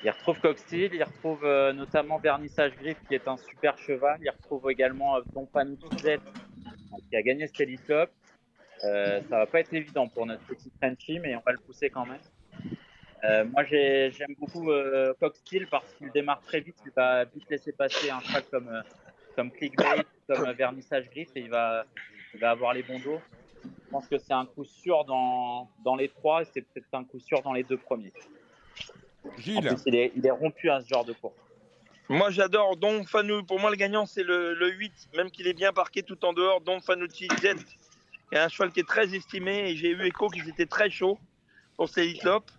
Il 0.07 0.11
retrouve 0.11 0.39
Coxsteel, 0.39 0.93
il 0.93 1.03
retrouve 1.03 1.43
euh, 1.43 1.73
notamment 1.73 2.17
Vernissage 2.17 2.71
Griff 2.77 2.97
qui 3.09 3.15
est 3.15 3.27
un 3.27 3.35
super 3.35 3.77
cheval. 3.77 4.17
Il 4.21 4.29
retrouve 4.29 4.71
également 4.71 5.17
euh, 5.17 5.21
Z 5.97 6.19
qui 7.09 7.15
a 7.17 7.21
gagné 7.21 7.45
Elite 7.59 7.85
Cup. 7.85 8.09
Euh, 8.85 9.19
ça 9.29 9.39
va 9.39 9.45
pas 9.47 9.59
être 9.59 9.73
évident 9.73 10.07
pour 10.07 10.25
notre 10.25 10.45
petit 10.45 10.71
Frenchy, 10.81 11.19
mais 11.19 11.35
on 11.35 11.41
va 11.45 11.51
le 11.51 11.57
pousser 11.57 11.89
quand 11.89 12.05
même. 12.05 12.21
Euh, 13.25 13.43
moi, 13.51 13.65
j'ai- 13.65 14.09
j'aime 14.11 14.33
beaucoup 14.39 14.71
euh, 14.71 15.13
parce 15.19 15.37
qu'il 15.41 15.67
démarre 16.13 16.39
très 16.39 16.61
vite. 16.61 16.77
Il 16.85 16.91
va 16.95 17.25
vite 17.25 17.49
laisser 17.49 17.73
passer 17.73 18.09
un 18.09 18.21
cheval 18.21 18.43
comme, 18.49 18.69
euh, 18.69 18.81
comme 19.35 19.51
Clickbait, 19.51 20.05
comme 20.25 20.49
Vernissage 20.53 21.09
Griff 21.09 21.31
et 21.35 21.41
il 21.41 21.49
va, 21.49 21.83
il 22.33 22.39
va 22.39 22.51
avoir 22.51 22.73
les 22.73 22.83
bons 22.83 22.99
dos. 22.99 23.19
Je 23.65 23.89
pense 23.91 24.07
que 24.07 24.17
c'est 24.19 24.31
un 24.33 24.45
coup 24.45 24.63
sûr 24.63 25.03
dans, 25.03 25.69
dans 25.83 25.97
les 25.97 26.07
trois 26.07 26.43
et 26.43 26.45
c'est 26.45 26.61
peut-être 26.61 26.93
un 26.93 27.03
coup 27.03 27.19
sûr 27.19 27.41
dans 27.41 27.51
les 27.51 27.63
deux 27.63 27.77
premiers. 27.77 28.13
En 29.23 29.37
Gilles, 29.37 29.61
plus, 29.61 29.83
il 29.85 29.95
est, 29.95 30.11
il 30.15 30.25
est 30.25 30.31
rompu 30.31 30.69
à 30.69 30.81
ce 30.81 30.87
genre 30.87 31.05
de 31.05 31.13
course. 31.13 31.35
Moi, 32.09 32.29
j'adore 32.29 32.77
Don 32.77 33.03
Fanou. 33.03 33.43
Pour 33.43 33.59
moi, 33.59 33.69
le 33.69 33.75
gagnant, 33.75 34.05
c'est 34.05 34.23
le, 34.23 34.53
le 34.53 34.71
8, 34.71 35.09
même 35.15 35.29
qu'il 35.29 35.47
est 35.47 35.53
bien 35.53 35.73
parqué 35.73 36.03
tout 36.03 36.23
en 36.23 36.33
dehors. 36.33 36.61
Don 36.61 36.79
Fanucci 36.79 37.27
Z, 37.41 37.55
est 38.31 38.37
un 38.37 38.47
cheval 38.47 38.71
qui 38.71 38.79
est 38.79 38.87
très 38.87 39.13
estimé 39.13 39.69
et 39.69 39.75
j'ai 39.75 39.89
eu 39.89 40.05
écho 40.05 40.29
qu'ils 40.29 40.47
étaient 40.49 40.65
très 40.65 40.89
chauds 40.89 41.19
pour 41.75 41.89
ces 41.89 42.13
Lop. 42.23 42.49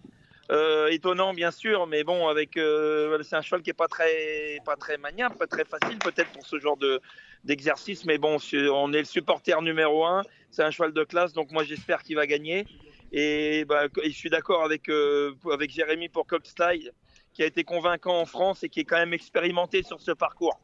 Euh, 0.51 0.89
étonnant 0.89 1.35
bien 1.35 1.51
sûr, 1.51 1.87
mais 1.87 2.05
bon, 2.05 2.27
avec 2.27 2.57
euh, 2.57 3.23
c'est 3.23 3.37
un 3.37 3.43
cheval 3.43 3.61
qui 3.61 3.69
est 3.69 3.75
pas 3.75 3.87
très 3.87 4.59
pas 4.65 4.77
très 4.77 4.97
maniable, 4.97 5.37
pas 5.37 5.47
très 5.47 5.67
facile 5.67 5.99
peut-être 5.99 6.31
pour 6.33 6.47
ce 6.47 6.59
genre 6.59 6.79
de 6.79 7.03
d'exercice, 7.45 8.07
mais 8.07 8.17
bon, 8.17 8.39
on 8.73 8.93
est 8.95 8.99
le 8.99 9.05
supporter 9.05 9.61
numéro 9.61 10.07
un. 10.07 10.23
C'est 10.51 10.63
un 10.63 10.71
cheval 10.71 10.95
de 10.95 11.05
classe, 11.05 11.35
donc 11.35 11.53
moi 11.53 11.65
j'espère 11.65 12.03
qu'il 12.03 12.17
va 12.17 12.27
gagner. 12.27 12.67
Et, 13.13 13.65
bah, 13.65 13.87
je 14.05 14.11
suis 14.11 14.31
d'accord 14.31 14.65
avec 14.65 14.89
euh, 14.89 15.35
avec 15.53 15.71
Jérémy 15.71 16.09
pour 16.09 16.27
Cockstyle, 16.27 16.93
qui 17.33 17.43
a 17.43 17.47
été 17.47 17.65
convaincant 17.65 18.21
en 18.21 18.27
France 18.27 18.63
et 18.65 18.69
qui 18.69 18.81
est 18.81 18.85
quand 18.85 18.99
même 18.99 19.15
expérimenté 19.15 19.83
sur 19.83 20.01
ce 20.01 20.11
parcours. 20.11 20.61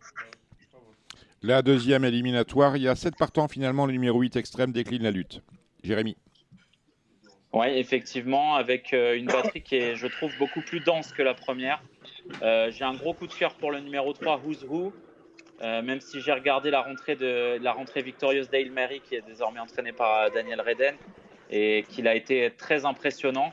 La 1.42 1.62
deuxième 1.62 2.04
éliminatoire, 2.04 2.76
il 2.76 2.84
y 2.84 2.88
a 2.88 2.96
7 2.96 3.16
partants 3.16 3.48
finalement, 3.48 3.86
le 3.86 3.92
numéro 3.92 4.20
8 4.20 4.36
extrême 4.36 4.72
décline 4.72 5.02
la 5.02 5.10
lutte. 5.10 5.42
Jérémy. 5.82 6.16
Oui, 7.54 7.66
effectivement, 7.68 8.56
avec 8.56 8.92
euh, 8.92 9.16
une 9.16 9.26
batterie 9.26 9.62
qui 9.62 9.76
est, 9.76 9.94
je 9.94 10.08
trouve, 10.08 10.36
beaucoup 10.38 10.60
plus 10.60 10.80
dense 10.80 11.12
que 11.12 11.22
la 11.22 11.34
première. 11.34 11.80
Euh, 12.42 12.72
j'ai 12.72 12.82
un 12.82 12.94
gros 12.94 13.14
coup 13.14 13.28
de 13.28 13.32
cœur 13.32 13.54
pour 13.54 13.70
le 13.70 13.78
numéro 13.78 14.12
3, 14.12 14.40
Who's 14.44 14.64
Who. 14.64 14.92
Euh, 15.62 15.80
même 15.82 16.00
si 16.00 16.20
j'ai 16.20 16.32
regardé 16.32 16.70
la 16.70 16.82
rentrée, 16.82 17.14
de, 17.14 17.58
la 17.62 17.72
rentrée 17.72 18.02
victorieuse 18.02 18.50
d'Ail 18.50 18.70
Mary, 18.70 19.00
qui 19.00 19.14
est 19.14 19.24
désormais 19.24 19.60
entraîné 19.60 19.92
par 19.92 20.32
Daniel 20.32 20.60
Reden, 20.62 20.96
et 21.50 21.84
qu'il 21.88 22.06
a 22.08 22.14
été 22.14 22.50
très 22.56 22.84
impressionnant. 22.84 23.52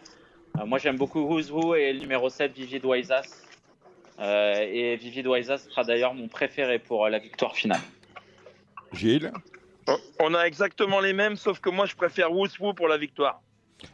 Euh, 0.59 0.65
moi, 0.65 0.77
j'aime 0.79 0.97
beaucoup 0.97 1.21
Who's 1.21 1.51
Who 1.51 1.75
et 1.75 1.93
le 1.93 1.99
numéro 1.99 2.29
7, 2.29 2.53
Vivid 2.53 2.85
Waisas. 2.85 3.43
Euh, 4.19 4.53
et 4.59 4.95
Vivid 4.97 5.27
Waisas 5.27 5.57
sera 5.69 5.83
d'ailleurs 5.83 6.13
mon 6.13 6.27
préféré 6.27 6.79
pour 6.79 7.05
euh, 7.05 7.09
la 7.09 7.19
victoire 7.19 7.55
finale. 7.55 7.79
Gilles. 8.93 9.31
On 10.19 10.33
a 10.35 10.43
exactement 10.43 10.99
les 10.99 11.13
mêmes, 11.13 11.35
sauf 11.35 11.59
que 11.59 11.69
moi 11.69 11.85
je 11.85 11.95
préfère 11.95 12.31
Who's 12.31 12.59
Who 12.59 12.73
pour 12.73 12.87
la 12.87 12.97
victoire. 12.97 13.41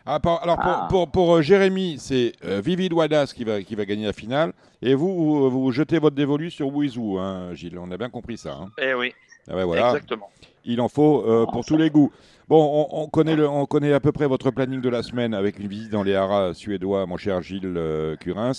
Ah, 0.06 0.20
alors 0.42 0.58
pour, 0.58 0.66
Ah. 0.68 0.88
pour, 0.90 1.10
pour, 1.12 1.42
Jérémy, 1.42 1.98
c'est 1.98 2.34
euh, 2.44 2.60
Vivid 2.60 2.92
Wadas 2.92 3.32
qui 3.34 3.46
va, 3.46 3.62
qui 3.62 3.74
va 3.76 3.86
gagner 3.86 4.06
la 4.06 4.12
finale. 4.14 4.52
Et 4.82 4.96
vous, 4.96 5.16
vous, 5.16 5.50
vous 5.50 5.72
jetez 5.72 5.98
votre 5.98 6.16
dévolu 6.16 6.52
sur 6.52 6.68
Wizou, 6.68 7.18
hein, 7.18 7.54
Gilles. 7.54 7.80
On 7.80 7.90
a 7.92 7.98
bien 7.98 8.10
compris 8.10 8.38
ça. 8.38 8.54
hein. 8.54 8.70
Eh 8.80 8.94
oui, 8.94 9.14
Ah 9.50 9.56
ouais, 9.56 9.64
voilà. 9.64 9.88
exactement. 9.90 10.30
Il 10.66 10.82
en 10.82 10.90
faut 10.90 11.24
euh, 11.26 11.46
pour 11.46 11.66
tous 11.66 11.78
les 11.78 11.90
goûts. 11.90 12.12
Bon, 12.50 12.88
on, 12.92 13.04
on 13.04 13.08
connaît 13.08 13.36
le, 13.36 13.48
on 13.48 13.66
connaît 13.66 13.94
à 13.94 14.00
peu 14.00 14.12
près 14.12 14.28
votre 14.28 14.52
planning 14.52 14.82
de 14.82 14.90
la 14.90 15.04
semaine 15.04 15.34
avec 15.34 15.60
une 15.60 15.68
visite 15.68 15.92
dans 15.92 16.04
les 16.04 16.16
haras 16.16 16.54
suédois, 16.54 17.06
mon 17.06 17.18
cher 17.18 17.42
Gilles 17.42 17.62
euh, 17.78 18.16
Curins. 18.18 18.52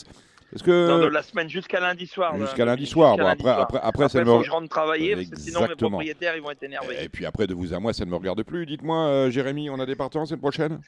Est-ce 0.54 0.62
que 0.62 0.88
Non, 0.88 0.98
de 0.98 1.06
la 1.06 1.22
semaine 1.22 1.48
jusqu'à 1.50 1.78
lundi 1.80 2.06
soir. 2.06 2.34
jusqu'à 2.38 2.64
lundi 2.64 2.86
soir, 2.86 3.10
Jusqu'à 3.12 3.22
bon, 3.22 3.28
lundi 3.28 3.42
après, 3.42 3.52
soir. 3.52 3.60
après, 3.62 3.78
après, 3.82 4.08
ça 4.08 4.18
Après, 4.18 4.20
ne 4.20 4.24
faut 4.24 4.34
me- 4.36 4.40
que 4.40 4.46
je 4.46 4.50
rentre 4.50 4.68
travailler, 4.70 5.14
parce 5.16 5.28
que 5.28 5.36
sinon 5.38 5.60
mes 5.60 5.64
Exactement. 5.66 5.90
propriétaires 5.90 6.36
ils 6.36 6.42
vont 6.42 6.50
être 6.50 6.62
énervés. 6.62 6.96
Et 7.04 7.08
puis 7.10 7.26
après, 7.26 7.46
de 7.46 7.52
vous 7.54 7.74
à 7.74 7.78
moi, 7.80 7.92
ça 7.92 8.06
ne 8.06 8.10
me 8.10 8.16
regarde 8.16 8.42
plus. 8.42 8.64
Dites-moi, 8.64 8.96
euh, 8.96 9.30
Jérémy, 9.30 9.68
on 9.68 9.78
a 9.78 9.84
des 9.84 9.94
partants 9.96 10.20
la 10.20 10.26
semaine 10.26 10.40
prochaine 10.40 10.80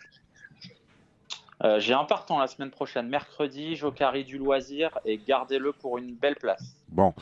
Euh, 1.62 1.78
j'ai 1.78 1.92
un 1.92 2.04
partant 2.04 2.38
la 2.38 2.46
semaine 2.46 2.70
prochaine, 2.70 3.06
mercredi, 3.08 3.76
Jokari 3.76 4.24
du 4.24 4.38
loisir, 4.38 4.98
et 5.04 5.18
gardez-le 5.18 5.72
pour 5.72 5.98
une 5.98 6.14
belle 6.14 6.36
place. 6.36 6.74
Bon, 6.88 7.12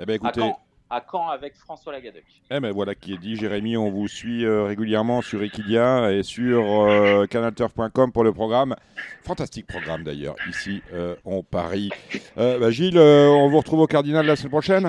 eh 0.00 0.04
ben 0.04 0.14
écoutez, 0.16 0.50
à 0.90 1.02
Caen 1.10 1.28
avec 1.28 1.54
François 1.56 1.92
Lagadec. 1.92 2.24
eh 2.50 2.60
ben 2.60 2.70
voilà 2.72 2.94
qui 2.94 3.14
est 3.14 3.18
dit. 3.18 3.36
Jérémy, 3.36 3.76
on 3.76 3.90
vous 3.90 4.06
suit 4.08 4.44
euh, 4.44 4.64
régulièrement 4.64 5.22
sur 5.22 5.42
Equidia 5.42 6.12
et 6.12 6.22
sur 6.22 6.62
euh, 6.84 7.26
canalturf.com 7.26 8.12
pour 8.12 8.22
le 8.24 8.32
programme. 8.32 8.76
Fantastique 9.22 9.66
programme 9.66 10.04
d'ailleurs, 10.04 10.36
ici 10.48 10.82
euh, 10.92 11.16
on 11.24 11.42
Paris. 11.42 11.90
Euh, 12.38 12.58
bah, 12.58 12.70
Gilles, 12.70 12.98
euh, 12.98 13.28
on 13.28 13.48
vous 13.48 13.58
retrouve 13.58 13.80
au 13.80 13.86
Cardinal 13.86 14.26
la 14.26 14.36
semaine 14.36 14.50
prochaine? 14.50 14.88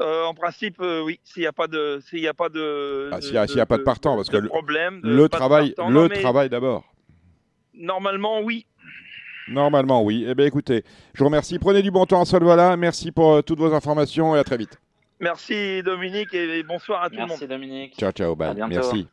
Euh, 0.00 0.24
en 0.24 0.34
principe, 0.34 0.80
euh, 0.80 1.02
oui, 1.02 1.20
s'il 1.24 1.42
n'y 1.42 1.46
a 1.46 1.52
pas 1.52 1.66
de, 1.66 2.00
s'il 2.08 2.26
a 2.26 2.32
pas 2.34 2.48
de, 2.48 3.10
Ah, 3.12 3.20
s'il 3.20 3.34
y 3.34 3.36
a- 3.60 3.66
pas 3.66 3.76
de 3.76 3.82
partant, 3.82 4.16
parce 4.16 4.30
que 4.30 4.38
le- 4.38 4.48
problème, 4.48 5.02
de- 5.02 5.10
Le 5.14 5.28
travail, 5.28 5.74
le 5.78 5.92
Non, 5.92 6.08
travail 6.08 6.48
d'abord. 6.48 6.84
Normalement, 7.74 8.40
oui. 8.40 8.66
Normalement, 9.50 10.02
oui. 10.02 10.24
Eh 10.28 10.34
bien, 10.34 10.46
écoutez, 10.46 10.84
je 11.12 11.18
vous 11.18 11.24
remercie. 11.24 11.58
Prenez 11.58 11.82
du 11.82 11.90
bon 11.90 12.06
temps 12.06 12.20
en 12.20 12.24
sol, 12.24 12.44
voilà. 12.44 12.76
Merci 12.76 13.10
pour 13.10 13.32
euh, 13.32 13.42
toutes 13.42 13.58
vos 13.58 13.74
informations 13.74 14.36
et 14.36 14.38
à 14.38 14.44
très 14.44 14.56
vite. 14.56 14.78
Merci 15.18 15.82
Dominique 15.82 16.32
et 16.32 16.62
bonsoir 16.62 17.02
à 17.02 17.08
tout 17.10 17.16
le 17.16 17.22
monde. 17.22 17.30
Merci 17.30 17.48
Dominique. 17.48 17.94
Ciao, 17.98 18.12
ciao, 18.12 18.34
bye. 18.36 18.50
À 18.50 18.54
bientôt. 18.54 18.74
Merci. 18.74 19.06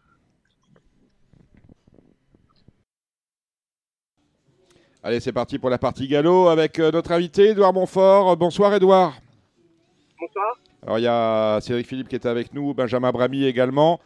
Allez, 5.04 5.20
c'est 5.20 5.34
parti 5.34 5.58
pour 5.58 5.70
la 5.70 5.78
partie 5.78 6.08
galop 6.08 6.50
avec 6.50 6.80
euh, 6.80 6.92
notre 6.92 7.12
invité, 7.12 7.50
Edouard 7.50 7.74
Montfort. 7.74 8.32
Euh, 8.32 8.36
Bonsoir, 8.36 8.74
Edouard. 8.74 9.16
Bonsoir. 10.20 10.60
Alors, 10.84 11.00
il 11.00 11.04
y 11.04 11.08
a 11.08 11.60
Cédric 11.62 11.88
Philippe 11.88 12.10
qui 12.10 12.16
est 12.16 12.26
avec 12.26 12.54
nous, 12.54 12.74
Benjamin 12.74 13.12
Bramy 13.12 13.46
également. 13.46 14.00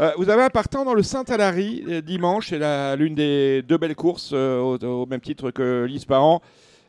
Euh, 0.00 0.10
vous 0.16 0.28
avez 0.28 0.42
un 0.42 0.50
partant 0.50 0.84
dans 0.84 0.94
le 0.94 1.02
Saint-Alary 1.02 1.84
euh, 1.88 2.00
dimanche. 2.00 2.48
C'est 2.48 2.58
la- 2.58 2.96
l'une 2.96 3.14
des 3.14 3.62
deux 3.62 3.78
belles 3.78 3.94
courses 3.94 4.32
euh, 4.32 4.58
au, 4.58 4.76
au 4.78 5.06
même 5.06 5.20
titre 5.20 5.50
que 5.50 5.84
l'Isparan. 5.84 6.42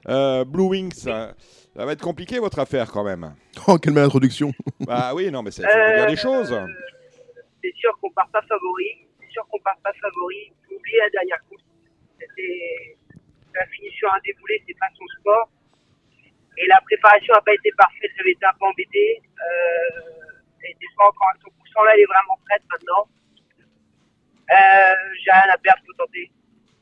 Euh, 0.08 0.43
Blue 0.45 0.64
Wings, 0.70 0.93
ça, 0.93 1.34
ça 1.76 1.86
va 1.86 1.91
être 1.91 2.01
compliqué 2.01 2.39
votre 2.39 2.60
affaire 2.60 2.91
quand 2.91 3.03
même. 3.03 3.36
Oh, 3.68 3.78
quelle 3.78 3.93
belle 3.93 4.06
introduction. 4.06 4.51
Bah 4.82 5.14
oui, 5.16 5.30
non, 5.32 5.41
mais 5.43 5.51
c'est 5.51 5.62
dire 5.64 6.08
les 6.08 6.16
choses. 6.16 6.56
C'est 7.64 7.74
sûr 7.76 7.91
qu'on 8.01 8.12
part 8.12 8.30
pas 8.30 8.41
favori. 8.43 8.89
C'est 9.20 9.32
sûr 9.32 9.45
qu'on 9.49 9.60
part 9.60 9.78
pas 9.84 9.93
favori. 10.01 10.51
Faut 10.68 10.76
oublier 10.76 10.97
la 10.99 11.10
dernière 11.10 11.39
course. 11.49 11.64
C'était 12.20 12.97
la 13.56 13.66
fini 13.68 13.89
sur 13.91 14.12
un 14.14 14.18
déboulé, 14.26 14.62
c'est 14.68 14.78
pas 14.78 14.88
son 14.97 15.06
sport. 15.20 15.49
Et 16.58 16.68
la 16.68 16.80
préparation 16.86 17.34
n'a 17.34 17.41
pas 17.41 17.53
été 17.53 17.70
parfaite. 17.78 18.12
J'avais 18.18 18.32
été 18.32 18.45
un 18.45 18.53
peu 18.60 18.66
embêté. 18.66 19.22
Euh, 19.22 20.24
elle 20.66 20.74
n'était 20.74 20.93
pas 20.97 21.05
encore 21.07 21.30
à 21.30 21.38
100%. 21.38 21.86
Là, 21.86 21.91
elle 21.95 22.01
est 22.01 22.05
vraiment 22.05 22.38
prête 22.45 22.63
maintenant. 22.70 23.03
Euh, 24.51 24.95
J'ai 25.24 25.32
rien 25.32 25.53
à 25.53 25.57
perdre, 25.57 25.82
faut 25.86 25.93
tenter. 25.93 26.32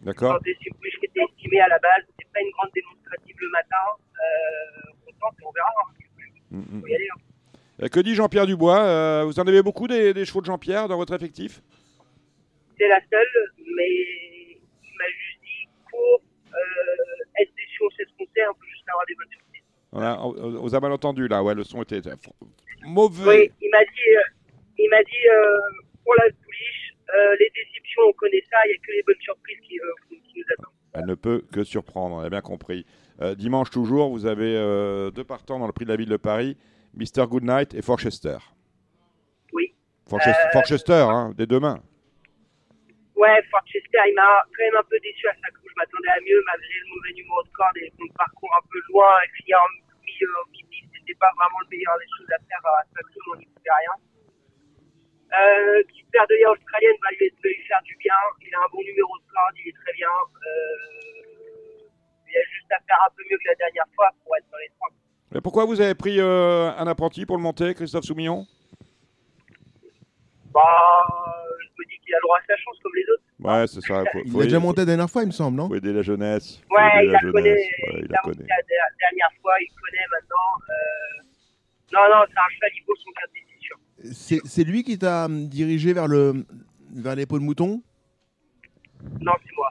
D'accord. 0.01 0.33
Tenter 0.35 0.57
c'est 0.63 0.73
plus 0.79 0.91
qui 0.99 1.05
était 1.05 1.23
estimé 1.23 1.59
à 1.61 1.67
la 1.67 1.79
base. 1.79 2.03
C'est 2.19 2.27
pas 2.31 2.41
une 2.41 2.51
grande 2.51 2.71
démonstrative 2.75 3.35
le 3.39 3.49
matin. 3.51 3.85
Euh, 3.99 4.91
on 5.07 5.11
tente 5.19 5.35
et 5.39 5.45
on 5.45 5.51
verra. 5.51 5.69
hein. 5.79 5.93
Mm, 6.51 6.81
Faut 6.81 6.87
y 6.87 6.95
aller. 6.95 7.07
hein. 7.15 7.21
Euh, 7.83 7.87
Que 7.87 7.99
dit 8.01 8.15
Jean-Pierre 8.15 8.45
Dubois 8.45 8.79
Euh, 8.83 9.23
Vous 9.25 9.39
en 9.39 9.47
avez 9.47 9.63
beaucoup 9.63 9.87
des, 9.87 10.13
des 10.13 10.25
chevaux 10.25 10.41
de 10.41 10.45
Jean-Pierre 10.45 10.87
dans 10.87 10.97
votre 10.97 11.13
effectif? 11.15 11.61
C'est 12.77 12.87
la 12.87 12.99
seule, 13.09 13.51
mais 13.77 13.89
il 13.89 14.93
m'a 14.97 15.07
juste 15.07 15.39
dit 15.41 15.69
cours, 15.89 16.21
euh, 16.51 17.41
être 17.41 17.53
déçu, 17.55 17.79
on 17.85 17.89
sait 17.91 18.03
ce 18.03 18.17
qu'on 18.17 18.25
sait, 18.35 18.45
on 18.49 18.53
peut 18.55 18.65
juste 18.67 18.89
avoir 18.89 19.05
des 19.05 19.15
bonnes 19.15 19.29
on, 19.93 20.73
a 20.73 20.79
mal 20.79 20.91
entendu 20.91 21.27
là, 21.27 21.43
ouais, 21.43 21.53
le 21.53 21.63
son 21.63 21.81
était 21.83 22.01
mauvais. 22.85 23.27
Oui, 23.27 23.51
il 23.61 23.69
m'a 23.69 23.83
dit, 23.83 24.15
euh, 24.17 24.21
il 24.79 24.89
m'a 24.89 25.03
dit 25.03 25.27
euh, 25.29 25.57
pour 26.03 26.15
la 26.15 26.25
pouliche, 26.43 26.95
euh, 27.13 27.35
les 27.39 27.51
déceptions, 27.55 28.01
on 28.07 28.13
connaît 28.13 28.43
ça, 28.49 28.57
il 28.65 28.69
n'y 28.69 28.73
a 28.73 28.77
que 28.77 28.91
les 28.91 29.03
bonnes 29.03 29.21
surprises 29.21 29.57
qui, 29.67 29.79
euh, 29.79 30.17
qui 30.23 30.39
nous 30.39 30.45
attendent. 30.57 30.73
Elle 30.93 31.05
ne 31.05 31.15
peut 31.15 31.43
que 31.51 31.63
surprendre, 31.63 32.15
on 32.15 32.19
a 32.19 32.29
bien 32.29 32.41
compris. 32.41 32.85
Euh, 33.21 33.35
dimanche 33.35 33.69
toujours, 33.69 34.09
vous 34.09 34.25
avez 34.25 34.53
deux 35.13 35.23
partants 35.23 35.59
dans 35.59 35.67
le 35.67 35.73
prix 35.73 35.85
de 35.85 35.89
la 35.89 35.95
ville 35.95 36.09
de 36.09 36.17
Paris, 36.17 36.57
Mr. 36.95 37.27
Goodnight 37.27 37.73
et 37.73 37.81
Forchester. 37.81 38.37
Oui. 39.53 39.73
Forchester, 40.07 40.47
Forchester, 40.51 41.05
hein, 41.07 41.33
des 41.35 41.45
deux 41.45 41.59
mains. 41.59 41.81
Ouais, 43.15 43.37
Forchester, 43.49 44.01
il 44.09 44.15
m'a 44.15 44.41
quand 44.49 44.63
même 44.65 44.77
un 44.77 44.87
peu 44.89 44.99
déçu 44.99 45.27
à 45.27 45.35
sa 45.37 45.49
couche. 45.53 45.69
Je 45.69 45.77
m'attendais 45.77 46.09
à 46.09 46.21
mieux, 46.25 46.41
malgré 46.49 46.73
le 46.81 46.89
mauvais 46.97 47.13
numéro 47.13 47.43
de 47.43 47.51
corde 47.53 47.77
et 47.77 47.93
son 47.93 48.09
parcours 48.17 48.49
un 48.57 48.65
peu 48.69 48.79
loin 48.89 49.13
et 49.21 49.29
finir 49.37 49.57
en 49.61 49.69
milieu 50.01 50.27
mi 50.49 50.81
C'était 50.97 51.17
pas 51.21 51.29
vraiment 51.37 51.61
le 51.61 51.69
meilleur 51.69 51.93
des 52.01 52.09
choses 52.17 52.29
à 52.33 52.39
faire 52.41 52.65
à 52.65 52.81
sa 52.89 53.01
couche, 53.05 53.27
on 53.33 53.37
n'y 53.37 53.45
pouvait 53.45 53.77
rien. 53.77 53.95
Euh, 55.33 55.81
qui 55.93 56.03
perd 56.13 56.29
de 56.29 56.35
l'Air 56.35 56.53
australienne 56.53 56.97
va 57.01 57.09
lui, 57.09 57.29
va 57.29 57.49
lui 57.49 57.63
faire 57.65 57.81
du 57.85 57.95
bien. 57.97 58.17
Il 58.41 58.53
a 58.53 58.59
un 58.65 58.69
bon 58.69 58.81
numéro 58.81 59.13
de 59.17 59.25
corde, 59.29 59.55
il 59.61 59.69
est 59.69 59.77
très 59.77 59.93
bien. 59.93 60.09
Euh, 60.09 61.89
il 62.29 62.37
a 62.37 62.45
juste 62.49 62.71
à 62.73 62.81
faire 62.85 63.01
un 63.05 63.13
peu 63.13 63.23
mieux 63.29 63.37
que 63.37 63.47
la 63.49 63.55
dernière 63.55 63.89
fois 63.95 64.09
pour 64.23 64.37
être 64.37 64.49
dans 64.49 64.57
les 64.57 64.69
trois. 64.73 64.89
Mais 65.33 65.41
pourquoi 65.41 65.65
vous 65.65 65.81
avez 65.81 65.95
pris 65.95 66.19
euh, 66.19 66.69
un 66.77 66.85
apprenti 66.85 67.25
pour 67.25 67.37
le 67.37 67.43
monter, 67.43 67.73
Christophe 67.73 68.05
Soumillon? 68.05 68.45
Bah, 70.53 71.41
je 71.83 71.87
dis 71.89 71.99
qu'il 72.03 72.13
a 72.13 72.17
le 72.17 72.21
droit 72.23 72.37
à 72.39 72.45
sa 72.47 72.55
chance 72.57 72.77
comme 72.81 72.91
les 72.95 73.03
autres. 73.11 73.23
Ouais, 73.39 73.67
c'est 73.67 73.81
ça. 73.81 74.03
Faut, 74.11 74.21
Il 74.25 74.31
faut 74.31 74.41
a 74.41 74.43
déjà 74.43 74.59
monté 74.59 74.81
la 74.81 74.85
dernière 74.85 75.09
fois, 75.09 75.23
il 75.23 75.27
me 75.27 75.31
semble, 75.31 75.57
non? 75.57 75.67
Faut 75.67 75.75
aider 75.75 75.93
la 75.93 76.01
jeunesse. 76.01 76.61
Faut 76.67 76.75
Ouais, 76.75 76.81
aider 76.95 77.05
il 77.05 77.11
la 77.11 77.13
la 77.21 77.31
connaît. 77.31 77.49
jeunesse. 77.49 77.67
Ouais, 77.83 77.93
il 77.99 78.05
il 78.05 78.11
la 78.11 78.17
a 78.19 78.21
connaît. 78.23 78.35
monté 78.37 78.49
la 78.49 78.61
der- 78.63 78.91
dernière 78.99 79.33
fois, 79.41 79.53
il 79.61 79.69
connaît 79.75 80.07
maintenant. 80.11 80.49
Euh, 80.69 81.23
non, 81.93 82.03
non, 82.15 82.21
c'est 82.27 82.39
un 82.39 82.49
cheval, 82.55 82.71
il 82.73 82.83
vaut 82.87 82.95
son 82.95 83.11
quintet, 83.11 83.43
c'est 83.51 83.61
sûr. 83.61 84.41
C'est 84.45 84.63
lui 84.63 84.83
qui 84.83 84.97
t'a 84.97 85.25
hum, 85.25 85.47
dirigé 85.47 85.93
vers 85.93 86.07
le 86.07 86.45
vers 86.95 87.15
les 87.15 87.25
peaux 87.25 87.39
de 87.39 87.43
mouton? 87.43 87.81
Non, 89.21 89.33
c'est 89.45 89.55
moi. 89.55 89.69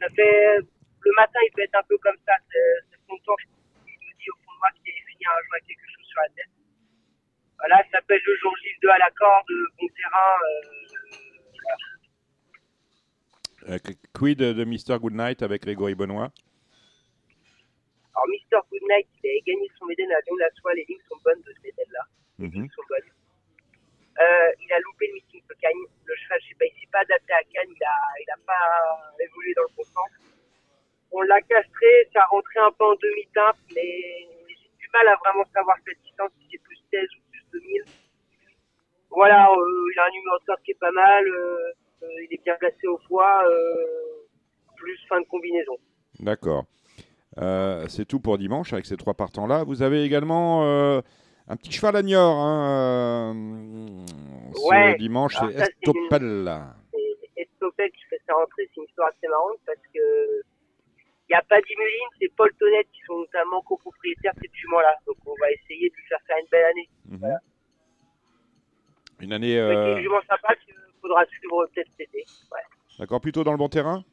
Ça 0.00 0.08
fait. 0.14 0.58
Le 0.58 1.12
matin, 1.16 1.38
il 1.46 1.50
peut 1.54 1.62
être 1.62 1.74
un 1.78 1.86
peu 1.88 1.96
comme 1.98 2.16
ça. 2.26 2.32
C'est 2.52 2.98
son 3.08 3.16
temps. 3.24 3.36
Il 3.86 3.92
me 3.94 4.12
dit 4.18 4.30
au 4.30 4.36
fond 4.44 4.52
de 4.52 4.58
moi 4.58 4.68
qu'il 4.76 4.92
allait 4.92 5.06
finir 5.12 5.28
un 5.30 5.40
jour 5.44 5.52
avec 5.54 5.64
quelque 5.66 5.86
chose 5.88 6.06
sur 6.06 6.20
la 6.20 6.28
tête. 6.36 6.52
Voilà, 7.58 7.76
ça 7.90 7.98
s'appelle 7.98 8.20
le 8.24 8.36
jour 8.38 8.52
J 8.62 8.68
2 8.82 8.88
à 8.90 8.98
la 8.98 9.10
corde, 9.16 9.46
bon 9.80 9.88
terrain. 9.96 10.32
Euh, 10.42 11.07
Euh, 13.68 13.78
quid 14.14 14.38
de 14.38 14.64
Mr. 14.64 14.98
Goodnight 14.98 15.42
avec 15.42 15.62
Grégory 15.62 15.94
Benoît? 15.94 16.30
Alors, 18.14 18.28
Mr. 18.28 18.58
Goodnight, 18.70 19.06
il 19.22 19.30
a 19.30 19.40
gagné 19.46 19.68
son 19.78 19.86
Méden 19.86 20.10
à 20.12 20.20
Lyon-la-Soie. 20.26 20.74
Les 20.74 20.84
lignes 20.88 21.02
sont 21.08 21.18
bonnes 21.24 21.40
de 21.42 21.52
ce 21.52 21.60
Méden-là. 21.62 22.00
Les 22.38 22.46
Mhm. 22.46 22.52
lignes 22.54 22.70
sont 22.70 22.82
bonnes. 22.88 23.10
Euh, 24.20 24.50
il 24.62 24.72
a 24.72 24.78
loupé 24.80 25.06
le 25.08 25.14
meeting 25.14 25.42
pot. 25.42 25.54
Cagnes. 25.60 25.86
Le 26.04 26.14
cheval, 26.16 26.38
je 26.42 26.48
sais 26.48 26.54
pas, 26.54 26.64
il 26.66 26.80
s'est 26.80 26.88
pas 26.90 27.00
adapté 27.00 27.32
à 27.32 27.42
Cagnes, 27.52 27.74
il 27.74 27.84
a, 27.84 27.96
il 28.22 28.30
a 28.30 28.36
pas 28.46 29.14
évolué 29.20 29.52
dans 29.54 29.62
le 29.62 29.74
bon 29.76 29.84
sens. 29.84 30.10
On 31.10 31.22
l'a 31.22 31.40
castré, 31.42 31.86
ça 32.12 32.22
a 32.22 32.26
rentré 32.26 32.58
un 32.60 32.70
peu 32.72 32.84
en 32.84 32.94
demi-teinte, 32.94 33.58
mais 33.74 34.26
j'ai 34.48 34.70
du 34.78 34.88
mal 34.92 35.08
à 35.08 35.16
vraiment 35.16 35.44
savoir 35.52 35.76
cette 35.86 36.00
distance, 36.02 36.30
si 36.40 36.46
c'est 36.52 36.62
plus 36.62 36.78
16 36.92 37.08
ou 37.18 37.20
plus 37.30 37.42
2000. 37.60 37.82
Voilà, 39.10 39.50
euh, 39.50 39.92
il 39.94 39.98
a 39.98 40.04
un 40.04 40.10
numéro 40.10 40.36
de 40.38 40.44
qui 40.64 40.70
est 40.72 40.78
pas 40.78 40.90
mal, 40.90 41.24
euh, 41.26 41.56
euh, 42.02 42.06
il 42.28 42.34
est 42.34 42.42
bien 42.44 42.54
placé 42.58 42.86
au 42.86 42.98
euh, 43.46 43.84
plus 44.76 44.98
fin 45.08 45.20
de 45.20 45.26
combinaison. 45.26 45.76
D'accord. 46.20 46.64
C'est 47.88 48.04
tout 48.06 48.20
pour 48.20 48.38
dimanche 48.38 48.72
avec 48.72 48.86
ces 48.86 48.96
trois 48.96 49.14
partants-là. 49.14 49.64
Vous 49.64 49.82
avez 49.82 50.02
également 50.04 50.62
un 51.50 51.56
petit 51.56 51.72
cheval 51.72 51.96
à 51.96 52.02
Niort. 52.02 52.36
Hein, 52.36 53.34
ce 54.54 54.68
Ouais. 54.68 54.96
dimanche, 54.96 55.36
c'est 55.36 55.44
une- 55.46 55.60
Estopel. 55.60 56.52
Estopel 57.36 57.90
qui 57.92 58.04
fait 58.10 58.20
sa 58.26 58.34
rentrée, 58.34 58.68
c'est 58.74 58.80
une 58.80 58.84
histoire 58.88 59.08
assez 59.08 59.28
marrante 59.28 59.58
parce 59.64 59.78
que 59.94 60.42
il 61.30 61.34
n'y 61.34 61.36
a 61.36 61.42
pas 61.42 61.60
d'Imuline, 61.60 62.08
c'est 62.20 62.32
Paul 62.36 62.50
Tonnette 62.58 62.88
qui 62.92 63.00
sont 63.06 63.18
notamment 63.18 63.60
copropriétaires 63.62 64.32
de 64.34 64.40
cette 64.42 64.54
jument-là. 64.54 64.94
Donc 65.06 65.16
on 65.26 65.34
va 65.40 65.50
essayer 65.52 65.90
de 65.90 65.94
lui 65.94 66.04
faire 66.08 66.18
faire 66.26 66.36
une 66.40 66.48
belle 66.50 66.64
année. 66.64 66.88
Mhm. 67.06 67.38
Une 69.20 69.32
année, 69.32 69.54
C'est 69.54 69.58
euh, 69.60 69.96
une 69.96 70.02
jument 70.02 70.20
sympa 70.28 70.54
qu'il 70.64 70.74
faudra 71.00 71.24
suivre 71.26 71.66
peut-être 71.74 71.88
cet 71.98 72.08
été. 72.08 72.24
Ouais. 72.52 72.60
d'accord, 72.98 73.20
plutôt 73.20 73.44
dans 73.44 73.52
le 73.52 73.58
bon 73.58 73.68
terrain? 73.68 74.04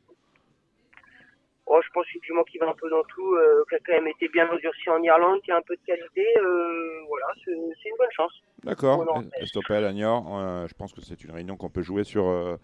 Oh, 1.67 1.79
je 1.83 1.89
pense 1.93 2.05
que 2.05 2.11
c'est 2.13 2.17
une 2.19 2.23
jument 2.25 2.43
qui 2.43 2.57
va 2.59 2.69
un 2.69 2.73
peu 2.79 2.89
dans 2.91 3.01
tout, 3.03 3.33
euh, 3.35 3.63
qui 3.67 3.75
a 3.75 3.79
quand 3.85 3.93
même 3.93 4.07
été 4.07 4.27
bien 4.29 4.47
endurcie 4.47 4.89
en 4.89 5.01
Irlande, 5.01 5.41
qui 5.43 5.51
a 5.51 5.57
un 5.57 5.61
peu 5.61 5.75
de 5.75 5.81
qualité. 5.85 6.23
euh, 6.39 7.01
voilà, 7.07 7.25
c'est 7.43 7.51
une 7.53 7.97
bonne 7.97 8.11
chance. 8.15 8.33
D'accord. 8.63 9.03
Oh 9.15 9.21
Estopel 9.41 9.83
à 9.83 9.91
Niort. 9.91 10.25
Euh, 10.39 10.67
je 10.67 10.73
pense 10.75 10.93
que 10.93 11.01
c'est 11.01 11.23
une 11.23 11.31
réunion 11.31 11.57
qu'on 11.57 11.69
peut 11.69 11.81
jouer 11.81 12.03
sur 12.03 12.27
euh, 12.27 12.57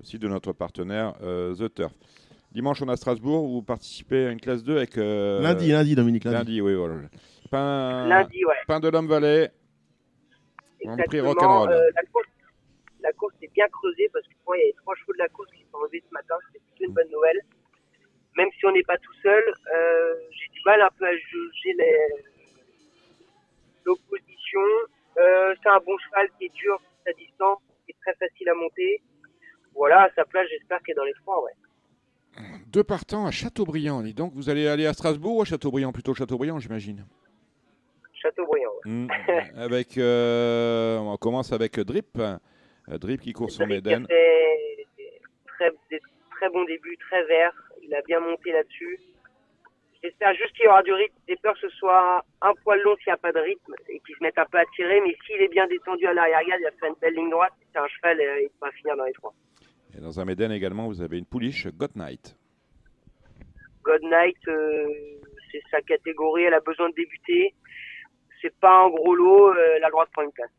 le 0.00 0.04
site 0.04 0.22
de 0.22 0.28
notre 0.28 0.52
partenaire 0.52 1.12
euh, 1.22 1.54
The 1.54 1.74
Turf. 1.74 1.92
Dimanche, 2.52 2.80
on 2.80 2.88
a 2.88 2.96
Strasbourg. 2.96 3.46
Vous 3.48 3.62
participez 3.62 4.26
à 4.26 4.30
une 4.30 4.40
classe 4.40 4.64
2 4.64 4.78
avec. 4.78 4.96
euh, 4.96 5.40
Lundi, 5.42 5.70
lundi, 5.70 5.94
Dominique, 5.94 6.24
lundi. 6.24 6.36
Lundi, 6.36 6.60
oui, 6.62 6.74
voilà. 6.74 6.94
Pain, 7.50 8.06
Lundi, 8.08 8.44
ouais. 8.46 8.54
Pain 8.66 8.80
de 8.80 8.88
l'Homme 8.88 9.06
Valais. 9.08 9.50
Prix. 10.96 11.18
Euh, 11.20 11.90
la 11.94 12.02
course, 12.12 12.26
la 13.00 13.12
course 13.12 13.34
est 13.42 13.52
bien 13.52 13.68
creusée 13.68 14.08
parce 14.12 14.26
que 14.26 14.34
pour 14.34 14.48
moi, 14.48 14.56
il 14.58 14.60
y 14.60 14.64
avait 14.64 14.76
trois 14.82 14.94
chevaux 14.96 15.12
de 15.12 15.18
la 15.18 15.28
course 15.28 15.50
qui 15.52 15.64
sont 15.70 15.78
enlevés 15.78 16.02
ce 16.06 16.12
matin. 16.12 16.34
C'est 16.52 16.62
plutôt 16.62 16.84
une 16.84 16.94
bonne 16.94 17.10
nouvelle. 17.10 17.40
Même 18.36 18.48
si 18.58 18.66
on 18.66 18.72
n'est 18.72 18.84
pas 18.84 18.98
tout 18.98 19.14
seul, 19.22 19.42
euh, 19.74 20.14
j'ai 20.30 20.48
du 20.52 20.60
mal 20.64 20.80
un 20.80 20.90
peu 20.96 21.06
à 21.06 21.16
juger 21.16 21.76
l'opposition. 23.84 24.60
Euh, 25.18 25.54
c'est 25.62 25.68
un 25.68 25.80
bon 25.80 25.96
cheval 25.98 26.28
qui 26.38 26.46
est 26.46 26.54
dur 26.54 26.80
sa 27.04 27.12
distance, 27.12 27.58
qui 27.84 27.92
est 27.92 27.96
très 28.00 28.14
facile 28.14 28.48
à 28.48 28.54
monter. 28.54 29.02
Voilà, 29.74 30.08
sa 30.14 30.24
place, 30.24 30.46
j'espère 30.50 30.80
qu'elle 30.82 30.92
est 30.92 30.96
dans 30.96 31.04
les 31.04 31.14
trois, 31.14 31.42
ouais. 31.44 31.52
Deux 32.68 32.84
partants 32.84 33.26
à 33.26 33.30
Châteaubriand. 33.30 34.04
Et 34.04 34.12
donc, 34.12 34.32
vous 34.34 34.50
allez 34.50 34.68
aller 34.68 34.86
à 34.86 34.92
Strasbourg 34.92 35.36
ou 35.36 35.42
à 35.42 35.44
Châteaubriand 35.44 35.92
Plutôt 35.92 36.14
Châteaubriand, 36.14 36.58
j'imagine? 36.58 37.06
Châteaubriand, 38.20 38.70
ouais. 38.84 38.90
Hmm. 38.90 39.08
avec, 39.56 39.96
euh, 39.98 40.98
on 40.98 41.16
commence 41.16 41.52
avec 41.52 41.78
Drip. 41.80 42.18
Euh, 42.18 42.38
Drip 42.98 43.20
qui 43.20 43.32
court 43.32 43.50
son 43.50 43.64
a 43.64 43.66
Méden. 43.66 44.06
fait 44.06 44.86
très, 45.46 45.70
des 45.90 46.00
très 46.30 46.48
bons 46.50 46.64
débuts, 46.64 46.96
très 47.08 47.24
vert. 47.24 47.52
Il 47.82 47.94
a 47.94 48.02
bien 48.02 48.20
monté 48.20 48.52
là-dessus. 48.52 48.98
J'espère 50.02 50.32
juste 50.34 50.52
qu'il 50.54 50.64
y 50.64 50.68
aura 50.68 50.82
du 50.82 50.92
rythme. 50.92 51.14
J'ai 51.28 51.36
peur 51.36 51.54
que 51.54 51.60
ce 51.60 51.68
soit 51.76 52.24
un 52.40 52.54
poil 52.62 52.80
long 52.82 52.96
s'il 52.96 53.08
n'y 53.08 53.14
a 53.14 53.16
pas 53.16 53.32
de 53.32 53.40
rythme 53.40 53.74
et 53.88 53.98
qu'il 54.00 54.14
se 54.14 54.22
mette 54.22 54.38
un 54.38 54.44
peu 54.46 54.58
à 54.58 54.64
tirer. 54.76 55.00
Mais 55.00 55.16
s'il 55.26 55.40
est 55.42 55.48
bien 55.48 55.66
détendu 55.66 56.06
à 56.06 56.12
l'arrière-garde, 56.14 56.60
il 56.60 56.64
va 56.64 56.70
faire 56.72 56.88
une 56.90 57.00
belle 57.00 57.14
ligne 57.14 57.30
droite. 57.30 57.52
C'est 57.72 57.80
un 57.80 57.88
cheval, 57.88 58.20
euh, 58.20 58.42
il 58.42 58.48
va 58.60 58.70
finir 58.72 58.96
dans 58.96 59.04
les 59.04 59.12
trois. 59.12 59.34
Et 59.96 60.00
dans 60.00 60.20
un 60.20 60.24
Méden 60.24 60.52
également, 60.52 60.86
vous 60.86 61.02
avez 61.02 61.18
une 61.18 61.24
pouliche, 61.26 61.66
God 61.68 61.96
Night. 61.96 62.36
God 63.82 64.02
Knight, 64.02 64.36
euh, 64.48 64.86
c'est 65.50 65.62
sa 65.70 65.80
catégorie. 65.80 66.44
Elle 66.44 66.54
a 66.54 66.60
besoin 66.60 66.90
de 66.90 66.94
débuter. 66.94 67.54
C'est 68.42 68.54
pas 68.60 68.84
un 68.84 68.88
gros 68.90 69.14
lot. 69.14 69.54
elle 69.54 69.82
a 69.84 69.86
le 69.88 69.90
droit 69.92 70.04
de 70.06 70.10
prendre 70.10 70.26
une 70.28 70.32
place. 70.32 70.50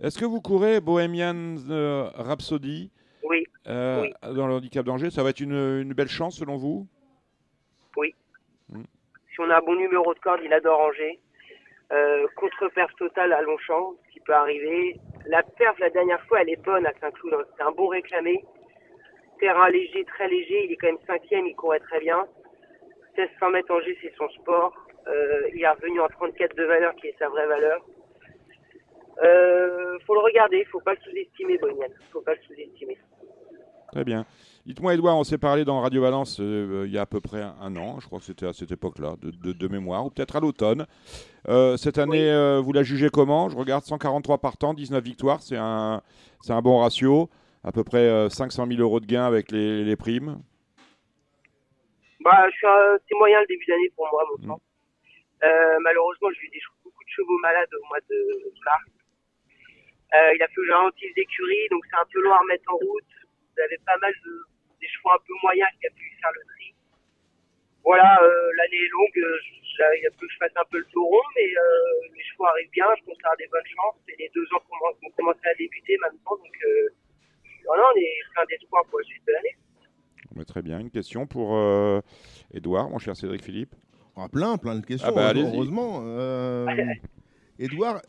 Est-ce 0.00 0.18
que 0.18 0.24
vous 0.24 0.40
courez 0.40 0.80
Bohemian 0.80 1.56
euh, 1.70 2.08
Rhapsody 2.14 2.90
Oui. 3.24 3.44
euh, 3.66 4.02
Oui. 4.02 4.34
dans 4.34 4.46
le 4.46 4.54
handicap 4.54 4.84
d'Angers? 4.84 5.10
Ça 5.10 5.22
va 5.22 5.30
être 5.30 5.40
une, 5.40 5.52
une 5.82 5.92
belle 5.92 6.08
chance 6.08 6.38
selon 6.38 6.56
vous? 6.56 6.86
Oui. 7.96 8.14
Mm. 8.68 8.82
Si 9.34 9.40
on 9.40 9.50
a 9.50 9.56
un 9.58 9.60
bon 9.60 9.74
numéro 9.76 10.14
de 10.14 10.18
corde, 10.20 10.40
il 10.44 10.52
adore 10.52 10.80
Angers. 10.80 11.18
Euh, 11.90 12.26
contre-perf 12.36 12.94
totale 12.96 13.32
à 13.32 13.40
Longchamp, 13.42 13.94
ce 14.06 14.12
qui 14.12 14.20
peut 14.20 14.34
arriver. 14.34 15.00
La 15.26 15.42
perf, 15.42 15.78
la 15.78 15.88
dernière 15.90 16.22
fois, 16.26 16.42
elle 16.42 16.50
est 16.50 16.62
bonne 16.62 16.84
à 16.86 16.92
Saint-Cloud. 17.00 17.34
hein. 17.34 17.44
C'est 17.56 17.62
un 17.64 17.70
bon 17.72 17.88
réclamé. 17.88 18.44
Terrain 19.40 19.68
léger, 19.70 20.04
très 20.04 20.28
léger. 20.28 20.66
Il 20.66 20.72
est 20.72 20.76
quand 20.76 20.88
même 20.88 20.98
cinquième, 21.06 21.46
il 21.46 21.54
courait 21.56 21.80
très 21.80 22.00
bien. 22.00 22.26
1600 23.16 23.50
mètres 23.50 23.72
Angers, 23.74 23.96
c'est 24.02 24.12
son 24.16 24.28
sport. 24.30 24.72
Euh, 25.08 25.48
il 25.54 25.62
est 25.62 25.68
revenu 25.68 26.00
en 26.00 26.08
34 26.08 26.56
de 26.56 26.64
valeur, 26.64 26.94
qui 26.96 27.06
est 27.08 27.16
sa 27.18 27.28
vraie 27.28 27.46
valeur. 27.46 27.80
Euh, 29.22 29.98
faut 30.06 30.14
le 30.14 30.20
regarder, 30.20 30.64
faut 30.66 30.80
pas 30.80 30.92
le 30.94 31.00
sous-estimer, 31.04 31.58
Bonian. 31.58 31.86
Faut 32.12 32.20
pas 32.20 32.34
le 32.34 32.40
sous-estimer. 32.46 32.96
Très 33.92 34.04
bien. 34.04 34.26
Dites-moi, 34.66 34.92
Edouard, 34.94 35.16
on 35.16 35.24
s'est 35.24 35.38
parlé 35.38 35.64
dans 35.64 35.80
Radio 35.80 36.02
Valence 36.02 36.40
euh, 36.40 36.84
il 36.86 36.92
y 36.92 36.98
a 36.98 37.02
à 37.02 37.06
peu 37.06 37.20
près 37.20 37.40
un, 37.40 37.74
an, 37.76 38.00
je 38.00 38.06
crois 38.06 38.18
que 38.18 38.24
c'était 38.26 38.46
à 38.46 38.52
cette 38.52 38.70
époque-là, 38.70 39.14
de, 39.22 39.30
de- 39.30 39.52
de 39.54 39.68
mémoire, 39.68 40.04
ou 40.04 40.10
peut-être 40.10 40.36
à 40.36 40.40
l'automne. 40.40 40.84
Euh, 41.48 41.78
cette 41.78 41.96
année, 41.96 42.30
euh, 42.30 42.60
vous 42.60 42.72
la 42.74 42.82
jugez 42.82 43.08
comment? 43.08 43.48
Je 43.48 43.56
regarde 43.56 43.82
143 43.84 44.38
partants, 44.38 44.74
19 44.74 45.02
victoires, 45.02 45.40
c'est 45.40 45.56
un, 45.56 46.02
c'est 46.42 46.52
un 46.52 46.60
bon 46.60 46.80
ratio, 46.80 47.30
à 47.64 47.72
peu 47.72 47.82
près 47.82 48.06
euh, 48.06 48.28
500 48.28 48.66
000 48.66 48.78
euros 48.82 49.00
de 49.00 49.06
gains 49.06 49.24
avec 49.24 49.50
les, 49.52 49.82
les 49.84 49.96
primes. 49.96 50.42
Bah, 52.20 52.44
je 52.50 52.56
suis 52.56 52.66
c'est 53.08 53.16
moyen 53.18 53.40
le 53.40 53.46
début 53.46 53.64
d'année 53.66 53.90
pour 53.96 54.06
moi, 54.12 54.22
sang. 54.44 54.52
Euh, 54.54 54.67
malheureusement, 55.80 56.30
j'ai 56.32 56.46
eu 56.46 56.50
des, 56.50 56.62
beaucoup 56.84 57.04
de 57.04 57.10
chevaux 57.10 57.38
malades 57.38 57.72
au 57.74 57.86
mois 57.88 58.00
de 58.08 58.52
mars. 58.64 58.90
Euh, 60.14 60.34
il 60.34 60.42
a 60.42 60.48
fallu 60.48 60.56
que 60.56 60.66
je 60.66 60.72
ralentisse 60.72 61.16
l'écurie, 61.16 61.68
donc 61.70 61.84
c'est 61.90 62.00
un 62.00 62.08
peu 62.10 62.20
long 62.22 62.32
à 62.32 62.38
remettre 62.38 62.72
en 62.72 62.76
route. 62.76 63.12
Vous 63.28 63.62
avez 63.62 63.76
pas 63.84 63.96
mal 63.98 64.12
de 64.24 64.32
des 64.80 64.88
chevaux 64.88 65.10
un 65.10 65.22
peu 65.26 65.34
moyens 65.42 65.68
qui 65.80 65.86
a 65.86 65.90
pu 65.90 66.06
faire 66.20 66.30
le 66.32 66.42
tri. 66.54 66.74
Voilà, 67.84 68.20
euh, 68.22 68.50
l'année 68.56 68.78
est 68.78 68.88
longue, 68.88 69.18
euh, 69.18 69.96
il 69.98 70.06
a 70.06 70.10
fallu 70.10 70.26
que 70.26 70.32
je 70.32 70.38
fasse 70.38 70.56
un 70.56 70.64
peu 70.70 70.78
le 70.78 71.00
rond, 71.00 71.22
mais 71.36 71.46
euh, 71.46 72.14
les 72.14 72.22
chevaux 72.24 72.46
arrivent 72.46 72.70
bien, 72.70 72.86
je 72.98 73.04
pense 73.04 73.16
avoir 73.18 73.36
des 73.36 73.46
bonnes 73.48 73.66
chances. 73.66 73.96
Et 74.08 74.16
les 74.18 74.30
deux 74.34 74.46
ans 74.54 74.62
qu'on 74.68 74.78
vont 74.78 75.12
commencer 75.16 75.46
à 75.46 75.54
débuter 75.54 75.96
maintenant, 75.98 76.36
donc 76.36 76.56
euh, 76.64 76.88
on 77.68 77.98
est 77.98 78.18
plein 78.34 78.44
d'espoir 78.46 78.84
pour 78.86 78.98
la 78.98 79.04
suite 79.04 79.26
de 79.26 79.32
l'année. 79.32 79.56
Très 80.46 80.62
bien, 80.62 80.78
une 80.78 80.90
question 80.90 81.26
pour 81.26 81.56
euh, 81.56 82.00
Edouard, 82.54 82.88
mon 82.90 82.98
cher 82.98 83.16
Cédric 83.16 83.42
Philippe. 83.42 83.74
Ah, 84.18 84.28
plein, 84.28 84.56
plein 84.56 84.74
de 84.76 84.84
questions, 84.84 85.08
Ah 85.10 85.12
bah, 85.12 85.32
heureusement. 85.34 85.40
allez-y. 85.48 85.54
heureusement. 85.56 86.00
Euh, 86.04 86.66
Edouard, 87.58 88.02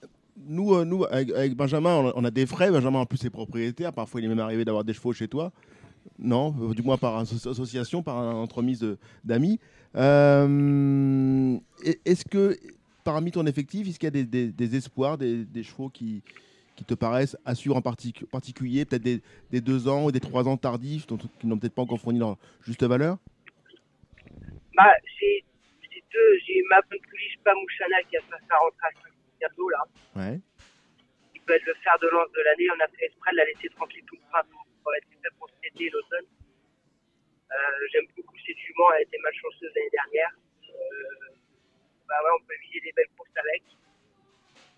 nous, 0.47 0.74
euh, 0.74 0.84
nous 0.86 1.05
avec, 1.05 1.30
avec 1.32 1.55
Benjamin, 1.55 1.95
on 1.97 2.07
a, 2.10 2.14
on 2.16 2.24
a 2.26 2.32
des 2.32 2.45
frais. 2.45 2.72
Benjamin, 2.72 2.99
en 2.99 3.05
plus, 3.05 3.24
est 3.26 3.30
propriétaire. 3.30 3.93
Parfois, 3.93 4.20
il 4.22 4.26
est 4.26 4.30
même 4.30 4.39
arrivé 4.39 4.66
d'avoir 4.66 4.84
des 4.84 4.93
chevaux 4.93 5.14
chez 5.14 5.28
toi. 5.28 5.51
Non, 6.18 6.55
euh, 6.62 6.74
du 6.74 6.82
moins 6.82 6.97
par 6.97 7.18
asso- 7.20 7.47
association, 7.47 8.01
par 8.01 8.18
un 8.18 8.34
entremise 8.34 8.86
d'amis. 9.24 9.60
Euh, 9.95 11.57
Est-ce 12.05 12.26
que, 12.26 12.57
parmi 13.03 13.32
ton 13.32 13.45
effectif, 13.45 13.88
est-ce 13.88 13.99
qu'il 13.99 14.07
y 14.07 14.10
a 14.10 14.12
des, 14.12 14.24
des- 14.26 14.51
des 14.51 14.76
espoirs, 14.76 15.18
des, 15.18 15.45
des 15.45 15.64
chevaux 15.64 15.89
qui, 15.89 16.22
qui 16.76 16.84
te 16.86 16.93
paraissent 16.93 17.38
assurent 17.45 17.76
en 17.78 17.82
partic- 17.82 18.26
particulier, 18.26 18.86
peut-être 18.86 19.03
des, 19.03 19.22
des 19.51 19.62
deux 19.62 19.88
ans 19.88 20.05
ou 20.05 20.12
des 20.12 20.20
trois 20.20 20.47
ans 20.47 20.57
tardifs, 20.57 21.05
dont- 21.07 21.18
qui 21.18 21.47
n'ont 21.47 21.57
peut-être 21.57 21.74
pas 21.76 21.82
encore 21.84 21.99
fourni 21.99 22.20
leur 22.20 22.38
juste 22.62 22.84
valeur? 22.84 23.18
Bah, 24.76 24.84
j'ai 25.20 25.43
deux, 26.12 26.39
j'ai 26.45 26.62
ma 26.70 26.82
bonne 26.82 26.99
pouliche 27.01 27.38
Pamouchana 27.43 28.01
qui 28.03 28.18
a 28.18 28.22
fait 28.22 28.43
sa 28.47 28.57
rentrée 28.57 28.88
à 28.88 29.01
5 29.03 29.14
bientôt 29.39 29.70
là. 29.70 29.84
Ouais. 30.16 30.39
Il 31.34 31.41
peut 31.41 31.53
être 31.53 31.66
le 31.66 31.74
fer 31.76 31.97
de 32.01 32.07
lance 32.07 32.32
de 32.32 32.41
l'année. 32.41 32.68
On 32.76 32.80
a 32.84 32.88
fait 32.88 33.05
exprès 33.05 33.32
de 33.32 33.38
la 33.38 33.45
laisser 33.45 33.70
tranquille 33.70 34.03
tout 34.05 34.16
le 34.16 34.30
printemps 34.30 34.66
pour 34.84 34.93
être 34.95 35.07
prêt 35.07 35.30
pour 35.38 35.49
cet 35.49 35.74
été 35.74 35.86
et 35.86 35.89
l'automne. 35.89 36.26
Euh, 37.51 37.88
J'aime 37.91 38.05
beaucoup 38.16 38.36
cette 38.45 38.57
jument, 38.57 38.91
elle 38.93 38.99
a 38.99 39.01
été 39.01 39.18
malchanceuse 39.20 39.72
l'année 39.76 39.89
dernière. 39.89 40.32
Euh, 40.70 41.34
bah 42.07 42.16
ouais, 42.24 42.32
on 42.39 42.45
peut 42.45 42.53
viser 42.66 42.80
des 42.82 42.91
belles 42.93 43.10
courses 43.18 43.36
avec. 43.36 43.64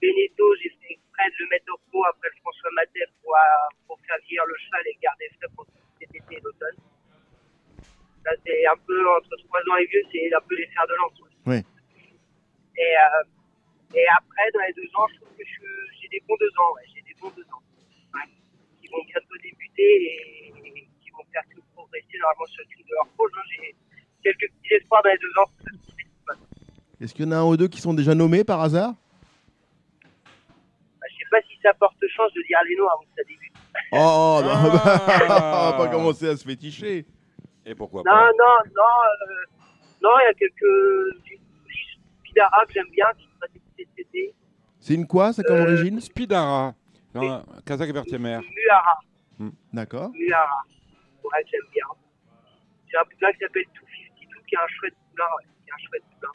Beneteau, 0.01 0.55
j'ai 0.55 0.69
fait 0.69 0.95
exprès 0.95 1.29
de 1.29 1.35
le 1.43 1.47
mettre 1.49 1.73
au 1.73 1.79
pot 1.91 2.03
après 2.05 2.29
le 2.33 2.39
François 2.41 2.71
Matet 2.71 3.05
pour, 3.21 3.35
euh, 3.35 3.39
pour 3.87 3.99
faire 4.07 4.17
vieillir 4.23 4.45
le 4.45 4.55
cheval 4.55 4.83
et 4.87 4.97
garder 5.01 5.29
frais 5.37 5.51
pour 5.55 5.65
cet 5.99 6.09
été 6.15 6.35
et 6.35 6.39
l'automne. 6.41 6.77
Là, 8.25 8.31
c'est 8.45 8.65
un 8.67 8.77
peu 8.85 8.99
entre 9.17 9.35
3 9.47 9.59
ans 9.71 9.77
et 9.81 9.85
vieux, 9.87 10.03
c'est 10.11 10.33
un 10.33 10.41
peu 10.47 10.55
les 10.55 10.67
fers 10.67 10.85
de 10.87 10.93
lance. 10.95 11.19
ouais. 11.21 11.53
Ouais. 11.53 11.63
Et, 12.77 12.93
euh, 12.95 13.97
et 13.97 14.05
après, 14.17 14.45
dans 14.53 14.61
les 14.61 14.73
deux 14.73 14.89
ans, 14.95 15.07
je 15.11 15.15
trouve 15.19 15.33
que 15.37 15.43
je- 15.43 15.87
j'ai 16.01 16.07
des 16.09 16.23
bons 16.27 16.37
deux 16.39 16.51
ans. 16.59 16.71
Ouais, 16.75 16.83
j'ai 16.93 17.01
des 17.01 17.15
bons 17.19 17.29
deux 17.35 17.43
ans. 17.51 17.61
Ouais. 18.13 18.29
Qui 18.79 18.87
vont 18.89 19.03
bientôt 19.05 19.35
débuter 19.41 19.81
et, 19.81 20.53
et 20.65 20.87
qui 21.03 21.09
vont 21.11 21.23
faire 21.33 21.43
que 21.49 21.59
progresser 21.73 22.17
normalement 22.21 22.45
sur 22.45 22.63
une 22.77 22.83
de 22.85 22.93
leurs 22.93 23.07
pôles. 23.17 23.31
hein. 23.37 23.41
J'ai 23.57 23.75
quelques 24.23 24.51
petits 24.53 24.73
espoirs 24.75 25.01
dans 25.03 25.09
les 25.09 25.17
deux 25.17 25.35
ans. 25.41 25.49
Est-ce 27.01 27.13
qu'il 27.15 27.25
y 27.25 27.27
en 27.27 27.31
a 27.31 27.37
un 27.37 27.43
ou 27.45 27.57
deux 27.57 27.67
qui 27.67 27.81
sont 27.81 27.93
déjà 27.95 28.13
nommés 28.13 28.43
par 28.43 28.61
hasard? 28.61 28.93
Bah, 30.03 31.07
je 31.09 31.15
sais 31.17 31.29
pas 31.31 31.41
si 31.41 31.57
ça 31.61 31.73
porte 31.73 31.97
chance 32.15 32.31
de 32.33 32.41
dire 32.47 32.59
les 32.69 32.75
noms 32.75 32.87
avant 32.87 33.01
que 33.01 33.15
ça 33.17 33.23
débute. 33.27 33.53
Oh, 33.93 34.39
non, 34.43 34.51
on 34.71 34.79
Ah. 35.29 35.73
va 35.77 35.85
pas 35.85 35.87
commencer 35.91 36.27
à 36.29 36.37
se 36.37 36.45
féticher. 36.45 37.05
Et 37.65 37.75
pourquoi 37.75 38.01
Non, 38.05 38.11
pas 38.11 38.31
non, 38.31 38.71
non. 38.75 38.83
euh, 38.83 39.35
non, 40.01 40.09
il 40.19 40.23
y 40.23 40.29
a 40.29 40.33
quelques 40.33 41.17
Spidara 42.25 42.65
que 42.65 42.73
j'aime 42.73 42.89
bien, 42.91 43.05
qui 43.17 43.25
sont 43.25 43.47
des 43.53 43.85
TCT. 43.85 44.33
C'est 44.79 44.93
une 44.95 45.05
quoi, 45.07 45.31
ça, 45.33 45.43
comme 45.43 45.57
Euh, 45.57 45.63
origine 45.63 45.99
Spidara. 45.99 46.73
Non, 47.13 47.43
Kazakh 47.65 47.91
Vertemer. 47.91 48.39
Muhara. 48.39 48.99
D'accord. 49.73 50.09
Muhara. 50.13 50.61
Ouais, 51.23 51.43
j'aime 51.51 51.69
bien. 51.71 51.85
J'ai 52.89 52.97
un 52.97 53.03
poulain 53.03 53.31
qui 53.33 53.39
s'appelle 53.39 53.65
252 53.73 54.41
qui 54.47 54.55
est 54.55 54.57
un 54.57 54.67
chouette 54.67 54.93
poulain, 55.11 55.25
ouais, 55.37 55.43
qui 55.63 55.69
est 55.69 55.73
un 55.73 55.87
chouette 55.87 56.03
poulain. 56.15 56.31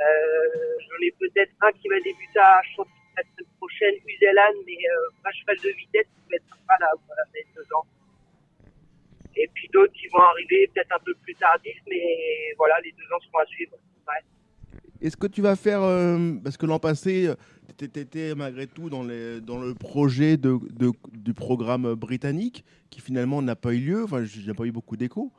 Euh, 0.00 0.78
J'en 0.80 1.06
ai 1.06 1.10
peut-être 1.18 1.52
un 1.62 1.72
qui 1.72 1.88
va 1.88 1.96
débuter 2.00 2.38
à 2.38 2.60
Chantilly 2.74 2.94
la 3.16 3.22
semaine 3.22 3.52
prochaine, 3.58 3.94
Uzelan, 4.06 4.52
mais 4.66 4.76
euh, 4.76 5.08
pas 5.22 5.30
cheval 5.32 5.56
de 5.56 5.68
vitesse, 5.70 6.06
qui 6.06 6.30
va 6.30 6.36
être 6.36 6.48
sympa 6.50 6.76
là, 6.80 6.88
voilà, 7.06 7.22
deux 7.54 7.74
ans. 7.74 7.86
Et 9.36 9.48
puis 9.52 9.68
d'autres 9.72 9.92
qui 9.92 10.06
vont 10.08 10.20
arriver 10.22 10.70
peut-être 10.74 10.92
un 10.94 11.04
peu 11.04 11.14
plus 11.22 11.34
tardifs, 11.34 11.82
mais 11.88 12.02
voilà, 12.56 12.74
les 12.84 12.92
deux 12.92 13.04
ans 13.14 13.20
seront 13.20 13.38
à 13.42 13.46
suivre. 13.46 13.72
Ouais. 14.08 14.24
Est-ce 15.02 15.16
que 15.16 15.26
tu 15.26 15.42
vas 15.42 15.56
faire. 15.56 15.82
euh, 15.82 16.34
parce 16.42 16.56
que 16.56 16.64
l'an 16.64 16.78
passé, 16.78 17.30
tu 17.76 17.84
étais 17.84 18.34
malgré 18.34 18.66
tout 18.66 18.88
dans, 18.88 19.02
les, 19.02 19.40
dans 19.42 19.58
le 19.60 19.74
projet 19.74 20.36
de, 20.38 20.58
de- 20.72 20.92
du 21.12 21.34
programme 21.34 21.94
britannique, 21.94 22.64
qui 22.88 23.00
finalement 23.02 23.42
n'a 23.42 23.56
pas 23.56 23.74
eu 23.74 23.80
lieu. 23.80 24.04
Enfin, 24.04 24.24
j'ai 24.24 24.54
pas 24.54 24.64
eu 24.64 24.72
beaucoup 24.72 24.96
d'écho. 24.96 25.30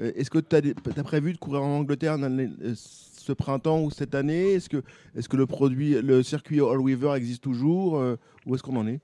Euh, 0.00 0.10
Est-ce 0.16 0.30
que 0.30 0.38
tu 0.38 0.56
as, 0.56 1.04
prévu 1.04 1.32
de 1.32 1.38
courir 1.38 1.62
en 1.62 1.78
Angleterre 1.78 2.16
euh, 2.20 2.72
ce 2.74 3.32
printemps 3.32 3.80
ou 3.82 3.90
cette 3.92 4.16
année? 4.16 4.54
Est-ce 4.54 4.68
que, 4.68 4.82
est 5.14 5.28
que 5.28 5.36
le, 5.36 5.46
produit, 5.46 6.02
le 6.02 6.24
circuit 6.24 6.60
All 6.60 6.80
Weaver 6.80 7.14
existe 7.14 7.44
toujours 7.44 7.98
euh, 7.98 8.16
Où 8.44 8.56
est-ce 8.56 8.62
qu'on 8.64 8.76
en 8.76 8.88
est? 8.88 9.00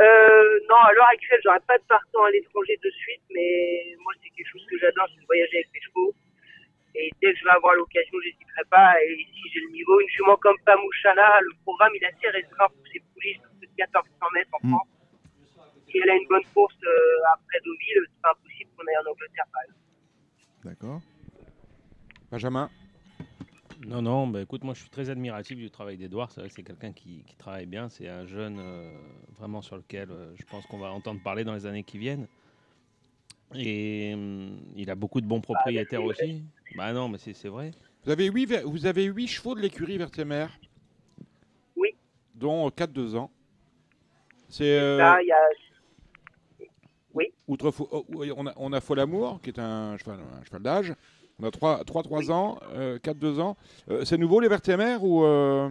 Euh, 0.00 0.31
non, 0.72 0.80
à 0.88 0.92
l'heure 0.94 1.12
actuelle, 1.12 1.40
j'aurais 1.44 1.60
pas 1.68 1.76
de 1.76 1.84
partant 1.84 2.24
à 2.24 2.30
l'étranger 2.30 2.80
de 2.82 2.88
suite, 2.88 3.20
mais 3.28 3.94
moi, 4.00 4.12
c'est 4.22 4.30
quelque 4.30 4.48
chose 4.48 4.64
que 4.64 4.78
j'adore, 4.78 5.04
c'est 5.12 5.20
de 5.20 5.26
voyager 5.26 5.56
avec 5.60 5.68
mes 5.74 5.80
chevaux. 5.84 6.14
Et 6.94 7.10
dès 7.20 7.32
que 7.32 7.38
je 7.38 7.44
vais 7.44 7.50
avoir 7.50 7.74
l'occasion, 7.74 8.16
j'hésiterai 8.24 8.64
pas. 8.70 8.96
Et 9.04 9.20
si 9.20 9.42
j'ai 9.52 9.60
le 9.60 9.72
niveau, 9.72 10.00
une 10.00 10.08
jument 10.08 10.36
comme 10.36 10.56
Pamouchana, 10.64 11.40
le 11.40 11.52
programme, 11.62 11.92
il 11.96 12.04
est 12.04 12.08
assez 12.08 12.28
restreint 12.28 12.68
pour 12.72 12.86
ses 12.88 13.00
poulies, 13.12 13.36
de 13.60 13.66
1400 13.76 14.26
mètres 14.32 14.50
en 14.52 14.68
France. 14.68 14.88
Si 15.90 15.98
elle 15.98 16.08
a 16.08 16.16
une 16.16 16.28
bonne 16.28 16.44
course 16.54 16.80
euh, 16.84 17.34
après 17.36 17.60
Deauville, 17.64 18.08
c'est 18.08 18.22
pas 18.22 18.32
impossible 18.32 18.70
qu'on 18.72 18.86
aille 18.88 19.00
en 19.04 19.10
Angleterre, 19.12 19.48
par 19.52 19.62
exemple. 19.68 19.84
D'accord. 20.64 21.00
Benjamin? 22.30 22.70
Non, 23.86 24.02
non, 24.02 24.26
bah, 24.28 24.40
écoute, 24.42 24.62
moi 24.64 24.74
je 24.74 24.80
suis 24.80 24.90
très 24.90 25.10
admiratif 25.10 25.56
du 25.58 25.70
travail 25.70 25.96
d'Edouard. 25.96 26.30
C'est 26.30 26.40
vrai 26.40 26.48
que 26.48 26.54
c'est 26.54 26.62
quelqu'un 26.62 26.92
qui, 26.92 27.24
qui 27.26 27.36
travaille 27.36 27.66
bien. 27.66 27.88
C'est 27.88 28.08
un 28.08 28.26
jeune 28.26 28.58
euh, 28.60 28.92
vraiment 29.38 29.62
sur 29.62 29.76
lequel 29.76 30.10
euh, 30.10 30.32
je 30.36 30.44
pense 30.44 30.64
qu'on 30.66 30.78
va 30.78 30.92
entendre 30.92 31.20
parler 31.22 31.44
dans 31.44 31.54
les 31.54 31.66
années 31.66 31.82
qui 31.82 31.98
viennent. 31.98 32.26
Et 33.54 34.12
hum, 34.14 34.58
il 34.76 34.90
a 34.90 34.94
beaucoup 34.94 35.20
de 35.20 35.26
bons 35.26 35.40
propriétaires 35.40 36.04
aussi. 36.04 36.42
Bah 36.76 36.92
non, 36.92 37.08
mais 37.08 37.18
c'est 37.18 37.48
vrai. 37.48 37.72
Vous 38.04 38.10
avez 38.10 38.26
huit, 38.26 38.46
vous 38.64 38.86
avez 38.86 39.04
huit 39.04 39.28
chevaux 39.28 39.54
de 39.54 39.60
l'écurie 39.60 39.98
Vertemer 39.98 40.46
Oui. 41.76 41.90
Dont 42.34 42.68
4-2 42.68 43.16
ans. 43.16 43.30
C'est. 44.48 44.78
euh, 44.78 44.98
Là, 44.98 45.20
il 45.22 45.26
y 45.26 45.32
a 45.32 45.36
outre 47.48 47.72
oh, 47.90 48.06
oui, 48.08 48.32
on 48.34 48.46
a, 48.46 48.52
on 48.56 48.72
a 48.72 48.80
Folamour, 48.80 49.40
qui 49.42 49.50
est 49.50 49.58
un 49.58 49.96
cheval, 49.98 50.20
un 50.40 50.44
cheval 50.44 50.62
d'âge. 50.62 50.94
On 51.42 51.46
a 51.46 51.50
3-3 51.50 52.30
ans, 52.30 52.58
4-2 53.02 53.40
ans. 53.40 53.56
Euh, 53.90 54.04
c'est 54.04 54.16
nouveau 54.16 54.38
les 54.40 54.48
Vertemer 54.48 54.96
ou. 55.00 55.24
euh, 55.24 55.68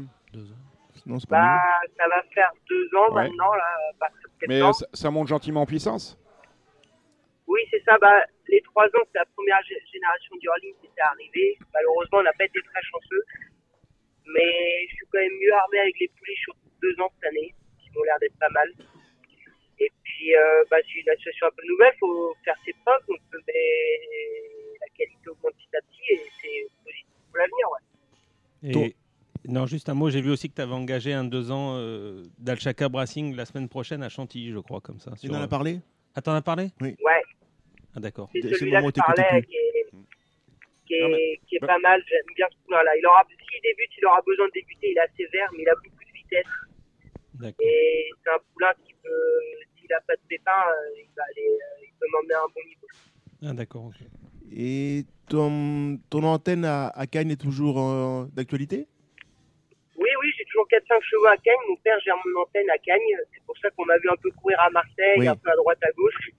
Non, 1.06 1.18
c'est 1.20 1.30
pas 1.30 1.40
bah, 1.40 1.88
ça 1.98 2.08
va 2.10 2.22
faire 2.34 2.52
deux 2.70 2.90
ans 2.98 3.14
Ouais. 3.14 3.24
maintenant, 3.30 3.54
là, 3.54 4.10
Mais 4.48 4.62
euh, 4.62 4.72
ça, 4.74 4.86
ça 4.94 5.10
monte 5.12 5.28
gentiment 5.28 5.62
en 5.62 5.66
puissance? 5.66 6.18
Oui, 7.48 7.62
c'est 7.72 7.82
ça. 7.86 7.98
Bah, 8.00 8.14
les 8.50 8.62
trois 8.62 8.86
ans, 8.86 9.04
c'est 9.12 9.18
la 9.20 9.26
première 9.36 9.58
gé- 9.62 9.82
génération 9.92 10.36
du 10.38 10.46
hurling 10.48 10.76
qui 10.82 10.88
était 10.88 11.02
arrivée. 11.02 11.58
Malheureusement, 11.74 12.20
on 12.20 12.24
n'a 12.24 12.34
pas 12.34 12.46
été 12.46 12.60
très 12.62 12.82
chanceux. 12.84 13.24
Mais 14.26 14.88
je 14.90 14.96
suis 14.96 15.06
quand 15.12 15.20
même 15.20 15.34
mieux 15.42 15.54
armé 15.54 15.80
avec 15.80 16.00
les 16.00 16.08
poulies 16.10 16.36
sur 16.44 16.54
deux 16.82 16.96
ans 17.02 17.10
cette 17.16 17.30
année, 17.32 17.54
qui 17.80 17.90
ont 17.98 18.04
l'air 18.04 18.20
d'être 18.20 18.38
pas 18.40 18.50
mal. 18.50 18.70
Et 19.80 19.92
puis, 20.04 20.36
euh, 20.36 20.64
bah, 20.70 20.78
c'est 20.86 21.00
une 21.00 21.10
association 21.10 21.48
un 21.48 21.52
peu 21.58 21.64
nouvelle, 21.68 21.94
faut 22.00 22.36
faire 22.46 22.56
ses 22.66 22.74
preuves. 22.86 23.02
Donc, 23.08 23.20
euh, 23.34 23.40
mais 23.48 23.54
la 23.54 24.51
qualité 24.98 25.30
augmente 25.30 25.54
petit 25.56 25.76
à 25.78 25.82
petit 25.82 26.14
et 26.14 26.22
c'est 26.42 26.84
positif 26.84 27.06
pour 27.30 27.38
l'avenir. 27.38 27.68
Ouais. 27.72 27.80
Et 28.64 28.96
non, 29.48 29.66
juste 29.66 29.90
un 29.90 29.94
mot. 29.96 30.10
J'ai 30.10 30.22
vu 30.22 30.30
aussi 30.30 30.50
que 30.50 30.56
tu 30.56 30.62
avais 30.62 30.74
engagé 30.74 31.14
un 31.14 31.24
deux 31.24 31.52
ans 31.52 31.76
euh, 31.78 32.24
d'Alchaka 32.38 32.90
Bracing 32.90 33.36
la 33.36 33.46
semaine 33.46 33.70
prochaine 33.70 34.04
à 34.04 34.10
Chantilly, 34.10 34.52
je 34.52 34.60
crois, 34.60 34.82
comme 34.82 35.00
ça. 35.00 35.16
Sur, 35.16 35.32
en 35.32 35.36
a 35.36 35.44
euh, 35.44 35.48
parlé? 35.48 35.80
Ah, 36.16 36.22
t'en 36.22 36.34
as 36.34 36.42
parlé? 36.42 36.70
Oui. 36.82 36.96
Ouais. 37.04 37.22
Ah, 37.96 38.00
d'accord. 38.00 38.30
C'est 38.34 38.42
celui-là 38.54 38.82
qui 38.82 38.88
est, 39.00 39.46
qui 40.86 40.94
est, 40.94 41.02
Non, 41.02 41.10
mais- 41.10 41.40
qui 41.48 41.56
est 41.56 41.60
bah- 41.60 41.68
pas 41.68 41.80
mal. 41.80 42.04
J'aime 42.08 42.36
bien 42.36 42.46
ce 42.52 42.58
poulain-là. 42.66 42.92
Il 42.98 43.06
aura, 43.08 43.26
s'il 43.28 43.62
débute, 43.62 43.90
il 43.98 44.06
aura 44.06 44.22
besoin 44.26 44.46
de 44.48 44.52
débuter. 44.52 44.92
Il 44.92 44.98
est 44.98 45.02
assez 45.02 45.26
vert, 45.34 45.50
mais 45.54 45.64
il 45.64 45.70
a 45.70 45.76
beaucoup 45.76 46.04
de 46.06 46.14
vitesse. 46.14 46.46
D'accord. 47.36 47.66
Et 47.66 48.10
c'est 48.24 48.30
un 48.30 48.40
poulain 48.54 48.74
qui 48.86 48.94
peut, 49.02 49.40
s'il 49.78 49.88
n'a 49.90 50.00
pas 50.02 50.16
de 50.16 50.22
pépin, 50.30 50.52
euh, 50.52 51.00
il, 51.00 51.10
va 51.16 51.24
aller, 51.24 51.50
euh, 51.50 51.84
il 51.84 51.94
peut 52.00 52.06
m'emmener 52.14 52.34
à 52.36 52.40
un 52.44 52.48
bon 52.54 52.62
niveau. 52.68 52.88
Ah, 53.44 53.54
d'accord. 53.54 53.86
ok. 53.86 53.96
Et 54.56 55.06
ton, 55.30 55.98
ton 56.10 56.24
antenne 56.24 56.66
à, 56.66 56.88
à 56.90 57.08
Cannes 57.08 57.32
est 57.32 57.40
toujours 57.42 57.80
euh, 57.80 58.26
d'actualité? 58.34 58.88
Oui, 59.98 60.10
oui, 60.22 60.28
j'ai 60.38 60.46
toujours 60.46 60.68
4-5 60.68 61.02
chevaux 61.04 61.26
à 61.28 61.38
Cagnes. 61.38 61.66
Mon 61.70 61.76
père 61.78 62.00
gère 62.02 62.16
mon 62.26 62.42
antenne 62.42 62.70
à 62.70 62.78
Cagnes. 62.78 63.16
C'est 63.34 63.44
pour 63.46 63.58
ça 63.60 63.70
qu'on 63.72 63.86
m'a 63.86 63.98
vu 63.98 64.10
un 64.10 64.16
peu 64.22 64.30
courir 64.32 64.60
à 64.60 64.70
Marseille, 64.72 65.18
Oui. 65.18 65.28
un 65.28 65.36
peu 65.36 65.50
à 65.52 65.56
droite, 65.56 65.80
à 65.84 65.92
gauche. 65.92 66.30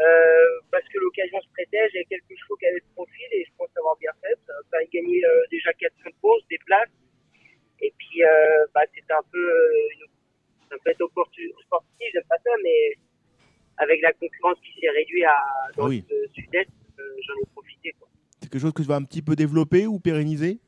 Euh, 0.00 0.60
parce 0.70 0.84
que 0.88 0.98
l'occasion 0.98 1.38
se 1.42 1.48
prêtait, 1.52 1.90
j'avais 1.92 2.06
quelques 2.06 2.32
chevaux 2.40 2.56
qui 2.56 2.66
avaient 2.66 2.80
le 2.80 2.94
profil 2.94 3.26
et 3.32 3.44
je 3.44 3.50
pense 3.58 3.68
avoir 3.76 3.96
bien 3.98 4.12
fait. 4.22 4.38
M'a 4.72 4.78
fait 4.78 4.88
gagner 4.92 5.22
euh, 5.26 5.42
déjà 5.50 5.70
4-5 5.72 6.14
courses, 6.22 6.42
des 6.48 6.58
places. 6.64 6.88
Et 7.82 7.92
puis, 7.98 8.24
euh, 8.24 8.64
bah, 8.74 8.80
c'était 8.94 9.12
un 9.12 9.22
peu 9.30 9.38
euh, 9.38 9.88
une, 9.92 10.06
ça 10.70 10.76
peut 10.82 10.90
être 10.90 11.00
j'aime 12.12 12.24
pas 12.28 12.36
ça, 12.42 12.50
mais 12.62 12.94
avec 13.78 14.00
la 14.02 14.12
concurrence 14.12 14.58
qui 14.60 14.80
s'est 14.80 14.88
réduite 14.90 15.24
à, 15.24 15.36
dans 15.76 15.84
Ah 15.84 15.88
oui. 15.88 16.04
le 16.10 16.26
sud-est, 16.34 16.70
j'en 17.26 17.34
ai 17.42 17.46
profité. 17.52 17.94
Quoi. 17.98 18.08
C'est 18.40 18.48
quelque 18.50 18.60
chose 18.60 18.72
que 18.72 18.82
tu 18.82 18.88
vas 18.88 18.96
un 18.96 19.04
petit 19.04 19.22
peu 19.22 19.36
développer 19.36 19.86
ou 19.86 19.98
pérenniser? 19.98 20.58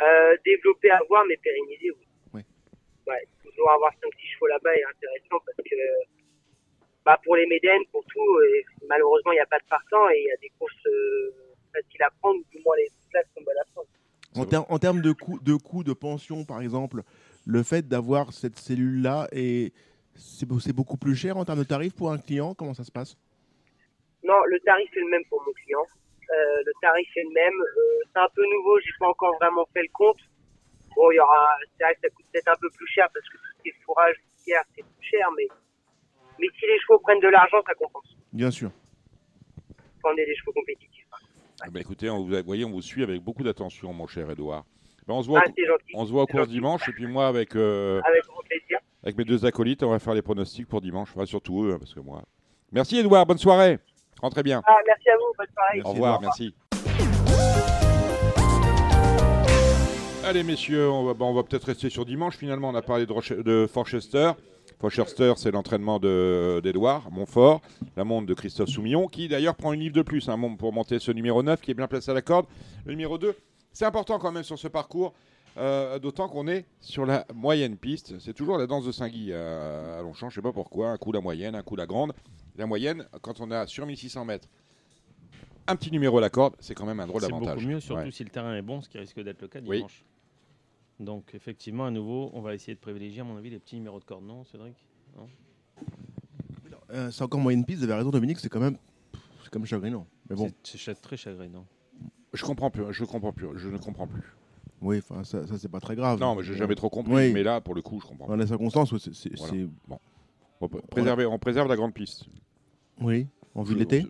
Euh, 0.00 0.36
développer 0.44 0.90
à 0.90 1.00
voir, 1.08 1.24
mais 1.28 1.36
pérenniser, 1.38 1.90
oui. 1.90 2.06
Oui. 2.34 2.42
Ouais, 3.06 3.26
toujours 3.44 3.70
avoir 3.72 3.92
5-6 3.94 4.34
chevaux 4.34 4.46
là-bas 4.46 4.74
est 4.76 4.84
intéressant 4.84 5.42
parce 5.44 5.56
que 5.56 5.76
bah, 7.04 7.18
pour 7.24 7.36
les 7.36 7.46
Médènes, 7.46 7.82
pour 7.90 8.04
tout, 8.04 8.40
et 8.42 8.64
malheureusement, 8.88 9.32
il 9.32 9.36
n'y 9.36 9.40
a 9.40 9.46
pas 9.46 9.58
de 9.58 9.68
partant 9.68 10.08
et 10.10 10.18
il 10.18 10.26
y 10.26 10.30
a 10.30 10.36
des 10.36 10.52
courses 10.58 10.86
euh, 10.86 11.34
faciles 11.72 12.02
à 12.02 12.10
prendre, 12.20 12.40
du 12.52 12.60
moins 12.64 12.76
les 12.76 12.88
places 13.10 13.26
sont 13.36 13.42
bonnes 13.42 13.56
à 13.60 13.64
prendre. 13.72 13.88
En, 14.36 14.44
ter- 14.44 14.70
en 14.70 14.78
termes 14.78 15.00
de 15.00 15.12
coûts 15.12 15.40
de, 15.40 15.56
coût, 15.56 15.82
de 15.82 15.94
pension, 15.94 16.44
par 16.44 16.60
exemple, 16.60 17.02
le 17.46 17.62
fait 17.62 17.88
d'avoir 17.88 18.32
cette 18.32 18.58
cellule-là, 18.58 19.26
et 19.32 19.72
c'est 20.14 20.72
beaucoup 20.72 20.96
plus 20.98 21.16
cher 21.16 21.38
en 21.38 21.44
termes 21.44 21.60
de 21.60 21.64
tarifs 21.64 21.94
pour 21.94 22.12
un 22.12 22.18
client? 22.18 22.54
Comment 22.54 22.74
ça 22.74 22.84
se 22.84 22.92
passe? 22.92 23.16
Non, 24.28 24.36
le 24.46 24.60
tarif 24.60 24.90
est 24.94 25.00
le 25.00 25.08
même 25.08 25.24
pour 25.30 25.42
mon 25.46 25.52
client. 25.52 25.84
Euh, 26.30 26.62
le 26.66 26.72
tarif 26.82 27.08
est 27.16 27.24
le 27.24 27.32
même. 27.32 27.58
Euh, 27.60 28.00
c'est 28.12 28.20
un 28.20 28.28
peu 28.34 28.44
nouveau, 28.44 28.78
j'ai 28.80 28.92
pas 29.00 29.08
encore 29.08 29.34
vraiment 29.40 29.66
fait 29.72 29.80
le 29.82 29.88
compte. 29.94 30.18
Bon, 30.94 31.10
il 31.10 31.16
y 31.16 31.20
aura, 31.20 31.48
c'est 31.78 31.84
vrai 31.84 31.94
que 31.94 32.00
ça 32.02 32.08
coûte 32.10 32.26
peut-être 32.32 32.48
un 32.48 32.60
peu 32.60 32.68
plus 32.76 32.86
cher 32.88 33.08
parce 33.14 33.26
que 33.28 33.36
tout 33.38 33.44
ce 33.56 33.62
qui 33.62 33.68
est 33.70 33.74
fourrage, 33.84 34.16
litière, 34.36 34.62
c'est 34.76 34.82
plus 34.84 35.08
cher, 35.08 35.26
mais, 35.36 35.46
mais 36.38 36.46
si 36.58 36.66
les 36.66 36.78
chevaux 36.80 36.98
prennent 36.98 37.20
de 37.20 37.28
l'argent, 37.28 37.58
ça 37.66 37.72
compense. 37.74 38.16
Bien 38.32 38.50
sûr. 38.50 38.70
Quand 40.02 40.12
on 40.12 40.16
est 40.16 40.26
des 40.26 40.36
chevaux 40.36 40.52
compétitifs. 40.52 41.06
Eh 41.66 41.70
ben, 41.70 41.80
écoutez, 41.80 42.10
on 42.10 42.24
vous, 42.24 42.42
voyez, 42.44 42.64
on 42.64 42.70
vous 42.70 42.82
suit 42.82 43.02
avec 43.02 43.22
beaucoup 43.22 43.42
d'attention, 43.42 43.92
mon 43.94 44.06
cher 44.06 44.30
Edouard. 44.30 44.64
Ben, 45.06 45.14
on 45.14 45.22
se 45.22 45.28
voit, 45.28 45.42
Ah, 45.46 45.50
on 45.94 46.04
se 46.04 46.12
voit 46.12 46.22
au 46.24 46.26
cours 46.26 46.46
dimanche, 46.46 46.86
et 46.88 46.92
puis 46.92 47.06
moi, 47.06 47.28
avec, 47.28 47.56
euh, 47.56 48.00
Avec 48.04 48.24
grand 48.24 48.42
plaisir. 48.42 48.78
avec 49.02 49.16
mes 49.16 49.24
deux 49.24 49.46
acolytes, 49.46 49.82
on 49.82 49.90
va 49.90 49.98
faire 49.98 50.14
les 50.14 50.22
pronostics 50.22 50.68
pour 50.68 50.82
dimanche. 50.82 51.10
Enfin, 51.14 51.24
surtout 51.24 51.64
eux, 51.64 51.72
hein, 51.72 51.78
parce 51.78 51.94
que 51.94 52.00
moi. 52.00 52.22
Merci 52.70 52.98
Edouard, 52.98 53.24
bonne 53.24 53.38
soirée. 53.38 53.78
Rentrez 54.20 54.42
bien. 54.42 54.62
Ah, 54.66 54.74
merci 54.86 55.08
à 55.10 55.16
vous, 55.16 55.32
bonne 55.36 55.46
soirée. 55.54 55.80
Au 55.84 55.90
revoir, 55.92 56.20
merci. 56.20 56.54
Allez 60.24 60.42
messieurs, 60.42 60.90
on 60.90 61.04
va, 61.04 61.14
bon, 61.14 61.30
on 61.30 61.34
va 61.34 61.42
peut-être 61.42 61.64
rester 61.64 61.88
sur 61.88 62.04
dimanche. 62.04 62.36
Finalement, 62.36 62.68
on 62.68 62.74
a 62.74 62.82
parlé 62.82 63.06
de, 63.06 63.12
Roche- 63.12 63.32
de 63.32 63.66
Forchester. 63.72 64.32
Forchester, 64.78 65.32
c'est 65.36 65.50
l'entraînement 65.50 65.98
de- 65.98 66.60
d'Edouard 66.62 67.10
Montfort, 67.10 67.62
la 67.96 68.04
montre 68.04 68.26
de 68.26 68.34
Christophe 68.34 68.68
Soumillon, 68.68 69.08
qui 69.08 69.26
d'ailleurs 69.28 69.54
prend 69.54 69.72
une 69.72 69.80
livre 69.80 69.94
de 69.96 70.02
plus 70.02 70.28
hein, 70.28 70.38
pour 70.58 70.72
monter 70.72 70.98
ce 70.98 71.10
numéro 71.12 71.42
9, 71.42 71.60
qui 71.62 71.70
est 71.70 71.74
bien 71.74 71.86
placé 71.88 72.10
à 72.10 72.14
la 72.14 72.20
corde. 72.22 72.46
Le 72.84 72.92
numéro 72.92 73.16
2, 73.16 73.34
c'est 73.72 73.86
important 73.86 74.18
quand 74.18 74.30
même 74.30 74.44
sur 74.44 74.58
ce 74.58 74.68
parcours, 74.68 75.14
euh, 75.56 75.98
d'autant 75.98 76.28
qu'on 76.28 76.46
est 76.46 76.66
sur 76.80 77.06
la 77.06 77.24
moyenne 77.34 77.76
piste. 77.78 78.18
C'est 78.20 78.34
toujours 78.34 78.58
la 78.58 78.66
danse 78.66 78.84
de 78.84 78.92
Saint-Guy 78.92 79.32
à, 79.32 79.98
à 79.98 80.02
Longchamp, 80.02 80.28
je 80.28 80.34
sais 80.36 80.42
pas 80.42 80.52
pourquoi, 80.52 80.90
un 80.90 80.96
coup 80.98 81.10
la 81.10 81.20
moyenne, 81.22 81.54
un 81.54 81.62
coup 81.62 81.74
la 81.74 81.86
grande. 81.86 82.12
La 82.58 82.66
moyenne, 82.66 83.06
quand 83.22 83.40
on 83.40 83.50
a 83.50 83.66
sur 83.66 83.86
1600 83.86 84.24
mètres, 84.24 84.48
un 85.66 85.76
petit 85.76 85.90
numéro 85.90 86.18
à 86.18 86.20
la 86.20 86.28
corde, 86.30 86.54
c'est 86.60 86.74
quand 86.74 86.86
même 86.86 86.98
un 87.00 87.06
drôle 87.06 87.20
C'est 87.22 87.28
d'avantage. 87.28 87.54
beaucoup 87.56 87.66
mieux, 87.68 87.80
surtout 87.80 88.02
Ouais. 88.02 88.10
si 88.10 88.24
le 88.24 88.30
terrain 88.30 88.54
est 88.56 88.62
bon, 88.62 88.80
ce 88.82 88.88
qui 88.88 88.98
risque 88.98 89.20
d'être 89.22 89.40
le 89.42 89.48
cas 89.48 89.60
Oui. 89.64 89.76
dimanche. 89.76 90.04
Donc 90.98 91.30
effectivement, 91.34 91.86
à 91.86 91.90
nouveau, 91.90 92.30
on 92.34 92.40
va 92.40 92.54
essayer 92.54 92.74
de 92.74 92.80
privilégier, 92.80 93.20
à 93.20 93.24
mon 93.24 93.36
avis, 93.36 93.50
les 93.50 93.58
petits 93.60 93.76
numéros 93.76 94.00
de 94.00 94.04
corde, 94.04 94.24
non, 94.24 94.44
Cédric? 94.44 94.74
Non? 95.16 95.28
Euh, 96.90 97.10
c'est 97.10 97.22
encore 97.22 97.40
moyenne 97.40 97.64
piste, 97.64 97.78
vous 97.78 97.84
avez 97.84 97.94
raison 97.94 98.10
Dominique, 98.10 98.38
c'est 98.40 98.48
quand 98.48 98.60
même, 98.60 98.76
c'est 99.44 99.50
quand 99.50 99.58
même 99.60 99.66
chagrinant. 99.66 100.06
Mais 100.28 100.36
bon, 100.36 100.50
C'est- 100.64 100.78
C'est 100.78 100.94
très 101.00 101.16
chagrinant. 101.16 101.66
Je 102.32 102.44
comprends 102.44 102.70
plus, 102.70 102.82
je 102.92 103.04
comprends 103.04 103.32
plus, 103.32 103.46
je 103.56 103.68
ne 103.68 103.78
comprends 103.78 104.06
plus. 104.06 104.22
oui, 104.80 104.98
enfin 104.98 105.22
ça, 105.22 105.46
ça, 105.46 105.58
c'est 105.58 105.68
pas 105.70 105.80
très 105.80 105.94
grave. 105.96 106.18
Non, 106.18 106.34
mais 106.34 106.42
j'ai 106.42 106.54
jamais 106.56 106.74
trop 106.74 106.88
compris. 106.90 107.12
Oui. 107.14 107.32
Mais 107.32 107.42
là, 107.42 107.60
pour 107.60 107.74
le 107.74 107.82
coup, 107.82 108.00
je 108.00 108.06
comprends. 108.06 108.26
Dans 108.26 108.36
les 108.36 108.46
circonstances, 108.46 108.96
c'est, 108.98 109.14
c'est- 109.14 109.36
Voilà. 109.36 109.52
c'est- 109.52 109.68
Bon. 109.86 109.98
On, 110.60 110.68
peut 110.68 110.80
préserver, 110.90 111.24
on 111.26 111.38
préserve 111.38 111.68
la 111.68 111.76
grande 111.76 111.94
piste. 111.94 112.24
Oui, 113.00 113.26
en 113.54 113.62
vue 113.62 113.74
de 113.74 113.78
l'été. 113.80 114.06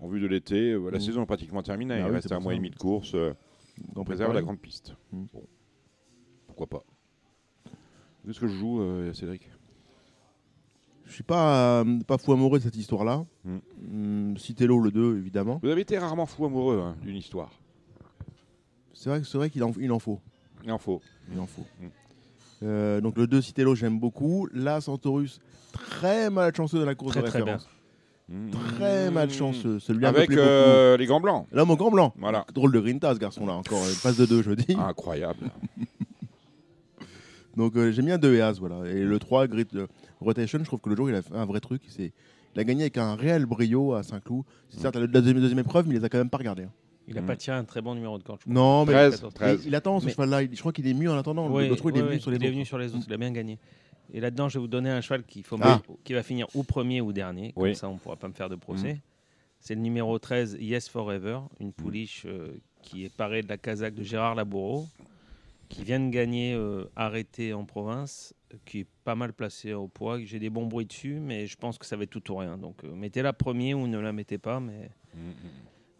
En 0.00 0.08
vue 0.08 0.20
de 0.20 0.26
l'été, 0.26 0.72
euh, 0.72 0.90
la 0.90 0.98
Mm. 0.98 1.00
saison 1.00 1.22
est 1.22 1.26
pratiquement 1.26 1.62
terminée. 1.62 1.94
Bah 1.94 2.00
Il 2.00 2.06
oui, 2.06 2.14
reste 2.16 2.32
un 2.32 2.40
mois 2.40 2.54
et 2.54 2.56
demi 2.56 2.70
de 2.70 2.76
course. 2.76 3.14
euh, 3.14 3.32
on 3.96 4.00
de 4.00 4.04
préserve 4.04 4.32
la 4.34 4.42
grande 4.42 4.58
piste. 4.58 4.94
Mm. 5.12 5.24
Bon. 5.32 5.42
Pourquoi 6.46 6.66
pas 6.66 6.82
Est-ce 8.28 8.40
que 8.40 8.46
je 8.48 8.54
joue, 8.56 8.80
euh, 8.80 9.12
Cédric 9.12 9.48
Je 11.06 11.12
suis 11.12 11.22
pas, 11.22 11.80
euh, 11.82 12.00
pas 12.00 12.18
fou 12.18 12.32
amoureux 12.32 12.58
de 12.58 12.64
cette 12.64 12.76
histoire-là. 12.76 13.24
Mm. 13.44 13.56
Hum, 13.92 14.36
Citelo 14.38 14.78
le 14.80 14.90
2, 14.90 15.18
évidemment. 15.18 15.60
Vous 15.62 15.68
avez 15.68 15.82
été 15.82 15.98
rarement 15.98 16.26
fou 16.26 16.44
amoureux 16.46 16.80
hein, 16.80 16.96
d'une 17.02 17.16
histoire. 17.16 17.52
C'est 18.92 19.08
vrai, 19.34 19.50
qu'il 19.50 19.64
en, 19.64 19.72
il 19.80 19.90
en 19.92 19.98
faut. 19.98 20.20
Il 20.64 20.70
en 20.70 20.78
faut. 20.78 21.00
Il 21.32 21.38
en 21.40 21.46
faut. 21.46 21.66
Mm. 21.80 21.86
Euh, 22.62 23.00
donc 23.00 23.16
le 23.16 23.26
2 23.26 23.40
Citelo, 23.42 23.74
j'aime 23.74 23.98
beaucoup. 23.98 24.48
Là, 24.52 24.80
Santorus, 24.80 25.40
très 25.72 26.30
malchanceux 26.30 26.78
dans 26.78 26.84
la 26.86 26.94
course 26.94 27.12
Très, 27.12 27.22
de 27.22 27.26
très 27.26 27.38
référence. 27.40 27.68
Mm. 28.28 28.50
Très 28.76 29.10
malchanceux. 29.10 29.78
Celui-là 29.80 30.12
me 30.12 30.16
Avec 30.16 30.30
euh, 30.30 30.96
les 30.96 31.06
gants 31.06 31.20
blancs. 31.20 31.46
Là, 31.52 31.64
mon 31.64 31.74
grand 31.74 31.90
blanc. 31.90 32.14
Voilà. 32.18 32.46
Drôle 32.54 32.72
de 32.72 32.80
grinta, 32.80 33.12
ce 33.14 33.18
garçon-là. 33.18 33.54
Encore 33.54 33.78
une 33.88 33.96
passe 34.02 34.16
de 34.16 34.26
2, 34.26 34.42
je 34.42 34.52
dis. 34.52 34.76
Incroyable. 34.78 35.50
Donc 37.56 37.76
euh, 37.76 37.92
j'aime 37.92 38.06
bien 38.06 38.18
2 38.18 38.34
et 38.34 38.40
As, 38.40 38.58
voilà. 38.58 38.88
Et 38.90 39.02
le 39.04 39.18
3, 39.18 39.46
Grit 39.46 39.66
euh, 39.74 39.86
Rotation, 40.20 40.58
je 40.60 40.64
trouve 40.64 40.80
que 40.80 40.88
le 40.88 40.96
jour, 40.96 41.10
il 41.10 41.14
a 41.16 41.22
fait 41.22 41.34
un 41.34 41.44
vrai 41.44 41.60
truc. 41.60 41.82
C'est- 41.88 42.12
Il 42.54 42.60
a 42.60 42.64
gagné 42.64 42.82
avec 42.84 42.96
un 42.98 43.14
réel 43.14 43.44
brio 43.46 43.94
à 43.94 44.02
Saint-Cloud. 44.02 44.44
C'est 44.70 44.80
certes 44.80 44.96
la 44.96 45.06
deuxième, 45.06 45.40
deuxième 45.40 45.58
épreuve, 45.58 45.86
mais 45.86 45.94
il 45.94 45.98
les 45.98 46.04
a 46.04 46.08
quand 46.08 46.18
même 46.18 46.30
pas 46.30 46.38
regardés. 46.38 46.64
hein. 46.64 46.72
Il 47.08 47.14
n'a 47.14 47.22
Mm. 47.22 47.26
pas 47.26 47.36
tiré 47.36 47.56
un 47.56 47.64
très 47.64 47.80
bon 47.82 47.94
numéro 47.94 48.16
de 48.18 48.22
corde. 48.22 48.40
je 48.40 48.44
crois. 48.44 48.54
Non, 48.54 48.84
mais 48.84 48.92
13, 48.92 49.22
mais 49.22 49.30
13. 49.30 49.62
il 49.66 49.74
attend 49.74 49.98
ce 50.00 50.06
Mais- 50.06 50.12
cheval-là. 50.12 50.42
Je 50.52 50.60
crois 50.60 50.72
qu'il 50.72 50.86
est 50.86 50.94
mieux 50.94 51.10
en 51.10 51.16
attendant. 51.18 51.50
Oui, 51.50 51.68
L'autre, 51.68 51.82
il 51.86 51.88
est 51.88 51.92
oui, 51.94 52.00
venu 52.06 52.14
oui, 52.16 52.20
sur 52.20 52.30
les 52.30 52.36
il 52.36 52.42
est 52.42 52.46
autres. 52.46 52.54
venu 52.54 52.64
sur 52.64 52.78
les 52.78 52.94
autres, 52.94 53.04
il 53.08 53.12
a 53.12 53.16
bien 53.16 53.32
gagné. 53.32 53.58
Et 54.12 54.20
là-dedans, 54.20 54.48
je 54.48 54.58
vais 54.58 54.60
vous 54.62 54.68
donner 54.68 54.90
un 54.90 55.00
cheval 55.00 55.24
faut 55.42 55.58
Ah. 55.62 55.80
qui 56.04 56.12
va 56.12 56.22
finir 56.22 56.46
ou 56.54 56.62
premier 56.64 57.00
ou 57.00 57.12
dernier. 57.12 57.52
Comme 57.52 57.62
Oui. 57.64 57.74
ça, 57.74 57.88
on 57.88 57.94
ne 57.94 57.98
pourra 57.98 58.16
pas 58.16 58.28
me 58.28 58.34
faire 58.34 58.48
de 58.48 58.56
procès. 58.56 59.00
C'est 59.58 59.74
le 59.74 59.80
numéro 59.80 60.18
13, 60.18 60.56
Yes 60.60 60.88
Forever, 60.88 61.38
Mm. 61.38 61.62
une 61.62 61.72
pouliche 61.72 62.24
euh, 62.26 62.48
qui 62.82 63.04
est 63.04 63.14
parée 63.16 63.42
de 63.42 63.48
la 63.48 63.56
casaque 63.58 63.94
de 63.94 64.02
Gérard 64.02 64.34
Laboureau, 64.34 64.86
qui 65.68 65.84
vient 65.84 66.00
de 66.00 66.10
gagner 66.10 66.52
euh, 66.54 66.84
arrêté 66.96 67.52
en 67.54 67.64
province, 67.64 68.34
qui 68.66 68.80
est 68.80 68.86
pas 69.04 69.14
mal 69.14 69.32
placé 69.32 69.72
au 69.72 69.88
poids. 69.88 70.18
J'ai 70.22 70.38
des 70.38 70.50
bons 70.50 70.66
bruits 70.66 70.84
dessus, 70.86 71.18
mais 71.20 71.46
je 71.46 71.56
pense 71.56 71.78
que 71.78 71.86
ça 71.86 71.96
va 71.96 72.02
être 72.02 72.10
tout 72.10 72.30
ou 72.32 72.36
rien. 72.36 72.58
Donc 72.58 72.84
euh, 72.84 72.92
mettez-la 72.94 73.32
premier 73.32 73.72
ou 73.72 73.86
ne 73.86 73.98
la 73.98 74.12
mettez 74.12 74.38
pas, 74.38 74.60
mais 74.60 74.90
Mm, 75.14 75.18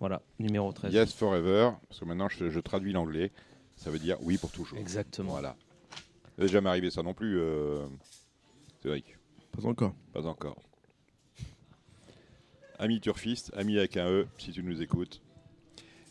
voilà, 0.03 0.21
numéro 0.41 0.73
13. 0.73 0.93
Yes 0.93 1.15
forever, 1.15 1.71
parce 1.89 2.01
que 2.01 2.05
maintenant 2.05 2.29
je, 2.29 2.51
je 2.51 2.59
traduis 2.59 2.93
l'anglais. 2.93 3.31
Ça 3.77 3.89
veut 3.89 4.01
dire 4.01 4.17
oui 4.23 4.37
pour 4.37 4.51
toujours. 4.51 4.77
Exactement. 4.77 5.31
Voilà. 5.31 5.55
Ça 6.37 6.43
n'est 6.43 6.49
jamais 6.49 6.69
arrivé 6.69 6.91
ça 6.91 7.05
non 7.05 7.15
plus, 7.15 7.39
euh, 7.39 7.85
Cédric. 8.83 9.17
Pas 9.53 9.65
encore. 9.65 9.95
Pas 10.13 10.27
encore. 10.27 10.57
Ami 12.81 13.01
turfiste, 13.01 13.53
ami 13.57 13.79
avec 13.79 13.97
un 13.97 14.09
E, 14.09 14.27
si 14.39 14.51
tu 14.51 14.65
nous 14.65 14.83
écoutes. 14.83 15.23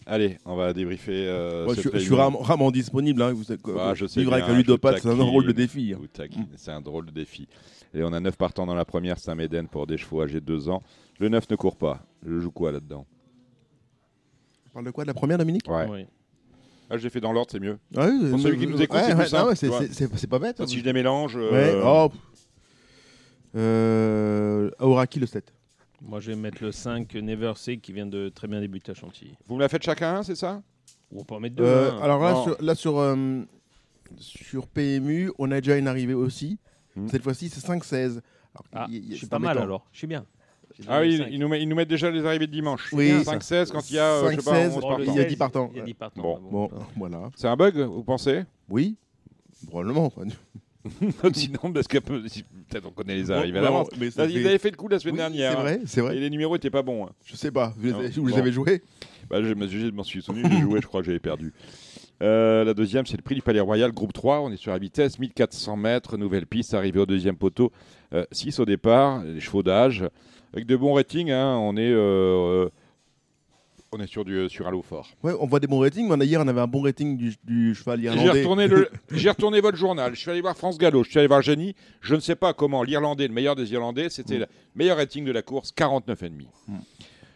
Allez, 0.06 0.38
on 0.46 0.56
va 0.56 0.72
débriefer. 0.72 1.28
euh, 1.28 1.66
Moi, 1.66 1.76
je, 1.76 1.82
je 1.94 1.98
suis 1.98 2.16
rarement, 2.16 2.40
rarement 2.40 2.72
disponible. 2.72 3.22
Hein, 3.22 3.34
vous. 3.34 3.44
Bah, 3.74 3.94
je 3.94 4.06
sais 4.08 4.22
Vivre 4.22 4.32
bien, 4.32 4.40
avec 4.44 4.50
un 4.56 4.58
ludopathe, 4.58 5.00
c'est 5.02 5.10
un 5.10 5.16
drôle 5.18 5.46
de 5.46 5.52
défi. 5.52 5.94
hein. 5.94 6.46
C'est 6.56 6.72
un 6.72 6.82
drôle 6.82 7.08
de 7.08 7.12
défi. 7.12 7.48
Et 7.94 8.04
on 8.04 8.14
a 8.14 8.20
9 8.22 8.38
partants 8.38 8.66
dans 8.66 8.74
la 8.74 8.86
première, 8.86 9.20
Saint-Médène 9.20 9.68
pour 9.68 9.86
des 9.86 9.98
chevaux 9.98 10.22
âgés 10.22 10.40
de 10.40 10.46
2 10.46 10.70
ans. 10.70 10.82
Le 11.20 11.28
9 11.28 11.50
ne 11.50 11.56
court 11.58 11.76
pas. 11.76 12.06
Je 12.26 12.40
joue 12.40 12.52
quoi 12.52 12.72
là-dedans? 12.72 13.06
On 14.72 14.74
parle 14.76 14.86
de 14.86 14.92
quoi 14.92 15.04
De 15.04 15.08
la 15.08 15.14
première, 15.14 15.38
Dominique 15.38 15.70
Ouais. 15.70 15.86
Oui. 15.90 16.06
Ah, 16.90 16.98
je 16.98 17.04
l'ai 17.04 17.10
fait 17.10 17.22
dans 17.22 17.32
l'ordre, 17.32 17.50
c'est 17.52 17.60
mieux. 17.60 17.78
Ah 17.96 18.08
oui, 18.10 18.30
Pour 18.32 18.40
celui 18.40 18.58
qui 18.58 18.68
nous 18.68 18.82
écoute, 18.82 18.98
ouais, 18.98 19.04
c'est 19.06 19.12
plus 19.14 19.20
ouais, 19.22 19.28
simple, 19.28 19.44
non, 19.44 19.48
ouais, 19.50 19.54
tu 19.54 19.60
c'est- 19.60 19.68
vois. 19.68 19.80
c'est- 19.82 19.94
C'est 19.94 20.18
c'est 20.18 20.28
pas 20.28 20.40
bête. 20.40 20.58
Ça, 20.58 20.64
hein. 20.64 20.68
si 20.68 20.80
je 20.80 20.84
les 20.84 20.92
mélange. 20.94 21.36
Ouais, 21.38 21.42
euh, 21.76 21.82
oh, 21.86 22.10
pff. 22.10 22.20
Euh, 23.56 24.70
Auraki, 24.80 25.20
le 25.20 25.26
7. 25.26 25.54
Moi, 26.02 26.20
je 26.20 26.32
vais 26.32 26.38
mettre 26.38 26.64
le 26.64 26.72
5, 26.72 27.14
Never 27.16 27.54
Say, 27.56 27.78
qui 27.78 27.94
vient 27.94 28.06
de 28.08 28.30
très 28.30 28.48
bien 28.48 28.60
débuter 28.60 28.92
à 28.92 28.96
Chantilly. 28.96 29.36
Vous 29.48 29.56
me 29.56 29.62
la 29.62 29.70
faites 29.70 29.84
chacun 29.84 30.16
un, 30.18 30.24
c'est 30.24 30.36
ça? 30.36 30.62
Ou 31.12 31.22
on 31.22 31.24
peut 31.24 31.36
en 31.36 31.40
mettre 31.40 31.56
deux. 31.56 31.64
Euh, 31.64 31.92
hein. 31.92 32.00
alors 32.02 32.22
là, 32.24 32.32
Non. 32.34 32.44
sur, 32.44 32.58
là 32.62 32.76
sur, 32.76 32.98
euh, 33.00 33.42
sur 34.18 34.68
PMU, 34.68 35.32
on 35.38 35.52
a 35.52 35.62
déjà 35.62 35.78
une 35.78 35.88
arrivée 35.88 36.14
aussi. 36.14 36.58
Hmm. 36.96 37.08
Cette 37.08 37.24
fois-ci, 37.24 37.50
c'est 37.50 37.62
5-16. 37.66 38.22
Alors, 38.54 38.66
Ah, 38.74 38.86
il- 38.90 38.96
il- 38.96 39.12
je 39.12 39.16
suis 39.18 39.20
c'est 39.26 39.30
pas 39.30 39.40
mal 39.40 39.52
embêtant. 39.52 39.64
alors. 39.64 39.88
Je 39.92 39.98
suis 40.00 40.08
bien. 40.08 40.26
Ah 40.88 41.02
oui, 41.02 41.22
ils 41.32 41.40
nous, 41.40 41.48
met- 41.48 41.62
ils 41.62 41.68
nous 41.68 41.76
mettent 41.76 41.90
déjà 41.90 42.10
les 42.12 42.26
arrivées 42.26 42.48
de 42.48 42.52
dimanche. 42.52 42.90
Oui. 42.94 43.12
5-16 43.24 43.72
quand 43.72 43.90
il 43.90 43.96
y 43.96 44.00
a, 44.00 44.06
euh, 44.06 44.32
je 44.32 44.38
sais 44.40 44.44
pas, 44.44 44.52
5-16, 44.54 44.68
11 44.68 44.74
Bon, 44.74 44.76
le 44.76 44.82
partants. 44.82 45.00
il 45.04 45.08
y 45.08 45.20
a 45.20 45.24
16, 45.24 45.28
10 45.28 45.36
partants. 45.38 45.70
Il 45.74 45.78
y 45.78 45.82
a 45.82 45.86
10 45.86 45.94
partants. 45.94 46.22
Bon. 46.22 46.40
ah 46.42 46.48
Bon, 46.52 46.70
voilà. 46.98 47.30
C'est 47.36 47.48
un 47.48 47.56
bug, 47.56 47.78
vous 47.78 48.04
pensez? 48.04 48.44
Oui, 48.70 48.96
probablement. 49.68 50.12
Sinon, 51.34 51.72
parce 51.74 51.88
que 51.88 52.00
peut-être 52.00 52.88
on 52.88 52.92
connaît 52.92 53.16
les 53.16 53.30
arrivées 53.30 53.60
à 53.60 53.62
Bon, 53.62 53.66
l'avance. 53.66 53.90
Ils 54.02 54.12
fait- 54.12 54.22
avaient 54.22 54.58
fait 54.58 54.72
le 54.72 54.78
coup 54.78 54.88
la 54.88 54.98
semaine 55.00 55.14
Oui, 55.14 55.20
dernière. 55.20 55.52
C'est 55.52 55.58
hein. 55.58 55.62
vrai, 55.62 55.80
c'est 55.86 56.02
vrai. 56.02 56.18
Et 56.18 56.20
les 56.20 56.30
numéros 56.32 56.56
étaient 56.56 56.72
pas 56.72 56.82
bons. 56.82 57.06
hein. 57.06 57.10
Je 57.24 57.36
sais 57.36 57.52
pas. 57.52 57.74
Vous, 57.78 57.86
les- 57.86 57.92
vous 58.10 58.26
les 58.28 58.34
bon. 58.34 58.40
avez 58.40 58.52
joués 58.52 58.82
Bah, 59.30 59.42
je 59.44 59.54
me- 59.54 59.68
je 59.68 59.88
m'en 59.92 60.04
suis 60.04 60.22
souvenu, 60.24 60.44
j'ai 60.52 60.60
joué, 60.62 60.80
je 60.82 60.88
crois 60.88 61.02
que 61.02 61.06
j'avais 61.06 61.20
perdu. 61.20 61.54
Euh, 62.22 62.64
la 62.64 62.74
deuxième, 62.74 63.06
c'est 63.06 63.18
le 63.18 63.24
prix 63.24 63.36
du 63.36 63.42
Palais 63.42 63.60
Royal, 63.60 63.92
groupe 63.92 64.14
3. 64.14 64.42
On 64.42 64.52
est 64.52 64.58
sur 64.58 64.72
la 64.72 64.78
vitesse, 64.78 65.18
1400 65.20 65.76
mètres, 65.76 66.18
nouvelle 66.18 66.46
piste, 66.46 66.74
arrivé 66.74 67.00
au 67.00 67.06
deuxième 67.06 67.36
poteau. 67.36 67.72
6 68.32 68.60
au 68.60 68.66
départ, 68.66 69.24
les 69.24 69.40
chevaux 69.40 69.64
d'âge. 69.64 70.06
Avec 70.54 70.66
de 70.66 70.76
bons 70.76 70.94
ratings, 70.94 71.32
hein, 71.32 71.56
on 71.58 71.78
est, 71.78 71.90
euh, 71.92 72.66
euh, 72.66 72.70
on 73.94 74.00
est 74.02 74.08
sur, 74.08 74.26
du, 74.26 74.50
sur 74.50 74.68
un 74.68 74.72
lot 74.72 74.82
fort. 74.82 75.08
Ouais, 75.24 75.32
on 75.40 75.48
voit 75.48 75.62
des 75.62 75.68
bons 75.68 75.80
ratings. 75.80 76.14
mais 76.14 76.26
hier, 76.26 76.42
on 76.42 76.48
avait 76.48 76.60
un 76.60 76.68
bon 76.68 76.82
rating 76.82 77.16
du, 77.18 77.34
du 77.46 77.74
cheval 77.74 78.00
J'ai 78.00 78.06
irlandais. 78.08 78.40
retourné, 78.42 78.68
le- 78.68 78.90
j'ai 79.12 79.30
retourné 79.30 79.62
votre 79.62 79.78
journal. 79.78 80.14
Je 80.14 80.20
suis 80.20 80.30
allé 80.30 80.42
voir 80.42 80.58
France 80.58 80.78
Gallo, 80.78 81.04
je 81.06 81.10
suis 81.10 81.20
allé 81.20 81.28
voir 81.30 81.42
Jenny. 81.42 81.74
Je 82.02 82.16
ne 82.16 82.20
sais 82.20 82.36
pas 82.36 82.54
comment 82.54 82.84
l'Irlandais, 82.84 83.28
le 83.30 83.34
meilleur 83.34 83.56
des 83.56 83.72
Irlandais, 83.72 84.10
c'était 84.10 84.40
le 84.40 84.48
meilleur 84.76 84.98
rating 84.98 85.24
de 85.24 85.32
la 85.32 85.42
course, 85.42 85.72
49,5. 85.72 86.32
Mm. 86.68 86.76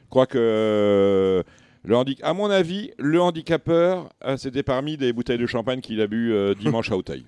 Je 0.04 0.10
crois 0.10 0.28
que, 0.28 0.38
euh, 0.38 1.44
le 1.86 1.96
handi- 1.96 2.18
à 2.24 2.34
mon 2.34 2.50
avis, 2.50 2.92
le 2.98 3.22
handicapeur, 3.22 4.10
euh, 4.24 4.38
c'était 4.38 4.64
parmi 4.64 4.98
des 4.98 5.14
bouteilles 5.14 5.38
de 5.38 5.46
champagne 5.46 5.82
qu'il 5.82 6.02
a 6.02 6.08
bu 6.08 6.34
euh, 6.34 6.54
dimanche 6.60 6.92
à 6.92 6.98
Auteuil. 6.98 7.26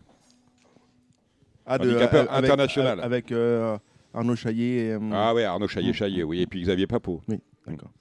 Ah, 1.65 1.77
de- 1.77 1.89
handicapeur 1.89 2.31
avec- 2.31 2.45
international. 2.45 2.99
Avec 3.01 3.31
euh, 3.31 3.77
Arnaud 4.13 4.35
Chaillet. 4.35 4.87
et, 4.87 4.91
euh, 4.93 4.99
Ah 5.13 5.33
ouais, 5.33 5.43
Arnaud 5.43 5.67
Chaillet-Chaillet, 5.67 6.23
oui. 6.23 6.41
Et 6.41 6.47
puis 6.47 6.61
Xavier 6.61 6.87
Papot. 6.87 7.21
Oui, 7.27 7.39
d'accord. 7.67 7.91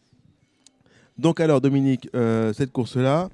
Donc 1.19 1.41
alors, 1.41 1.61
Dominique, 1.61 2.09
euh, 2.15 2.53
cette 2.53 2.73
course-là, 2.73 3.28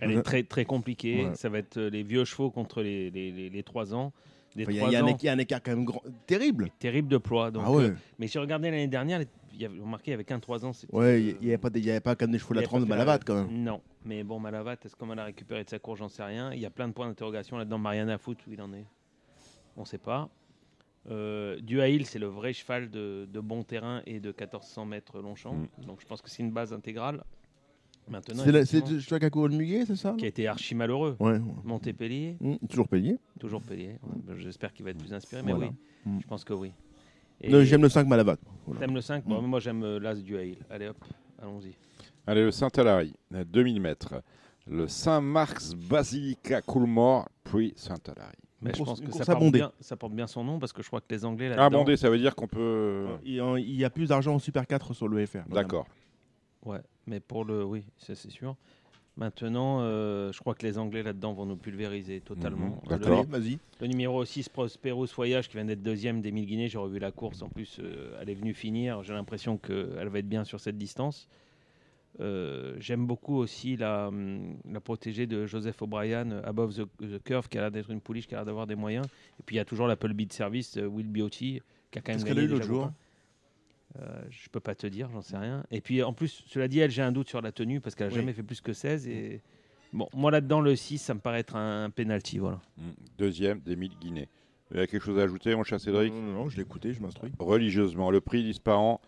Elle 0.00 0.12
est 0.12 0.22
très, 0.22 0.42
très 0.44 0.64
compliquée. 0.64 1.24
Ouais. 1.26 1.34
Ça 1.34 1.48
va 1.48 1.58
être 1.58 1.76
euh, 1.78 1.90
les 1.90 2.02
vieux 2.04 2.24
chevaux 2.24 2.50
contre 2.50 2.82
les, 2.82 3.10
les, 3.10 3.32
les, 3.32 3.50
les 3.50 3.62
3 3.62 3.94
ans. 3.94 4.12
Il 4.54 4.60
y, 4.62 4.64
a- 4.64 4.66
3 4.66 4.88
il 4.88 4.92
y 4.92 4.96
a 4.96 5.04
un 5.04 5.06
y 5.06 5.28
a 5.40 5.42
écart 5.42 5.60
quand 5.62 5.72
même 5.72 5.84
grand- 5.84 6.02
terrible. 6.26 6.70
terrible 6.78 7.08
de 7.08 7.16
poids. 7.18 7.50
Donc, 7.50 7.64
ah 7.66 7.72
ouais. 7.72 7.84
euh, 7.84 7.94
mais 8.18 8.28
j'ai 8.28 8.38
regardé 8.38 8.70
l'année 8.70 8.86
dernière, 8.86 9.20
y 9.62 9.64
avait, 9.66 9.80
remarqué, 9.80 10.10
il 10.10 10.12
y 10.12 10.14
avait 10.14 10.24
qu'un 10.24 10.40
3 10.40 10.64
ans. 10.64 10.72
Ouais, 10.92 11.22
il 11.22 11.30
euh, 11.30 11.38
n'y 11.40 11.48
avait 11.48 11.58
pas, 11.58 11.70
y 11.78 11.90
avait 11.90 12.00
pas 12.00 12.14
des 12.14 12.38
chevaux 12.38 12.54
de 12.54 12.60
la 12.60 12.66
trempe 12.66 12.84
de 12.84 12.88
la- 12.88 12.96
Malavat 12.96 13.18
quand 13.20 13.34
même. 13.34 13.62
Non, 13.62 13.80
mais 14.04 14.22
bon, 14.24 14.38
Malavat, 14.40 14.76
est-ce 14.84 14.94
qu'on 14.96 15.06
va 15.06 15.24
récupérer 15.24 15.64
de 15.64 15.68
sa 15.70 15.78
course 15.78 15.98
J'en 15.98 16.08
sais 16.08 16.22
rien. 16.24 16.52
Il 16.52 16.60
y 16.60 16.66
a 16.66 16.70
plein 16.70 16.88
de 16.88 16.92
points 16.92 17.06
d'interrogation 17.08 17.56
là-dedans. 17.58 17.78
Mariana 17.78 18.18
Foot, 18.18 18.38
où 18.46 18.52
il 18.52 18.60
en 18.62 18.72
est? 18.72 18.86
On 19.76 19.80
ne 19.82 19.86
sait 19.86 19.98
pas. 19.98 20.28
Euh, 21.10 21.58
Duhail, 21.60 22.04
c'est 22.04 22.18
le 22.18 22.26
vrai 22.26 22.52
cheval 22.52 22.90
de, 22.90 23.26
de 23.32 23.40
bon 23.40 23.62
terrain 23.62 24.02
et 24.06 24.20
de 24.20 24.28
1400 24.28 24.84
mètres 24.84 25.20
long 25.20 25.34
champ. 25.34 25.54
Mm. 25.54 25.68
Donc 25.86 26.00
je 26.00 26.06
pense 26.06 26.20
que 26.20 26.28
c'est 26.28 26.42
une 26.42 26.50
base 26.50 26.72
intégrale. 26.72 27.22
Maintenant, 28.10 28.42
C'est 28.42 28.52
la- 28.52 28.60
le 28.60 29.00
cheval 29.00 29.30
couru 29.30 29.48
le 29.50 29.56
muguet, 29.56 29.84
c'est 29.86 29.96
ça 29.96 30.14
qui 30.18 30.24
a 30.24 30.28
été 30.28 30.46
archi 30.46 30.74
malheureux. 30.74 31.16
Ouais. 31.20 31.32
ouais. 31.32 31.40
Montépellier, 31.64 32.36
Mmh, 32.40 32.56
toujours 32.68 32.88
payé. 32.88 33.18
toujours 33.38 33.60
payé. 33.62 33.98
Ouais, 34.02 34.18
ben, 34.24 34.36
J'espère 34.36 34.72
qu'il 34.72 34.84
va 34.84 34.90
être 34.92 34.98
plus 34.98 35.12
inspiré, 35.12 35.42
mais 35.42 35.52
Voilà. 35.52 35.68
oui, 36.06 36.10
Mm. 36.12 36.20
je 36.22 36.26
pense 36.26 36.42
que 36.44 36.54
oui. 36.54 36.72
Et 37.40 37.64
J'aime 37.64 37.82
le 37.82 37.88
5 37.88 38.06
Malavat. 38.06 38.36
Voilà. 38.66 38.80
T'aimes 38.80 38.94
le 38.94 39.00
5 39.00 39.24
Mm. 39.24 39.28
Bon, 39.28 39.42
Moi, 39.42 39.60
j'aime 39.60 39.82
euh, 39.82 39.98
l'As 40.00 40.16
Duhail. 40.16 40.58
Allez 40.70 40.88
hop, 40.88 40.96
allons-y. 41.40 41.74
Allez, 42.26 42.42
le 42.44 42.50
Saint-Alary, 42.50 43.14
à 43.34 43.44
2000 43.44 43.80
mètres. 43.80 44.22
Le 44.66 44.86
Saint-Marc's 44.86 45.72
Basilica 45.74 46.60
Coolmore, 46.60 47.28
puis 47.44 47.72
Saint-Alary. 47.76 48.36
Mais 48.60 48.72
je 48.74 48.82
pense 48.82 49.00
que 49.00 49.12
ça 49.12 49.24
porte, 49.36 49.52
bien, 49.52 49.72
ça 49.80 49.96
porte 49.96 50.12
bien 50.12 50.26
son 50.26 50.42
nom 50.42 50.58
parce 50.58 50.72
que 50.72 50.82
je 50.82 50.88
crois 50.88 51.00
que 51.00 51.06
les 51.10 51.24
Anglais 51.24 51.54
Ah. 51.56 51.66
Abondé, 51.66 51.96
ça 51.96 52.10
veut 52.10 52.18
dire 52.18 52.34
qu'on 52.34 52.48
peut. 52.48 53.06
Il 53.24 53.34
y 53.34 53.40
a- 53.40 53.56
il 53.58 53.76
y 53.76 53.84
a 53.84 53.90
plus 53.90 54.08
d'argent 54.08 54.34
en 54.34 54.38
Super 54.40 54.66
4 54.66 54.92
sur 54.94 55.06
le 55.08 55.24
FR. 55.24 55.44
D'accord. 55.48 55.86
Ouais, 56.66 56.80
mais 57.06 57.20
pour 57.20 57.44
le. 57.44 57.64
Oui, 57.64 57.84
ça 57.96 58.14
c'est 58.16 58.30
sûr. 58.30 58.56
Maintenant, 59.18 59.80
euh, 59.80 60.30
je 60.30 60.38
crois 60.38 60.54
que 60.54 60.64
les 60.64 60.78
Anglais 60.78 61.02
là-dedans 61.02 61.32
vont 61.32 61.44
nous 61.44 61.56
pulvériser 61.56 62.20
totalement. 62.20 62.80
Euh, 62.86 62.90
d'accord. 62.96 63.26
Vas-y. 63.26 63.58
Le, 63.80 63.88
numéro 63.88 64.24
6, 64.24 64.48
Prosperous 64.48 65.08
Voyage, 65.16 65.48
qui 65.48 65.56
vient 65.56 65.64
d'être 65.64 65.82
deuxième 65.82 66.20
des 66.20 66.30
1000 66.30 66.46
Guinées, 66.46 66.68
j'ai 66.68 66.78
revu 66.78 67.00
la 67.00 67.10
course. 67.10 67.42
En 67.42 67.48
plus, 67.48 67.80
euh, 67.80 68.16
elle 68.20 68.30
est 68.30 68.34
venue 68.34 68.54
finir. 68.54 69.02
J'ai 69.02 69.14
l'impression 69.14 69.58
qu'elle 69.58 70.08
va 70.08 70.20
être 70.20 70.28
bien 70.28 70.44
sur 70.44 70.60
cette 70.60 70.78
distance. 70.78 71.28
Euh, 72.20 72.76
J'aime 72.78 73.08
beaucoup 73.08 73.36
aussi 73.36 73.76
la, 73.76 74.06
hum, 74.06 74.56
la 74.70 74.80
protégée 74.80 75.26
de 75.26 75.46
Joseph 75.46 75.82
O'Brien, 75.82 76.30
Above 76.44 76.76
the, 76.76 76.86
the 77.00 77.20
Curve, 77.24 77.48
qui 77.48 77.58
a 77.58 77.62
l'air 77.62 77.70
d'être 77.72 77.90
une 77.90 78.00
pouliche, 78.00 78.28
qui 78.28 78.36
a 78.36 78.38
l'air 78.38 78.46
d'avoir 78.46 78.68
des 78.68 78.76
moyens. 78.76 79.06
Et 79.40 79.42
puis 79.44 79.56
il 79.56 79.58
y 79.58 79.60
a 79.60 79.64
toujours 79.64 79.88
l'Apple 79.88 80.12
Beat 80.12 80.32
Service, 80.32 80.76
Will 80.76 81.08
Beauty, 81.08 81.60
qui 81.90 81.98
a 81.98 82.02
quand 82.02 82.12
même 82.12 82.18
Qu'est-ce 82.18 82.24
qu'elle 82.24 82.36
gagné 82.36 82.46
a 82.46 82.50
eu 82.50 82.52
l'autre 82.52 82.66
jour. 82.66 82.92
Euh, 83.98 84.22
je 84.30 84.48
peux 84.50 84.60
pas 84.60 84.74
te 84.74 84.86
dire, 84.86 85.08
j'en 85.10 85.22
sais 85.22 85.36
rien. 85.38 85.64
Et 85.70 85.80
puis 85.80 86.02
en 86.02 86.12
plus, 86.12 86.44
cela 86.46 86.68
dit, 86.68 86.78
elle, 86.78 86.90
j'ai 86.90 87.02
un 87.02 87.12
doute 87.12 87.28
sur 87.28 87.40
la 87.40 87.52
tenue 87.52 87.80
parce 87.80 87.94
qu'elle 87.94 88.08
a 88.08 88.10
Oui. 88.10 88.16
jamais 88.16 88.32
fait 88.32 88.42
plus 88.42 88.60
que 88.60 88.72
16. 88.72 89.08
Et 89.08 89.40
bon, 89.92 90.08
moi 90.14 90.30
là-dedans, 90.30 90.60
le 90.60 90.76
6, 90.76 90.98
ça 90.98 91.14
me 91.14 91.20
paraît 91.20 91.40
être 91.40 91.56
un, 91.56 91.84
un 91.84 91.90
penalty. 91.90 92.38
Voilà. 92.38 92.60
Mm. 92.76 92.82
Deuxième, 93.16 93.60
d'Émile 93.60 93.92
Guinet. 94.00 94.28
Il 94.70 94.76
y 94.76 94.80
a 94.80 94.86
quelque 94.86 95.02
chose 95.02 95.18
à 95.18 95.22
ajouter, 95.22 95.54
mon 95.56 95.62
cher 95.64 95.80
Cédric 95.80 96.12
Non, 96.12 96.20
non, 96.20 96.32
non, 96.32 96.48
je 96.50 96.56
l'ai 96.56 96.62
écouté, 96.62 96.92
je 96.92 97.00
m'instruis. 97.00 97.32
Religieusement. 97.38 98.10
Le 98.10 98.20
prix 98.20 98.42
d'Ispahan, 98.44 99.00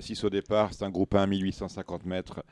6 0.00 0.24
au 0.24 0.30
départ, 0.30 0.74
c'est 0.74 0.84
un 0.84 0.90
groupe 0.90 1.14
1 1.14 1.28
1850 1.28 2.04
mètres. 2.06 2.42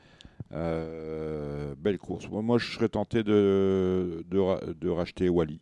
Euh, 0.53 1.75
belle 1.77 1.97
course. 1.97 2.29
Moi, 2.29 2.41
moi, 2.41 2.57
je 2.57 2.71
serais 2.71 2.87
tenté 2.89 3.23
de, 3.23 4.23
de, 4.29 4.73
de 4.73 4.89
racheter 4.89 5.27
Wally 5.27 5.59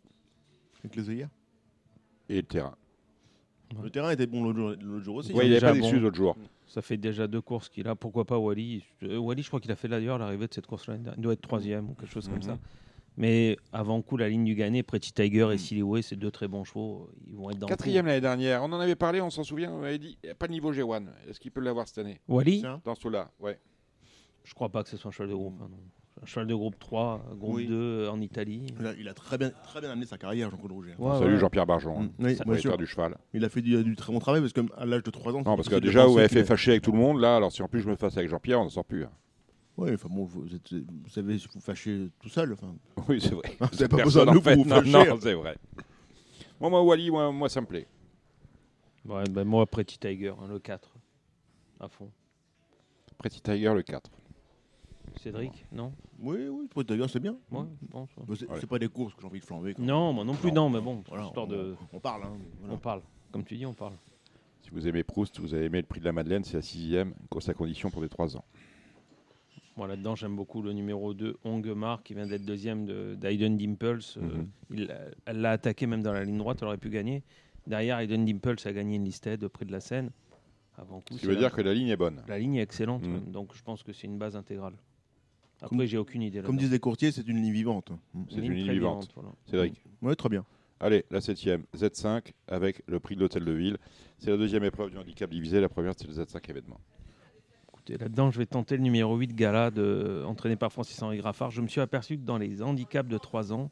Avec 0.84 0.94
les 0.96 1.10
œillères. 1.10 1.30
et 2.28 2.36
le 2.36 2.42
terrain. 2.44 2.76
Le 3.82 3.90
terrain 3.90 4.10
était 4.10 4.26
bon 4.26 4.42
l'autre 4.44 4.58
jour, 4.58 4.70
l'autre 4.82 5.04
jour 5.04 5.16
aussi. 5.16 5.32
Ouais, 5.32 5.46
il 5.46 5.48
n'est 5.50 5.54
déjà 5.56 5.68
pas 5.68 5.74
bon. 5.74 5.80
déçu 5.80 5.98
l'autre 6.00 6.16
jour. 6.16 6.36
Ça 6.66 6.82
fait 6.82 6.96
déjà 6.96 7.26
deux 7.26 7.40
courses 7.40 7.68
qu'il 7.68 7.86
a. 7.88 7.94
Pourquoi 7.94 8.24
pas 8.24 8.38
Wally? 8.38 8.82
Euh, 9.02 9.18
Wally, 9.18 9.42
je 9.42 9.48
crois 9.48 9.60
qu'il 9.60 9.70
a 9.72 9.76
fait 9.76 9.88
d'ailleurs 9.88 10.18
l'arrivée 10.18 10.46
de 10.46 10.54
cette 10.54 10.66
course-là. 10.66 10.96
Il 11.16 11.22
doit 11.22 11.32
être 11.34 11.40
troisième 11.42 11.90
ou 11.90 11.94
quelque 11.94 12.10
chose 12.12 12.26
comme 12.28 12.36
Mhm. 12.36 12.42
ça. 12.42 12.58
Mais 13.16 13.56
avant 13.72 14.02
coup, 14.02 14.16
la 14.16 14.28
ligne 14.28 14.44
du 14.44 14.56
gagné, 14.56 14.82
Pretty 14.82 15.12
Tiger 15.12 15.48
et 15.52 15.58
Silly 15.58 15.82
Way, 15.82 16.02
c'est 16.02 16.16
deux 16.16 16.32
très 16.32 16.48
bons 16.48 16.64
chevaux. 16.64 17.08
Ils 17.28 17.36
vont 17.36 17.50
être 17.50 17.58
dans 17.60 17.66
le 17.66 17.70
Quatrième 17.70 18.06
l'année 18.06 18.20
dernière. 18.20 18.62
On 18.64 18.72
en 18.72 18.80
avait 18.80 18.96
parlé, 18.96 19.20
on 19.20 19.30
s'en 19.30 19.44
souvient. 19.44 19.70
On 19.72 19.82
avait 19.84 19.98
dit, 20.00 20.18
il 20.24 20.26
n'y 20.26 20.30
a 20.32 20.34
pas 20.34 20.48
de 20.48 20.52
niveau 20.52 20.72
G1. 20.72 21.06
Est-ce 21.28 21.38
qu'il 21.38 21.52
peut 21.52 21.60
l'avoir 21.60 21.86
cette 21.86 21.98
année? 21.98 22.14
Coup. 22.26 22.34
Wally? 22.36 22.60
Tiens. 22.60 22.80
Dans 22.84 22.96
ceux-là, 22.96 23.30
ouais. 23.38 23.60
Je 24.42 24.52
crois 24.52 24.68
pas 24.68 24.82
que 24.82 24.88
ce 24.88 24.96
soit 24.96 25.10
un 25.10 25.12
cheval 25.12 25.28
de 25.30 25.34
groupe. 25.34 25.54
hein, 25.62 25.68
non. 25.70 25.76
Cheval 26.26 26.46
de 26.46 26.54
groupe 26.54 26.78
3, 26.78 27.24
groupe 27.38 27.54
Oui. 27.56 27.66
2 27.66 27.74
euh, 27.74 28.10
en 28.10 28.20
Italie. 28.20 28.66
Il 28.80 28.86
a, 28.86 28.92
il 28.94 29.08
a 29.08 29.14
très, 29.14 29.36
bien, 29.38 29.50
très 29.64 29.80
bien 29.80 29.90
amené 29.90 30.06
sa 30.06 30.16
carrière, 30.18 30.50
Jean-Claude 30.50 30.72
Rouget. 30.72 30.94
Ouais, 30.98 31.18
Salut 31.18 31.34
ouais. 31.34 31.38
Jean-Pierre 31.40 31.66
Barjon, 31.66 32.00
Mm, 32.00 32.04
hein, 32.04 32.10
oui, 32.20 32.34
propriétaire 32.36 32.76
du 32.78 32.86
cheval. 32.86 33.16
Il 33.32 33.44
a 33.44 33.48
fait 33.48 33.62
du, 33.62 33.82
du 33.84 33.96
très 33.96 34.12
bon 34.12 34.18
travail 34.18 34.40
parce 34.40 34.52
qu'à 34.52 34.62
l'âge 34.86 35.02
de 35.02 35.10
3 35.10 35.32
ans. 35.34 35.42
Non, 35.44 35.56
parce 35.56 35.68
que 35.68 35.74
c'est 35.74 35.80
déjà, 35.80 36.02
avez 36.04 36.12
penser 36.14 36.28
fait 36.28 36.44
fâcher 36.44 36.70
avec 36.72 36.82
tout 36.82 36.92
le 36.92 36.98
monde, 36.98 37.20
là. 37.20 37.36
Alors, 37.36 37.52
si 37.52 37.62
en 37.62 37.68
plus 37.68 37.80
je 37.80 37.88
me 37.88 37.96
fasse 37.96 38.16
avec 38.16 38.28
Jean-Pierre, 38.30 38.60
on 38.60 38.64
n'en 38.64 38.70
sort 38.70 38.84
plus. 38.84 39.04
hein. 39.04 39.10
Ouais, 39.76 39.92
enfin 39.94 40.08
bon, 40.10 40.24
vous, 40.24 40.54
êtes- 40.54 40.72
vous 40.72 41.08
savez 41.10 41.36
vous 41.52 41.60
fâcher 41.60 42.08
tout 42.20 42.28
seul. 42.28 42.52
Enfin. 42.52 42.74
Oui, 43.08 43.20
c'est 43.20 43.34
vrai. 43.34 43.56
Vous 43.58 43.82
avez 43.82 43.88
pas 43.88 43.96
Personne, 43.96 44.04
besoin 44.04 44.26
de 44.26 44.30
nous 44.32 44.40
fait. 44.40 44.54
pour 44.54 44.64
vous 44.64 44.70
Non, 44.70 44.76
fâcher. 44.76 45.08
non, 45.10 45.18
c'est 45.20 45.34
vrai. 45.34 45.56
Moi, 46.60 46.70
moi, 46.70 46.82
Wally, 46.82 47.10
moi, 47.10 47.32
moi, 47.32 47.48
ça 47.48 47.60
me 47.60 47.66
plaît. 47.66 47.86
Ouais, 49.04 49.24
ben 49.28 49.44
moi, 49.44 49.66
Pretty 49.66 49.98
Tiger, 49.98 50.32
hein, 50.40 50.46
le 50.48 50.58
4. 50.60 50.94
À 51.80 51.88
fond. 51.88 52.08
Pretty 53.18 53.40
Tiger, 53.40 53.72
le 53.74 53.82
4. 53.82 54.10
Cédric 55.20 55.66
Non 55.72 55.92
Oui, 56.18 56.48
oui, 56.50 56.66
pour 56.68 56.84
d'ailleurs, 56.84 57.08
c'est 57.10 57.20
bien. 57.20 57.36
Ouais, 57.50 57.64
je 57.82 57.86
pense. 57.88 58.08
ouais. 58.16 58.24
Mais 58.28 58.36
C'est 58.36 58.48
Ouais. 58.50 58.56
c'est 58.60 58.66
pas 58.66 58.78
des 58.78 58.88
courses 58.88 59.14
que 59.14 59.20
j'ai 59.22 59.26
envie 59.26 59.40
de 59.40 59.44
flamber. 59.44 59.74
quoi. 59.74 59.84
Non, 59.84 60.12
moi 60.12 60.24
non 60.24 60.34
plus, 60.34 60.52
non, 60.52 60.68
mais 60.68 60.80
bon, 60.80 61.02
Voilà, 61.08 61.24
histoire 61.24 61.46
on, 61.46 61.50
de. 61.50 61.74
on 61.92 62.00
parle. 62.00 62.22
Hein, 62.24 62.32
voilà. 62.60 62.74
On 62.74 62.78
parle. 62.78 63.02
Comme 63.32 63.44
tu 63.44 63.56
dis, 63.56 63.66
on 63.66 63.74
parle. 63.74 63.94
Si 64.62 64.70
vous 64.70 64.86
aimez 64.88 65.02
Proust, 65.04 65.38
vous 65.40 65.52
avez 65.54 65.66
aimé 65.66 65.80
le 65.80 65.86
prix 65.86 66.00
de 66.00 66.04
la 66.04 66.12
Madeleine, 66.12 66.42
c'est 66.44 66.56
la 66.56 66.62
sixième, 66.62 67.14
course 67.28 67.48
à 67.48 67.54
condition 67.54 67.90
pour 67.90 68.00
les 68.02 68.08
3 68.08 68.36
ans. 68.36 68.44
Moi 69.76 69.88
là-dedans, 69.88 70.14
j'aime 70.14 70.36
beaucoup 70.36 70.62
le 70.62 70.72
numéro 70.72 71.14
2, 71.14 71.36
Ongemar, 71.44 72.02
qui 72.04 72.14
vient 72.14 72.26
d'être 72.26 72.44
deuxième 72.44 72.86
de- 72.86 73.16
d'Aiden 73.16 73.56
Dimples. 73.58 73.98
Euh, 74.16 74.20
Mhm. 74.20 74.48
il 74.70 74.86
l'a- 74.86 75.00
elle 75.26 75.40
l'a 75.40 75.50
attaqué 75.50 75.86
même 75.86 76.02
dans 76.02 76.12
la 76.12 76.24
ligne 76.24 76.38
droite, 76.38 76.58
elle 76.62 76.68
aurait 76.68 76.78
pu 76.78 76.90
gagner. 76.90 77.22
Derrière, 77.66 77.98
Aiden 77.98 78.24
Dimples 78.24 78.56
a 78.66 78.72
gagné 78.72 78.96
une 78.96 79.04
listed 79.04 79.46
près 79.48 79.64
de 79.64 79.72
la 79.72 79.80
Seine. 79.80 80.10
Avant 80.76 80.98
coup, 81.00 81.04
Ce 81.06 81.14
qui 81.14 81.18
c'est 81.20 81.26
veut 81.26 81.34
la- 81.34 81.38
dire 81.40 81.52
que 81.52 81.60
la 81.62 81.72
ligne 81.74 81.88
est 81.88 81.96
bonne. 81.96 82.22
la 82.28 82.38
ligne 82.38 82.56
est 82.56 82.62
excellente, 82.62 83.04
Mhm. 83.04 83.12
même, 83.12 83.30
donc 83.32 83.54
je 83.54 83.62
pense 83.62 83.82
que 83.82 83.92
c'est 83.92 84.06
une 84.06 84.18
base 84.18 84.36
intégrale. 84.36 84.74
Après, 85.62 85.76
Comme- 85.76 85.86
j'ai 85.86 85.98
aucune 85.98 86.22
idée. 86.22 86.40
Comme 86.42 86.56
disent 86.56 86.70
les 86.70 86.78
courtiers, 86.78 87.10
c'est 87.12 87.26
une 87.26 87.36
ligne 87.42 87.52
vivante. 87.52 87.90
Mm. 88.12 88.22
C'est 88.30 88.36
une 88.38 88.52
ligne 88.52 88.72
vivante. 88.72 89.08
voilà. 89.14 89.30
Cédric. 89.46 89.82
Oui, 90.02 90.14
très 90.16 90.28
bien. 90.28 90.44
Allez, 90.80 91.04
la 91.10 91.20
septième, 91.20 91.62
Z5, 91.76 92.32
avec 92.48 92.82
le 92.86 93.00
prix 93.00 93.14
de 93.14 93.20
l'hôtel 93.20 93.44
de 93.44 93.52
ville. 93.52 93.78
C'est 94.18 94.30
la 94.30 94.36
deuxième 94.36 94.64
épreuve 94.64 94.90
du 94.90 94.98
handicap 94.98 95.30
divisé. 95.30 95.60
La 95.60 95.68
première, 95.68 95.94
c'est 95.96 96.06
le 96.06 96.12
Z5 96.12 96.50
événement. 96.50 96.78
Écoutez, 97.72 97.96
là-dedans, 97.96 98.30
je 98.30 98.38
vais 98.38 98.46
tenter 98.46 98.76
le 98.76 98.82
numéro 98.82 99.16
8 99.16 99.34
Gala, 99.34 99.70
de, 99.70 100.22
entraîné 100.26 100.56
par 100.56 100.72
Francis-Henri 100.72 101.18
Graffard. 101.18 101.50
Je 101.50 101.62
me 101.62 101.68
suis 101.68 101.80
aperçu 101.80 102.16
que 102.18 102.22
dans 102.24 102.38
les 102.38 102.60
handicaps 102.60 103.08
de 103.08 103.16
3 103.18 103.52
ans, 103.52 103.70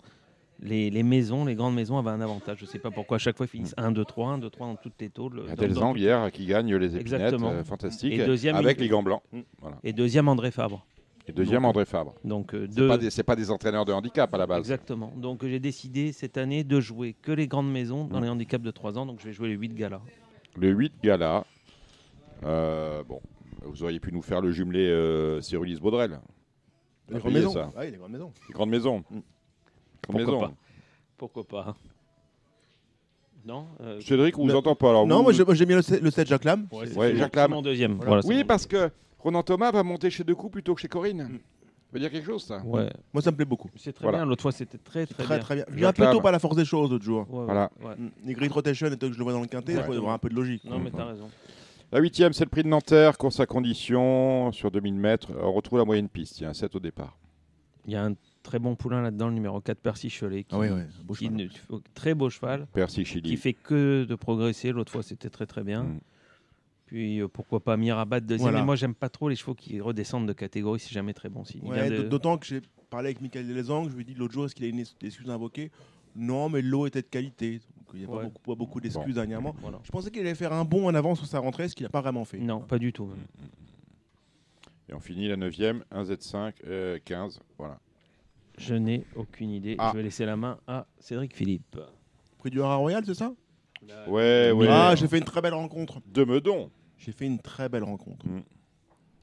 les, 0.61 0.91
les 0.91 1.03
maisons, 1.03 1.45
les 1.45 1.55
grandes 1.55 1.75
maisons 1.75 1.99
avaient 1.99 2.11
un 2.11 2.21
avantage. 2.21 2.59
Je 2.61 2.65
ne 2.65 2.69
sais 2.71 2.79
pas 2.79 2.91
pourquoi. 2.91 3.17
À 3.17 3.19
chaque 3.19 3.37
fois, 3.37 3.47
ils 3.47 3.49
finissent 3.49 3.75
1, 3.77 3.91
2, 3.93 4.05
3, 4.05 4.31
1, 4.31 4.39
2, 4.39 4.49
3 4.49 4.67
dans 4.69 4.77
toutes 4.77 4.95
les 5.01 5.11
Zang, 5.17 5.93
tout- 5.93 5.99
hier, 5.99 6.31
qui 6.31 6.47
gagne 6.47 6.75
les 6.77 6.97
épinettes. 6.97 7.01
Exactement. 7.13 7.51
euh, 7.51 7.65
fantastique. 7.65 8.13
Et 8.13 8.25
deuxième, 8.25 8.55
avec 8.57 8.79
il- 8.79 8.83
les 8.83 8.89
gants 8.89 9.03
blancs. 9.03 9.23
Mm. 9.33 9.41
Voilà. 9.61 9.79
Et 9.83 9.93
deuxième, 9.93 10.29
André 10.29 10.51
Fabre. 10.51 10.87
Et 11.29 11.33
deuxième, 11.33 11.63
Donc, 11.63 11.71
André 11.71 11.85
Fabre. 11.85 12.15
Donc, 12.25 12.53
euh, 12.55 12.67
C'est 12.69 12.75
deux. 12.77 12.89
pas, 12.89 12.99
des- 12.99 13.11
c'est 13.11 13.23
pas 13.23 13.37
des 13.37 13.51
entraîneurs 13.51 13.85
de 13.85 13.93
handicap 13.93 14.33
à 14.35 14.39
la 14.39 14.47
base. 14.47 14.59
Exactement. 14.59 15.13
Donc, 15.17 15.47
j'ai 15.47 15.61
décidé 15.61 16.11
cette 16.13 16.37
année 16.37 16.65
de 16.65 16.81
jouer 16.81 17.15
que 17.23 17.31
les 17.31 17.47
grandes 17.47 17.71
maisons 17.71 18.05
dans 18.07 18.19
Mm. 18.19 18.25
les 18.25 18.29
handicaps 18.29 18.65
de 18.65 18.71
3 18.73 18.99
ans. 18.99 19.07
Donc, 19.07 19.21
je 19.21 19.27
vais 19.27 19.33
jouer 19.33 19.49
les 19.49 19.55
8 19.55 19.73
galas. 19.75 20.01
Le 20.57 20.69
8 20.71 20.93
gala. 21.03 21.45
euh, 22.45 23.05
bon, 23.05 23.21
vous 23.63 23.85
auriez 23.85 24.01
pu 24.01 24.13
nous 24.13 24.23
faire 24.23 24.41
le 24.41 24.51
jumelé 24.51 24.89
euh, 24.89 25.41
Cérulis 25.41 25.79
Baudrel. 25.81 26.19
Les 27.09 27.19
grandes 27.21 27.33
maisons. 27.33 27.53
ça. 27.53 27.71
Ouais, 27.77 27.91
les 27.91 27.97
grandes 27.97 28.11
maisons. 28.13 28.33
Les 28.49 28.53
grandes 28.55 28.71
maisons. 28.71 28.99
Mm. 28.99 29.03
Grandes 29.11 29.23
Pourquoi 30.03 30.25
maisons. 30.25 30.41
pas 30.41 30.53
Pourquoi 31.17 31.45
pas 31.45 31.77
Non 33.45 33.67
euh, 33.81 34.01
Cédric, 34.01 34.39
on 34.39 34.43
vous 34.43 34.49
Le- 34.49 34.57
entend 34.57 34.75
pas. 34.75 34.91
Alors 34.91 35.07
Non, 35.07 35.19
vous- 35.23 35.23
moi 35.45 35.55
j'ai 35.55 35.67
mis 35.67 35.75
le 35.75 35.83
7, 35.83 36.03
le 36.03 36.11
7 36.11 36.27
Jacques 36.29 36.45
Lam. 36.45 36.67
ouais, 36.73 37.17
Jacques 37.17 37.35
Lam. 37.37 37.51
mon 37.53 37.63
deuxième. 37.63 37.95
Voilà. 37.95 38.21
Voilà, 38.23 38.27
Oui, 38.27 38.45
parce 38.45 38.67
que 38.67 38.91
Ronan 39.23 39.43
Thomas 39.43 39.71
va 39.71 39.83
monter 39.83 40.11
chez 40.11 40.25
Decou 40.25 40.49
plutôt 40.51 40.75
que 40.75 40.81
chez 40.81 40.89
Corinne. 40.89 41.23
Mm. 41.25 41.39
Ça 41.39 41.99
veut 41.99 42.01
dire 42.01 42.11
quelque 42.11 42.25
chose, 42.27 42.43
ça 42.45 42.63
Ouais, 42.65 42.91
Moi 43.13 43.23
ça 43.23 43.31
me 43.31 43.37
plaît 43.37 43.45
beaucoup. 43.45 43.69
c'est 43.77 43.93
très 43.93 44.03
Voilà. 44.05 44.19
bien. 44.19 44.27
L'autre 44.27 44.41
fois, 44.43 44.53
c'était 44.53 44.79
très, 44.79 45.05
très, 45.07 45.25
Très 45.25 45.35
bien. 45.37 45.45
très 45.45 45.55
bien. 45.57 45.65
Je 45.69 45.75
viens 45.77 45.89
un 45.89 45.93
peu 45.93 46.05
tôt 46.07 46.13
Lam. 46.15 46.23
par 46.23 46.33
la 46.33 46.39
force 46.39 46.57
des 46.57 46.65
choses 46.65 46.91
l'autre 46.91 47.05
jour. 47.05 47.27
Ouais, 47.31 47.41
ouais, 47.41 47.45
Voilà. 47.45 47.71
ouais. 47.85 47.95
Mm. 47.99 48.11
Les 48.25 48.35
Great 48.35 48.51
Rotation, 48.53 48.87
étant 48.87 49.09
que 49.09 49.13
je 49.13 49.19
le 49.19 49.25
vois 49.25 49.33
dans 49.35 49.41
le 49.43 49.47
quintet, 49.47 49.75
il 49.75 49.83
faut 49.83 49.93
avoir 49.93 50.15
un 50.15 50.19
peu 50.19 50.29
de 50.31 50.35
logique. 50.35 50.65
Non, 50.65 50.79
mais 50.79 50.91
t'as 50.91 51.05
raison. 51.05 51.29
La 51.93 51.99
huitième, 52.01 52.33
c'est 52.33 52.45
le 52.45 52.49
prix 52.51 52.63
de 52.63 52.69
Nanterre, 52.69 53.19
course 53.19 53.39
à 53.41 53.45
condition 53.47 54.51
sur 54.53 54.71
2000 54.71 54.95
mètres. 54.95 55.29
On 55.39 55.53
retrouve 55.53 55.79
la 55.79 55.85
moyenne 55.85 56.09
piste. 56.09 56.41
Il 56.41 56.45
y 56.45 56.47
a 56.47 56.49
un 56.51 56.55
7 56.55 56.75
au 56.75 56.81
départ. 56.81 57.19
Il 57.85 57.93
y 57.93 57.97
a 57.97 58.05
un 58.07 58.15
très 58.43 58.59
bon 58.59 58.75
poulain 58.77 59.03
là-dedans, 59.03 59.29
le 59.29 59.35
numéro 59.35 59.61
4, 59.61 59.79
Percy 59.79 60.09
Cholet. 60.09 60.45
Qui, 60.45 60.55
Ah 60.55 60.59
beau 61.05 61.15
qui 61.15 61.27
cheval. 61.27 61.37
ne- 61.71 61.79
très 61.95 62.15
beau 62.15 62.31
cheval, 62.31 62.67
Percy 62.73 63.03
qui 63.05 63.11
Chili. 63.11 63.37
fait 63.37 63.53
que 63.53 64.05
de 64.05 64.15
progresser. 64.15 64.73
L'autre 64.73 64.91
fois, 64.91 65.03
c'était 65.03 65.29
très 65.29 65.45
très 65.45 65.63
bien. 65.63 65.83
Mm. 65.83 66.01
Puis 66.93 67.21
euh, 67.23 67.27
pourquoi 67.29 67.61
pas 67.61 67.79
Mirabat 67.79 68.21
deuxième. 68.21 68.43
Voilà. 68.51 68.59
Mais 68.59 68.67
moi, 68.67 68.77
j'aime 68.77 68.95
pas 68.95 69.09
trop 69.09 69.31
les 69.31 69.35
chevaux 69.37 69.55
qui 69.55 69.81
redescendent 69.81 70.29
de 70.29 70.35
catégorie. 70.35 70.79
C'est 70.79 70.93
jamais 70.93 71.15
très 71.15 71.31
bon 71.31 71.43
signe. 71.43 71.63
Ouais, 71.67 71.89
de- 71.89 72.03
D'autant 72.03 72.37
que 72.37 72.45
j'ai 72.45 72.61
parlé 72.91 73.07
avec 73.09 73.23
Michael 73.23 73.49
Delezang, 73.49 73.89
je 73.89 73.95
lui 73.95 74.03
ai 74.03 74.05
dit 74.05 74.13
l'autre 74.15 74.35
jour, 74.35 74.45
est-ce 74.45 74.55
qu'il 74.55 74.67
a 74.67 74.69
une 74.69 74.81
ex- 74.81 74.95
excuse 75.03 75.31
à 75.31 75.33
invoquer? 75.33 75.71
Non, 76.15 76.51
mais 76.51 76.61
l'eau 76.61 76.87
était 76.87 77.01
de 77.01 77.07
qualité. 77.07 77.61
Donc, 77.79 77.87
il 77.95 78.01
n'y 78.01 78.05
a 78.05 78.09
Ouais. 78.11 78.17
pas 78.19 78.23
beaucoup, 78.25 78.43
pas 78.43 78.55
beaucoup 78.55 78.79
d'excuses 78.83 79.15
dernièrement. 79.15 79.57
Voilà. 79.63 79.81
Je 79.85 79.91
pensais 79.91 80.11
qu'il 80.11 80.21
allait 80.21 80.35
faire 80.35 80.53
un 80.53 80.67
bond 80.67 80.87
en 80.87 80.95
avant 80.95 81.15
sur 81.15 81.25
sa 81.25 81.39
rentrée, 81.39 81.67
ce 81.71 81.75
qu'il 81.75 81.85
n'a 81.85 81.89
pas 81.91 82.03
vraiment 82.03 82.27
fait. 82.27 82.37
Non, 82.37 82.61
pas 82.61 82.79
du 82.79 82.93
tout. 82.93 83.07
même. 83.07 83.17
Et 84.91 84.95
on 84.95 85.01
finit 85.01 85.29
la 85.29 85.37
neuvième, 85.37 85.83
1 85.91 86.05
Z5, 86.05 86.53
euh, 86.67 86.99
15. 87.03 87.41
Voilà. 87.57 87.79
Je 88.59 88.75
n'ai 88.75 89.07
aucune 89.17 89.49
idée. 89.51 89.77
Ah. 89.79 89.89
Je 89.93 89.97
vais 89.97 90.03
laisser 90.03 90.27
la 90.27 90.37
main 90.37 90.59
à 90.67 90.87
Cédric 91.01 91.35
Philippe. 91.35 91.79
Prix 92.37 92.51
du 92.51 92.61
Haras 92.61 92.77
Royal, 92.77 93.03
c'est 93.07 93.15
ça? 93.15 93.33
Ouais, 94.09 94.53
ouais. 94.53 94.67
Ah, 94.69 94.95
j'ai 94.95 95.09
fait 95.09 95.19
une 95.19 95.25
très 95.25 95.41
belle 95.41 95.55
rencontre. 95.55 96.01
De 96.13 96.25
Meudon. 96.25 96.71
J'ai 97.05 97.13
fait 97.13 97.27
une 97.27 97.39
très 97.39 97.69
belle 97.69 97.85
rencontre. 97.85 98.25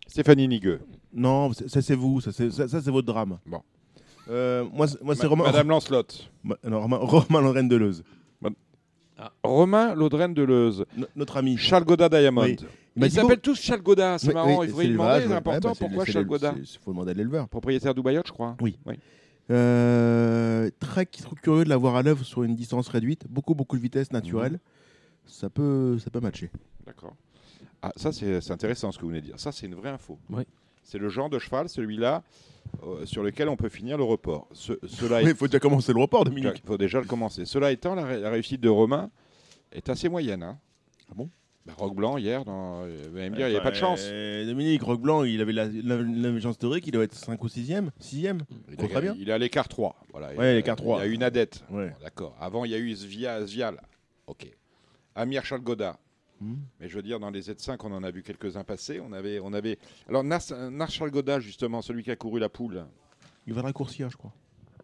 Stéphanie 0.07 0.47
Nigueux. 0.47 0.81
Non, 1.13 1.51
ça 1.53 1.81
c'est 1.81 1.95
vous, 1.95 2.19
ça 2.21 2.31
c'est 2.31 2.51
ça, 2.51 2.67
ça, 2.67 2.81
c'est 2.81 2.91
votre 2.91 3.07
drame. 3.07 3.39
Bon. 3.45 3.61
Euh, 4.29 4.63
moi, 4.73 4.87
c'est- 4.87 5.01
moi 5.01 5.15
c'est 5.15 5.23
Ma- 5.23 5.29
Romain, 5.29 5.43
Madame 5.45 5.69
Lancelot. 5.69 6.03
Ma- 6.43 6.57
non, 6.67 6.81
Romain, 6.81 6.97
Romain 7.01 7.41
Lorraine 7.41 7.67
Deleuze, 7.69 8.03
Romain 9.43 9.95
Laudren 9.95 10.33
Deleuze. 10.33 10.85
no- 10.95 11.07
notre 11.15 11.37
ami. 11.37 11.57
Charles 11.57 11.83
Godin 11.85 12.09
Diamond. 12.09 12.43
Oui. 12.43 12.57
Il 12.95 12.99
m'a 13.01 13.05
Ils 13.05 13.09
dit 13.09 13.15
s'appellent 13.15 13.39
tous 13.39 13.59
Charles 13.59 13.81
Godin, 13.81 14.17
c'est 14.17 14.27
Oui, 14.29 14.33
marrant. 14.33 14.59
oui, 14.59 14.67
Il 14.69 14.77
l'élevage, 14.77 14.87
demander, 14.93 15.21
c'est 15.23 15.27
ouais. 15.29 15.35
important. 15.35 15.53
Ouais, 15.55 15.59
bah, 15.61 15.69
c'est- 15.73 15.85
Pourquoi 15.85 16.05
c'est 16.05 16.11
Charles 16.11 16.27
c'est- 16.39 16.75
Il 16.75 16.79
faut 16.83 16.91
demander 16.91 17.11
à 17.11 17.13
l'éleveur. 17.13 17.47
Propriétaire 17.49 17.93
d'Oubayotte, 17.93 18.27
je 18.27 18.31
crois. 18.33 18.55
Oui. 18.61 18.77
Euh, 19.51 20.69
très 20.79 21.05
curieux 21.07 21.63
de 21.63 21.69
l'avoir 21.69 21.95
à 21.95 22.03
l'œuvre 22.03 22.23
sur 22.23 22.43
une 22.43 22.55
distance 22.55 22.87
réduite, 22.87 23.25
beaucoup 23.29 23.55
beaucoup 23.55 23.77
de 23.77 23.81
vitesse 23.81 24.11
naturelle. 24.11 24.53
Mhm. 24.53 24.59
Ça 25.25 25.49
peut 25.49 25.97
ça 25.99 26.09
peut 26.09 26.19
matcher. 26.19 26.49
D'accord. 26.85 27.13
Ah, 27.81 27.91
ça, 27.95 28.11
c'est 28.11 28.51
intéressant 28.51 28.91
ce 28.91 28.97
que 28.97 29.03
vous 29.03 29.09
venez 29.09 29.21
de 29.21 29.25
dire. 29.27 29.39
Ça, 29.39 29.51
c'est 29.51 29.65
une 29.65 29.75
vraie 29.75 29.89
info. 29.89 30.19
Oui. 30.29 30.43
C'est 30.83 30.97
le 30.97 31.07
genre 31.09 31.29
de 31.29 31.39
cheval, 31.39 31.69
celui-là, 31.69 32.23
euh, 32.83 33.05
sur 33.05 33.23
lequel 33.23 33.47
on 33.47 33.55
peut 33.55 33.69
finir 33.69 33.97
le 33.97 34.03
report. 34.03 34.47
Ce- 34.53 34.73
cela 34.87 35.21
Il 35.21 35.35
faut 35.35 35.47
déjà 35.47 35.59
commencer 35.59 35.93
le 35.93 35.99
report, 36.01 36.23
Il 36.25 36.29
Dominique. 36.29 36.63
faut 36.65 36.77
déjà 36.77 36.99
le 36.99 37.05
commencer. 37.05 37.45
Cela 37.45 37.71
étant, 37.71 37.95
la, 37.95 38.05
ré- 38.05 38.19
la 38.19 38.29
réussite 38.31 38.59
de 38.61 38.69
Romain 38.69 39.09
est 39.71 39.87
assez 39.89 40.09
moyenne. 40.09 40.43
hein. 40.43 40.57
Ah 41.09 41.13
bon? 41.15 41.29
Bah, 41.65 41.73
Roque 41.77 41.95
Blanc, 41.95 42.17
hier, 42.17 42.43
dans, 42.45 42.81
euh, 42.83 43.07
vous 43.11 43.17
allez 43.17 43.29
me 43.29 43.35
dire, 43.35 43.47
il 43.47 43.51
n'y 43.51 43.57
a 43.57 43.61
pas 43.61 43.69
de 43.71 43.75
chance. 43.75 44.01
Euh, 44.05 44.45
Dominique 44.45 44.81
Roque 44.81 45.01
Blanc, 45.01 45.23
il 45.23 45.39
avait 45.41 45.53
la, 45.53 45.65
la, 45.67 45.97
la 46.01 46.39
chance 46.41 46.57
théorique, 46.57 46.87
il 46.87 46.91
doit 46.91 47.03
être 47.03 47.13
5 47.13 47.41
ou 47.43 47.47
6e 47.47 47.89
6e 48.01 48.39
Il, 48.69 48.75
très 48.77 49.01
bien. 49.01 49.15
il 49.19 49.29
est 49.29 49.33
à 49.33 49.37
l'écart 49.37 49.67
3. 49.67 49.95
Voilà. 50.11 50.33
Ouais, 50.33 50.53
il, 50.53 50.55
l'écart 50.55 50.75
3. 50.77 50.97
Il 50.97 51.07
y 51.07 51.11
a 51.11 51.13
une 51.13 51.21
adette. 51.23 51.63
Ouais. 51.69 51.89
Bon, 51.89 51.95
D'accord. 52.01 52.35
Avant, 52.39 52.65
il 52.65 52.71
y 52.71 52.75
a 52.75 52.77
eu 52.79 52.95
Svia, 52.95 53.45
Svial. 53.45 53.79
OK. 54.27 54.47
Amir 55.15 55.45
Charles. 55.45 55.61
Hmm. 56.41 56.55
Mais 56.79 56.87
je 56.89 56.95
veux 56.95 57.01
dire, 57.01 57.19
dans 57.19 57.29
les 57.29 57.41
Z5, 57.41 57.77
on 57.83 57.91
en 57.91 58.03
a 58.03 58.11
vu 58.11 58.23
quelques-uns 58.23 58.63
passer. 58.63 58.99
On 58.99 59.11
avait, 59.13 59.39
on 59.39 59.53
avait. 59.53 59.77
Alors, 60.07 60.23
Charles 60.89 61.11
Godin, 61.11 61.39
justement, 61.39 61.81
celui 61.81 62.03
qui 62.03 62.11
a 62.11 62.15
couru 62.15 62.39
la 62.39 62.49
poule, 62.49 62.85
Il 63.47 63.53
va 63.53 63.61
le 63.61 63.65
raccourcir, 63.67 64.09
je 64.09 64.17
crois. 64.17 64.31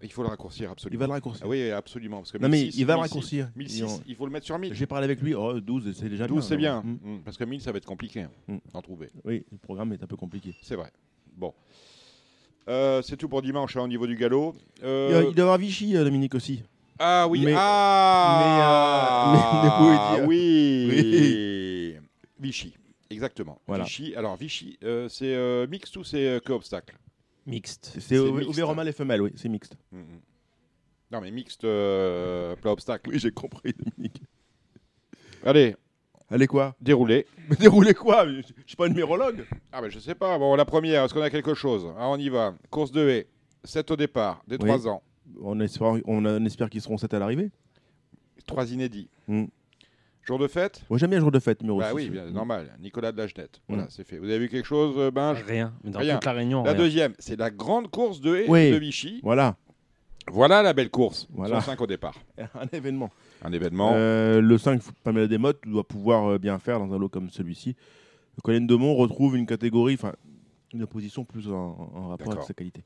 il 0.03 0.11
faut 0.11 0.21
le 0.23 0.27
raccourcir 0.29 0.69
Il 0.69 0.71
absolument. 0.71 0.99
va 0.99 1.05
le 1.07 1.11
raccourcir. 1.13 1.45
Ah 1.45 1.49
oui, 1.49 1.69
absolument. 1.71 2.17
Parce 2.17 2.31
que 2.31 2.37
Non, 2.37 2.49
mais 2.49 2.63
1006, 2.63 2.77
il 2.79 2.85
va 2.85 2.93
le 2.95 2.99
1006, 2.99 3.09
raccourcir. 3.13 3.51
1006, 3.55 3.77
Ils 3.79 3.85
ont- 3.85 4.01
il 4.07 4.15
faut 4.15 4.25
le 4.25 4.31
mettre 4.31 4.45
sur 4.45 4.59
1000. 4.59 4.73
J'ai 4.73 4.85
parlé 4.85 5.05
avec 5.05 5.21
lui, 5.21 5.33
oh, 5.33 5.59
12, 5.59 5.93
c'est 5.97 6.09
déjà 6.09 6.27
12, 6.27 6.45
c'est 6.45 6.57
bien. 6.57 6.81
Hmm. 6.81 6.97
Mm, 7.01 7.21
Parce 7.23 7.37
que 7.37 7.43
1000, 7.45 7.61
ça 7.61 7.71
va 7.71 7.77
être 7.77 7.85
compliqué 7.85 8.21
hein, 8.23 8.31
Mm. 8.47 8.57
d'en 8.73 8.81
trouver. 8.81 9.09
Oui, 9.23 9.45
le 9.51 9.57
programme 9.57 9.93
est 9.93 10.03
un 10.03 10.07
peu 10.07 10.17
compliqué. 10.17 10.55
C'est 10.61 10.75
vrai. 10.75 10.91
Bon. 11.37 11.53
Euh, 12.67 13.01
c'est 13.03 13.15
tout 13.17 13.29
pour 13.29 13.41
dimanche 13.43 13.77
hein, 13.77 13.81
au 13.83 13.87
niveau 13.87 14.07
du 14.07 14.15
galop. 14.15 14.55
Euh, 14.83 15.07
Il, 15.09 15.11
doit- 15.13 15.21
il 15.29 15.35
doit 15.35 15.37
y 15.37 15.41
avoir 15.41 15.57
Vichy, 15.59 15.95
euh, 15.95 16.03
Dominique 16.03 16.33
aussi. 16.35 16.63
Ah 16.99 17.27
oui, 17.27 17.41
Mais- 17.45 17.53
ah 17.55 19.31
mais, 19.31 19.31
euh, 19.31 19.69
mais- 20.13 20.17
mais 20.17 20.17
dire 20.17 20.27
oui. 20.27 21.97
Vichy, 22.39 22.75
exactement. 23.09 23.59
Voilà. 23.67 23.83
Vichy. 23.83 24.15
Alors 24.15 24.35
Vichy, 24.35 24.77
euh, 24.83 25.09
c'est 25.09 25.33
euh, 25.33 25.67
mixte 25.67 25.95
ou 25.97 26.03
c'est 26.03 26.25
euh, 26.27 26.39
que 26.39 26.53
obstacle? 26.53 26.97
Mixte. 27.45 27.93
C'est 27.99 28.17
ouvert 28.19 28.73
mâles 28.75 28.87
et 28.87 28.91
femelles, 28.93 29.21
oui, 29.21 29.31
c'est 29.35 29.49
mixte. 29.49 29.75
Mm, 29.91 29.99
mm. 29.99 30.21
Non 31.11 31.21
mais 31.21 31.31
mixte 31.31 31.63
euh, 31.63 32.55
plat 32.55 32.71
obstacle. 32.71 33.09
Oui, 33.09 33.19
j'ai 33.19 33.31
compris, 33.31 33.73
Dominique. 33.77 34.21
Allez, 35.45 35.75
Allez, 36.31 36.47
quoi? 36.47 36.75
Déroulez. 36.81 37.27
Mais 37.49 37.55
déroulez 37.55 37.93
quoi? 37.93 38.25
Je 38.27 38.41
je 38.41 38.47
suis 38.65 38.75
pas 38.75 38.85
un 38.85 38.89
numérologue. 38.89 39.45
Ah 39.71 39.79
ben 39.79 39.91
je 39.91 39.99
sais 39.99 40.15
pas. 40.15 40.39
Bon, 40.39 40.55
la 40.55 40.65
première, 40.65 41.03
est-ce 41.03 41.13
qu'on 41.13 41.21
a 41.21 41.29
quelque 41.29 41.53
chose? 41.53 41.85
Ah, 41.99 42.09
On 42.09 42.17
y 42.17 42.29
va. 42.29 42.55
Course 42.71 42.91
de 42.91 43.07
haie. 43.07 43.27
7 43.63 43.91
au 43.91 43.95
départ, 43.95 44.41
des 44.47 44.55
Oui. 44.55 44.65
3 44.67 44.87
ans. 44.87 45.03
On 45.41 45.59
espère, 45.59 45.87
on, 45.87 46.01
on 46.25 46.45
espère 46.45 46.69
qu'ils 46.69 46.81
seront 46.81 46.97
7 46.97 47.13
à 47.13 47.19
l'arrivée. 47.19 47.51
3 48.47 48.71
inédits. 48.71 49.09
Mm. 49.27 49.45
Jour 50.23 50.39
de 50.39 50.47
fête 50.47 50.83
Moi, 50.89 50.97
j'aime 50.97 51.11
bien 51.11 51.19
le 51.19 51.23
jour 51.23 51.31
de 51.31 51.39
fête, 51.39 51.61
numéro 51.61 51.79
Bah 51.79 51.89
6. 51.89 51.95
oui, 51.95 52.09
bien, 52.09 52.25
normal. 52.31 52.75
Nicolas 52.79 53.11
de 53.11 53.17
la 53.17 53.27
Genette. 53.27 53.61
Voilà, 53.67 53.83
Mm. 53.83 53.87
c'est 53.89 54.03
fait. 54.07 54.17
Vous 54.17 54.25
avez 54.25 54.39
vu 54.39 54.49
quelque 54.49 54.65
chose, 54.65 54.95
euh, 54.97 55.11
Binge 55.11 55.43
Rien. 55.47 55.73
Mais 55.83 55.91
dans 55.91 55.99
Rien. 55.99 56.15
toute 56.15 56.25
la 56.25 56.31
réunion, 56.33 56.63
La 56.63 56.71
rien. 56.71 56.79
deuxième, 56.81 57.13
c'est 57.19 57.37
la 57.37 57.51
grande 57.51 57.89
course 57.91 58.21
de 58.21 58.35
haie 58.35 58.45
Oui. 58.49 58.71
de 58.71 58.77
Vichy. 58.77 59.19
Voilà, 59.23 59.55
Voilà 60.31 60.63
la 60.63 60.73
belle 60.73 60.89
course. 60.89 61.27
Voilà. 61.31 61.61
105 61.61 61.79
au 61.81 61.85
départ. 61.87 62.15
un 62.55 62.67
événement. 62.73 63.11
Un 63.43 63.51
événement. 63.51 63.91
Euh, 63.93 64.41
le 64.41 64.57
5, 64.57 64.81
Pamela 65.03 65.27
Desmottes 65.27 65.61
doit 65.67 65.87
pouvoir 65.87 66.25
euh, 66.31 66.37
bien 66.39 66.57
faire 66.57 66.79
dans 66.79 66.91
un 66.91 66.97
lot 66.97 67.09
comme 67.09 67.29
celui-ci. 67.29 67.75
Colin 68.43 68.61
Demont 68.61 68.95
retrouve 68.95 69.37
une 69.37 69.45
catégorie, 69.45 69.93
enfin, 69.93 70.13
une 70.73 70.81
opposition 70.83 71.23
plus 71.23 71.47
en, 71.49 71.91
en 71.93 72.07
rapport 72.09 72.31
avec 72.33 72.43
sa 72.43 72.53
qualité. 72.55 72.83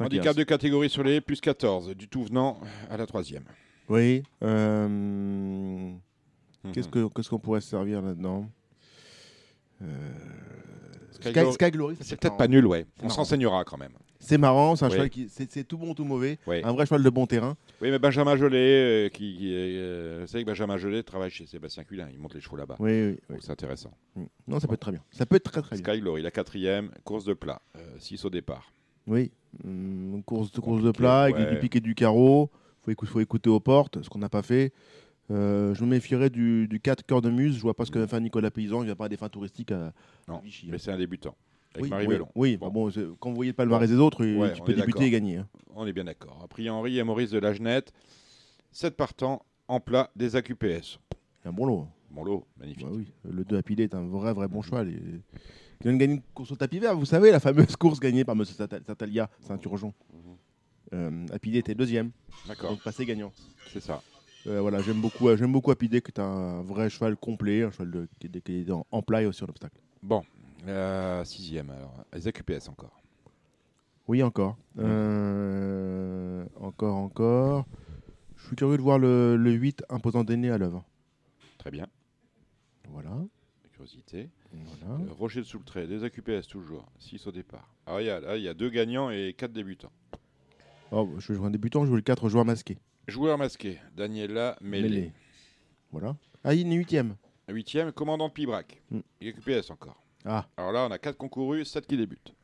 Handicap 0.00 0.36
de 0.36 0.42
catégorie 0.44 0.88
sur 0.90 1.02
les 1.04 1.20
plus 1.20 1.40
14. 1.40 1.94
Du 1.94 2.08
tout 2.08 2.24
venant 2.24 2.58
à 2.90 2.96
la 2.96 3.06
troisième. 3.06 3.44
Oui. 3.88 4.22
euh, 4.42 5.92
Qu'est-ce 6.72 6.86
Mhm. 6.88 6.92
que- 6.92 7.08
qu'est-ce 7.14 7.28
qu'on 7.28 7.38
pourrait 7.38 7.60
se 7.60 7.68
servir 7.68 8.00
là-dedans? 8.00 8.48
Euh, 9.82 9.86
Sky 11.10 11.30
Sky, 11.52 11.70
Glory- 11.70 11.94
Sky 11.96 12.04
C'est 12.04 12.16
peut 12.16 12.20
peut-être 12.20 12.32
être 12.32 12.38
pas 12.38 12.48
nul, 12.48 12.66
ouais. 12.66 12.86
On 13.02 13.08
s'enseignera 13.08 13.64
quand 13.64 13.76
même. 13.78 13.92
C'est 14.18 14.38
marrant, 14.38 14.74
c'est 14.74 14.86
un 14.86 14.88
Oui. 14.88 14.94
cheval 14.94 15.10
qui 15.10 15.28
c'est 15.28 15.64
tout 15.64 15.76
bon 15.76 15.92
tout 15.94 16.04
mauvais, 16.04 16.38
Oui. 16.46 16.62
un 16.64 16.72
vrai 16.72 16.86
cheval 16.86 17.02
de 17.02 17.10
bon 17.10 17.26
terrain. 17.26 17.56
Oui, 17.82 17.90
mais 17.90 17.98
Benjamin 17.98 18.36
Jolet, 18.36 18.56
euh, 19.06 19.08
qui, 19.10 19.36
qui 19.36 19.52
est, 19.52 19.76
euh, 19.76 20.18
vous 20.22 20.26
savez 20.26 20.44
que 20.44 20.48
Benjamin 20.48 20.78
Jolet 20.78 21.02
travaille 21.02 21.30
chez 21.30 21.44
Sébastien 21.44 21.84
Cullin. 21.84 22.08
Il 22.10 22.18
monte 22.18 22.34
les 22.34 22.40
chevaux 22.40 22.56
là-bas. 22.56 22.76
Oui, 22.78 23.16
oui, 23.28 23.36
c'est 23.40 23.50
intéressant. 23.52 23.90
Mm. 24.16 24.24
Non, 24.48 24.60
ça 24.60 24.66
peut 24.66 24.74
être 24.74 24.80
très 24.80 24.92
bien. 24.92 25.02
Ça 25.10 25.26
peut 25.26 25.36
être 25.36 25.50
très 25.50 25.60
très 25.60 25.76
bien. 25.76 25.84
Sky 25.92 26.00
Glory, 26.00 26.22
la 26.22 26.30
quatrième, 26.30 26.90
course 27.04 27.24
de 27.26 27.34
plat. 27.34 27.60
6 27.98 28.24
au 28.24 28.30
départ. 28.30 28.72
Oui, 29.06 29.30
Hum, 29.64 30.22
course, 30.24 30.50
de- 30.52 30.60
course 30.60 30.82
de 30.82 30.90
plat 30.90 31.22
avec 31.24 31.36
du 31.50 31.58
piqué 31.58 31.80
du 31.80 31.94
carreau. 31.94 32.50
Faut 32.82 32.90
écouter, 32.90 33.10
faut 33.12 33.20
écouter 33.20 33.50
aux 33.50 33.60
portes, 33.60 34.02
ce 34.02 34.08
qu'on 34.10 34.18
n'a 34.18 34.28
pas 34.28 34.42
fait. 34.42 34.72
Euh, 35.30 35.74
je 35.74 35.82
me 35.84 35.90
méfierais 35.90 36.28
du, 36.28 36.68
du 36.68 36.80
4 36.80 37.02
cœur 37.06 37.22
de 37.22 37.30
muse. 37.30 37.56
Je 37.56 37.62
vois 37.62 37.72
pas 37.74 37.84
ce 37.86 37.90
que 37.90 37.98
va 37.98 38.06
faire 38.06 38.20
Nicolas 38.20 38.50
Paysan. 38.50 38.82
Il 38.82 38.88
va 38.88 38.94
pas 38.94 39.06
à 39.06 39.08
des 39.08 39.16
fins 39.16 39.28
touristiques 39.30 39.72
à, 39.72 39.92
Non, 40.28 40.36
à 40.38 40.40
Vichy. 40.40 40.68
mais 40.70 40.78
c'est 40.78 40.90
un 40.92 40.98
débutant. 40.98 41.34
Avec 41.74 41.84
oui, 41.84 41.90
Marie 41.90 42.06
oui, 42.06 42.16
oui, 42.36 42.56
Bon. 42.56 42.66
bah 42.66 42.72
bon, 42.72 42.90
quand 43.18 43.30
vous 43.30 43.36
voyez 43.36 43.50
le 43.50 43.56
palmarès 43.56 43.88
des 43.90 43.96
autres, 43.96 44.24
Ouais, 44.24 44.52
tu 44.52 44.62
peux 44.62 44.74
débuter 44.74 45.06
et 45.06 45.10
gagner. 45.10 45.38
hein. 45.38 45.48
On 45.74 45.86
est 45.86 45.92
bien 45.92 46.04
d'accord. 46.04 46.38
A 46.44 46.46
priori, 46.46 46.70
Henri 46.70 46.98
et 46.98 47.02
Maurice 47.02 47.30
de 47.30 47.38
la 47.38 47.52
Genette. 47.52 47.92
7 48.70 48.96
partants 48.96 49.44
en 49.66 49.80
plat 49.80 50.10
des 50.14 50.36
AQPS. 50.36 50.98
Un 51.44 51.52
bon 51.52 51.66
lot. 51.66 51.86
Bon 52.10 52.22
lot, 52.22 52.46
magnifique. 52.58 52.84
Bah 52.84 52.92
oui, 52.94 53.06
le 53.28 53.44
2 53.44 53.56
à 53.56 53.62
Pilet 53.62 53.84
est 53.84 53.94
un 53.94 54.06
vrai, 54.06 54.32
vrai 54.32 54.46
bon. 54.46 54.60
Et... 54.62 55.20
Il 55.84 55.88
vient 55.90 55.92
de 55.92 55.98
gagner 55.98 56.14
une 56.14 56.22
course 56.34 56.50
au 56.50 56.56
tapis 56.56 56.78
vert, 56.78 56.96
vous 56.96 57.04
savez, 57.04 57.30
la 57.30 57.40
fameuse 57.40 57.76
course 57.76 58.00
gagnée 58.00 58.24
par 58.24 58.34
M. 58.34 58.44
Satalia, 58.44 59.28
Saint-Urgeon. 59.40 59.92
Euh, 60.92 61.26
Apidé 61.32 61.58
était 61.58 61.74
deuxième, 61.74 62.10
D'accord, 62.46 62.70
donc 62.70 62.82
passé 62.82 63.04
gagnant. 63.04 63.32
c'est 63.72 63.80
ça. 63.80 64.02
Euh, 64.46 64.60
voilà, 64.60 64.80
j'aime 64.82 65.00
beaucoup, 65.00 65.28
euh, 65.28 65.36
j'aime 65.36 65.52
beaucoup 65.52 65.70
Apidé, 65.70 66.00
qui 66.00 66.10
est 66.10 66.20
un 66.20 66.62
vrai 66.62 66.88
cheval 66.90 67.16
complet, 67.16 67.62
un 67.64 67.70
cheval 67.70 67.90
de- 67.90 68.08
qui, 68.20 68.26
est, 68.28 68.40
qui 68.40 68.60
est 68.60 68.70
en, 68.70 68.86
et 69.20 69.26
aussi 69.26 69.42
en 69.44 69.48
obstacle. 69.48 69.76
Bon, 70.02 70.22
euh, 70.66 71.24
sixième 71.24 71.70
alors. 71.70 71.94
Les 72.12 72.28
AQPS 72.28 72.68
encore. 72.68 73.00
Oui, 74.06 74.22
encore. 74.22 74.56
Encore, 76.60 76.96
encore. 76.96 77.66
Je 78.36 78.46
suis 78.46 78.56
curieux 78.56 78.76
de 78.76 78.82
voir 78.82 78.98
le, 78.98 79.36
le 79.36 79.50
8 79.52 79.82
imposant 79.88 80.24
d'aîné 80.24 80.50
à 80.50 80.58
l'œuvre. 80.58 80.84
Très 81.58 81.70
bien. 81.70 81.86
Voilà. 82.90 83.10
Voilà. 84.52 85.02
Euh, 85.02 85.12
Roger 85.18 85.40
de 85.40 85.46
Soultray, 85.46 85.86
des 85.86 86.04
AQPS 86.04 86.46
toujours. 86.48 86.84
6 86.98 87.26
au 87.26 87.32
départ. 87.32 87.68
Alors 87.86 88.00
il 88.00 88.06
y 88.06 88.10
a, 88.10 88.36
il 88.36 88.42
y 88.42 88.48
a 88.48 88.54
deux 88.54 88.70
gagnants 88.70 89.10
et 89.10 89.34
quatre 89.36 89.52
débutants. 89.52 89.92
Oh, 90.92 91.08
je 91.18 91.28
vais 91.32 91.36
jouer 91.36 91.46
un 91.46 91.50
débutant, 91.50 91.82
je 91.84 91.88
joue 91.90 91.96
le 91.96 92.02
4 92.02 92.28
joueur 92.28 92.44
masqué. 92.44 92.78
Joueur 93.08 93.36
masqué, 93.38 93.78
Daniela. 93.96 94.56
Mêlé. 94.60 95.12
Voilà. 95.92 96.16
Ah, 96.44 96.54
il 96.54 96.70
est 96.72 96.76
huitième. 96.76 97.16
Huitième, 97.48 97.92
commandant 97.92 98.28
de 98.28 98.32
Pibrac. 98.32 98.80
Mm. 98.90 99.00
Et 99.20 99.28
AQPS 99.28 99.70
encore. 99.70 100.02
Ah. 100.24 100.46
Alors 100.56 100.72
là, 100.72 100.86
on 100.88 100.90
a 100.90 100.98
quatre 100.98 101.16
concourus, 101.18 101.64
7 101.66 101.86
qui 101.86 101.96
débutent. 101.96 102.34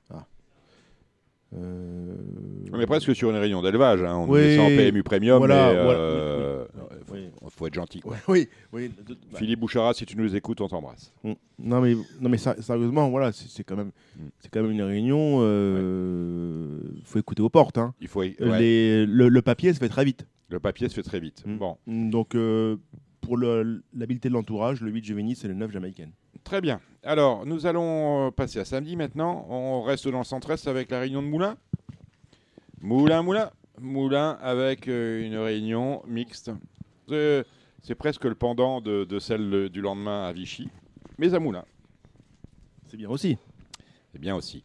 Euh, 1.52 2.14
On 2.72 2.78
est 2.80 2.86
presque 2.86 3.12
sur 3.16 3.28
une 3.30 3.36
réunion 3.36 3.60
d'élevage. 3.60 4.02
Hein. 4.02 4.14
On 4.18 4.28
Oui. 4.28 4.38
est 4.40 4.56
sans 4.56 4.68
PMU 4.68 5.02
Premium, 5.02 5.38
Voilà, 5.38 5.72
mais 5.72 5.82
voilà. 5.84 5.98
euh, 5.98 6.39
faut, 7.50 7.58
faut 7.58 7.66
être 7.66 7.74
gentil. 7.74 8.00
Oui, 8.28 8.48
Philippe 9.34 9.60
Bouchara, 9.60 9.92
si 9.94 10.06
tu 10.06 10.16
nous 10.16 10.34
écoutes, 10.34 10.60
on 10.60 10.68
t'embrasse. 10.68 11.12
mm. 11.24 11.32
Non 11.58 11.80
mais, 11.80 11.94
non 12.20 12.28
mais 12.30 12.38
sérieusement, 12.38 13.10
voilà, 13.10 13.32
c'est 13.32 13.64
quand 13.64 13.76
même, 13.76 13.90
Mm. 14.16 14.22
c'est 14.38 14.48
quand 14.50 14.62
même 14.62 14.70
une 14.72 14.82
réunion. 14.82 15.38
Euh, 15.40 16.78
Faut 17.04 17.18
écouter 17.18 17.42
aux 17.42 17.48
portes. 17.50 17.78
Hein. 17.78 17.94
Il 18.00 18.08
faut 18.08 18.20
ouais, 18.20 18.34
Les- 18.58 19.06
le, 19.06 19.28
le 19.28 19.42
papier 19.42 19.72
se 19.72 19.78
fait 19.78 19.88
très 19.88 20.04
vite. 20.04 20.26
le 20.48 20.58
papier 20.60 20.88
se 20.88 20.94
fait 20.94 21.02
très 21.02 21.20
vite. 21.20 21.44
Mm. 21.46 21.56
Bon, 21.58 21.76
Donc 21.86 22.34
euh, 22.34 22.76
pour 23.20 23.36
le- 23.36 23.82
l'habileté 23.94 24.28
de 24.28 24.34
l'entourage, 24.34 24.80
le 24.80 24.90
8 24.90 25.04
Juvenis 25.04 25.38
et 25.44 25.48
le 25.48 25.54
9 25.54 25.70
Jamaïcaine. 25.70 26.12
très 26.44 26.60
bien. 26.60 26.80
Alors, 27.02 27.46
nous 27.46 27.66
allons 27.66 28.26
euh, 28.26 28.30
passer 28.30 28.58
à 28.58 28.64
samedi 28.64 28.96
maintenant. 28.96 29.46
On 29.48 29.82
reste 29.82 30.08
dans 30.08 30.18
le 30.18 30.24
centre-est 30.24 30.66
avec 30.68 30.90
la 30.90 31.00
réunion 31.00 31.22
de 31.22 31.28
Moulin. 31.28 31.56
Moulin, 32.80 33.22
Moulin. 33.22 33.50
Moulin 33.80 34.38
avec 34.42 34.88
euh, 34.88 35.24
une 35.24 35.36
réunion 35.36 36.02
mixte. 36.06 36.50
C'est 37.82 37.94
presque 37.94 38.24
le 38.24 38.34
pendant 38.34 38.80
de, 38.80 39.04
de 39.04 39.18
celle 39.18 39.68
du 39.70 39.80
lendemain 39.80 40.24
à 40.26 40.32
Vichy, 40.32 40.68
mais 41.18 41.32
à 41.34 41.38
Moulin. 41.38 41.64
C'est 42.86 42.96
bien 42.96 43.08
aussi. 43.08 43.38
C'est 44.12 44.18
bien 44.20 44.34
aussi. 44.36 44.62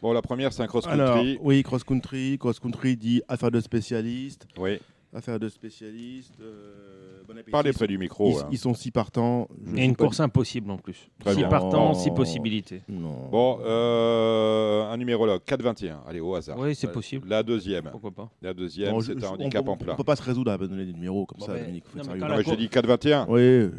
Bon, 0.00 0.12
la 0.12 0.22
première, 0.22 0.52
c'est 0.52 0.62
un 0.62 0.66
cross-country. 0.66 1.38
oui, 1.40 1.62
cross-country. 1.62 2.38
Cross-country 2.38 2.96
dit 2.96 3.22
affaire 3.28 3.50
de 3.50 3.60
spécialiste. 3.60 4.46
Oui, 4.58 4.78
Affaire 5.16 5.40
de 5.40 5.48
spécialiste. 5.48 6.34
euh, 6.42 7.22
bon 7.26 7.34
parlez 7.50 7.72
près 7.72 7.86
du 7.86 7.96
micro. 7.96 8.30
Ils, 8.32 8.38
hein. 8.42 8.48
ils 8.52 8.58
sont 8.58 8.74
six 8.74 8.90
partants. 8.90 9.48
Je 9.64 9.76
Et 9.76 9.84
une 9.86 9.96
course 9.96 10.20
impossible 10.20 10.70
en 10.70 10.76
plus. 10.76 11.08
Très 11.20 11.30
Six 11.32 11.38
bien. 11.38 11.48
partants, 11.48 11.94
six 11.94 12.10
possibilités. 12.10 12.82
Non. 12.86 13.28
Bon, 13.30 13.58
euh, 13.64 14.84
un 14.84 14.96
numérologue, 14.98 15.40
4-21. 15.46 16.00
Allez, 16.06 16.20
au 16.20 16.34
hasard. 16.34 16.58
Oui, 16.58 16.74
c'est 16.74 16.92
possible. 16.92 17.26
La 17.30 17.42
deuxième. 17.42 17.88
Pourquoi 17.90 18.10
pas 18.10 18.28
La 18.42 18.52
deuxième, 18.52 19.00
c'est 19.00 19.12
un 19.24 19.30
on 19.30 19.32
handicap 19.34 19.66
en 19.66 19.76
plat. 19.78 19.94
On 19.94 19.96
peut 19.96 20.04
pas 20.04 20.16
se 20.16 20.22
résoudre 20.22 20.52
à 20.52 20.58
donner 20.58 20.84
des 20.84 20.92
numéros 20.92 21.24
comme 21.24 21.38
Bon, 21.38 21.46
ça, 21.46 21.54
ben, 21.54 21.60
Dominique. 21.62 21.84
Faut 21.86 21.96
non, 21.98 22.04
mais 22.12 22.18
quand 22.20 22.28
Non, 22.28 22.36
mais 22.36 22.42
je 22.42 22.48
cour- 22.48 22.56
dis 22.58 22.68
4-21. 22.68 23.24
Oui, 23.30 23.70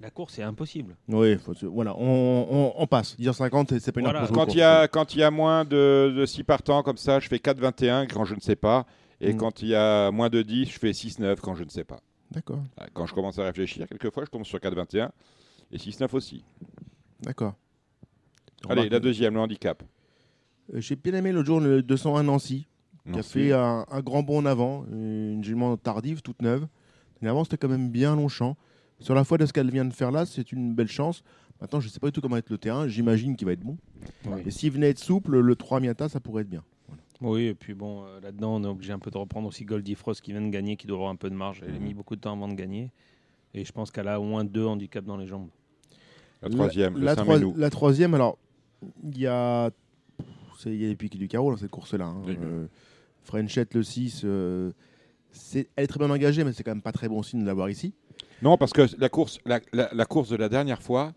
La 0.00 0.10
course 0.10 0.36
est 0.40 0.42
impossible. 0.42 0.96
oui, 1.08 1.36
faut 1.38 1.54
voilà, 1.72 1.94
on, 1.96 2.46
on- 2.50 2.72
on 2.76 2.86
passe. 2.88 3.16
10h50, 3.20 3.68
c'est- 3.68 3.78
c'est 3.80 3.92
pas 3.92 4.00
une 4.00 4.06
Voilà. 4.06 4.26
il 4.48 4.56
y 4.58 4.62
a, 4.62 4.88
quand 4.88 5.14
il 5.14 5.20
y 5.20 5.22
a 5.22 5.30
moins 5.30 5.64
de, 5.64 6.12
de 6.16 6.26
6 6.26 6.42
partants 6.42 6.82
comme 6.82 6.96
ça, 6.96 7.20
je 7.20 7.28
fais 7.28 7.38
4-21 7.38 8.06
quand 8.08 8.24
je 8.24 8.34
ne 8.34 8.40
sais 8.40 8.56
pas. 8.56 8.84
Et 9.20 9.32
Mm. 9.32 9.36
quand 9.36 9.62
il 9.62 9.68
y 9.68 9.74
a 9.74 10.10
moins 10.10 10.28
de 10.28 10.42
10, 10.42 10.66
je 10.70 10.78
fais 10.78 10.92
6-9 10.92 11.40
quand 11.40 11.54
je 11.54 11.64
ne 11.64 11.68
sais 11.70 11.84
pas. 11.84 12.00
D'accord, 12.30 12.60
Voilà, 12.76 12.90
Quand 12.92 13.06
je 13.06 13.14
commence 13.14 13.38
à 13.38 13.44
réfléchir, 13.44 13.86
quelquefois, 13.88 14.24
je 14.24 14.30
tombe 14.30 14.44
sur 14.44 14.58
4-21 14.60 15.10
et 15.72 15.78
6-9 15.78 16.14
aussi. 16.14 16.44
d'accord. 17.22 17.54
Allez, 18.68 18.88
la 18.88 19.00
deuxième, 19.00 19.34
le 19.34 19.40
handicap. 19.40 19.82
euh, 20.74 20.80
J'ai 20.80 20.96
bien 20.96 21.14
aimé 21.14 21.32
l'autre 21.32 21.46
jour 21.46 21.60
le 21.60 21.82
201 21.82 22.24
Nancy, 22.24 22.66
qui 23.04 23.10
a 23.12 23.16
Nancy. 23.16 23.28
fait 23.30 23.52
un, 23.52 23.86
un 23.90 24.00
grand 24.00 24.22
bond 24.22 24.38
en 24.38 24.46
avant, 24.46 24.84
une 24.90 25.42
jument 25.44 25.76
tardive, 25.76 26.22
toute 26.22 26.42
neuve. 26.42 26.66
Mais 27.20 27.28
avant, 27.28 27.44
c'était 27.44 27.56
quand 27.56 27.68
même 27.68 27.90
bien 27.90 28.14
Longchamp. 28.16 28.56
Sur 29.00 29.14
la 29.14 29.22
foi 29.24 29.38
de 29.38 29.46
ce 29.46 29.52
qu'elle 29.52 29.70
vient 29.70 29.84
de 29.84 29.92
faire 29.94 30.10
là, 30.10 30.26
c'est 30.26 30.50
une 30.52 30.74
belle 30.74 30.88
chance. 30.88 31.22
Maintenant, 31.60 31.80
je 31.80 31.86
ne 31.86 31.90
sais 31.92 32.00
pas 32.00 32.08
du 32.08 32.12
tout 32.12 32.20
comment 32.20 32.34
va 32.34 32.40
être 32.40 32.50
le 32.50 32.58
terrain. 32.58 32.86
J'imagine 32.88 33.36
qu'il 33.36 33.46
va 33.46 33.52
être 33.52 33.60
bon. 33.60 33.76
Oui. 34.26 34.42
Et 34.46 34.50
s'il 34.50 34.72
venait 34.72 34.90
être 34.90 34.98
souple, 34.98 35.38
le 35.38 35.56
3 35.56 35.80
Miata, 35.80 36.08
ça 36.08 36.20
pourrait 36.20 36.42
être 36.42 36.50
bien. 36.50 36.64
Oui, 37.20 37.44
et 37.46 37.54
puis 37.54 37.74
bon, 37.74 38.04
euh, 38.04 38.20
là-dedans, 38.20 38.56
on 38.56 38.64
est 38.64 38.68
obligé 38.68 38.92
un 38.92 38.98
peu 39.00 39.10
de 39.10 39.18
reprendre 39.18 39.48
aussi 39.48 39.64
Goldie 39.64 39.94
Frost 39.96 40.20
qui 40.20 40.30
vient 40.32 40.40
de 40.40 40.50
gagner, 40.50 40.76
qui 40.76 40.86
doit 40.86 40.96
avoir 40.98 41.10
un 41.10 41.16
peu 41.16 41.28
de 41.30 41.34
marge. 41.34 41.62
Elle 41.66 41.74
a 41.74 41.78
Mhm. 41.78 41.82
mis 41.84 41.94
beaucoup 41.94 42.14
de 42.16 42.20
temps 42.20 42.32
avant 42.32 42.48
de 42.48 42.54
gagner. 42.54 42.92
Et 43.54 43.64
je 43.64 43.72
pense 43.72 43.90
qu'elle 43.90 44.08
a 44.08 44.20
au 44.20 44.24
moins 44.24 44.44
deux 44.44 44.64
handicaps 44.66 45.06
dans 45.06 45.16
les 45.16 45.26
jambes. 45.26 45.48
La 46.42 46.48
troisième, 46.50 46.94
le 46.96 47.04
la, 47.04 47.16
troi- 47.16 47.70
troisième, 47.70 48.14
alors, 48.14 48.38
il 49.02 49.18
y 49.18 49.26
a, 49.26 49.70
il 50.66 50.74
y 50.80 50.84
a 50.84 50.88
les 50.88 50.94
piques 50.96 51.16
du 51.18 51.26
carreau 51.26 51.50
dans 51.50 51.56
cette 51.56 51.70
course-là. 51.70 52.04
hein. 52.06 52.22
Oui. 52.24 52.36
Euh, 52.40 52.66
Frenchette, 53.24 53.74
le 53.74 53.82
6, 53.82 54.22
euh, 54.24 54.70
elle 55.54 55.66
est 55.84 55.86
très 55.88 55.98
bien 55.98 56.10
engagée, 56.10 56.44
mais 56.44 56.52
c'est 56.52 56.62
quand 56.62 56.70
même 56.70 56.82
pas 56.82 56.92
très 56.92 57.08
bon 57.08 57.22
signe 57.24 57.40
de 57.40 57.46
l'avoir 57.46 57.68
ici. 57.68 57.92
Non, 58.42 58.56
parce 58.56 58.72
que 58.72 58.82
la 58.98 59.08
course, 59.08 59.40
la, 59.44 59.60
la- 59.72 59.90
la 59.92 60.04
course 60.06 60.28
de 60.28 60.36
la 60.36 60.48
dernière 60.48 60.80
fois, 60.82 61.12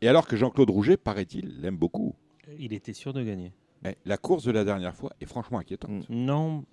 et 0.00 0.08
alors 0.08 0.26
que 0.26 0.36
Jean-Claude 0.36 0.70
Rouget, 0.70 0.96
paraît-il, 0.96 1.60
l'aime 1.60 1.76
beaucoup. 1.76 2.14
Il 2.58 2.72
était 2.72 2.94
sûr 2.94 3.12
de 3.12 3.22
gagner. 3.22 3.52
Eh, 3.84 3.96
la 4.04 4.16
course 4.16 4.44
de 4.44 4.52
la 4.52 4.64
dernière 4.64 4.94
fois 4.94 5.10
est 5.20 5.26
franchement 5.26 5.58
inquiétante. 5.58 6.08
Non, 6.08 6.64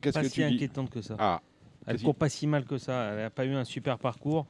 Qu'est-ce 0.00 0.14
pas 0.14 0.22
que 0.22 0.28
si 0.28 0.34
tu 0.34 0.40
dis 0.48 0.54
inquiétante 0.54 0.90
que 0.90 1.00
ça. 1.02 1.16
Ah, 1.18 1.40
Elle 1.86 1.94
Qu'est-ce 1.94 2.04
court 2.04 2.14
pas 2.14 2.28
si 2.28 2.46
mal 2.46 2.64
que 2.64 2.78
ça. 2.78 3.10
Elle 3.12 3.18
n'a 3.18 3.30
pas 3.30 3.44
eu 3.44 3.54
un 3.54 3.64
super 3.64 3.98
parcours. 3.98 4.46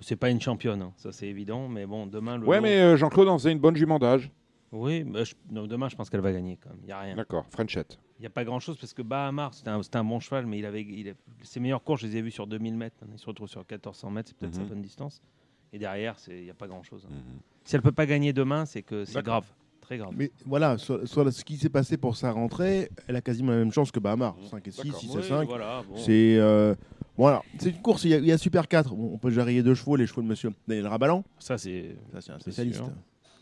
C'est 0.00 0.16
pas 0.16 0.30
une 0.30 0.40
championne, 0.40 0.82
hein, 0.82 0.92
ça 0.96 1.12
c'est 1.12 1.28
évident. 1.28 1.68
Mais 1.68 1.86
bon, 1.86 2.06
demain 2.06 2.36
le. 2.38 2.46
ouais, 2.46 2.60
mais 2.60 2.80
euh, 2.80 2.96
Jean-Claude 2.96 3.28
en 3.28 3.38
faisait 3.38 3.52
une 3.52 3.60
bonne 3.60 3.76
jument 3.76 3.98
d'âge. 3.98 4.30
Oui, 4.72 5.04
bah, 5.04 5.22
je- 5.22 5.34
non, 5.50 5.66
demain 5.66 5.88
je 5.88 5.96
pense 5.96 6.08
qu'elle 6.08 6.20
va 6.22 6.32
gagner 6.32 6.56
quand 6.56 6.70
même. 6.70 6.78
Il 6.82 6.88
y 6.88 6.92
a 6.92 6.98
rien. 7.00 7.14
D'accord, 7.14 7.44
Frenchette. 7.50 7.98
Il 8.18 8.22
n'y 8.22 8.26
a 8.26 8.30
pas 8.30 8.44
grand 8.44 8.58
chose 8.58 8.78
parce 8.78 8.94
que 8.94 9.02
Bahamar 9.02 9.52
c'était 9.54 9.68
un, 9.70 9.82
c'était 9.82 9.98
un 9.98 10.04
bon 10.04 10.18
cheval, 10.18 10.46
mais 10.46 10.58
il 10.58 10.64
avait, 10.66 10.82
il 10.82 11.10
a- 11.10 11.12
ses 11.42 11.60
meilleurs 11.60 11.82
cours 11.84 11.98
je 11.98 12.06
les 12.06 12.16
ai 12.16 12.22
vus 12.22 12.30
sur 12.30 12.46
2000 12.46 12.76
mètres. 12.76 12.96
Il 13.12 13.18
se 13.18 13.26
retrouve 13.26 13.48
sur 13.48 13.60
1400 13.60 14.10
mètres, 14.10 14.30
c'est 14.30 14.36
peut-être 14.38 14.56
Mhm. 14.56 14.62
sa 14.62 14.68
bonne 14.68 14.82
distance. 14.82 15.20
Et 15.74 15.78
derrière, 15.78 16.16
il 16.28 16.42
n'y 16.42 16.50
a 16.50 16.54
pas 16.54 16.66
grand 16.68 16.82
chose. 16.82 17.06
Si 17.64 17.76
elle 17.76 17.82
peut 17.82 17.92
pas 17.92 18.06
gagner 18.06 18.32
demain, 18.32 18.64
c'est 18.64 18.82
que 18.82 19.04
c'est 19.04 19.14
D'accord. 19.14 19.42
grave, 19.42 19.46
très 19.96 19.98
grave. 19.98 20.14
Mais 20.16 20.30
voilà, 20.46 20.78
sur, 20.78 21.06
sur 21.06 21.32
ce 21.32 21.44
qui 21.44 21.56
s'est 21.56 21.68
passé 21.68 21.96
pour 21.96 22.16
sa 22.16 22.30
rentrée, 22.32 22.90
elle 23.06 23.16
a 23.16 23.20
quasiment 23.20 23.52
la 23.52 23.58
même 23.58 23.72
chance 23.72 23.90
que 23.90 24.00
Bahamar. 24.00 24.36
5 24.50 24.66
et 24.66 24.70
6, 24.70 24.82
D'accord. 24.84 25.00
6 25.00 25.10
Oui, 25.14 25.20
et 25.20 25.28
5. 25.28 25.48
voilà, 25.48 25.82
bon. 25.88 25.96
C'est 25.96 26.36
euh, 26.38 26.74
voilà, 27.16 27.42
c'est 27.58 27.70
une 27.70 27.82
course, 27.82 28.04
il 28.04 28.10
y, 28.10 28.14
a, 28.14 28.18
il 28.18 28.24
y 28.26 28.32
a 28.32 28.38
Super 28.38 28.68
4. 28.68 28.94
Bon, 28.94 29.10
on 29.14 29.18
peut 29.18 29.30
jarrier 29.30 29.62
deux 29.62 29.74
chevaux, 29.74 29.96
les 29.96 30.06
chevaux 30.06 30.22
de 30.22 30.26
monsieur 30.26 30.50
Daniel 30.66 30.86
Rabalan. 30.86 31.24
Ça 31.38 31.58
c'est. 31.58 31.96
Ça, 32.12 32.20
c'est 32.20 32.32
un 32.32 32.38
spécialiste. 32.38 32.82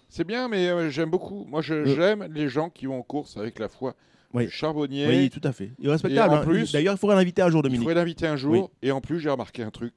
C'est 0.08 0.24
bien, 0.26 0.48
mais 0.48 0.68
euh, 0.68 0.90
j'aime 0.90 1.08
beaucoup. 1.10 1.44
Moi, 1.48 1.60
Euh. 1.70 1.84
j'aime 1.94 2.26
les 2.32 2.48
gens 2.48 2.68
qui 2.68 2.86
vont 2.86 2.98
en 2.98 3.02
course 3.02 3.36
avec 3.36 3.60
la 3.60 3.68
foi 3.68 3.94
Oui. 4.34 4.48
charbonnier. 4.50 5.06
Oui, 5.06 5.30
tout 5.30 5.40
à 5.44 5.52
fait. 5.52 5.70
Il 5.78 5.86
est 5.86 5.90
respectable. 5.92 6.34
Hein. 6.34 6.42
plus- 6.44 6.72
D'ailleurs, 6.72 6.94
il 6.94 6.98
faudrait 6.98 7.14
l'inviter 7.16 7.42
un 7.42 7.48
jour, 7.50 7.60
Il 7.60 7.62
Dominique. 7.62 7.82
faudrait 7.82 7.94
l'inviter 7.94 8.26
un 8.26 8.34
jour. 8.36 8.52
Oui. 8.52 8.62
Et 8.82 8.90
en 8.90 9.00
plus, 9.00 9.20
j'ai 9.20 9.30
remarqué 9.30 9.62
un 9.62 9.70
truc. 9.70 9.94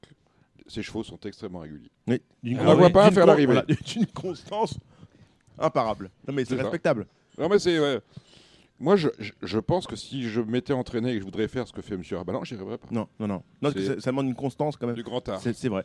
Ces 0.68 0.82
chevaux 0.82 1.02
sont 1.02 1.18
extrêmement 1.24 1.58
réguliers. 1.58 1.90
Oui, 2.06 2.20
On 2.58 2.64
la 2.64 2.74
voit 2.74 2.90
pas 2.90 3.10
faire 3.10 3.26
l'arrivée. 3.26 3.52
voilà, 3.52 3.66
D'une 3.86 4.06
constance 4.06 4.78
imparable. 5.58 6.10
Non, 6.26 6.34
mais 6.34 6.44
c'est 6.44 6.56
C'est 6.56 6.62
respectable. 6.62 7.06
Non, 7.38 7.48
mais 7.48 7.58
c'est. 7.58 7.78
ouais. 7.78 8.00
Moi, 8.80 8.96
je, 8.96 9.08
je- 9.20 9.32
je 9.42 9.58
pense 9.58 9.86
que 9.86 9.94
si 9.96 10.24
je 10.28 10.40
m'étais 10.40 10.72
entraîné 10.72 11.10
et 11.10 11.14
que 11.14 11.20
je 11.20 11.24
voudrais 11.24 11.46
faire 11.48 11.66
ce 11.68 11.72
que 11.72 11.80
fait 11.80 11.94
M. 11.94 12.02
Rabalan, 12.12 12.42
j'y 12.44 12.54
arriverais 12.54 12.78
pas. 12.78 12.88
Non, 12.90 13.06
non, 13.20 13.26
non. 13.28 13.34
non 13.34 13.42
parce 13.60 13.74
que 13.74 13.80
C'est- 13.80 13.94
ça, 13.94 14.00
ça 14.00 14.10
demande 14.10 14.26
une 14.26 14.34
constance 14.34 14.76
quand 14.76 14.86
même. 14.86 14.96
Du 14.96 15.02
grand 15.04 15.26
art. 15.28 15.40
C'est 15.40 15.54
c'est 15.54 15.68
vrai. 15.68 15.84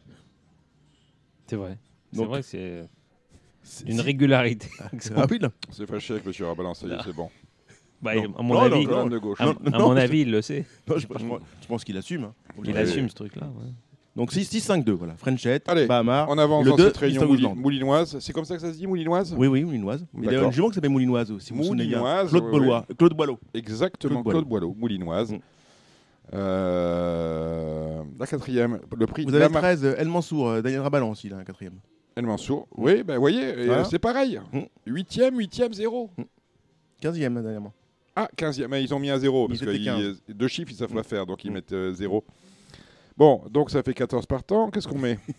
C'est 1.47 1.55
vrai. 1.55 1.77
C'est 2.11 2.17
Donc- 2.17 2.27
vrai 2.27 2.41
que 2.41 2.47
c'est 2.47 2.89
C'est- 3.61 3.85
une 3.87 4.01
régularité. 4.01 4.67
Ah 5.15 5.25
oui, 5.29 5.39
s'est 5.71 5.85
fâché 5.85 6.13
avec 6.15 6.25
M. 6.25 6.45
Rabalan, 6.47 6.73
ça 6.73 6.87
y 6.87 6.91
est, 6.91 6.97
c'est 7.03 7.13
bon. 7.15 7.29
Bah, 8.01 8.15
Non. 8.15 8.33
à 8.37 8.41
mon 8.41 8.53
Non, 8.53 8.59
avis, 8.61 8.85
non, 8.85 8.89
Colonne 8.91 9.09
de 9.09 9.17
gauche. 9.17 9.41
à, 9.41 9.45
non, 9.45 9.51
à 9.65 9.69
non, 9.77 9.89
mon 9.89 9.95
je- 9.95 9.99
avis, 10.01 10.21
il 10.21 10.31
le 10.31 10.41
sait. 10.41 10.65
Non, 10.87 10.95
je, 10.95 11.01
je 11.01 11.07
pense- 11.07 11.41
je 11.61 11.67
pense 11.67 11.83
qu'il 11.83 11.97
assume. 11.97 12.23
hein. 12.23 12.33
Il 12.63 12.77
assume 12.77 13.09
ce 13.09 13.15
truc-là. 13.15 13.47
ouais. 13.47 13.71
Donc 14.19 14.33
6-6-5-2, 14.33 14.91
voilà. 14.91 15.15
Frenchette, 15.15 15.63
Allez, 15.69 15.85
Bahamar. 15.87 16.27
On 16.29 16.37
avance 16.37 16.65
le 16.65 16.71
dans 16.71 16.75
deux, 16.75 16.87
cette 16.87 16.97
réunion 16.97 17.25
mouli- 17.25 17.47
moulinoise. 17.55 18.17
C'est 18.19 18.33
comme 18.33 18.43
ça 18.43 18.55
que 18.55 18.61
ça 18.61 18.73
se 18.73 18.77
dit, 18.77 18.85
moulinoise? 18.85 19.33
Oui, 19.37 19.47
oui, 19.47 19.63
moulinoise. 19.63 20.05
Il 20.21 20.29
y 20.29 20.35
a 20.35 20.45
un 20.45 20.51
jument 20.51 20.67
qui 20.67 20.75
s'appelle 20.75 20.89
moulinoise 20.89 21.31
aussi. 21.31 21.53
Moulinoise, 21.53 22.29
Claude 22.29 22.49
Boileau. 22.51 22.81
Claude 22.97 23.13
Boileau. 23.13 23.39
Exactement, 23.53 24.21
Claude 24.21 24.43
Boileau, 24.45 24.75
moulinoise. 24.77 25.31
Mm. 25.31 25.39
Euh, 26.33 28.03
la 28.19 28.27
quatrième, 28.27 28.79
le 28.97 29.07
prix 29.07 29.23
Vous 29.23 29.29
avez 29.33 29.39
la 29.45 29.49
mar- 29.49 29.61
13, 29.61 29.85
euh, 29.85 29.95
El 29.97 30.07
Mansour, 30.09 30.49
euh, 30.49 30.61
Daniel 30.61 30.81
Rabalan 30.81 31.09
aussi, 31.11 31.29
là, 31.29 31.37
un 31.37 31.43
quatrième. 31.43 31.75
El 32.15 32.25
Mansour. 32.25 32.67
Oui, 32.75 33.03
ben 33.03 33.17
voyez, 33.17 33.41
euh, 33.43 33.65
Voilà. 33.67 33.83
c'est 33.85 33.99
pareil. 33.99 34.39
Mm. 34.51 34.59
Huitième, 34.85 35.37
huitième, 35.37 35.73
zéro. 35.73 36.09
15e, 37.01 37.37
hein, 37.37 37.41
dernièrement. 37.41 37.73
Ah, 38.15 38.27
15e, 38.35 38.67
mais 38.69 38.83
ils 38.83 38.93
ont 38.93 38.99
mis 38.99 39.09
un 39.09 39.17
zéro, 39.17 39.47
parce 39.47 39.61
que 39.61 39.69
ils- 39.69 39.85
15. 39.85 40.21
deux 40.27 40.47
chiffres, 40.49 40.71
ils 40.71 40.75
savent 40.77 40.91
Mm. 40.91 40.95
pas 40.95 41.03
faire, 41.03 41.25
donc 41.25 41.43
ils 41.45 41.51
Mm. 41.51 41.53
mettent 41.53 41.71
euh, 41.73 41.93
zéro. 41.93 42.23
Bon, 43.19 43.43
donc 43.51 43.69
ça 43.69 43.83
fait 43.83 43.93
14 43.93 44.25
partants. 44.25 44.71
Qu'est-ce 44.71 44.87
qu'on 44.87 44.97
met? 44.97 45.19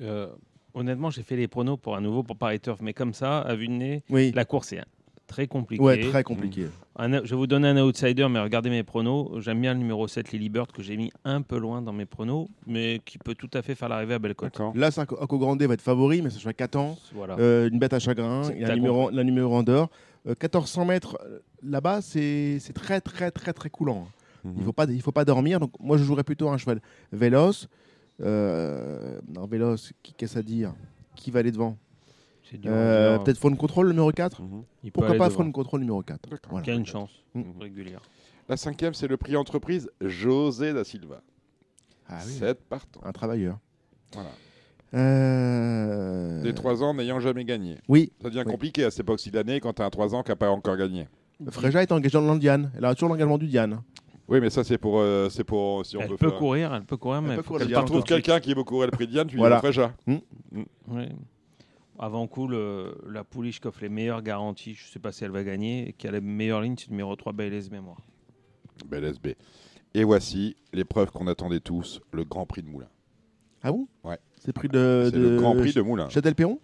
Euh, 0.00 0.28
honnêtement, 0.74 1.10
j'ai 1.10 1.22
fait 1.22 1.36
les 1.36 1.48
pronos 1.48 1.76
pour 1.76 1.96
un 1.96 2.00
nouveau 2.00 2.22
pour 2.22 2.36
Paris 2.36 2.58
Turf, 2.60 2.80
mais 2.80 2.92
comme 2.92 3.12
ça, 3.14 3.40
à 3.40 3.54
vue 3.54 3.66
de 3.68 3.72
nez, 3.72 4.02
Oui. 4.10 4.32
la 4.34 4.44
course 4.44 4.72
est 4.72 4.82
très 5.26 5.46
compliquée. 5.46 5.82
Ouais, 5.82 6.00
très 6.00 6.22
compliqué. 6.24 6.66
Un- 6.96 7.24
je 7.24 7.30
vais 7.30 7.36
vous 7.36 7.46
donner 7.46 7.68
un 7.68 7.76
outsider, 7.84 8.26
mais 8.28 8.40
regardez 8.40 8.70
mes 8.70 8.82
pronos. 8.82 9.40
J'aime 9.40 9.60
bien 9.60 9.74
le 9.74 9.80
numéro 9.80 10.06
7, 10.08 10.32
Lily 10.32 10.48
Bird, 10.48 10.72
que 10.72 10.82
j'ai 10.82 10.96
mis 10.96 11.12
un 11.24 11.42
peu 11.42 11.58
loin 11.58 11.82
dans 11.82 11.92
mes 11.92 12.06
pronos, 12.06 12.48
mais 12.66 13.00
qui 13.04 13.18
peut 13.18 13.34
tout 13.34 13.50
à 13.54 13.62
fait 13.62 13.74
faire 13.74 13.88
l'arrivée 13.88 14.14
à 14.14 14.18
Bellecote. 14.18 14.60
Là, 14.74 14.90
Saco 14.90 15.38
Grande 15.38 15.62
va 15.62 15.74
être 15.74 15.82
favori, 15.82 16.22
mais 16.22 16.30
ce 16.30 16.38
sera 16.38 16.52
4 16.52 16.76
ans. 16.76 16.98
Voilà. 17.14 17.36
Euh, 17.38 17.68
une 17.68 17.78
bête 17.78 17.92
à 17.92 17.98
chagrin. 17.98 18.42
Il 18.54 18.60
y 18.60 18.64
a 18.64 18.68
t'as 18.68 18.72
un 18.72 18.76
numéro, 18.76 19.10
la 19.10 19.24
numéro 19.24 19.54
en 19.54 19.62
d'or. 19.62 19.88
Euh, 20.26 20.30
1400 20.30 20.84
mètres 20.84 21.18
là-bas, 21.62 22.00
c'est 22.00 22.58
c'est 22.60 22.72
très, 22.72 23.00
très, 23.00 23.30
très, 23.30 23.52
très 23.52 23.70
coulant. 23.70 24.06
Il 24.44 24.50
Mhm. 24.50 24.58
ne 24.58 24.64
faut, 24.64 24.72
pas- 24.72 24.84
il 24.86 25.00
faut 25.02 25.12
pas 25.12 25.24
dormir. 25.24 25.60
Donc, 25.60 25.72
moi, 25.80 25.96
je 25.96 26.04
jouerais 26.04 26.24
plutôt 26.24 26.48
un 26.48 26.58
cheval 26.58 26.80
véloce. 27.12 27.68
Euh, 28.20 29.20
non, 29.28 29.46
véloce, 29.46 29.92
qui- 30.02 30.12
qu'est-ce 30.14 30.38
à 30.38 30.42
dire? 30.42 30.74
Qui 31.16 31.30
va 31.30 31.40
aller 31.40 31.52
devant? 31.52 31.76
Euh. 32.66 33.18
Peut-être 33.18 33.38
Phone 33.38 33.56
Control 33.56 33.88
numéro 33.88 34.10
4 34.12 34.42
Mhm. 34.42 34.62
Il 34.84 34.92
Pourquoi 34.92 35.16
pas 35.16 35.28
devant. 35.28 35.36
Phone 35.38 35.52
Control 35.52 35.80
numéro 35.80 36.02
4 36.02 36.28
D'accord. 36.28 36.50
Voilà. 36.50 36.64
Qui 36.64 36.70
a 36.70 36.74
une 36.74 36.84
chance 36.84 37.10
Mm. 37.34 37.42
régulière. 37.60 38.02
La 38.48 38.56
cinquième, 38.58 38.92
c'est 38.92 39.08
le 39.08 39.16
prix 39.16 39.36
entreprise 39.36 39.88
José 40.02 40.74
da 40.74 40.84
Silva. 40.84 41.22
Ah 42.08 42.18
oui, 42.26 42.32
7 42.32 42.60
partants. 42.68 43.00
un 43.04 43.12
travailleur. 43.12 43.58
Voilà. 44.12 44.28
Euh, 44.94 46.42
Des 46.42 46.52
3 46.54 46.82
ans 46.82 46.92
n'ayant 46.94 47.20
jamais 47.20 47.44
gagné. 47.44 47.78
Oui, 47.88 48.12
Ça 48.20 48.28
devient 48.28 48.42
Oui. 48.44 48.52
compliqué 48.52 48.84
à 48.84 48.90
cette 48.90 49.00
époque 49.00 49.20
d'année 49.30 49.60
quand 49.60 49.72
tu 49.74 49.82
as 49.82 49.86
un 49.86 49.90
3 49.90 50.14
ans 50.14 50.22
qui 50.22 50.30
n'a 50.30 50.36
pas 50.36 50.50
encore 50.50 50.76
gagné. 50.76 51.08
Fréja 51.48 51.82
est 51.82 51.90
engagée 51.92 52.18
dans 52.18 52.32
le 52.34 52.38
Diane. 52.38 52.70
Elle 52.76 52.84
a 52.84 52.94
toujours 52.94 53.08
l'engagement 53.08 53.38
du 53.38 53.46
Diane. 53.46 53.80
Oui, 54.28 54.40
mais 54.40 54.50
ça, 54.50 54.64
c'est 54.64 54.78
pour, 54.78 55.00
euh, 55.00 55.28
c'est 55.28 55.44
pour 55.44 55.84
si 55.84 55.96
on 55.96 56.00
Elle 56.00 56.08
peut 56.10 56.16
faire- 56.16 56.38
courir, 56.38 56.72
elle 56.74 56.84
peut 56.84 56.96
courir, 56.96 57.20
mais 57.22 57.36
peut 57.36 57.42
faut 57.42 57.54
courir 57.58 58.04
quelqu'un 58.04 58.40
qui 58.40 58.54
veut 58.54 58.64
courir 58.64 58.86
le 58.86 58.92
prix 58.92 59.06
de 59.06 59.12
Diane, 59.12 59.26
tu 59.26 59.36
Voilà. 59.36 59.56
lui 59.56 59.58
offres 59.68 59.68
déjà. 59.68 59.94
Oui. 60.06 61.08
Avant 61.98 62.26
coup, 62.26 62.48
le- 62.48 62.96
la 63.10 63.24
pouliche 63.24 63.60
qui 63.60 63.66
offre 63.68 63.80
les 63.82 63.88
meilleures 63.88 64.22
garanties, 64.22 64.74
je 64.74 64.84
ne 64.86 64.90
sais 64.90 64.98
pas 64.98 65.12
si 65.12 65.24
elle 65.24 65.30
va 65.30 65.44
gagner, 65.44 65.88
et 65.88 65.92
qui 65.92 66.08
a 66.08 66.10
la 66.10 66.20
meilleure 66.20 66.60
ligne, 66.60 66.74
c'est 66.78 66.86
le 66.88 66.92
numéro 66.92 67.14
3, 67.16 67.32
Bayless 67.32 67.70
Mémoire. 67.70 67.98
Bel 68.86 69.04
SB. 69.04 69.36
Et 69.94 70.04
voici 70.04 70.56
l'épreuve 70.72 71.10
qu'on 71.10 71.26
attendait 71.26 71.60
tous, 71.60 72.00
le 72.12 72.24
Grand 72.24 72.46
Prix 72.46 72.62
de 72.62 72.68
Moulin. 72.68 72.88
Ah 73.62 73.70
bon? 73.70 73.86
Ouais. 74.02 74.18
C'est 74.40 74.52
prix 74.52 74.68
de, 74.68 75.02
c'est 75.12 75.16
de 75.16 75.28
le 75.28 75.36
Grand 75.36 75.54
Prix 75.54 75.72
de 75.74 75.82
Moulin. 75.82 76.08
Châtel-Perron? 76.08 76.58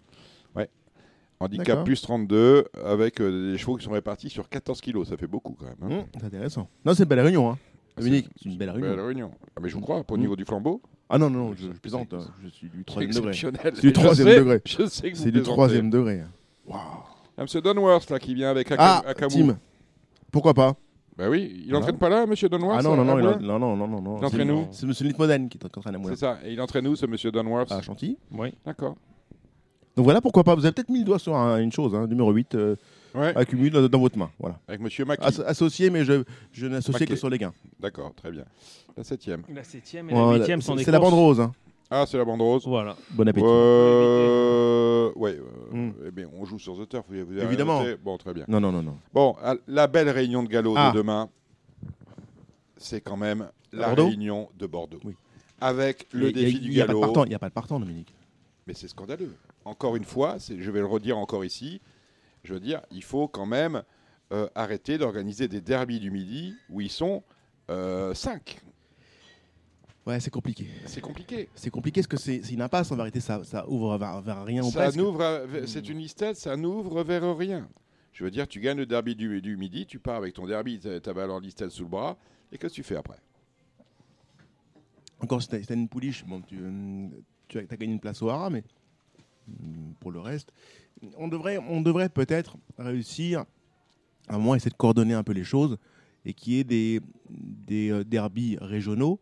Handicap 1.41 1.85
plus 1.85 2.01
32 2.01 2.65
avec 2.85 3.21
euh, 3.21 3.51
des 3.53 3.57
chevaux 3.57 3.77
qui 3.77 3.85
sont 3.85 3.91
répartis 3.91 4.29
sur 4.29 4.49
14 4.49 4.81
kilos. 4.81 5.07
Ça 5.07 5.15
fait 5.17 5.27
beaucoup 5.27 5.53
quand 5.57 5.65
même. 5.65 5.75
hein. 5.81 5.99
Hum, 6.01 6.05
C'est 6.19 6.25
intéressant. 6.25 6.67
Non, 6.85 6.93
c'est 6.93 7.03
une 7.03 7.09
belle 7.09 7.21
réunion. 7.21 7.49
Hein. 7.51 7.57
Ah, 7.95 8.01
Dominique, 8.01 8.27
c'est- 8.37 8.49
une 8.49 8.57
belle 8.57 8.71
Belle 8.79 8.99
réunion. 8.99 9.31
Ah, 9.55 9.59
mais 9.61 9.69
je 9.69 9.75
vous 9.75 9.81
crois, 9.81 10.03
pour 10.03 10.15
au 10.15 10.17
Mm. 10.17 10.21
niveau 10.21 10.35
du 10.35 10.45
flambeau. 10.45 10.81
Ah 11.09 11.17
non, 11.17 11.29
non, 11.29 11.53
je, 11.55 11.67
plaisante. 11.69 12.13
hein. 12.13 12.19
Je 12.43 12.49
suis 12.49 12.69
du 12.69 12.83
troisième 12.83 13.11
degré. 13.13 13.29
exceptionnel. 13.29 13.71
C'est 13.75 13.81
du 13.81 13.87
Je 13.87 13.93
troisième 13.93 14.27
sais- 14.27 14.37
degré. 14.39 14.61
Je 14.65 14.85
sais 14.85 15.11
que 15.11 15.15
vous 15.17 15.23
C'est 15.23 15.25
du 15.25 15.31
plaisantez. 15.31 15.51
troisième 15.51 15.89
degré. 15.89 16.23
Il 16.67 16.71
y 16.71 16.75
a 16.75 17.41
M. 17.55 17.61
Dunworth 17.63 18.09
là 18.09 18.19
qui 18.19 18.35
vient 18.35 18.49
avec 18.49 18.71
Ah, 18.77 18.99
Aka- 18.99 19.09
Akamu. 19.09 19.47
Tim. 19.47 19.57
Pourquoi 20.31 20.53
pas? 20.53 20.75
Bah 21.17 21.29
oui, 21.29 21.51
il 21.53 21.63
Voilà. 21.63 21.79
entraîne 21.79 21.97
pas 21.97 22.09
là, 22.09 22.23
M. 22.23 22.33
Dunworth 22.33 22.75
Ah 22.79 22.83
non, 22.83 22.95
non, 22.95 23.03
non, 23.03 23.19
il 23.19 23.27
en- 23.27 23.39
non, 23.39 23.59
non, 23.59 23.75
non, 23.75 23.87
non, 23.87 24.01
non. 24.01 24.17
Il 24.19 24.25
entraîne 24.25 24.47
C'est- 24.47 24.53
où? 24.53 24.67
C'est 24.71 24.85
Monsieur 24.85 25.05
Litmoden 25.07 25.49
qui 25.49 25.57
est 25.57 25.65
en 25.65 25.81
train 25.81 25.91
de 25.91 25.97
C'est 26.09 26.15
ça. 26.17 26.37
Et 26.45 26.53
il 26.53 26.61
entraîne 26.61 26.87
où, 26.87 26.95
ce 26.95 27.05
M. 27.05 27.15
Dunworth 27.31 27.71
à 27.71 27.81
Chantilly. 27.81 28.17
Oui. 28.31 28.53
D'accord. 28.65 28.95
Donc 29.99 30.05
voilà, 30.05 30.21
pourquoi 30.21 30.45
pas. 30.45 30.55
Vous 30.55 30.63
avez 30.65 30.71
peut-être 30.71 30.87
mis 30.87 30.99
le 30.99 31.03
doigt 31.03 31.19
sur 31.19 31.35
un- 31.35 31.57
une 31.59 31.73
chose, 31.73 31.93
hein, 31.93 32.07
numéro 32.07 32.31
8, 32.31 32.55
euh, 32.55 32.77
Ouais. 33.13 33.35
accumule 33.35 33.69
dans, 33.73 33.85
dans 33.85 33.99
votre 33.99 34.17
main. 34.17 34.29
Voilà. 34.39 34.57
Avec 34.65 34.79
M. 34.79 35.05
Maki. 35.05 35.21
As- 35.25 35.41
associé, 35.41 35.89
mais 35.89 36.05
je, 36.05 36.23
je 36.53 36.67
n'associe 36.67 37.01
Maquet. 37.01 37.05
que 37.07 37.15
sur 37.17 37.29
les 37.29 37.37
gains. 37.37 37.51
D'accord, 37.81 38.13
très 38.15 38.31
bien. 38.31 38.45
La 38.95 39.03
septième. 39.03 39.41
La 39.53 39.61
7e 39.63 40.09
et 40.09 40.13
la 40.13 40.21
Voilà. 40.23 40.45
8e 40.45 40.61
sont 40.61 40.75
des 40.75 40.85
C'est 40.85 40.91
la 40.91 40.99
courses- 40.99 41.11
bande 41.11 41.19
rose. 41.19 41.41
hein. 41.41 41.51
Ah, 41.91 42.05
c'est 42.07 42.17
la 42.17 42.23
bande 42.23 42.39
rose. 42.39 42.65
Voilà. 42.65 42.95
Bon 43.11 43.27
appétit. 43.27 43.45
Euh, 43.45 45.11
ouais, 45.17 45.37
euh, 45.37 45.75
Mm. 45.75 45.93
eh 46.07 46.11
bien, 46.11 46.29
on 46.39 46.45
joue 46.45 46.59
sur 46.59 46.77
The 46.77 46.87
Turf. 46.87 47.03
Vous, 47.09 47.25
vous 47.25 47.33
avez 47.33 47.43
Évidemment. 47.43 47.83
noté 47.83 47.97
Bon, 48.01 48.17
très 48.17 48.33
bien. 48.33 48.45
Non, 48.47 48.61
non, 48.61 48.71
non, 48.71 48.81
non. 48.83 48.95
Bon, 49.13 49.35
à- 49.43 49.55
la 49.67 49.87
belle 49.87 50.09
réunion 50.11 50.43
de 50.43 50.47
galop 50.47 50.75
Ah. 50.77 50.91
de 50.93 50.97
demain, 50.97 51.27
c'est 52.77 53.01
quand 53.01 53.17
même 53.17 53.49
la 53.73 53.87
Bordeaux 53.87 54.07
réunion 54.07 54.47
de 54.57 54.65
Bordeaux. 54.65 54.99
Oui. 55.03 55.15
Avec 55.59 56.07
Il 56.13 56.19
y 56.19 56.21
le 56.23 56.27
a- 56.29 56.31
défi 56.31 56.55
il 56.55 56.61
du 56.69 56.71
y 56.71 56.81
a 56.81 56.85
pas 56.85 56.93
de 56.93 56.97
galop. 56.99 57.01
partant, 57.01 57.25
Il 57.25 57.29
n'y 57.29 57.35
a 57.35 57.39
pas 57.39 57.49
de 57.49 57.53
partant, 57.53 57.79
Dominique. 57.81 58.13
Mais 58.67 58.73
c'est 58.75 58.87
scandaleux. 58.87 59.35
Encore 59.65 59.95
une 59.95 60.05
fois, 60.05 60.37
je 60.39 60.71
vais 60.71 60.79
le 60.79 60.85
redire 60.85 61.17
encore 61.17 61.45
ici. 61.45 61.81
Je 62.43 62.53
veux 62.53 62.59
dire, 62.59 62.81
il 62.91 63.03
faut 63.03 63.27
quand 63.27 63.45
même 63.45 63.83
euh, 64.31 64.47
arrêter 64.55 64.97
d'organiser 64.97 65.47
des 65.47 65.61
derbies 65.61 65.99
du 65.99 66.11
midi 66.11 66.55
où 66.69 66.81
ils 66.81 66.91
sont 66.91 67.23
5. 67.67 68.59
Ouais, 70.07 70.19
c'est 70.19 70.31
compliqué. 70.31 70.67
C'est 70.85 71.01
compliqué. 71.01 71.49
C'est 71.53 71.69
compliqué 71.69 72.01
parce 72.01 72.07
que 72.07 72.17
c'est 72.17 72.51
une 72.51 72.63
impasse 72.63 72.91
en 72.91 72.95
vérité. 72.95 73.19
Ça, 73.19 73.43
ça 73.43 73.69
ouvre 73.69 73.95
vers, 73.97 74.21
vers 74.21 74.43
rien 74.43 74.63
ou 74.63 74.71
Ça 74.71 74.91
n'ouvre, 74.91 75.45
c'est 75.67 75.87
une 75.87 75.99
listette, 75.99 76.35
ça 76.37 76.55
n'ouvre 76.57 77.03
vers 77.03 77.37
rien. 77.37 77.69
Je 78.19 78.23
veux 78.23 78.31
dire, 78.31 78.47
tu 78.47 78.59
gagnes 78.59 78.79
le 78.79 78.85
derby 78.85 79.15
du, 79.15 79.41
du 79.41 79.55
midi, 79.55 79.85
tu 79.85 79.99
pars 79.99 80.15
avec 80.15 80.33
ton 80.33 80.47
derby, 80.47 80.79
ta 80.79 81.13
valeur 81.13 81.39
listette 81.39 81.69
sous 81.69 81.83
le 81.83 81.89
bras, 81.89 82.17
et 82.51 82.57
qu'est-ce 82.57 82.73
que 82.73 82.75
tu 82.75 82.83
fais 82.83 82.95
après? 82.95 83.19
Encore 85.21 85.39
as, 85.39 85.73
une 85.73 85.87
pouliche, 85.87 86.25
bon, 86.25 86.41
tu, 86.41 86.57
tu 87.47 87.59
as, 87.59 87.63
gagné 87.63 87.93
une 87.93 87.99
place 87.99 88.21
au 88.21 88.29
Hara, 88.29 88.49
mais 88.49 88.63
pour 89.99 90.11
le 90.11 90.19
reste, 90.19 90.51
on 91.17 91.27
devrait, 91.27 91.57
on 91.69 91.81
devrait 91.81 92.09
peut-être 92.09 92.57
réussir 92.77 93.45
à 94.27 94.35
un 94.35 94.37
moment 94.37 94.55
essayer 94.55 94.71
de 94.71 94.75
coordonner 94.77 95.13
un 95.13 95.23
peu 95.23 95.33
les 95.33 95.43
choses 95.43 95.77
et 96.25 96.33
qu'il 96.33 96.53
y 96.53 96.59
ait 96.59 96.63
des, 96.63 96.99
des 97.29 97.89
euh, 97.91 98.03
derbies 98.03 98.57
régionaux 98.59 99.19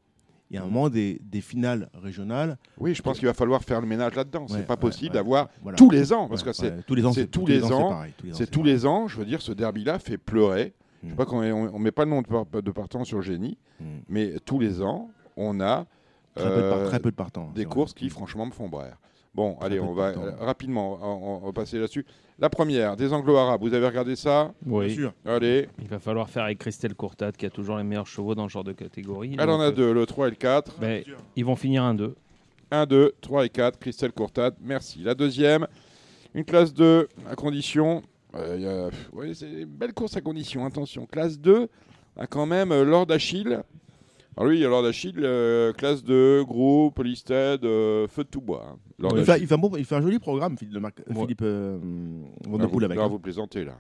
et 0.50 0.58
à 0.58 0.62
un 0.62 0.66
moment 0.66 0.90
des, 0.90 1.20
des 1.24 1.42
finales 1.42 1.90
régionales. 1.94 2.58
Oui, 2.80 2.96
je 2.96 3.02
pense 3.02 3.20
qu'il 3.20 3.28
va 3.28 3.34
falloir 3.34 3.64
faire 3.64 3.82
le 3.82 3.88
ménage 3.88 4.16
là-dedans. 4.16 4.44
Ouais, 4.44 4.48
c'est 4.50 4.66
pas 4.66 4.74
ouais, 4.76 4.80
possible 4.80 5.10
ouais. 5.12 5.14
d'avoir 5.14 5.50
Voilà. 5.62 5.78
tous 5.78 5.90
les 5.90 6.14
ans, 6.14 6.28
parce 6.28 6.42
que 6.44 6.54
c'est 6.54 6.86
tous 6.86 6.96
les 6.96 7.06
ans, 7.06 7.12
c'est 7.14 7.28
tous 7.28 7.42
tous 7.42 7.48
les 7.48 7.64
ans, 7.72 8.02
c'est 8.34 8.50
tous 8.50 8.64
les 8.64 8.86
ans. 8.86 9.08
Je 9.08 9.18
veux 9.18 9.26
dire, 9.26 9.42
ce 9.42 9.52
derby-là 9.52 10.00
fait 10.00 10.18
pleurer. 10.18 10.74
Je 11.04 11.10
sais 11.10 11.14
Mm. 11.14 11.16
pas 11.16 11.26
qu'on 11.26 11.44
on, 11.44 11.78
met 11.80 11.92
pas 11.92 12.06
le 12.06 12.10
nom 12.10 12.22
de, 12.24 12.62
de 12.62 12.72
partant 12.72 13.04
sur 13.04 13.22
génie, 13.22 13.58
Mm. 13.80 13.86
mais 14.10 14.34
tous 14.46 14.60
les 14.60 14.82
ans, 14.82 15.12
on 15.36 15.60
a 15.62 15.86
Très, 16.34 16.50
peu 16.50 16.56
de 16.64 16.70
par- 16.70 16.78
euh, 16.80 16.88
très 16.88 17.00
peu 17.00 17.12
de 17.12 17.16
partants. 17.16 17.52
des 17.54 17.62
c'est 17.62 17.66
vrai. 17.66 17.74
courses 17.74 17.94
qui, 17.94 18.10
franchement, 18.10 18.46
me 18.48 18.52
font 18.52 18.68
braire. 18.68 18.98
Bon, 19.38 19.56
allez, 19.62 19.80
on 19.80 19.94
va 19.94 20.08
euh, 20.08 20.32
rapidement, 20.40 20.98
on, 21.00 21.44
on 21.44 21.46
va 21.46 21.54
passer 21.54 21.78
là-dessus. 21.78 22.04
La 22.40 22.50
première, 22.50 22.96
des 22.98 23.14
anglo-arabes. 23.14 23.62
Vous 23.62 23.72
avez 23.74 23.86
regardé 23.86 24.16
ça? 24.16 24.52
Oui. 24.66 24.88
Bien 24.88 24.96
sûr. 24.96 25.14
Allez, 25.26 25.70
Il 25.80 25.88
va 25.88 26.00
falloir 26.00 26.28
faire 26.28 26.44
avec 26.46 26.58
Christelle 26.58 26.96
Courtade 26.96 27.38
qui 27.38 27.46
a 27.46 27.52
toujours 27.52 27.78
les 27.78 27.84
meilleurs 27.84 28.08
chevaux 28.08 28.34
dans 28.34 28.48
ce 28.48 28.54
genre 28.54 28.64
de 28.64 28.74
catégorie. 28.74 29.36
elle 29.40 29.50
en 29.52 29.60
a 29.60 29.66
euh, 29.68 29.72
deux, 29.72 29.94
le 29.94 30.08
3 30.08 30.28
et 30.28 30.30
le 30.32 30.36
4. 30.38 30.80
ben, 30.82 31.04
ils 31.36 31.46
vont 31.46 31.56
finir 31.56 31.84
un 31.84 31.94
2. 31.94 32.16
1, 32.72 32.86
2, 32.88 33.14
3 33.22 33.46
et 33.46 33.50
4, 33.50 33.78
Christelle 33.80 34.12
Courtade, 34.12 34.56
merci. 34.60 35.00
La 35.04 35.14
deuxième, 35.14 35.68
une 36.34 36.44
classe 36.44 36.74
2, 36.74 37.08
à 37.30 37.36
condition. 37.36 38.02
euh, 38.36 38.90
ouais, 39.14 39.36
c'est 39.36 39.50
une 39.50 39.66
belle 39.66 39.94
course 39.94 40.18
à 40.18 40.22
condition, 40.22 40.66
attention. 40.66 41.06
Classe 41.06 41.40
2, 41.40 41.70
a 42.18 42.26
quand 42.28 42.48
même 42.48 42.72
euh, 42.72 42.84
Lord 42.84 43.06
Achille. 43.12 43.60
Alors 44.38 44.50
lui, 44.52 44.58
il 44.60 44.62
y 44.62 44.66
a 44.66 44.70
Lord 44.70 44.86
Achille, 44.86 45.16
euh, 45.18 45.74
classe 45.74 46.04
2, 46.04 46.44
groupe, 46.44 47.00
listed, 47.04 47.66
euh, 47.66 48.08
feu 48.08 48.24
de 48.24 48.30
tout 48.30 48.42
bois. 48.42 48.68
hein. 48.72 48.78
Lord 49.00 49.14
Il 49.18 49.26
fait, 49.26 49.32
Achille. 49.32 49.44
il 49.44 49.48
fait 49.48 49.56
un, 49.56 49.58
bon- 49.58 49.72
il 49.78 49.86
fait 49.86 49.96
un 49.96 50.02
joli 50.02 50.20
programme, 50.20 50.58
Philippe, 50.58 50.76
de 50.76 50.80
Marc- 50.80 51.02
Ouais. 51.10 51.16
Philippe 51.22 51.42
euh, 51.42 51.80
Van 52.48 52.58
der 52.58 52.68
vous, 52.68 52.74
Poel 52.74 52.86
avec. 52.86 52.98
là, 53.00 53.06
hein. 53.06 53.08
vous 53.08 53.18
plaisantez, 53.20 53.66
là. 53.66 53.74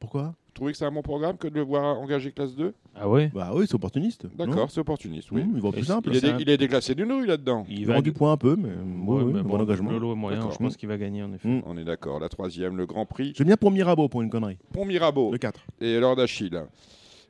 Pourquoi? 0.00 0.22
Vous 0.22 0.34
trouvez 0.54 0.72
que 0.72 0.78
c'est 0.78 0.84
un 0.86 0.90
bon 0.92 1.02
programme 1.02 1.36
que 1.36 1.46
de 1.46 1.54
le 1.54 1.60
voir 1.62 2.00
engager 2.00 2.32
classe 2.32 2.54
2 2.56 2.72
Ah 2.96 3.08
ouais? 3.08 3.30
Bah 3.34 3.50
oui, 3.54 3.66
c'est 3.68 3.74
opportuniste. 3.74 4.26
D'accord, 4.36 4.70
c'est 4.70 4.80
opportuniste, 4.80 5.30
oui. 5.30 5.42
Oui, 5.44 5.52
il 5.56 5.60
va 5.60 5.68
Et 5.68 5.72
plus 5.72 5.80
c'est- 5.82 5.86
simple. 5.88 6.08
Il 6.10 6.16
est, 6.16 6.20
c'est 6.20 6.26
dé- 6.28 6.32
un- 6.32 6.38
il 6.38 6.48
est 6.50 6.56
déclassé 6.56 6.94
d'une 6.94 7.12
rue 7.12 7.26
là-dedans. 7.26 7.64
Il 7.68 7.80
Il 7.80 7.86
va 7.86 7.94
vend 7.96 8.02
du 8.02 8.12
point 8.12 8.32
un 8.32 8.36
peu, 8.36 8.56
mais, 8.56 8.68
Ouais, 8.70 9.24
mais 9.24 9.42
bon 9.42 9.48
bon, 9.50 9.60
engagement. 9.60 9.90
Le 9.90 9.98
lot 9.98 10.12
est 10.12 10.16
moyen, 10.16 10.38
D'accord. 10.38 10.52
je 10.52 10.58
pense 10.58 10.76
qu'il 10.76 10.88
va 10.88 10.96
gagner 10.96 11.22
en 11.22 11.32
effet. 11.34 11.48
Mm. 11.48 11.62
On 11.66 11.76
est 11.76 11.84
d'accord. 11.84 12.18
La 12.18 12.28
troisième, 12.28 12.76
le 12.76 12.86
Grand 12.86 13.04
Prix, 13.06 13.34
J'aime 13.36 13.46
bien 13.48 13.56
pour 13.56 13.70
Mirabeau 13.70 14.08
pour 14.08 14.22
une 14.22 14.30
connerie. 14.30 14.56
Pont 14.72 14.84
Mirabeau. 14.86 15.30
Le 15.32 15.38
4. 15.38 15.60
et 15.80 16.00
Lord 16.00 16.18
Achille? 16.18 16.58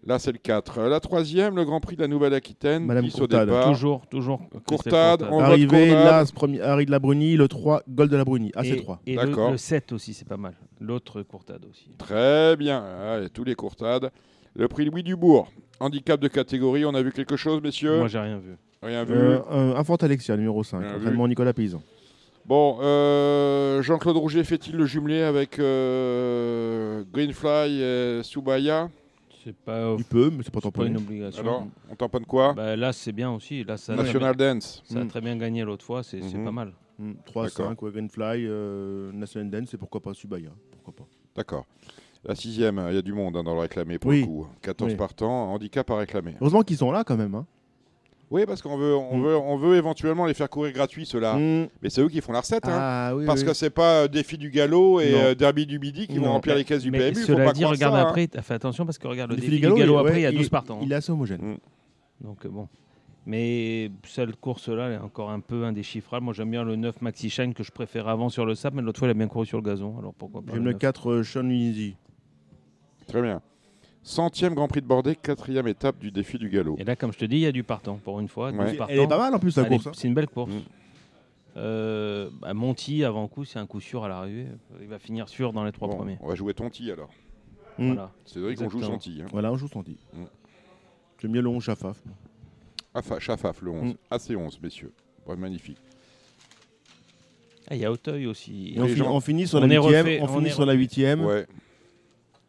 Là, 0.09 0.19
c'est 0.19 0.33
le 0.33 0.39
4. 0.39 0.81
La 0.89 1.01
troisième, 1.01 1.55
le 1.55 1.67
Grand 1.67 1.81
Prix 1.81 1.95
de 1.95 2.01
la 2.01 2.09
Nouvelle-Aquitaine. 2.09 2.87
Madame 2.87 3.05
10 3.05 3.15
au 3.17 3.19
Courtade. 3.19 3.47
départ. 3.47 3.69
Toujours, 3.69 4.07
toujours. 4.07 4.41
Courtade, 4.67 5.29
on 5.31 5.39
Arrivé, 5.41 5.91
là, 5.91 6.25
premier, 6.35 6.63
Harry 6.63 6.87
de 6.87 6.91
la 6.91 6.99
Bruni, 6.99 7.37
le 7.37 7.47
3, 7.47 7.83
Gold 7.87 8.11
de 8.11 8.17
la 8.17 8.25
Bruni. 8.25 8.51
Ah, 8.57 8.65
c'est 8.65 8.71
Et, 8.71 8.77
3. 8.77 9.03
et 9.07 9.17
le, 9.17 9.27
D'accord. 9.27 9.51
le 9.51 9.59
7 9.59 9.93
aussi, 9.93 10.15
c'est 10.15 10.27
pas 10.27 10.39
mal. 10.39 10.55
L'autre 10.81 11.21
Courtade 11.21 11.67
aussi. 11.71 11.91
Très 11.99 12.57
bien. 12.57 12.83
Allez, 12.83 13.29
tous 13.29 13.45
les 13.45 13.55
courtades. 13.55 14.11
Le 14.55 14.67
prix 14.67 14.87
Louis 14.87 15.03
Dubourg. 15.03 15.53
Handicap 15.79 16.19
de 16.19 16.29
catégorie. 16.29 16.87
On 16.87 16.95
a 16.95 17.03
vu 17.03 17.13
quelque 17.13 17.37
chose, 17.37 17.61
messieurs 17.63 17.99
Moi, 17.99 18.09
j'ai 18.09 18.19
rien 18.19 18.39
vu. 18.39 18.57
Rien 18.83 19.05
vu. 19.05 19.13
Euh, 19.15 19.41
un, 19.51 19.77
un 19.77 19.85
Fort 19.85 19.99
Alexia, 20.01 20.39
numéro 20.39 20.65
5. 20.65 20.81
Bien 20.81 20.89
vu. 20.89 20.97
Entraînement 20.97 21.29
Nicolas 21.29 21.53
Paysan. 21.53 21.83
Bon, 22.47 22.79
euh, 22.81 23.83
Jean-Claude 23.83 24.17
Rouget 24.17 24.43
fait-il 24.43 24.75
le 24.75 24.87
jumelé 24.87 25.21
avec 25.21 25.59
euh, 25.59 27.05
Greenfly 27.13 27.83
et 27.83 28.23
Subaya 28.23 28.89
C'est 29.49 29.57
pas, 29.57 29.95
Il 29.97 30.05
peut, 30.05 30.31
mais 30.31 30.43
c'est 30.45 30.71
pas 30.71 30.85
une 30.85 30.99
obligation. 30.99 31.41
Alors, 31.41 31.67
on 31.91 31.95
tamponne 31.95 32.27
quoi 32.27 32.53
Bah, 32.53 32.77
là, 32.77 32.93
c'est 32.93 33.13
bien 33.13 33.31
aussi. 33.33 33.65
Là, 33.65 33.79
ça, 33.79 33.97
National 33.97 34.37
Dance. 34.37 34.83
ça 34.85 34.99
a 35.01 35.05
Mm. 35.05 35.09
très 35.09 35.23
bien 35.23 35.37
gagné 35.39 35.65
l'autre 35.65 35.87
fois. 35.87 36.03
C'est 36.03 36.21
Mhm. 36.21 36.45
pas 36.45 36.53
mal. 36.53 36.73
3, 37.25 37.45
D'accord. 37.45 37.69
5, 37.69 37.81
Wagon 37.83 38.09
Fly, 38.11 38.45
euh, 38.47 39.11
National 39.13 39.49
Dance, 39.51 39.73
et 39.73 39.79
pourquoi 39.79 40.03
pas 40.03 40.13
Subaya. 40.13 40.51
Pourquoi 40.73 40.93
pas. 40.97 41.09
D'accord. 41.35 41.65
La 42.25 42.35
sixième, 42.35 42.85
il 42.91 42.95
y 42.97 42.99
a 42.99 43.03
du 43.03 43.15
monde 43.15 43.39
hein, 43.39 43.43
dans 43.43 43.55
le 43.55 43.61
réclamé 43.61 43.99
pour 43.99 44.11
Oui. 44.11 44.21
le 44.21 44.27
coup. 44.27 44.47
14 44.61 44.91
Oui. 44.91 44.97
partants, 44.99 45.51
handicap 45.55 45.91
à 45.93 45.97
réclamer. 45.97 46.35
Heureusement 46.43 46.61
qu'ils 46.63 46.77
sont 46.77 46.93
là 46.93 47.05
quand 47.05 47.17
même. 47.17 47.35
Hein. 47.35 47.47
Oui, 48.31 48.45
parce 48.47 48.61
qu'on 48.61 48.77
veut, 48.77 48.95
on 48.95 49.17
Mm. 49.17 49.23
veut, 49.23 49.37
on 49.37 49.57
veut 49.57 49.77
éventuellement 49.77 50.27
les 50.27 50.35
faire 50.35 50.51
courir 50.51 50.73
gratuits, 50.75 51.07
ceux-là. 51.07 51.35
Mm. 51.37 51.69
Mais 51.83 51.89
c'est 51.89 52.03
eux 52.03 52.09
qui 52.09 52.21
font 52.21 52.33
la 52.33 52.41
recette. 52.41 52.67
hein. 52.69 52.77
Ah 52.79 53.13
oui, 53.17 53.25
Parce 53.25 53.41
oui. 53.41 53.47
que 53.47 53.55
c'est 53.55 53.71
pas 53.71 54.03
euh, 54.03 54.09
défi 54.09 54.37
du 54.37 54.51
galop 54.51 55.01
et 55.01 55.15
euh, 55.15 55.35
derby 55.35 55.65
du 55.65 55.79
midi 55.79 56.07
qui 56.07 56.19
vont 56.19 56.31
remplir 56.33 56.55
les 56.55 56.65
caisses 56.65 56.83
du 56.83 56.91
Mais 56.91 56.99
PMU. 57.11 57.21
Faut 57.23 57.27
cela 57.33 57.45
pas 57.47 57.53
dit, 57.55 57.65
regarde 57.65 57.95
ça, 57.95 58.01
hein. 58.03 58.07
après, 58.09 58.29
fais 58.43 58.55
attention 58.55 58.85
parce 58.85 58.99
que 58.99 59.09
regarde 59.09 59.31
le 59.31 59.37
Le 59.37 59.41
défi 59.41 59.51
défi 59.53 59.61
du 59.61 59.63
galop, 59.63 59.77
galop 59.79 59.93
il- 59.95 59.99
après, 59.99 60.13
ouais, 60.13 60.19
il 60.19 60.23
y 60.23 60.27
a 60.27 60.31
il- 60.31 60.37
12 60.39 60.49
partants. 60.51 60.79
Il 60.83 60.93
est 60.93 60.97
assez 60.97 61.11
homogène. 61.11 61.41
Mm. 61.41 61.57
Donc 62.27 62.45
euh, 62.45 62.49
bon. 62.51 62.69
Mais 63.25 63.91
cette 64.05 64.37
course-là, 64.37 64.87
elle 64.89 64.93
est 64.95 64.99
encore 64.99 65.31
un 65.31 65.41
peu 65.41 65.65
indéchiffrable. 65.65 66.25
Moi, 66.25 66.33
j'aime 66.35 66.51
bien 66.51 66.65
le 66.65 66.77
9 66.77 67.01
Maxi 67.03 67.29
Shine 67.31 67.53
que 67.55 67.63
je 67.63 67.71
préfère 67.73 68.09
avant 68.09 68.29
sur 68.31 68.47
le 68.47 68.55
sable, 68.55 68.77
mais 68.77 68.83
l'autre 68.83 68.99
fois, 68.99 69.09
il 69.09 69.11
a 69.11 69.15
bien 69.15 69.29
couru 69.29 69.45
sur 69.47 69.59
le 69.59 69.65
gazon. 69.65 69.97
Alors 69.99 70.15
pourquoi 70.15 70.41
pas 70.43 70.53
J'aime 70.55 70.65
le 70.65 70.73
9. 70.73 70.79
4, 70.81 71.11
euh, 71.11 71.23
Sean 71.23 71.43
Lindsay. 71.43 71.95
Très 73.07 73.21
bien. 73.23 73.41
Centième 74.09 74.55
Grand 74.55 74.69
Prix 74.69 74.81
de 74.81 74.87
Bordeaux, 74.87 75.13
quatrième 75.21 75.69
étape 75.69 75.99
du 75.99 76.11
défi 76.11 76.39
du 76.39 76.49
galop. 76.49 76.77
Et 76.79 76.85
là, 76.85 76.97
comme 76.97 77.13
je 77.13 77.19
te 77.19 77.27
dis, 77.27 77.37
il 77.37 77.41
y 77.43 77.47
a 77.47 77.53
du 77.53 77.63
partant 77.63 77.97
pour 77.97 78.21
une 78.21 78.29
fois. 78.29 78.51
12 78.53 78.59
Ouais. 78.61 78.79
Elle 78.89 79.01
est 79.01 79.07
pas 79.07 79.19
mal 79.19 79.35
en 79.35 79.39
plus, 79.39 79.55
la 79.59 79.65
course. 79.67 79.87
hein. 79.87 79.93
C'est 79.95 80.09
une 80.09 80.15
belle 80.15 80.29
course. 80.29 80.51
Mm. 80.51 80.61
Euh, 81.59 82.31
bah, 82.41 82.55
Monty, 82.55 83.05
avant 83.05 83.29
coup, 83.29 83.45
c'est 83.45 83.59
un 83.59 83.67
coup 83.67 83.81
sûr 83.81 84.05
à 84.05 84.09
l'arrivée. 84.09 84.47
Il 84.81 84.87
va 84.89 84.99
finir 84.99 85.29
sûr 85.29 85.53
dans 85.53 85.63
les 85.63 85.73
trois 85.73 85.89
Bon, 85.89 85.97
premiers. 85.97 86.17
on 86.23 86.29
va 86.29 86.35
jouer 86.37 86.55
Tonti 86.55 86.91
alors. 86.91 87.11
Mm. 87.77 87.89
Voilà. 87.89 88.11
C'est 88.25 88.41
vrai 88.41 88.55
qu'on 88.55 88.71
joue. 88.71 88.81
Tonti. 88.81 89.21
Hein. 89.23 89.27
Voilà, 89.31 89.53
un 89.53 89.57
joue 89.59 89.69
son 89.69 89.83
dit. 89.83 89.99
Mm. 90.15 90.25
J'aime 91.21 91.33
bien 91.33 91.43
le 91.43 91.49
11 91.49 91.63
Chafaf. 91.63 91.99
Afa- 92.95 93.19
Chafaf, 93.21 93.61
le 93.61 93.71
11. 93.73 93.93
Mm. 93.93 93.97
AC11, 94.11 94.59
messieurs. 94.63 94.93
Ouais, 95.27 95.37
magnifique. 95.37 95.77
Ah, 97.71 97.75
il 97.75 97.83
y 97.83 97.85
a 97.85 97.93
Auteuil 97.93 98.27
aussi. 98.27 98.73
Et 98.75 98.81
on, 98.81 98.85
finit, 98.87 98.97
gens- 98.97 99.15
on 99.15 99.21
finit 99.21 99.47
sur 99.47 99.59
On 99.59 99.61
la 99.61 99.67
est 99.67 99.71
8 99.77 99.79
refait, 99.79 100.21
On 100.23 100.25
on 100.25 100.29
finit 100.39 100.51
sur 100.51 100.65
la 100.65 100.75
8ème. 100.75 101.23
Ouais. 101.27 101.27
Ah, 101.27 101.27
il 101.27 101.27
y 101.27 101.45
a 101.45 101.47
Auteuil. 101.47 101.57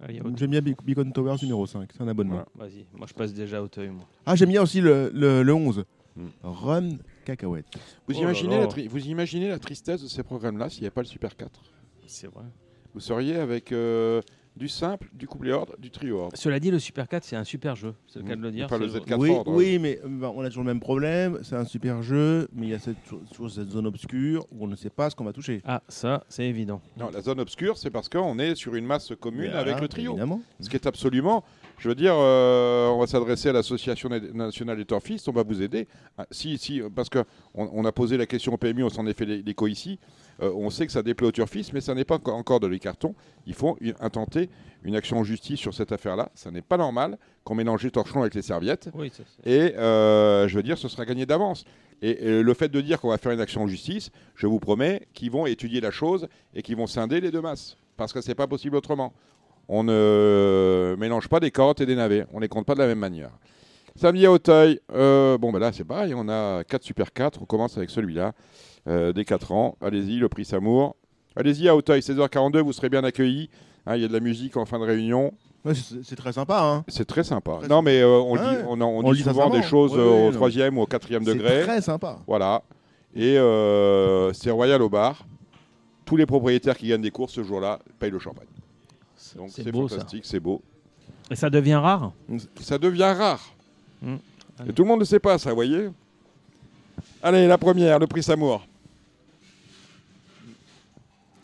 J'aime 0.08 0.50
bien 0.52 0.62
Be- 0.62 0.76
Beacon 0.84 1.12
Towers 1.12 1.38
numéro 1.42 1.66
5. 1.66 1.90
C'est 1.92 2.02
un 2.02 2.08
abonnement. 2.08 2.44
Voilà. 2.56 2.70
Vas-y, 2.72 2.86
moi 2.94 3.06
je 3.08 3.14
passe 3.14 3.34
déjà 3.34 3.58
à 3.58 3.62
Auteuil. 3.62 3.90
Moi. 3.90 4.06
Ah, 4.26 4.36
j'aime 4.36 4.50
bien 4.50 4.62
aussi 4.62 4.80
le, 4.82 5.12
le, 5.14 5.44
le 5.44 5.54
11. 5.54 5.84
Mm. 6.16 6.24
Run 6.44 6.90
Cacahuète. 7.26 7.66
Vous, 8.08 8.16
Oh 8.18 8.22
imaginez. 8.22 8.60
La 8.60 8.68
tri- 8.68 8.88
vous 8.88 9.06
imaginez 9.08 9.50
la 9.50 9.60
tristesse 9.60 10.02
de 10.02 10.08
ces 10.08 10.24
programmes-là 10.24 10.70
s'il 10.70 10.82
n'y 10.82 10.88
avait 10.88 10.94
pas 10.94 11.02
le 11.02 11.08
Super 11.08 11.36
4 11.36 11.62
C'est 12.08 12.28
vrai. 12.28 12.46
Vous 12.94 13.00
seriez 13.02 13.36
avec 13.36 13.72
euh, 13.72 14.22
du 14.56 14.68
simple, 14.68 15.10
du 15.14 15.26
couplet 15.28 15.52
ordre, 15.54 15.76
du 15.78 15.90
trio 15.90 16.20
ordre. 16.20 16.36
Cela 16.38 16.60
dit, 16.60 16.70
le 16.70 16.80
Super 16.80 17.08
4, 17.08 17.24
c'est 17.24 17.36
un 17.38 17.44
super 17.46 17.76
jeu. 17.76 17.94
C'est 18.08 18.20
le 18.20 18.26
cas 18.26 18.36
de 18.36 18.42
le 18.42 18.50
Mm. 18.50 18.52
dire. 18.52 18.68
Pas 18.68 18.78
le 18.78 18.90
C'est- 18.90 19.00
Z4 19.00 19.18
oui, 19.20 19.30
ordre. 19.32 19.52
oui, 19.54 19.80
mais 19.80 20.00
euh, 20.04 20.08
bah, 20.10 20.32
on 20.36 20.42
a 20.42 20.48
toujours 20.48 20.64
le 20.64 20.68
même 20.70 20.80
problème. 20.82 21.40
C'est 21.44 21.56
un 21.56 21.64
super 21.66 22.02
jeu, 22.04 22.48
mais 22.54 22.68
il 22.68 22.70
y 22.70 22.74
a 22.74 22.80
cette, 22.80 22.98
toujours 23.32 23.50
cette 23.50 23.70
zone 23.70 23.88
obscure 23.88 24.46
où 24.52 24.66
on 24.66 24.68
ne 24.68 24.76
sait 24.76 24.90
pas 24.90 25.10
ce 25.10 25.16
qu'on 25.16 25.24
va 25.24 25.32
toucher. 25.34 25.62
Ah, 25.66 25.82
ça, 25.88 26.24
c'est 26.28 26.46
évident. 26.46 26.82
Non, 26.98 27.10
la 27.10 27.22
zone 27.22 27.40
obscure, 27.40 27.78
c'est 27.78 27.90
parce 27.90 28.10
qu'on 28.10 28.38
est 28.40 28.56
sur 28.56 28.76
une 28.76 28.86
masse 28.86 29.14
commune 29.20 29.52
Voilà, 29.52 29.60
avec 29.60 29.80
le 29.80 29.88
trio. 29.88 30.12
Évidemment. 30.12 30.42
Ce 30.60 30.70
qui 30.70 30.76
est 30.76 30.86
absolument, 30.88 31.44
je 31.80 31.88
veux 31.90 31.96
dire, 31.96 32.14
euh, 32.16 32.88
on 32.90 33.00
va 33.00 33.08
s'adresser 33.08 33.50
à 33.50 33.54
l'association 33.54 34.10
na- 34.10 34.20
nationale 34.20 34.78
des 34.78 34.86
torfistes, 34.86 35.28
on 35.30 35.32
va 35.32 35.44
vous 35.44 35.62
aider. 35.62 35.88
Ah, 36.18 36.26
si, 36.30 36.58
si, 36.58 36.82
parce 36.96 37.10
que 37.10 37.20
on, 37.56 37.70
on 37.74 37.86
a 37.86 37.92
posé 37.92 38.18
la 38.18 38.26
question 38.26 38.54
au 38.54 38.58
PMU, 38.58 38.84
on 38.84 38.90
s'en 38.90 39.06
est 39.08 39.14
fait 39.18 39.26
l'é- 39.26 39.42
l'écho 39.42 39.68
ici. 39.68 40.00
Euh, 40.42 40.52
on 40.56 40.70
sait 40.70 40.86
que 40.86 40.92
ça 40.92 41.02
déplaît 41.04 41.28
aux 41.28 41.32
turfistes, 41.32 41.74
mais 41.74 41.82
ça 41.82 41.94
n'est 41.96 42.06
pas 42.06 42.20
encore- 42.26 42.60
de 42.60 42.68
l'écarton. 42.68 43.16
Il 43.46 43.54
faut 43.54 43.78
intenter 44.00 44.50
une 44.84 44.96
action 44.96 45.18
en 45.20 45.24
justice 45.24 45.60
sur 45.60 45.74
cette 45.74 45.92
affaire-là. 45.92 46.30
Ça 46.36 46.52
n'est 46.52 46.62
pas 46.62 46.78
normal 46.78 47.18
qu'on 47.44 47.56
mélange 47.56 47.84
les 47.84 47.92
torchons 47.92 48.22
avec 48.22 48.36
les 48.36 48.42
serviettes. 48.42 48.90
Oui, 48.94 49.12
ça, 49.16 49.24
c'est- 49.44 49.50
Et 49.50 49.76
euh, 49.78 50.48
je 50.48 50.56
veux 50.56 50.64
dire, 50.64 50.78
ce 50.78 50.88
sera 50.88 51.06
gagné 51.06 51.26
d'avance. 51.26 51.66
Et, 52.02 52.12
et 52.12 52.44
le 52.44 52.54
fait 52.54 52.70
de 52.70 52.80
dire 52.80 53.02
qu'on 53.02 53.10
va 53.10 53.18
faire 53.18 53.34
une 53.34 53.42
action 53.42 53.64
en 53.64 53.68
justice, 53.68 54.10
je 54.36 54.48
vous 54.48 54.60
promets 54.60 55.08
qu'ils 55.14 55.32
vont 55.32 55.46
étudier 55.46 55.82
la 55.82 55.92
chose 55.92 56.28
et 56.54 56.62
qu'ils 56.62 56.78
vont 56.78 56.88
scinder 56.88 57.20
les 57.20 57.32
deux 57.32 57.42
masses. 57.42 57.76
Parce 57.98 58.14
que 58.14 58.22
c'est 58.22 58.36
pas 58.36 58.48
possible 58.48 58.78
autrement. 58.78 59.12
On 59.72 59.84
ne 59.84 60.96
mélange 60.98 61.28
pas 61.30 61.40
des 61.40 61.52
carottes 61.52 61.80
et 61.82 61.86
des 61.86 61.96
navets. 61.96 62.26
On 62.34 62.40
les 62.40 62.48
compte 62.48 62.66
pas 62.66 62.74
de 62.74 62.80
la 62.80 62.88
même 62.88 62.98
manière. 63.00 63.30
Samedi 63.96 64.26
à 64.26 64.32
Auteuil, 64.32 64.80
euh, 64.94 65.38
bon 65.38 65.52
ben 65.52 65.60
là 65.60 65.72
c'est 65.72 65.84
pareil, 65.84 66.14
on 66.16 66.28
a 66.30 66.64
4 66.64 66.84
Super 66.84 67.12
4, 67.14 67.42
on 67.42 67.46
commence 67.46 67.78
avec 67.78 67.90
celui-là, 67.90 68.32
euh, 68.88 69.12
des 69.14 69.26
4 69.26 69.52
ans. 69.52 69.76
Allez-y, 69.82 70.18
le 70.18 70.30
prix 70.30 70.46
Samour. 70.46 70.96
Allez-y 71.36 71.68
à 71.70 71.76
Auteuil, 71.76 72.00
16h42, 72.02 72.60
vous 72.62 72.74
serez 72.74 72.90
bien 72.90 73.04
accueillis. 73.04 73.50
Hein, 73.86 73.96
Il 73.98 74.02
y 74.02 74.06
a 74.06 74.08
de 74.08 74.14
la 74.14 74.20
musique 74.22 74.58
en 74.58 74.66
fin 74.66 74.80
de 74.80 74.86
réunion. 74.86 75.34
Ouais, 75.66 75.76
c'est 75.76 76.04
c'est 76.04 76.16
très 76.16 76.32
sympa. 76.34 76.62
Hein. 76.64 76.86
C'est 76.88 77.06
très 77.06 77.24
sympa. 77.24 77.58
Très 77.60 77.68
non, 77.68 77.82
mais 77.82 78.00
euh, 78.02 78.08
on, 78.08 78.34
Ouais. 78.34 78.40
dit, 78.40 78.64
on, 78.68 78.80
en- 78.80 78.82
on 78.82 79.06
On 79.06 79.12
dit 79.12 79.18
dit 79.20 79.24
souvent 79.30 79.50
des 79.50 79.62
choses 79.62 79.94
Ouais, 79.94 80.00
euh, 80.00 80.28
au 80.28 80.32
non. 80.32 80.32
troisième 80.32 80.78
ou 80.78 80.82
au 80.84 80.86
quatrième 80.86 81.24
C'est 81.26 81.34
degré. 81.36 81.62
très 81.64 81.82
sympa. 81.82 82.20
Voilà. 82.26 82.64
Et 83.16 83.38
euh, 83.38 84.32
c'est 84.34 84.52
royal 84.52 84.82
au 84.82 84.90
bar. 84.90 85.26
Tous 86.06 86.16
les 86.16 86.26
propriétaires 86.26 86.78
qui 86.78 86.88
gagnent 86.88 87.02
des 87.02 87.12
courses 87.12 87.34
ce 87.34 87.44
jour-là 87.44 87.80
payent 88.00 88.12
le 88.12 88.20
champagne. 88.20 88.48
Donc 89.38 89.50
c'est 89.52 89.64
c'est 89.64 89.72
beau 89.72 89.88
ça. 89.88 89.96
fantastique, 89.98 90.26
c'est 90.26 90.40
beau. 90.40 90.62
Et 91.32 91.36
ça 91.36 91.50
devient 91.50 91.76
rare 91.76 92.12
Ça 92.60 92.78
devient 92.78 93.04
rare. 93.18 93.54
Mm. 94.02 94.16
Et 94.68 94.74
tout 94.74 94.84
le 94.84 94.88
monde 94.88 95.00
ne 95.02 95.06
sait 95.06 95.20
pas 95.20 95.38
ça, 95.38 95.50
vous 95.50 95.56
voyez 95.56 95.90
Allez, 97.22 97.48
la 97.48 97.58
première, 97.58 98.00
le 98.00 98.08
prix 98.08 98.24
Samour. 98.24 98.66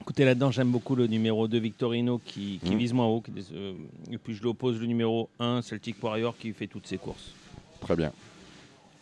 Écoutez, 0.02 0.24
là-dedans, 0.26 0.52
j'aime 0.52 0.70
beaucoup 0.72 0.96
le 0.96 1.08
numéro 1.08 1.48
2 1.48 1.58
Victorino 1.60 2.20
qui, 2.24 2.60
qui 2.64 2.76
Mm. 2.76 2.78
vise 2.78 2.94
moins 2.94 3.08
haut. 3.08 3.22
qui 3.22 3.32
euh, 3.54 3.74
et 4.12 4.18
puis 4.18 4.36
je 4.36 4.44
l'oppose 4.44 4.80
le 4.80 4.86
numéro 4.86 5.30
1 5.40 5.62
Celtic 5.62 6.02
Warrior 6.04 6.38
qui 6.38 6.54
fait 6.54 6.68
toutes 6.68 6.86
ses 6.88 6.98
courses. 6.98 7.32
Très 7.82 7.96
bien. 7.96 8.12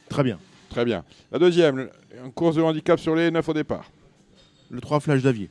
Très 0.10 0.24
bien. 0.24 0.40
Très 0.70 0.86
bien. 0.86 1.04
La 1.32 1.40
deuxième, 1.40 1.90
une 2.24 2.32
course 2.32 2.56
de 2.56 2.62
handicap 2.62 3.00
sur 3.00 3.16
les 3.16 3.30
9 3.32 3.48
au 3.50 3.54
départ. 3.54 3.92
Le 4.70 4.80
3 4.82 5.00
Flash 5.02 5.22
d'Avier. 5.22 5.50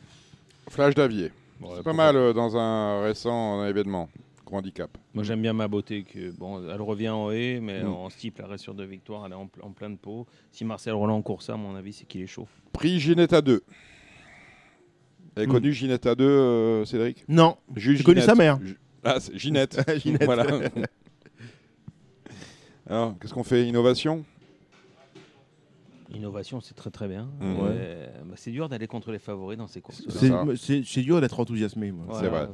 Flash 0.69 0.95
d'Avier. 0.95 1.31
C'est 1.77 1.83
pas 1.83 1.93
mal 1.93 2.17
euh, 2.17 2.33
dans 2.33 2.57
un 2.57 3.03
récent 3.03 3.65
événement. 3.67 4.09
Gros 4.45 4.57
handicap. 4.57 4.91
Moi 5.15 5.25
j'aime 5.25 5.41
bien 5.43 5.53
ma 5.53 5.69
beauté. 5.69 6.03
Que, 6.05 6.31
bon, 6.33 6.69
elle 6.69 6.81
revient 6.83 7.09
en 7.11 7.31
haie, 7.31 7.61
mais 7.63 7.83
Mm. 7.83 7.89
en 7.93 8.11
steeple, 8.11 8.43
elle 8.45 8.51
reste 8.51 8.65
sur 8.65 8.75
deux 8.75 8.85
victoires. 8.85 9.25
Elle 9.27 9.33
est 9.33 9.37
en, 9.37 9.47
pl- 9.47 9.65
en 9.65 9.71
pleine 9.71 9.97
peau. 9.97 10.27
Si 10.51 10.65
Marcel 10.65 10.93
Roland 10.95 11.21
court 11.23 11.43
ça, 11.43 11.55
à 11.55 11.57
mon 11.57 11.75
avis, 11.77 11.93
c'est 11.93 12.05
qu'il 12.07 12.21
est 12.23 12.27
chaud. 12.27 12.47
Prix 12.73 12.99
Ginetta 13.01 13.41
2. 13.41 13.63
Vous 13.65 15.31
avez 15.37 15.47
Mm. 15.47 15.51
connu 15.51 15.73
Ginetta 15.73 16.15
2, 16.15 16.25
euh, 16.25 16.85
Cédric? 16.85 17.25
Non. 17.29 17.57
Jules 17.77 17.97
J'ai 17.97 18.05
connu 18.05 18.21
Ginette. 18.21 18.31
sa 18.31 18.35
mère. 18.43 18.59
Ju- 18.63 18.79
Ah, 19.05 19.19
c'est 19.21 19.37
Ginette. 19.39 19.79
Ginette. 20.03 20.25
voilà. 20.25 20.45
Alors, 22.89 23.15
qu'est-ce 23.21 23.33
qu'on 23.33 23.45
fait? 23.45 23.67
Innovation? 23.69 24.25
Innovation, 26.15 26.61
c'est 26.61 26.75
très 26.75 26.91
très 26.91 27.09
bien. 27.09 27.29
Mhm. 27.41 27.57
Euh, 27.63 28.07
bah, 28.27 28.35
c'est 28.37 28.51
dur 28.51 28.69
d'aller 28.69 28.87
contre 28.87 29.11
les 29.13 29.19
favoris 29.19 29.57
dans 29.59 29.67
ces 29.67 29.81
courses. 29.81 30.03
C'est- 30.09 30.29
ça. 30.29 30.45
C'est 30.57 30.83
c'est 30.85 31.03
dur 31.03 31.21
d'être 31.21 31.39
enthousiasmé. 31.41 31.91
moi. 31.93 32.19
C'est 32.21 32.29
vrai. 32.29 32.49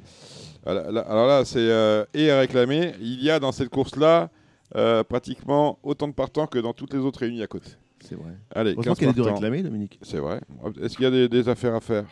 Alors 0.67 0.91
là, 0.93 1.01
alors 1.03 1.27
là, 1.27 1.45
c'est 1.45 1.59
euh, 1.59 2.05
et 2.15 2.31
à 2.31 2.39
réclamer. 2.41 2.95
Il 3.01 3.23
y 3.23 3.31
a 3.31 3.39
dans 3.41 3.53
cette 3.53 3.69
course-là 3.71 4.31
euh, 4.77 5.03
pratiquement 5.05 5.79
autant 5.83 6.09
de 6.09 6.13
partants 6.13 6.47
que 6.47 6.59
dans 6.59 6.73
toutes 6.73 6.93
les 6.93 7.01
autres 7.01 7.21
réunies 7.21 7.43
à 7.43 7.47
côté. 7.47 7.71
C'est 8.01 8.15
vrai. 8.15 8.33
Allez, 8.55 8.73
Heureusement 8.75 8.93
15 8.95 8.99
qu'il 8.99 9.07
y 9.07 9.11
a 9.11 9.13
des 9.13 9.17
deux 9.17 9.23
partants. 9.25 9.41
réclamés, 9.41 9.63
Dominique. 9.63 9.99
C'est 10.03 10.19
vrai. 10.19 10.41
Est-ce 10.81 10.95
qu'il 10.97 11.05
y 11.05 11.09
a 11.09 11.11
des, 11.11 11.29
des 11.29 11.49
affaires 11.49 11.75
à 11.75 11.81
faire? 11.81 12.05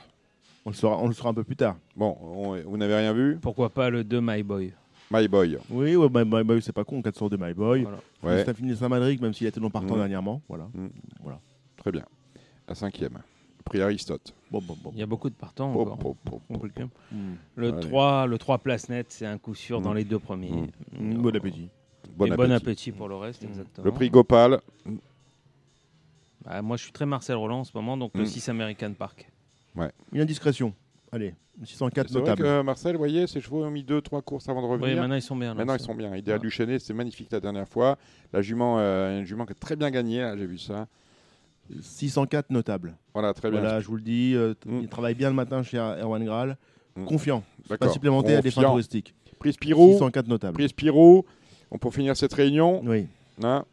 On 0.64 0.70
le 0.70 0.74
saura, 0.74 0.98
on 1.00 1.06
le 1.06 1.14
saura 1.14 1.30
un 1.30 1.34
peu 1.34 1.44
plus 1.44 1.54
tard. 1.54 1.76
Bon, 1.94 2.16
on- 2.20 2.60
vous 2.60 2.76
n'avez 2.76 2.96
rien 2.96 3.12
vu? 3.12 3.38
Pourquoi 3.40 3.70
pas 3.70 3.88
le 3.88 4.02
2 4.02 4.20
My 4.20 4.42
Boy? 4.42 4.72
My 5.10 5.28
Boy. 5.28 5.58
Oui, 5.70 5.94
ouais, 5.96 6.08
My, 6.12 6.24
My 6.24 6.42
Boy, 6.44 6.60
c'est 6.62 6.72
pas 6.72 6.84
con, 6.84 7.00
4 7.02 7.16
sur 7.16 7.30
2 7.30 7.36
My 7.36 7.52
Boy. 7.54 7.82
Voilà. 7.82 7.98
Ouais. 8.22 8.44
C'est 8.44 8.50
un 8.50 8.54
film 8.54 8.68
de 8.68 8.74
Saint-Madric, 8.74 9.20
même 9.20 9.32
s'il 9.34 9.46
a 9.46 9.50
été 9.50 9.60
non 9.60 9.70
partant 9.70 9.94
Mm. 9.94 9.98
dernièrement. 9.98 10.42
Voilà. 10.48 10.68
Mm. 10.74 10.88
voilà. 11.22 11.40
Très 11.76 11.92
bien. 11.92 12.04
La 12.68 12.74
cinquième. 12.74 13.18
Prix 13.64 13.80
Aristote. 13.80 14.34
Bon, 14.50 14.60
bon, 14.60 14.76
bon. 14.82 14.90
Il 14.94 14.98
y 14.98 15.02
a 15.02 15.06
beaucoup 15.06 15.28
de 15.30 15.34
partants 15.34 15.72
encore. 15.72 15.96
peut 15.98 16.66
le 16.66 16.68
dire. 16.70 16.88
Mm. 17.12 17.16
Le 17.56 17.68
Allez. 17.72 17.80
3, 17.88 18.26
le 18.26 18.38
3 18.38 18.58
place 18.58 18.88
net, 18.88 19.06
c'est 19.10 19.26
un 19.26 19.38
coup 19.38 19.54
sûr 19.54 19.80
dans 19.80 19.92
les 19.92 20.04
deux 20.04 20.18
premiers. 20.18 20.68
Bon 20.98 21.34
appétit. 21.34 21.68
Bon 22.16 22.26
Et 22.26 22.30
appétit. 22.32 22.48
bon 22.48 22.52
appétit 22.54 22.92
pour 22.92 23.08
le 23.08 23.16
reste, 23.16 23.44
exactement. 23.44 23.84
Le 23.84 23.92
prix 23.92 24.10
Gopal. 24.10 24.60
Bah, 26.44 26.62
moi, 26.62 26.76
je 26.76 26.84
suis 26.84 26.92
très 26.92 27.06
Marcel 27.06 27.36
Roland 27.36 27.60
en 27.60 27.64
ce 27.64 27.72
moment, 27.74 27.96
donc 27.96 28.12
le 28.14 28.22
Mm. 28.22 28.26
6 28.26 28.48
American 28.48 28.92
Park. 28.92 29.28
Une 30.12 30.20
indiscrétion. 30.20 30.72
Allez, 31.12 31.34
604 31.64 32.08
C'est 32.08 32.12
vrai 32.12 32.20
notable. 32.20 32.42
que 32.42 32.62
Marcel, 32.62 32.92
vous 32.92 32.98
voyez, 32.98 33.26
ses 33.26 33.40
chevaux 33.40 33.64
ont 33.64 33.70
mis 33.70 33.82
deux, 33.82 34.00
trois 34.02 34.20
courses 34.22 34.48
avant 34.48 34.60
de 34.62 34.66
Oui, 34.66 34.72
revenir. 34.74 34.96
maintenant 35.00 35.14
ils 35.16 35.22
sont 35.22 35.36
bien. 35.36 35.48
là, 35.48 35.54
Maintenant, 35.54 35.74
ils 35.74 35.80
sont 35.82 35.94
bien. 35.94 36.14
Idéal 36.14 36.38
du 36.38 36.50
Chenet, 36.50 36.78
c'est 36.78 36.92
magnifique 36.94 37.28
la 37.32 37.40
dernière 37.40 37.68
fois. 37.68 37.96
La 38.32 38.42
jument, 38.42 38.76
euh, 38.78 39.18
une 39.20 39.24
jument 39.24 39.46
qui 39.46 39.52
a 39.52 39.54
très 39.54 39.74
bien 39.76 39.90
gagné, 39.90 40.20
là, 40.20 40.36
j'ai 40.36 40.46
vu 40.46 40.58
ça. 40.58 40.86
604 41.80 42.50
notable. 42.50 42.94
Voilà, 43.12 43.32
très 43.34 43.50
bien. 43.50 43.60
Voilà, 43.60 43.80
je 43.80 43.86
vous 43.88 43.96
le 43.96 44.02
dis, 44.02 44.34
euh, 44.34 44.54
Mm. 44.66 44.80
il 44.82 44.88
travaille 44.88 45.14
bien 45.14 45.28
le 45.30 45.34
matin 45.34 45.62
chez 45.62 45.78
Erwan 45.78 46.24
Graal. 46.24 46.56
Mm. 46.96 47.04
Confiant. 47.06 47.42
Pas 47.78 47.88
supplémenté 47.88 48.34
à 48.36 48.40
des 48.42 48.50
fins 48.50 48.56
Confiant. 48.60 48.70
touristiques. 48.72 49.14
Prix 49.38 49.52
Spirou. 49.54 49.92
604 49.92 50.28
notables. 50.28 50.54
Prix 50.54 50.68
Spirou. 50.68 51.24
On 51.70 51.78
peut 51.78 51.90
finir 51.90 52.16
cette 52.16 52.32
réunion. 52.32 52.82
Oui. 52.84 53.06
Hein 53.42 53.64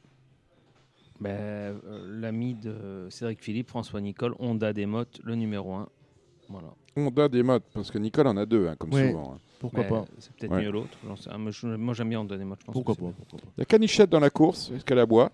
euh, 1.26 1.74
L'ami 2.20 2.56
de 2.56 3.08
Cédric 3.10 3.42
Philippe, 3.42 3.70
François 3.70 4.02
Nicole, 4.02 4.34
Honda 4.40 4.74
Desmottes, 4.74 5.20
le 5.24 5.36
numéro 5.36 5.74
1. 5.74 5.88
Voilà. 6.50 6.68
Honda 6.96 7.28
des 7.28 7.42
modes, 7.44 7.64
parce 7.74 7.90
que 7.90 7.98
Nicole 7.98 8.28
en 8.28 8.38
a 8.38 8.46
deux, 8.46 8.68
hein, 8.68 8.76
comme 8.78 8.92
souvent. 8.92 9.34
hein. 9.36 9.40
Pourquoi 9.60 9.84
Mais 9.84 9.90
pas 9.90 10.06
C'est 10.20 10.34
peut-être 10.36 10.52
Ouais. 10.52 10.62
mieux 10.64 10.72
l'autre. 10.72 10.98
j'en 11.08 11.16
sais- 11.16 11.30
ah, 11.32 11.38
moi, 11.38 11.52
je- 11.52 11.68
Moi 11.68 11.94
j'aime 11.94 12.10
bien 12.10 12.20
Honda 12.20 12.36
Desmottes. 12.38 12.60
je 12.62 12.66
pense 12.66 12.74
Pourquoi 12.74 12.96
que 12.96 13.00
pas, 13.02 13.08
c'est- 13.08 13.14
pourquoi 13.30 13.40
pas. 13.40 13.48
Il 13.58 13.62
y 13.62 13.64
a 13.64 13.66
Canichette 13.66 14.10
dans 14.10 14.20
la 14.20 14.30
course. 14.30 14.72
Est-ce 14.76 14.84
qu'elle 14.84 15.00
aboie? 15.00 15.32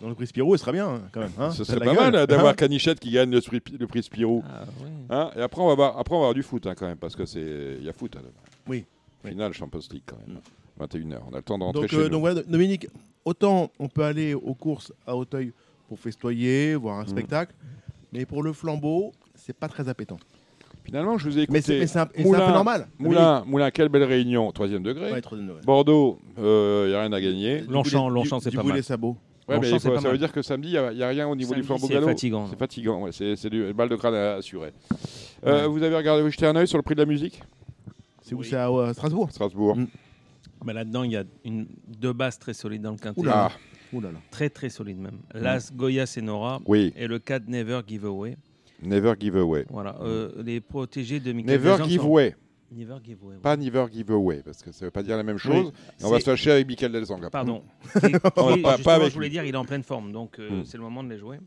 Dans 0.00 0.08
le 0.08 0.14
prix 0.14 0.26
Spirou, 0.26 0.54
il 0.54 0.58
serait 0.58 0.72
bien, 0.72 0.88
hein, 0.88 1.02
quand 1.12 1.20
même. 1.20 1.32
hein. 1.38 1.50
Ce 1.50 1.64
serait 1.64 1.78
pas 1.80 1.94
gueule, 1.94 2.12
mal 2.12 2.26
d'avoir 2.26 2.52
hein. 2.52 2.54
Canichette 2.54 2.98
qui 3.00 3.10
gagne 3.10 3.30
le, 3.30 3.40
prix- 3.40 3.76
le 3.78 3.86
prix 3.86 4.02
Spirou. 4.02 4.42
Ah, 4.48 4.64
oui. 4.82 4.88
Hein 5.10 5.30
et 5.36 5.40
après 5.42 5.60
on, 5.60 5.66
va 5.66 5.72
avoir, 5.72 5.98
après, 5.98 6.14
on 6.14 6.18
va 6.18 6.24
avoir 6.26 6.34
du 6.34 6.42
foot 6.42 6.66
hein, 6.66 6.74
quand 6.76 6.86
même, 6.86 6.96
parce 6.98 7.14
que 7.16 7.26
c'est 7.26 7.76
il 7.78 7.84
y 7.84 7.88
a 7.88 7.92
foot. 7.92 8.14
hein, 8.16 8.20
demain. 8.20 8.32
Oui. 8.68 8.84
Oui. 9.24 9.30
Finale 9.30 9.52
Champions 9.52 9.80
League 9.90 10.02
quand 10.06 10.16
même. 10.26 10.38
21h. 10.80 11.18
On 11.30 11.34
a 11.34 11.38
le 11.38 11.42
temps 11.42 11.58
de 11.58 11.64
rentrer 11.64 11.82
Donc, 11.82 11.90
chez 11.90 11.96
euh, 11.96 12.04
nous. 12.04 12.08
donc 12.10 12.20
voilà, 12.20 12.42
Dominique, 12.44 12.86
autant 13.24 13.70
on 13.80 13.88
peut 13.88 14.04
aller 14.04 14.34
aux 14.34 14.54
courses 14.54 14.92
à 15.06 15.16
Auteuil 15.16 15.52
pour 15.88 15.98
festoyer, 15.98 16.74
voir 16.76 16.98
un 17.00 17.02
Mm. 17.04 17.08
spectacle, 17.08 17.54
mais 18.12 18.24
pour 18.24 18.42
le 18.44 18.52
flambeau, 18.52 19.12
c'est 19.34 19.52
pas 19.56 19.68
très 19.68 19.88
appétant. 19.88 20.18
Finalement, 20.88 21.18
je 21.18 21.28
vous 21.28 21.38
ai 21.38 21.42
écouté. 21.42 21.52
Mais 21.52 21.60
c'est 21.60 21.78
mais 21.78 21.86
c'est 21.86 21.98
un, 21.98 22.08
c'est 22.14 22.20
un 22.22 22.24
Moulin, 22.24 22.46
peu 22.46 22.52
normal. 22.52 22.88
Moulin, 22.98 23.44
Moulin, 23.46 23.70
quelle 23.70 23.90
belle 23.90 24.04
réunion. 24.04 24.50
Troisième 24.52 24.82
degré. 24.82 25.12
Ouais, 25.12 25.20
degré. 25.20 25.60
Bordeaux, 25.64 26.18
il 26.36 26.42
n'y 26.42 26.94
a 26.94 27.00
rien 27.02 27.12
à 27.12 27.20
gagner. 27.20 27.60
Du 27.60 27.72
Longchamp, 27.72 28.08
Longchamp, 28.08 28.38
du- 28.38 28.44
c'est 28.44 28.50
du 28.50 28.56
pas 28.56 28.62
mal. 28.62 28.76
des 28.76 28.82
sabots. 28.82 29.16
Ouais, 29.48 29.58
mais 29.60 29.70
pas 29.70 29.78
ça 29.78 30.10
veut 30.10 30.18
dire 30.18 30.32
que 30.32 30.42
samedi, 30.42 30.68
il 30.74 30.94
n'y 30.96 31.02
a, 31.02 31.08
rien 31.08 31.26
au 31.26 31.34
niveau 31.34 31.54
du 31.54 31.62
Samedi, 31.62 31.86
flambeau 31.86 31.86
c'est 31.86 32.06
fatigant. 32.06 32.46
C'est 32.50 32.58
fatigant, 32.58 33.02
ouais, 33.02 33.12
c'est 33.12 33.34
c'est 33.34 33.48
du 33.48 33.72
balle 33.72 33.88
de 33.88 33.96
crâne 33.96 34.14
à 34.14 34.34
assurer. 34.34 34.72
Euh, 35.46 35.62
Ouais. 35.62 35.68
Vous 35.68 35.82
avez 35.82 35.96
regardé, 35.96 36.22
vous 36.22 36.30
jetez 36.30 36.46
un 36.46 36.56
œil 36.56 36.68
sur 36.68 36.76
le 36.76 36.82
prix 36.82 36.94
de 36.94 37.00
la 37.00 37.06
musique? 37.06 37.40
C'est 38.22 38.34
où 38.34 38.40
Oui. 38.40 38.46
C'est 38.50 38.56
à 38.56 38.68
euh, 38.68 38.92
Strasbourg 38.92 39.30
Strasbourg. 39.30 39.76
Mm. 39.76 39.86
Mais 40.66 40.74
Là-dedans, 40.74 41.04
il 41.04 41.12
y 41.12 41.16
a 41.16 41.24
une, 41.44 41.66
deux 41.86 42.12
bases 42.12 42.38
très 42.38 42.52
solides 42.52 42.82
dans 42.82 42.90
le 42.90 42.98
quintet. 42.98 43.20
Oula. 43.20 43.50
Là. 43.92 44.08
Très 44.30 44.50
très 44.50 44.68
solides 44.68 44.98
même. 44.98 45.20
Las, 45.32 45.72
Goya, 45.72 46.04
Senora 46.04 46.60
Oui, 46.66 46.92
et 46.94 47.06
le 47.06 47.18
4 47.18 47.48
Never 47.48 47.80
Give 47.86 48.04
Away. 48.04 48.36
Never 48.82 49.14
Give 49.18 49.36
Away. 49.36 49.66
Voilà. 49.70 49.96
euh, 50.00 50.30
les 50.44 50.60
protégés 50.60 51.20
de 51.20 51.32
Michael 51.32 51.60
Never 51.60 51.84
Give 51.84 52.00
sont- 52.00 52.06
Away. 52.08 52.36
Never 52.70 52.96
Give 53.02 53.18
Away. 53.22 53.34
ouais. 53.36 53.40
Pas 53.40 53.56
Never 53.56 53.86
Give 53.90 54.10
Away, 54.12 54.42
parce 54.44 54.62
que 54.62 54.70
ça 54.72 54.84
ne 54.84 54.86
veut 54.86 54.90
pas 54.90 55.02
dire 55.02 55.16
la 55.16 55.22
même 55.22 55.38
chose. 55.38 55.72
Et 56.00 56.04
on 56.04 56.10
va 56.10 56.20
se 56.20 56.24
fâcher 56.24 56.50
avec 56.52 56.66
Michael 56.68 56.92
Delzang. 56.92 57.28
Pardon. 57.30 57.62
On 57.94 58.00
Qui- 58.00 58.10
pas- 58.18 58.30
qui- 58.30 58.62
pas 58.62 58.76
justement, 58.76 58.94
avec 58.94 59.08
je 59.08 59.14
voulais 59.14 59.26
lui. 59.28 59.32
dire, 59.32 59.44
il 59.44 59.54
est 59.54 59.58
en 59.58 59.64
pleine 59.64 59.82
forme, 59.82 60.12
donc 60.12 60.38
euh, 60.38 60.60
Mm. 60.60 60.64
c'est 60.64 60.76
le 60.76 60.82
moment 60.82 61.02
de 61.02 61.08
les 61.08 61.18
jouer. 61.18 61.38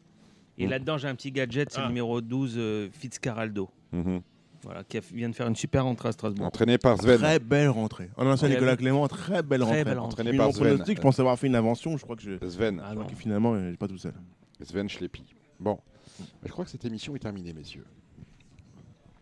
Et 0.58 0.66
Mm. 0.66 0.70
là-dedans, 0.72 0.98
j'ai 0.98 1.08
un 1.08 1.16
petit 1.16 1.32
gadget, 1.32 1.70
c'est 1.72 1.80
Ah. 1.80 1.84
le 1.84 1.88
numéro 1.90 2.20
12, 2.22 2.56
euh, 2.58 2.90
Fitzcarraldo, 2.92 3.70
Mhm. 3.94 4.22
voilà, 4.64 4.84
qui 4.84 4.98
a- 4.98 5.02
vient 5.14 5.30
de 5.30 5.36
faire 5.36 5.48
une 5.48 5.56
super 5.56 5.86
entrée 5.86 6.10
à 6.10 6.12
Strasbourg. 6.12 6.46
Entraîné 6.48 6.78
par 6.80 7.00
Sven. 7.00 7.18
Très 7.20 7.40
belle 7.40 7.70
rentrée. 7.70 8.10
En 8.18 8.26
ancien 8.26 8.48
Ouais, 8.50 8.56
Nicolas. 8.56 8.76
Clément, 8.76 9.08
très 9.08 9.44
belle 9.44 9.62
Très 9.62 9.68
rentrée. 9.70 9.84
belle 9.86 10.00
rentrée. 10.00 10.22
Entraîné 10.24 10.38
par 10.38 10.48
mon 10.48 10.54
Sven. 10.54 10.68
pronostic, 10.70 10.98
je 10.98 11.02
pense 11.02 11.20
avoir 11.20 11.38
fait 11.40 11.48
une 11.48 11.56
invention. 11.56 11.96
Je 11.98 12.04
crois 12.04 12.16
que, 12.16 12.24
je... 12.24 12.32
je 12.42 12.48
Sven. 12.50 12.82
Ah 12.84 12.90
non. 12.96 13.02
crois 13.02 13.12
que 13.12 13.16
finalement, 13.18 13.56
j'ai 13.70 13.78
pas 13.78 13.88
tout 13.88 13.98
seul. 13.98 14.14
Sven 14.62 14.90
Schleppi. 14.90 15.24
Bon. 15.60 15.78
Je 16.44 16.52
crois 16.52 16.66
que 16.66 16.72
cette 16.72 16.86
émission 16.86 17.16
est 17.16 17.20
terminée, 17.20 17.54
messieurs. 17.54 17.86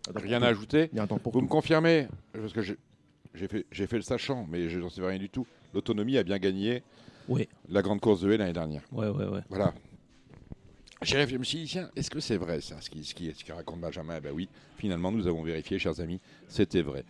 Attends, 0.09 0.19
Rien 0.21 0.41
à 0.41 0.47
ajouter 0.47 0.89
Il 0.91 0.97
y 0.97 0.99
a 0.99 1.03
un 1.03 1.07
temps 1.07 1.19
pour 1.19 1.33
Vous 1.33 1.39
tout. 1.39 1.45
me 1.45 1.49
confirmez, 1.49 2.07
parce 2.33 2.53
que 2.53 2.61
j'ai 2.61 3.47
fait, 3.47 3.95
le 3.97 4.01
sachant, 4.01 4.45
mais 4.49 4.69
je 4.69 4.79
n'en 4.79 4.89
sais 4.89 5.01
rien 5.05 5.19
du 5.19 5.29
tout. 5.29 5.45
L'autonomie 5.73 6.17
a 6.17 6.23
bien 6.23 6.39
gagné 6.39 6.83
Oui. 7.27 7.47
la 7.69 7.81
grande 7.81 7.99
course 8.01 8.21
de 8.21 8.31
haie 8.31 8.37
l'année 8.37 8.53
dernière. 8.53 8.81
Ouais, 8.91 9.07
ouais, 9.09 9.27
ouais. 9.27 9.41
Voilà. 9.49 9.73
Je 11.01 11.37
me 11.37 11.45
suis 11.45 11.59
dit, 11.59 11.65
tiens, 11.65 11.89
est-ce 11.95 12.09
que 12.09 12.19
c'est 12.19 12.35
vrai 12.35 12.59
ça, 12.59 12.75
ce 12.81 12.89
qui, 12.89 12.99
qui, 12.99 13.31
qui 13.31 13.51
raconte 13.53 13.79
Benjamin? 13.79 14.15
Eh 14.17 14.19
Ben 14.19 14.33
oui, 14.35 14.49
finalement, 14.77 15.13
nous 15.13 15.27
avons 15.27 15.43
vérifié, 15.43 15.79
chers 15.79 16.01
amis, 16.01 16.19
c'était 16.49 16.81
vrai. 16.81 17.05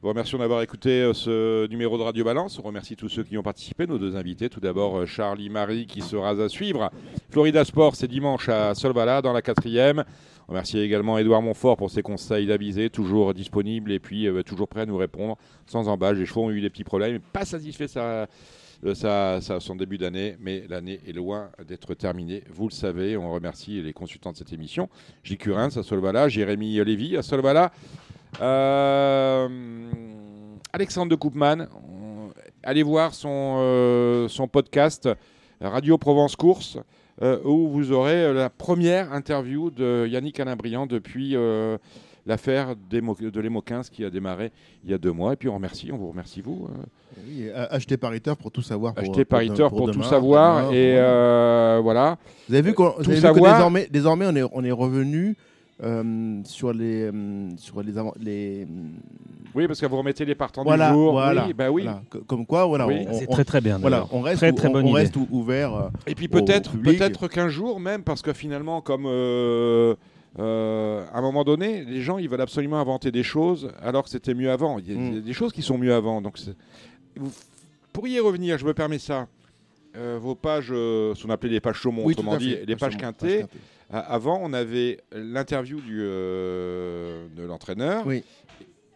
Vous 0.00 0.08
remercions 0.08 0.38
d'avoir 0.38 0.62
écouté 0.62 1.02
euh, 1.02 1.12
ce 1.12 1.66
numéro 1.66 1.98
de 1.98 2.02
Radio 2.04 2.24
Balance. 2.24 2.58
On 2.58 2.62
remercie 2.62 2.96
tous 2.96 3.10
ceux 3.10 3.22
qui 3.22 3.36
ont 3.36 3.42
participé, 3.42 3.86
nos 3.86 3.98
deux 3.98 4.16
invités. 4.16 4.48
Tout 4.48 4.60
d'abord, 4.60 4.96
euh, 4.96 5.04
Charlie 5.04 5.50
Marie 5.50 5.86
qui 5.86 6.00
sera 6.00 6.30
à 6.30 6.48
suivre. 6.48 6.90
Florida 7.28 7.66
Sport, 7.66 7.96
c'est 7.96 8.08
dimanche 8.08 8.48
à 8.48 8.74
Solvala, 8.74 9.20
dans 9.20 9.34
la 9.34 9.42
quatrième. 9.42 10.04
On 10.48 10.52
remercie 10.52 10.78
également 10.78 11.18
Édouard 11.18 11.42
Montfort 11.42 11.76
pour 11.76 11.90
ses 11.90 12.00
conseils 12.02 12.46
d'aviser, 12.46 12.88
toujours 12.88 13.34
disponible 13.34 13.92
et 13.92 13.98
puis 13.98 14.26
euh, 14.26 14.42
toujours 14.42 14.68
prêt 14.68 14.80
à 14.80 14.86
nous 14.86 14.96
répondre 14.96 15.36
sans 15.66 15.86
embâche. 15.88 16.16
Les 16.16 16.24
chevaux 16.24 16.44
ont 16.44 16.50
eu 16.50 16.62
des 16.62 16.70
petits 16.70 16.84
problèmes, 16.84 17.20
pas 17.20 17.44
satisfait 17.44 17.88
ça 17.88 18.26
de 18.82 18.94
sa, 18.94 19.40
sa- 19.40 19.60
son 19.60 19.76
début 19.76 19.98
d'année, 19.98 20.36
mais 20.40 20.64
l'année 20.68 21.00
est 21.06 21.12
loin 21.12 21.50
d'être 21.66 21.94
terminée. 21.94 22.42
Vous 22.52 22.68
le 22.68 22.72
savez, 22.72 23.16
on 23.16 23.32
remercie 23.32 23.80
les 23.82 23.92
consultants 23.92 24.32
de 24.32 24.36
cette 24.36 24.52
émission. 24.52 24.88
Gilles 25.22 25.38
Curins 25.38 25.70
à 25.76 25.82
Solvala, 25.82 26.28
Jérémy 26.28 26.82
Lévy 26.84 27.16
à 27.16 27.22
Solvala, 27.22 27.72
euh, 28.40 29.48
Alexandre 30.72 31.10
de 31.10 31.16
Koopman. 31.16 31.66
Allez 32.62 32.82
voir 32.82 33.14
son, 33.14 33.56
euh, 33.58 34.28
son 34.28 34.48
podcast 34.48 35.08
Radio 35.60 35.98
Provence 35.98 36.34
Course, 36.36 36.78
euh, 37.22 37.38
où 37.44 37.68
vous 37.68 37.92
aurez 37.92 38.24
euh, 38.24 38.32
la 38.32 38.50
première 38.50 39.12
interview 39.12 39.70
de 39.70 40.06
Yannick 40.08 40.40
Alain-Briand 40.40 40.86
depuis 40.86 41.36
euh, 41.36 41.78
l'affaire 42.26 42.74
de 42.90 43.40
l'Emo 43.40 43.60
15 43.60 43.90
qui 43.90 44.04
a 44.04 44.10
démarré 44.10 44.50
il 44.84 44.90
y 44.90 44.94
a 44.94 44.98
deux 44.98 45.12
mois. 45.12 45.32
Et 45.34 45.36
puis 45.36 45.48
on 45.48 45.54
remercie, 45.54 45.90
on 45.92 45.96
vous 45.98 46.08
remercie 46.08 46.40
vous. 46.40 46.68
euh, 46.70 46.82
Oui, 47.28 47.50
a- 47.54 47.64
acheter 47.72 47.96
pariteur 47.96 48.36
pour 48.36 48.50
tout 48.50 48.62
savoir. 48.62 48.94
Pour, 48.94 49.02
Acheter 49.02 49.24
pariteur 49.24 49.70
pour, 49.70 49.86
tout 49.86 49.92
demain, 49.92 50.04
savoir. 50.04 50.68
demain, 50.68 50.72
et 50.72 50.92
pour- 50.94 51.02
euh, 51.02 51.80
voilà. 51.82 52.18
Vous 52.48 52.54
avez 52.54 52.68
vu, 52.68 52.74
qu'on- 52.74 52.90
vous 52.96 53.02
tout 53.04 53.10
avez 53.10 53.14
vu 53.16 53.20
savoir- 53.20 53.52
que 53.52 53.56
désormais, 53.56 53.88
désormais 53.90 54.26
on 54.26 54.36
est, 54.36 54.42
on 54.52 54.64
est 54.64 54.72
revenu 54.72 55.36
euh, 55.82 56.40
sur 56.44 56.72
les 56.72 57.10
euh, 57.12 57.48
sur 57.56 57.82
les, 57.82 57.98
avant- 57.98 58.14
les 58.20 58.64
Oui, 59.56 59.66
parce 59.66 59.80
que 59.80 59.86
vous 59.86 59.96
remettez 59.98 60.24
les 60.24 60.36
partants 60.36 60.62
voilà, 60.62 60.88
du 60.88 60.94
jour. 60.94 61.12
voilà, 61.12 61.46
oui, 61.46 61.52
bah 61.52 61.70
oui. 61.70 61.82
voilà. 61.82 62.00
Comme 62.28 62.46
quoi, 62.46 62.64
voilà, 62.64 62.86
Oui. 62.86 63.06
C'est 63.12 63.26
très 63.26 63.44
très 63.44 63.60
bien. 63.60 63.78
voilà, 63.78 64.06
on 64.12 64.20
reste, 64.20 64.38
très 64.56 64.68
on, 64.68 64.74
on 64.76 64.92
reste 64.92 65.16
ouvert. 65.30 65.74
euh, 65.74 65.88
Et 66.06 66.14
puis 66.14 66.28
peut-être 66.28 66.76
peut-être 66.78 67.26
qu'un 67.28 67.48
jour 67.48 67.80
même, 67.80 68.02
parce 68.02 68.22
que 68.22 68.32
finalement, 68.32 68.80
comme 68.82 69.06
euh, 70.38 71.04
à 71.12 71.18
un 71.18 71.22
moment 71.22 71.44
donné, 71.44 71.84
les 71.84 72.00
gens 72.02 72.18
ils 72.18 72.28
veulent 72.28 72.40
absolument 72.40 72.80
inventer 72.80 73.12
des 73.12 73.22
choses 73.22 73.70
alors 73.80 74.02
que 74.04 74.10
c'était 74.10 74.34
mieux 74.34 74.50
avant. 74.50 74.78
Il 74.78 74.90
y 74.90 74.94
a, 74.94 74.98
Mm. 74.98 75.06
il 75.08 75.14
y 75.14 75.18
a 75.18 75.20
des 75.20 75.32
choses 75.32 75.52
qui 75.52 75.62
sont 75.62 75.78
mieux 75.78 75.94
avant. 75.94 76.20
Donc 76.20 76.38
vous 77.16 77.30
pourriez 77.92 78.18
revenir, 78.20 78.58
je 78.58 78.64
me 78.66 78.74
permets 78.74 78.98
ça. 78.98 79.28
euh, 79.96 80.18
vos 80.20 80.34
pages, 80.34 80.70
euh, 80.72 81.14
ce 81.14 81.22
qu'on 81.22 81.30
appelait 81.30 81.50
les 81.50 81.60
pages 81.60 81.80
Oui, 81.86 82.14
tout 82.16 82.20
autrement 82.22 82.36
dit, 82.36 82.56
les 82.66 82.74
pages 82.74 82.96
quintées. 82.96 83.46
Avant, 83.92 84.40
on 84.42 84.52
avait 84.52 84.98
l'interview 85.12 85.78
euh, 85.88 87.26
de 87.36 87.44
l'entraîneur. 87.44 88.04
Oui. 88.04 88.24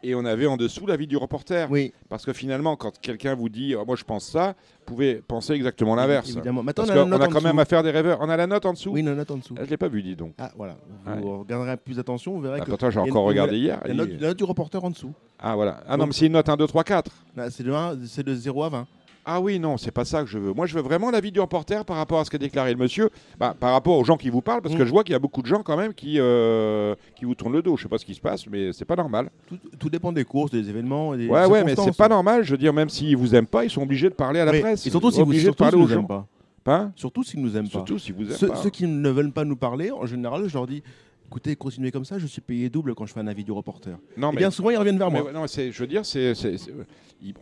Et 0.08 0.14
on 0.14 0.24
avait 0.24 0.46
en 0.46 0.56
dessous 0.56 0.86
l'avis 0.86 1.06
du 1.06 1.18
reporter. 1.18 1.70
Oui. 1.70 1.92
Parce 2.08 2.24
que 2.24 2.32
finalement, 2.32 2.76
quand 2.76 2.98
quelqu'un 2.98 3.34
vous 3.34 3.50
dit 3.50 3.74
Ah, 3.78 3.84
Moi 3.86 3.94
je 3.94 4.04
pense 4.04 4.24
ça, 4.26 4.54
vous 4.86 4.94
pouvez 4.94 5.16
penser 5.16 5.52
exactement 5.52 5.94
l'inverse. 5.94 6.30
Évidemment. 6.30 6.62
Maintenant, 6.62 6.84
Parce 6.86 6.96
on 6.96 7.02
a 7.02 7.04
la 7.04 7.10
note 7.10 7.22
a 7.22 7.26
quand 7.26 7.42
même 7.42 7.52
dessous. 7.52 7.60
affaire 7.60 7.82
des 7.82 7.90
rêveurs. 7.90 8.18
On 8.22 8.28
a 8.30 8.36
la 8.38 8.46
note 8.46 8.64
en 8.64 8.72
dessous 8.72 8.90
Oui, 8.92 9.00
une 9.00 9.12
note 9.14 9.30
en 9.30 9.36
dessous. 9.36 9.54
Ah, 9.58 9.64
Je 9.66 9.70
l'ai 9.70 9.76
pas 9.76 9.88
vu, 9.88 10.02
dis 10.02 10.16
donc. 10.16 10.32
Ah, 10.38 10.50
voilà. 10.56 10.76
Vous 11.20 11.40
regarderez 11.40 11.76
plus 11.76 11.98
attention, 11.98 12.32
vous 12.32 12.40
verrez 12.40 12.58
Ah, 12.62 12.64
que. 12.64 12.70
pourtant, 12.70 12.88
j'ai 12.90 13.00
il 13.00 13.04
y 13.04 13.08
a 13.08 13.10
encore 13.10 13.24
une- 13.24 13.28
regardé 13.28 13.52
la- 13.52 13.58
hier, 13.58 13.80
La 13.84 13.92
note, 13.92 14.08
la 14.18 14.28
note 14.28 14.38
du 14.38 14.44
reporter 14.44 14.82
en 14.82 14.88
dessous. 14.90 15.12
Ah 15.38 15.54
voilà. 15.54 15.80
Ah 15.86 15.92
non, 15.92 15.98
Donc- 15.98 16.06
mais 16.08 16.12
c'est 16.14 16.26
une 16.26 16.32
note 16.32 16.48
1, 16.48 16.56
2, 16.56 16.66
3, 16.66 16.84
4. 16.84 17.10
Là, 17.36 17.50
C'est 17.50 17.62
de, 17.64 17.72
un- 17.72 17.98
c'est 18.06 18.22
de 18.24 18.34
0 18.34 18.62
à 18.64 18.70
20. 18.70 18.86
Ah 19.30 19.42
oui, 19.42 19.58
non, 19.58 19.76
c'est 19.76 19.90
pas 19.90 20.06
ça 20.06 20.22
que 20.22 20.28
je 20.30 20.38
veux. 20.38 20.54
Moi, 20.54 20.64
je 20.64 20.74
veux 20.74 20.80
vraiment 20.80 21.10
l'avis 21.10 21.30
du 21.30 21.38
reporter 21.38 21.84
par 21.84 21.96
rapport 21.98 22.18
à 22.18 22.24
ce 22.24 22.30
qu'a 22.30 22.38
déclaré 22.38 22.72
le 22.72 22.78
monsieur, 22.78 23.10
bah, 23.38 23.54
par 23.60 23.72
rapport 23.72 23.98
aux 23.98 24.04
gens 24.04 24.16
qui 24.16 24.30
vous 24.30 24.40
parlent, 24.40 24.62
parce 24.62 24.74
que 24.74 24.82
Mm. 24.82 24.86
je 24.86 24.90
vois 24.90 25.04
qu'il 25.04 25.12
y 25.12 25.16
a 25.16 25.18
beaucoup 25.18 25.42
de 25.42 25.46
gens 25.46 25.62
quand 25.62 25.76
même 25.76 25.92
qui, 25.92 26.14
euh, 26.18 26.94
qui 27.14 27.26
vous 27.26 27.34
tournent 27.34 27.52
le 27.52 27.60
dos. 27.60 27.76
Je 27.76 27.82
sais 27.82 27.88
pas 27.90 27.98
ce 27.98 28.06
qui 28.06 28.14
se 28.14 28.20
passe, 28.22 28.46
mais 28.46 28.72
c'est 28.72 28.86
pas 28.86 28.96
normal. 28.96 29.28
Tout, 29.46 29.58
tout 29.78 29.90
dépend 29.90 30.12
des 30.12 30.24
courses, 30.24 30.50
des 30.50 30.68
événements. 30.70 31.14
Des 31.14 31.28
Ouais, 31.28 31.44
ouais, 31.44 31.62
mais 31.62 31.74
c'est 31.76 31.94
pas 31.96 32.08
normal. 32.08 32.42
Je 32.42 32.52
veux 32.52 32.56
dire, 32.58 32.72
même 32.72 32.88
s'ils 32.88 33.16
vous 33.18 33.34
aiment 33.34 33.46
pas, 33.46 33.64
ils 33.64 33.70
sont 33.70 33.82
obligés 33.82 34.08
de 34.08 34.14
parler 34.14 34.40
à 34.40 34.46
la 34.46 34.58
presse. 34.58 34.86
Et 34.86 34.90
surtout 34.90 35.10
si 35.10 35.20
vous, 35.22 35.32
surtout 35.34 35.50
de 35.52 35.56
parler 35.56 35.72
s'ils 35.72 35.78
aux 35.78 35.82
nous 35.86 35.92
gens. 35.92 36.00
aiment 36.00 36.06
pas. 36.06 36.26
Hein? 36.66 36.92
Surtout 36.96 37.22
s'ils 37.22 37.40
nous 37.40 37.56
aiment 37.56 37.64
pas. 37.64 37.70
Surtout 37.70 37.98
s'ils 37.98 38.14
vous 38.14 38.24
aiment 38.30 38.36
ceux, 38.36 38.48
pas. 38.48 38.56
ceux 38.56 38.70
qui 38.70 38.86
ne 38.86 39.08
veulent 39.10 39.32
pas 39.32 39.44
nous 39.44 39.56
parler, 39.56 39.90
en 39.90 40.06
général, 40.06 40.48
je 40.48 40.54
leur 40.54 40.66
dis 40.66 40.82
écoutez, 41.28 41.54
continuez 41.56 41.90
comme 41.90 42.04
ça, 42.04 42.18
je 42.18 42.26
suis 42.26 42.40
payé 42.40 42.70
double 42.70 42.94
quand 42.94 43.06
je 43.06 43.12
fais 43.12 43.20
un 43.20 43.26
avis 43.26 43.44
du 43.44 43.52
reporter. 43.52 43.96
Non, 44.16 44.30
Et 44.30 44.34
mais 44.34 44.38
bien 44.38 44.50
souvent, 44.50 44.70
ils 44.70 44.76
reviennent 44.78 44.98
vers 44.98 45.10
moi. 45.10 45.30
non, 45.32 45.46
je 45.46 45.78
veux 45.78 45.86
dire, 45.86 46.04
c'est, 46.06 46.32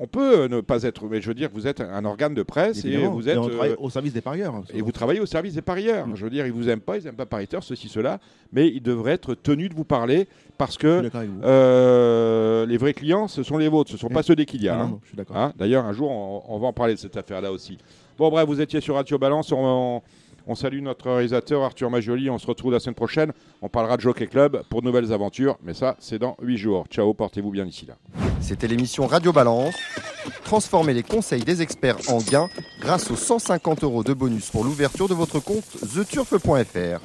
on 0.01 0.07
peut 0.07 0.47
ne 0.49 0.61
pas 0.61 0.83
être, 0.85 1.07
mais 1.07 1.21
je 1.21 1.29
veux 1.29 1.35
dire, 1.35 1.51
vous 1.53 1.67
êtes 1.67 1.81
un 1.81 2.05
organe 2.05 2.35
de 2.35 2.43
presse 2.43 2.85
et 2.85 2.97
vous 3.07 3.29
êtes 3.29 3.37
travaille 3.37 3.71
euh, 3.73 3.77
au 3.79 3.91
service 3.91 4.13
des 4.13 4.21
parieurs. 4.23 4.55
hein, 4.55 4.65
et 4.73 4.81
vous 4.83 4.93
travaillez 4.93 5.21
au 5.21 5.27
service 5.27 5.55
des 5.55 5.63
parieurs. 5.63 6.07
Je 6.15 6.25
veux 6.25 6.31
dire, 6.31 6.47
ils 6.47 6.53
vous 6.53 6.69
aiment 6.69 6.81
pas, 6.81 6.97
ils 6.97 7.07
aiment 7.07 7.15
pas 7.15 7.27
parieurs, 7.27 7.63
ceci, 7.63 7.89
cela, 7.89 8.19
mais 8.53 8.69
ils 8.69 8.83
devraient 8.83 9.13
être 9.13 9.35
tenus 9.35 9.69
de 9.71 9.75
vous 9.75 9.85
parler 9.85 10.29
parce 10.59 10.79
que 10.79 11.11
euh, 11.45 12.67
les 12.67 12.77
vrais 12.79 12.95
clients, 12.95 13.29
ce 13.29 13.43
sont 13.43 13.59
les 13.59 13.69
vôtres, 13.69 13.91
ce 13.91 13.97
sont 13.99 14.09
Oui. 14.09 14.15
pas 14.15 14.23
ceux 14.23 14.35
des 14.37 14.47
Kilia. 14.47 14.75
Ah 14.79 14.83
hein. 14.83 14.89
non, 14.93 15.01
je 15.03 15.09
suis 15.09 15.17
d'accord. 15.17 15.37
Hein 15.37 15.53
D'ailleurs, 15.59 15.85
un 15.85 15.93
jour, 15.93 16.11
on, 16.11 16.43
on 16.49 16.59
va 16.59 16.67
en 16.69 16.73
parler 16.73 16.95
de 16.95 16.99
cette 16.99 17.17
affaire-là 17.17 17.53
aussi. 17.53 17.79
Bon, 18.19 18.31
bref, 18.31 18.47
vous 18.47 18.61
étiez 18.61 18.81
sur 18.81 18.95
Radio 18.95 19.19
Balance. 19.19 19.53
On, 19.53 19.57
on 19.59 20.03
salue 20.55 20.81
notre 20.81 21.11
réalisateur 21.11 21.63
Arthur 21.63 21.91
Majoli. 21.91 22.31
On 22.31 22.39
se 22.39 22.47
retrouve 22.47 22.73
la 22.73 22.81
semaine 22.81 22.95
prochaine. 22.95 23.33
On 23.63 23.69
parlera 23.69 23.97
de 23.97 24.03
Jockey 24.03 24.27
Club 24.27 24.63
pour 24.71 24.81
de 24.81 24.87
nouvelles 24.87 25.13
aventures. 25.13 25.57
Mais 25.63 25.75
ça, 25.75 25.97
c'est 25.99 26.19
dans 26.19 26.37
8 26.41 26.57
jours. 26.57 26.85
Ciao, 26.91 27.13
portez-vous 27.15 27.51
bien 27.51 27.67
ici 27.67 27.87
là. 27.87 27.95
C'était 28.41 28.69
l'émission 28.69 29.07
Radio 29.07 29.33
Balance. 29.33 29.75
Transformez 30.45 30.95
les 30.95 31.03
conseils 31.03 31.43
des 31.43 31.63
experts 31.63 31.99
en 32.09 32.19
gains 32.19 32.49
grâce 32.81 33.11
aux 33.11 33.17
150 33.17 33.85
euros 33.85 34.05
de 34.05 34.13
bonus 34.13 34.51
pour 34.51 34.65
l'ouverture 34.65 35.09
de 35.09 35.15
votre 35.15 35.41
compte 35.41 35.65
theturf.fr. 35.95 37.01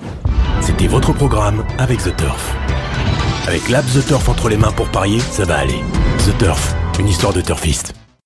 C'était 0.61 0.87
votre 0.87 1.13
programme 1.13 1.65
avec 1.77 1.99
The 1.99 2.15
Turf. 2.15 2.55
Avec 3.47 3.69
l'app 3.69 3.85
The 3.85 4.05
Turf 4.05 4.29
entre 4.29 4.49
les 4.49 4.57
mains 4.57 4.71
pour 4.71 4.89
parier, 4.89 5.19
ça 5.19 5.45
va 5.45 5.57
aller. 5.57 5.81
The 6.19 6.37
Turf, 6.37 6.75
une 6.99 7.07
histoire 7.07 7.33
de 7.33 7.41
turfiste. 7.41 8.00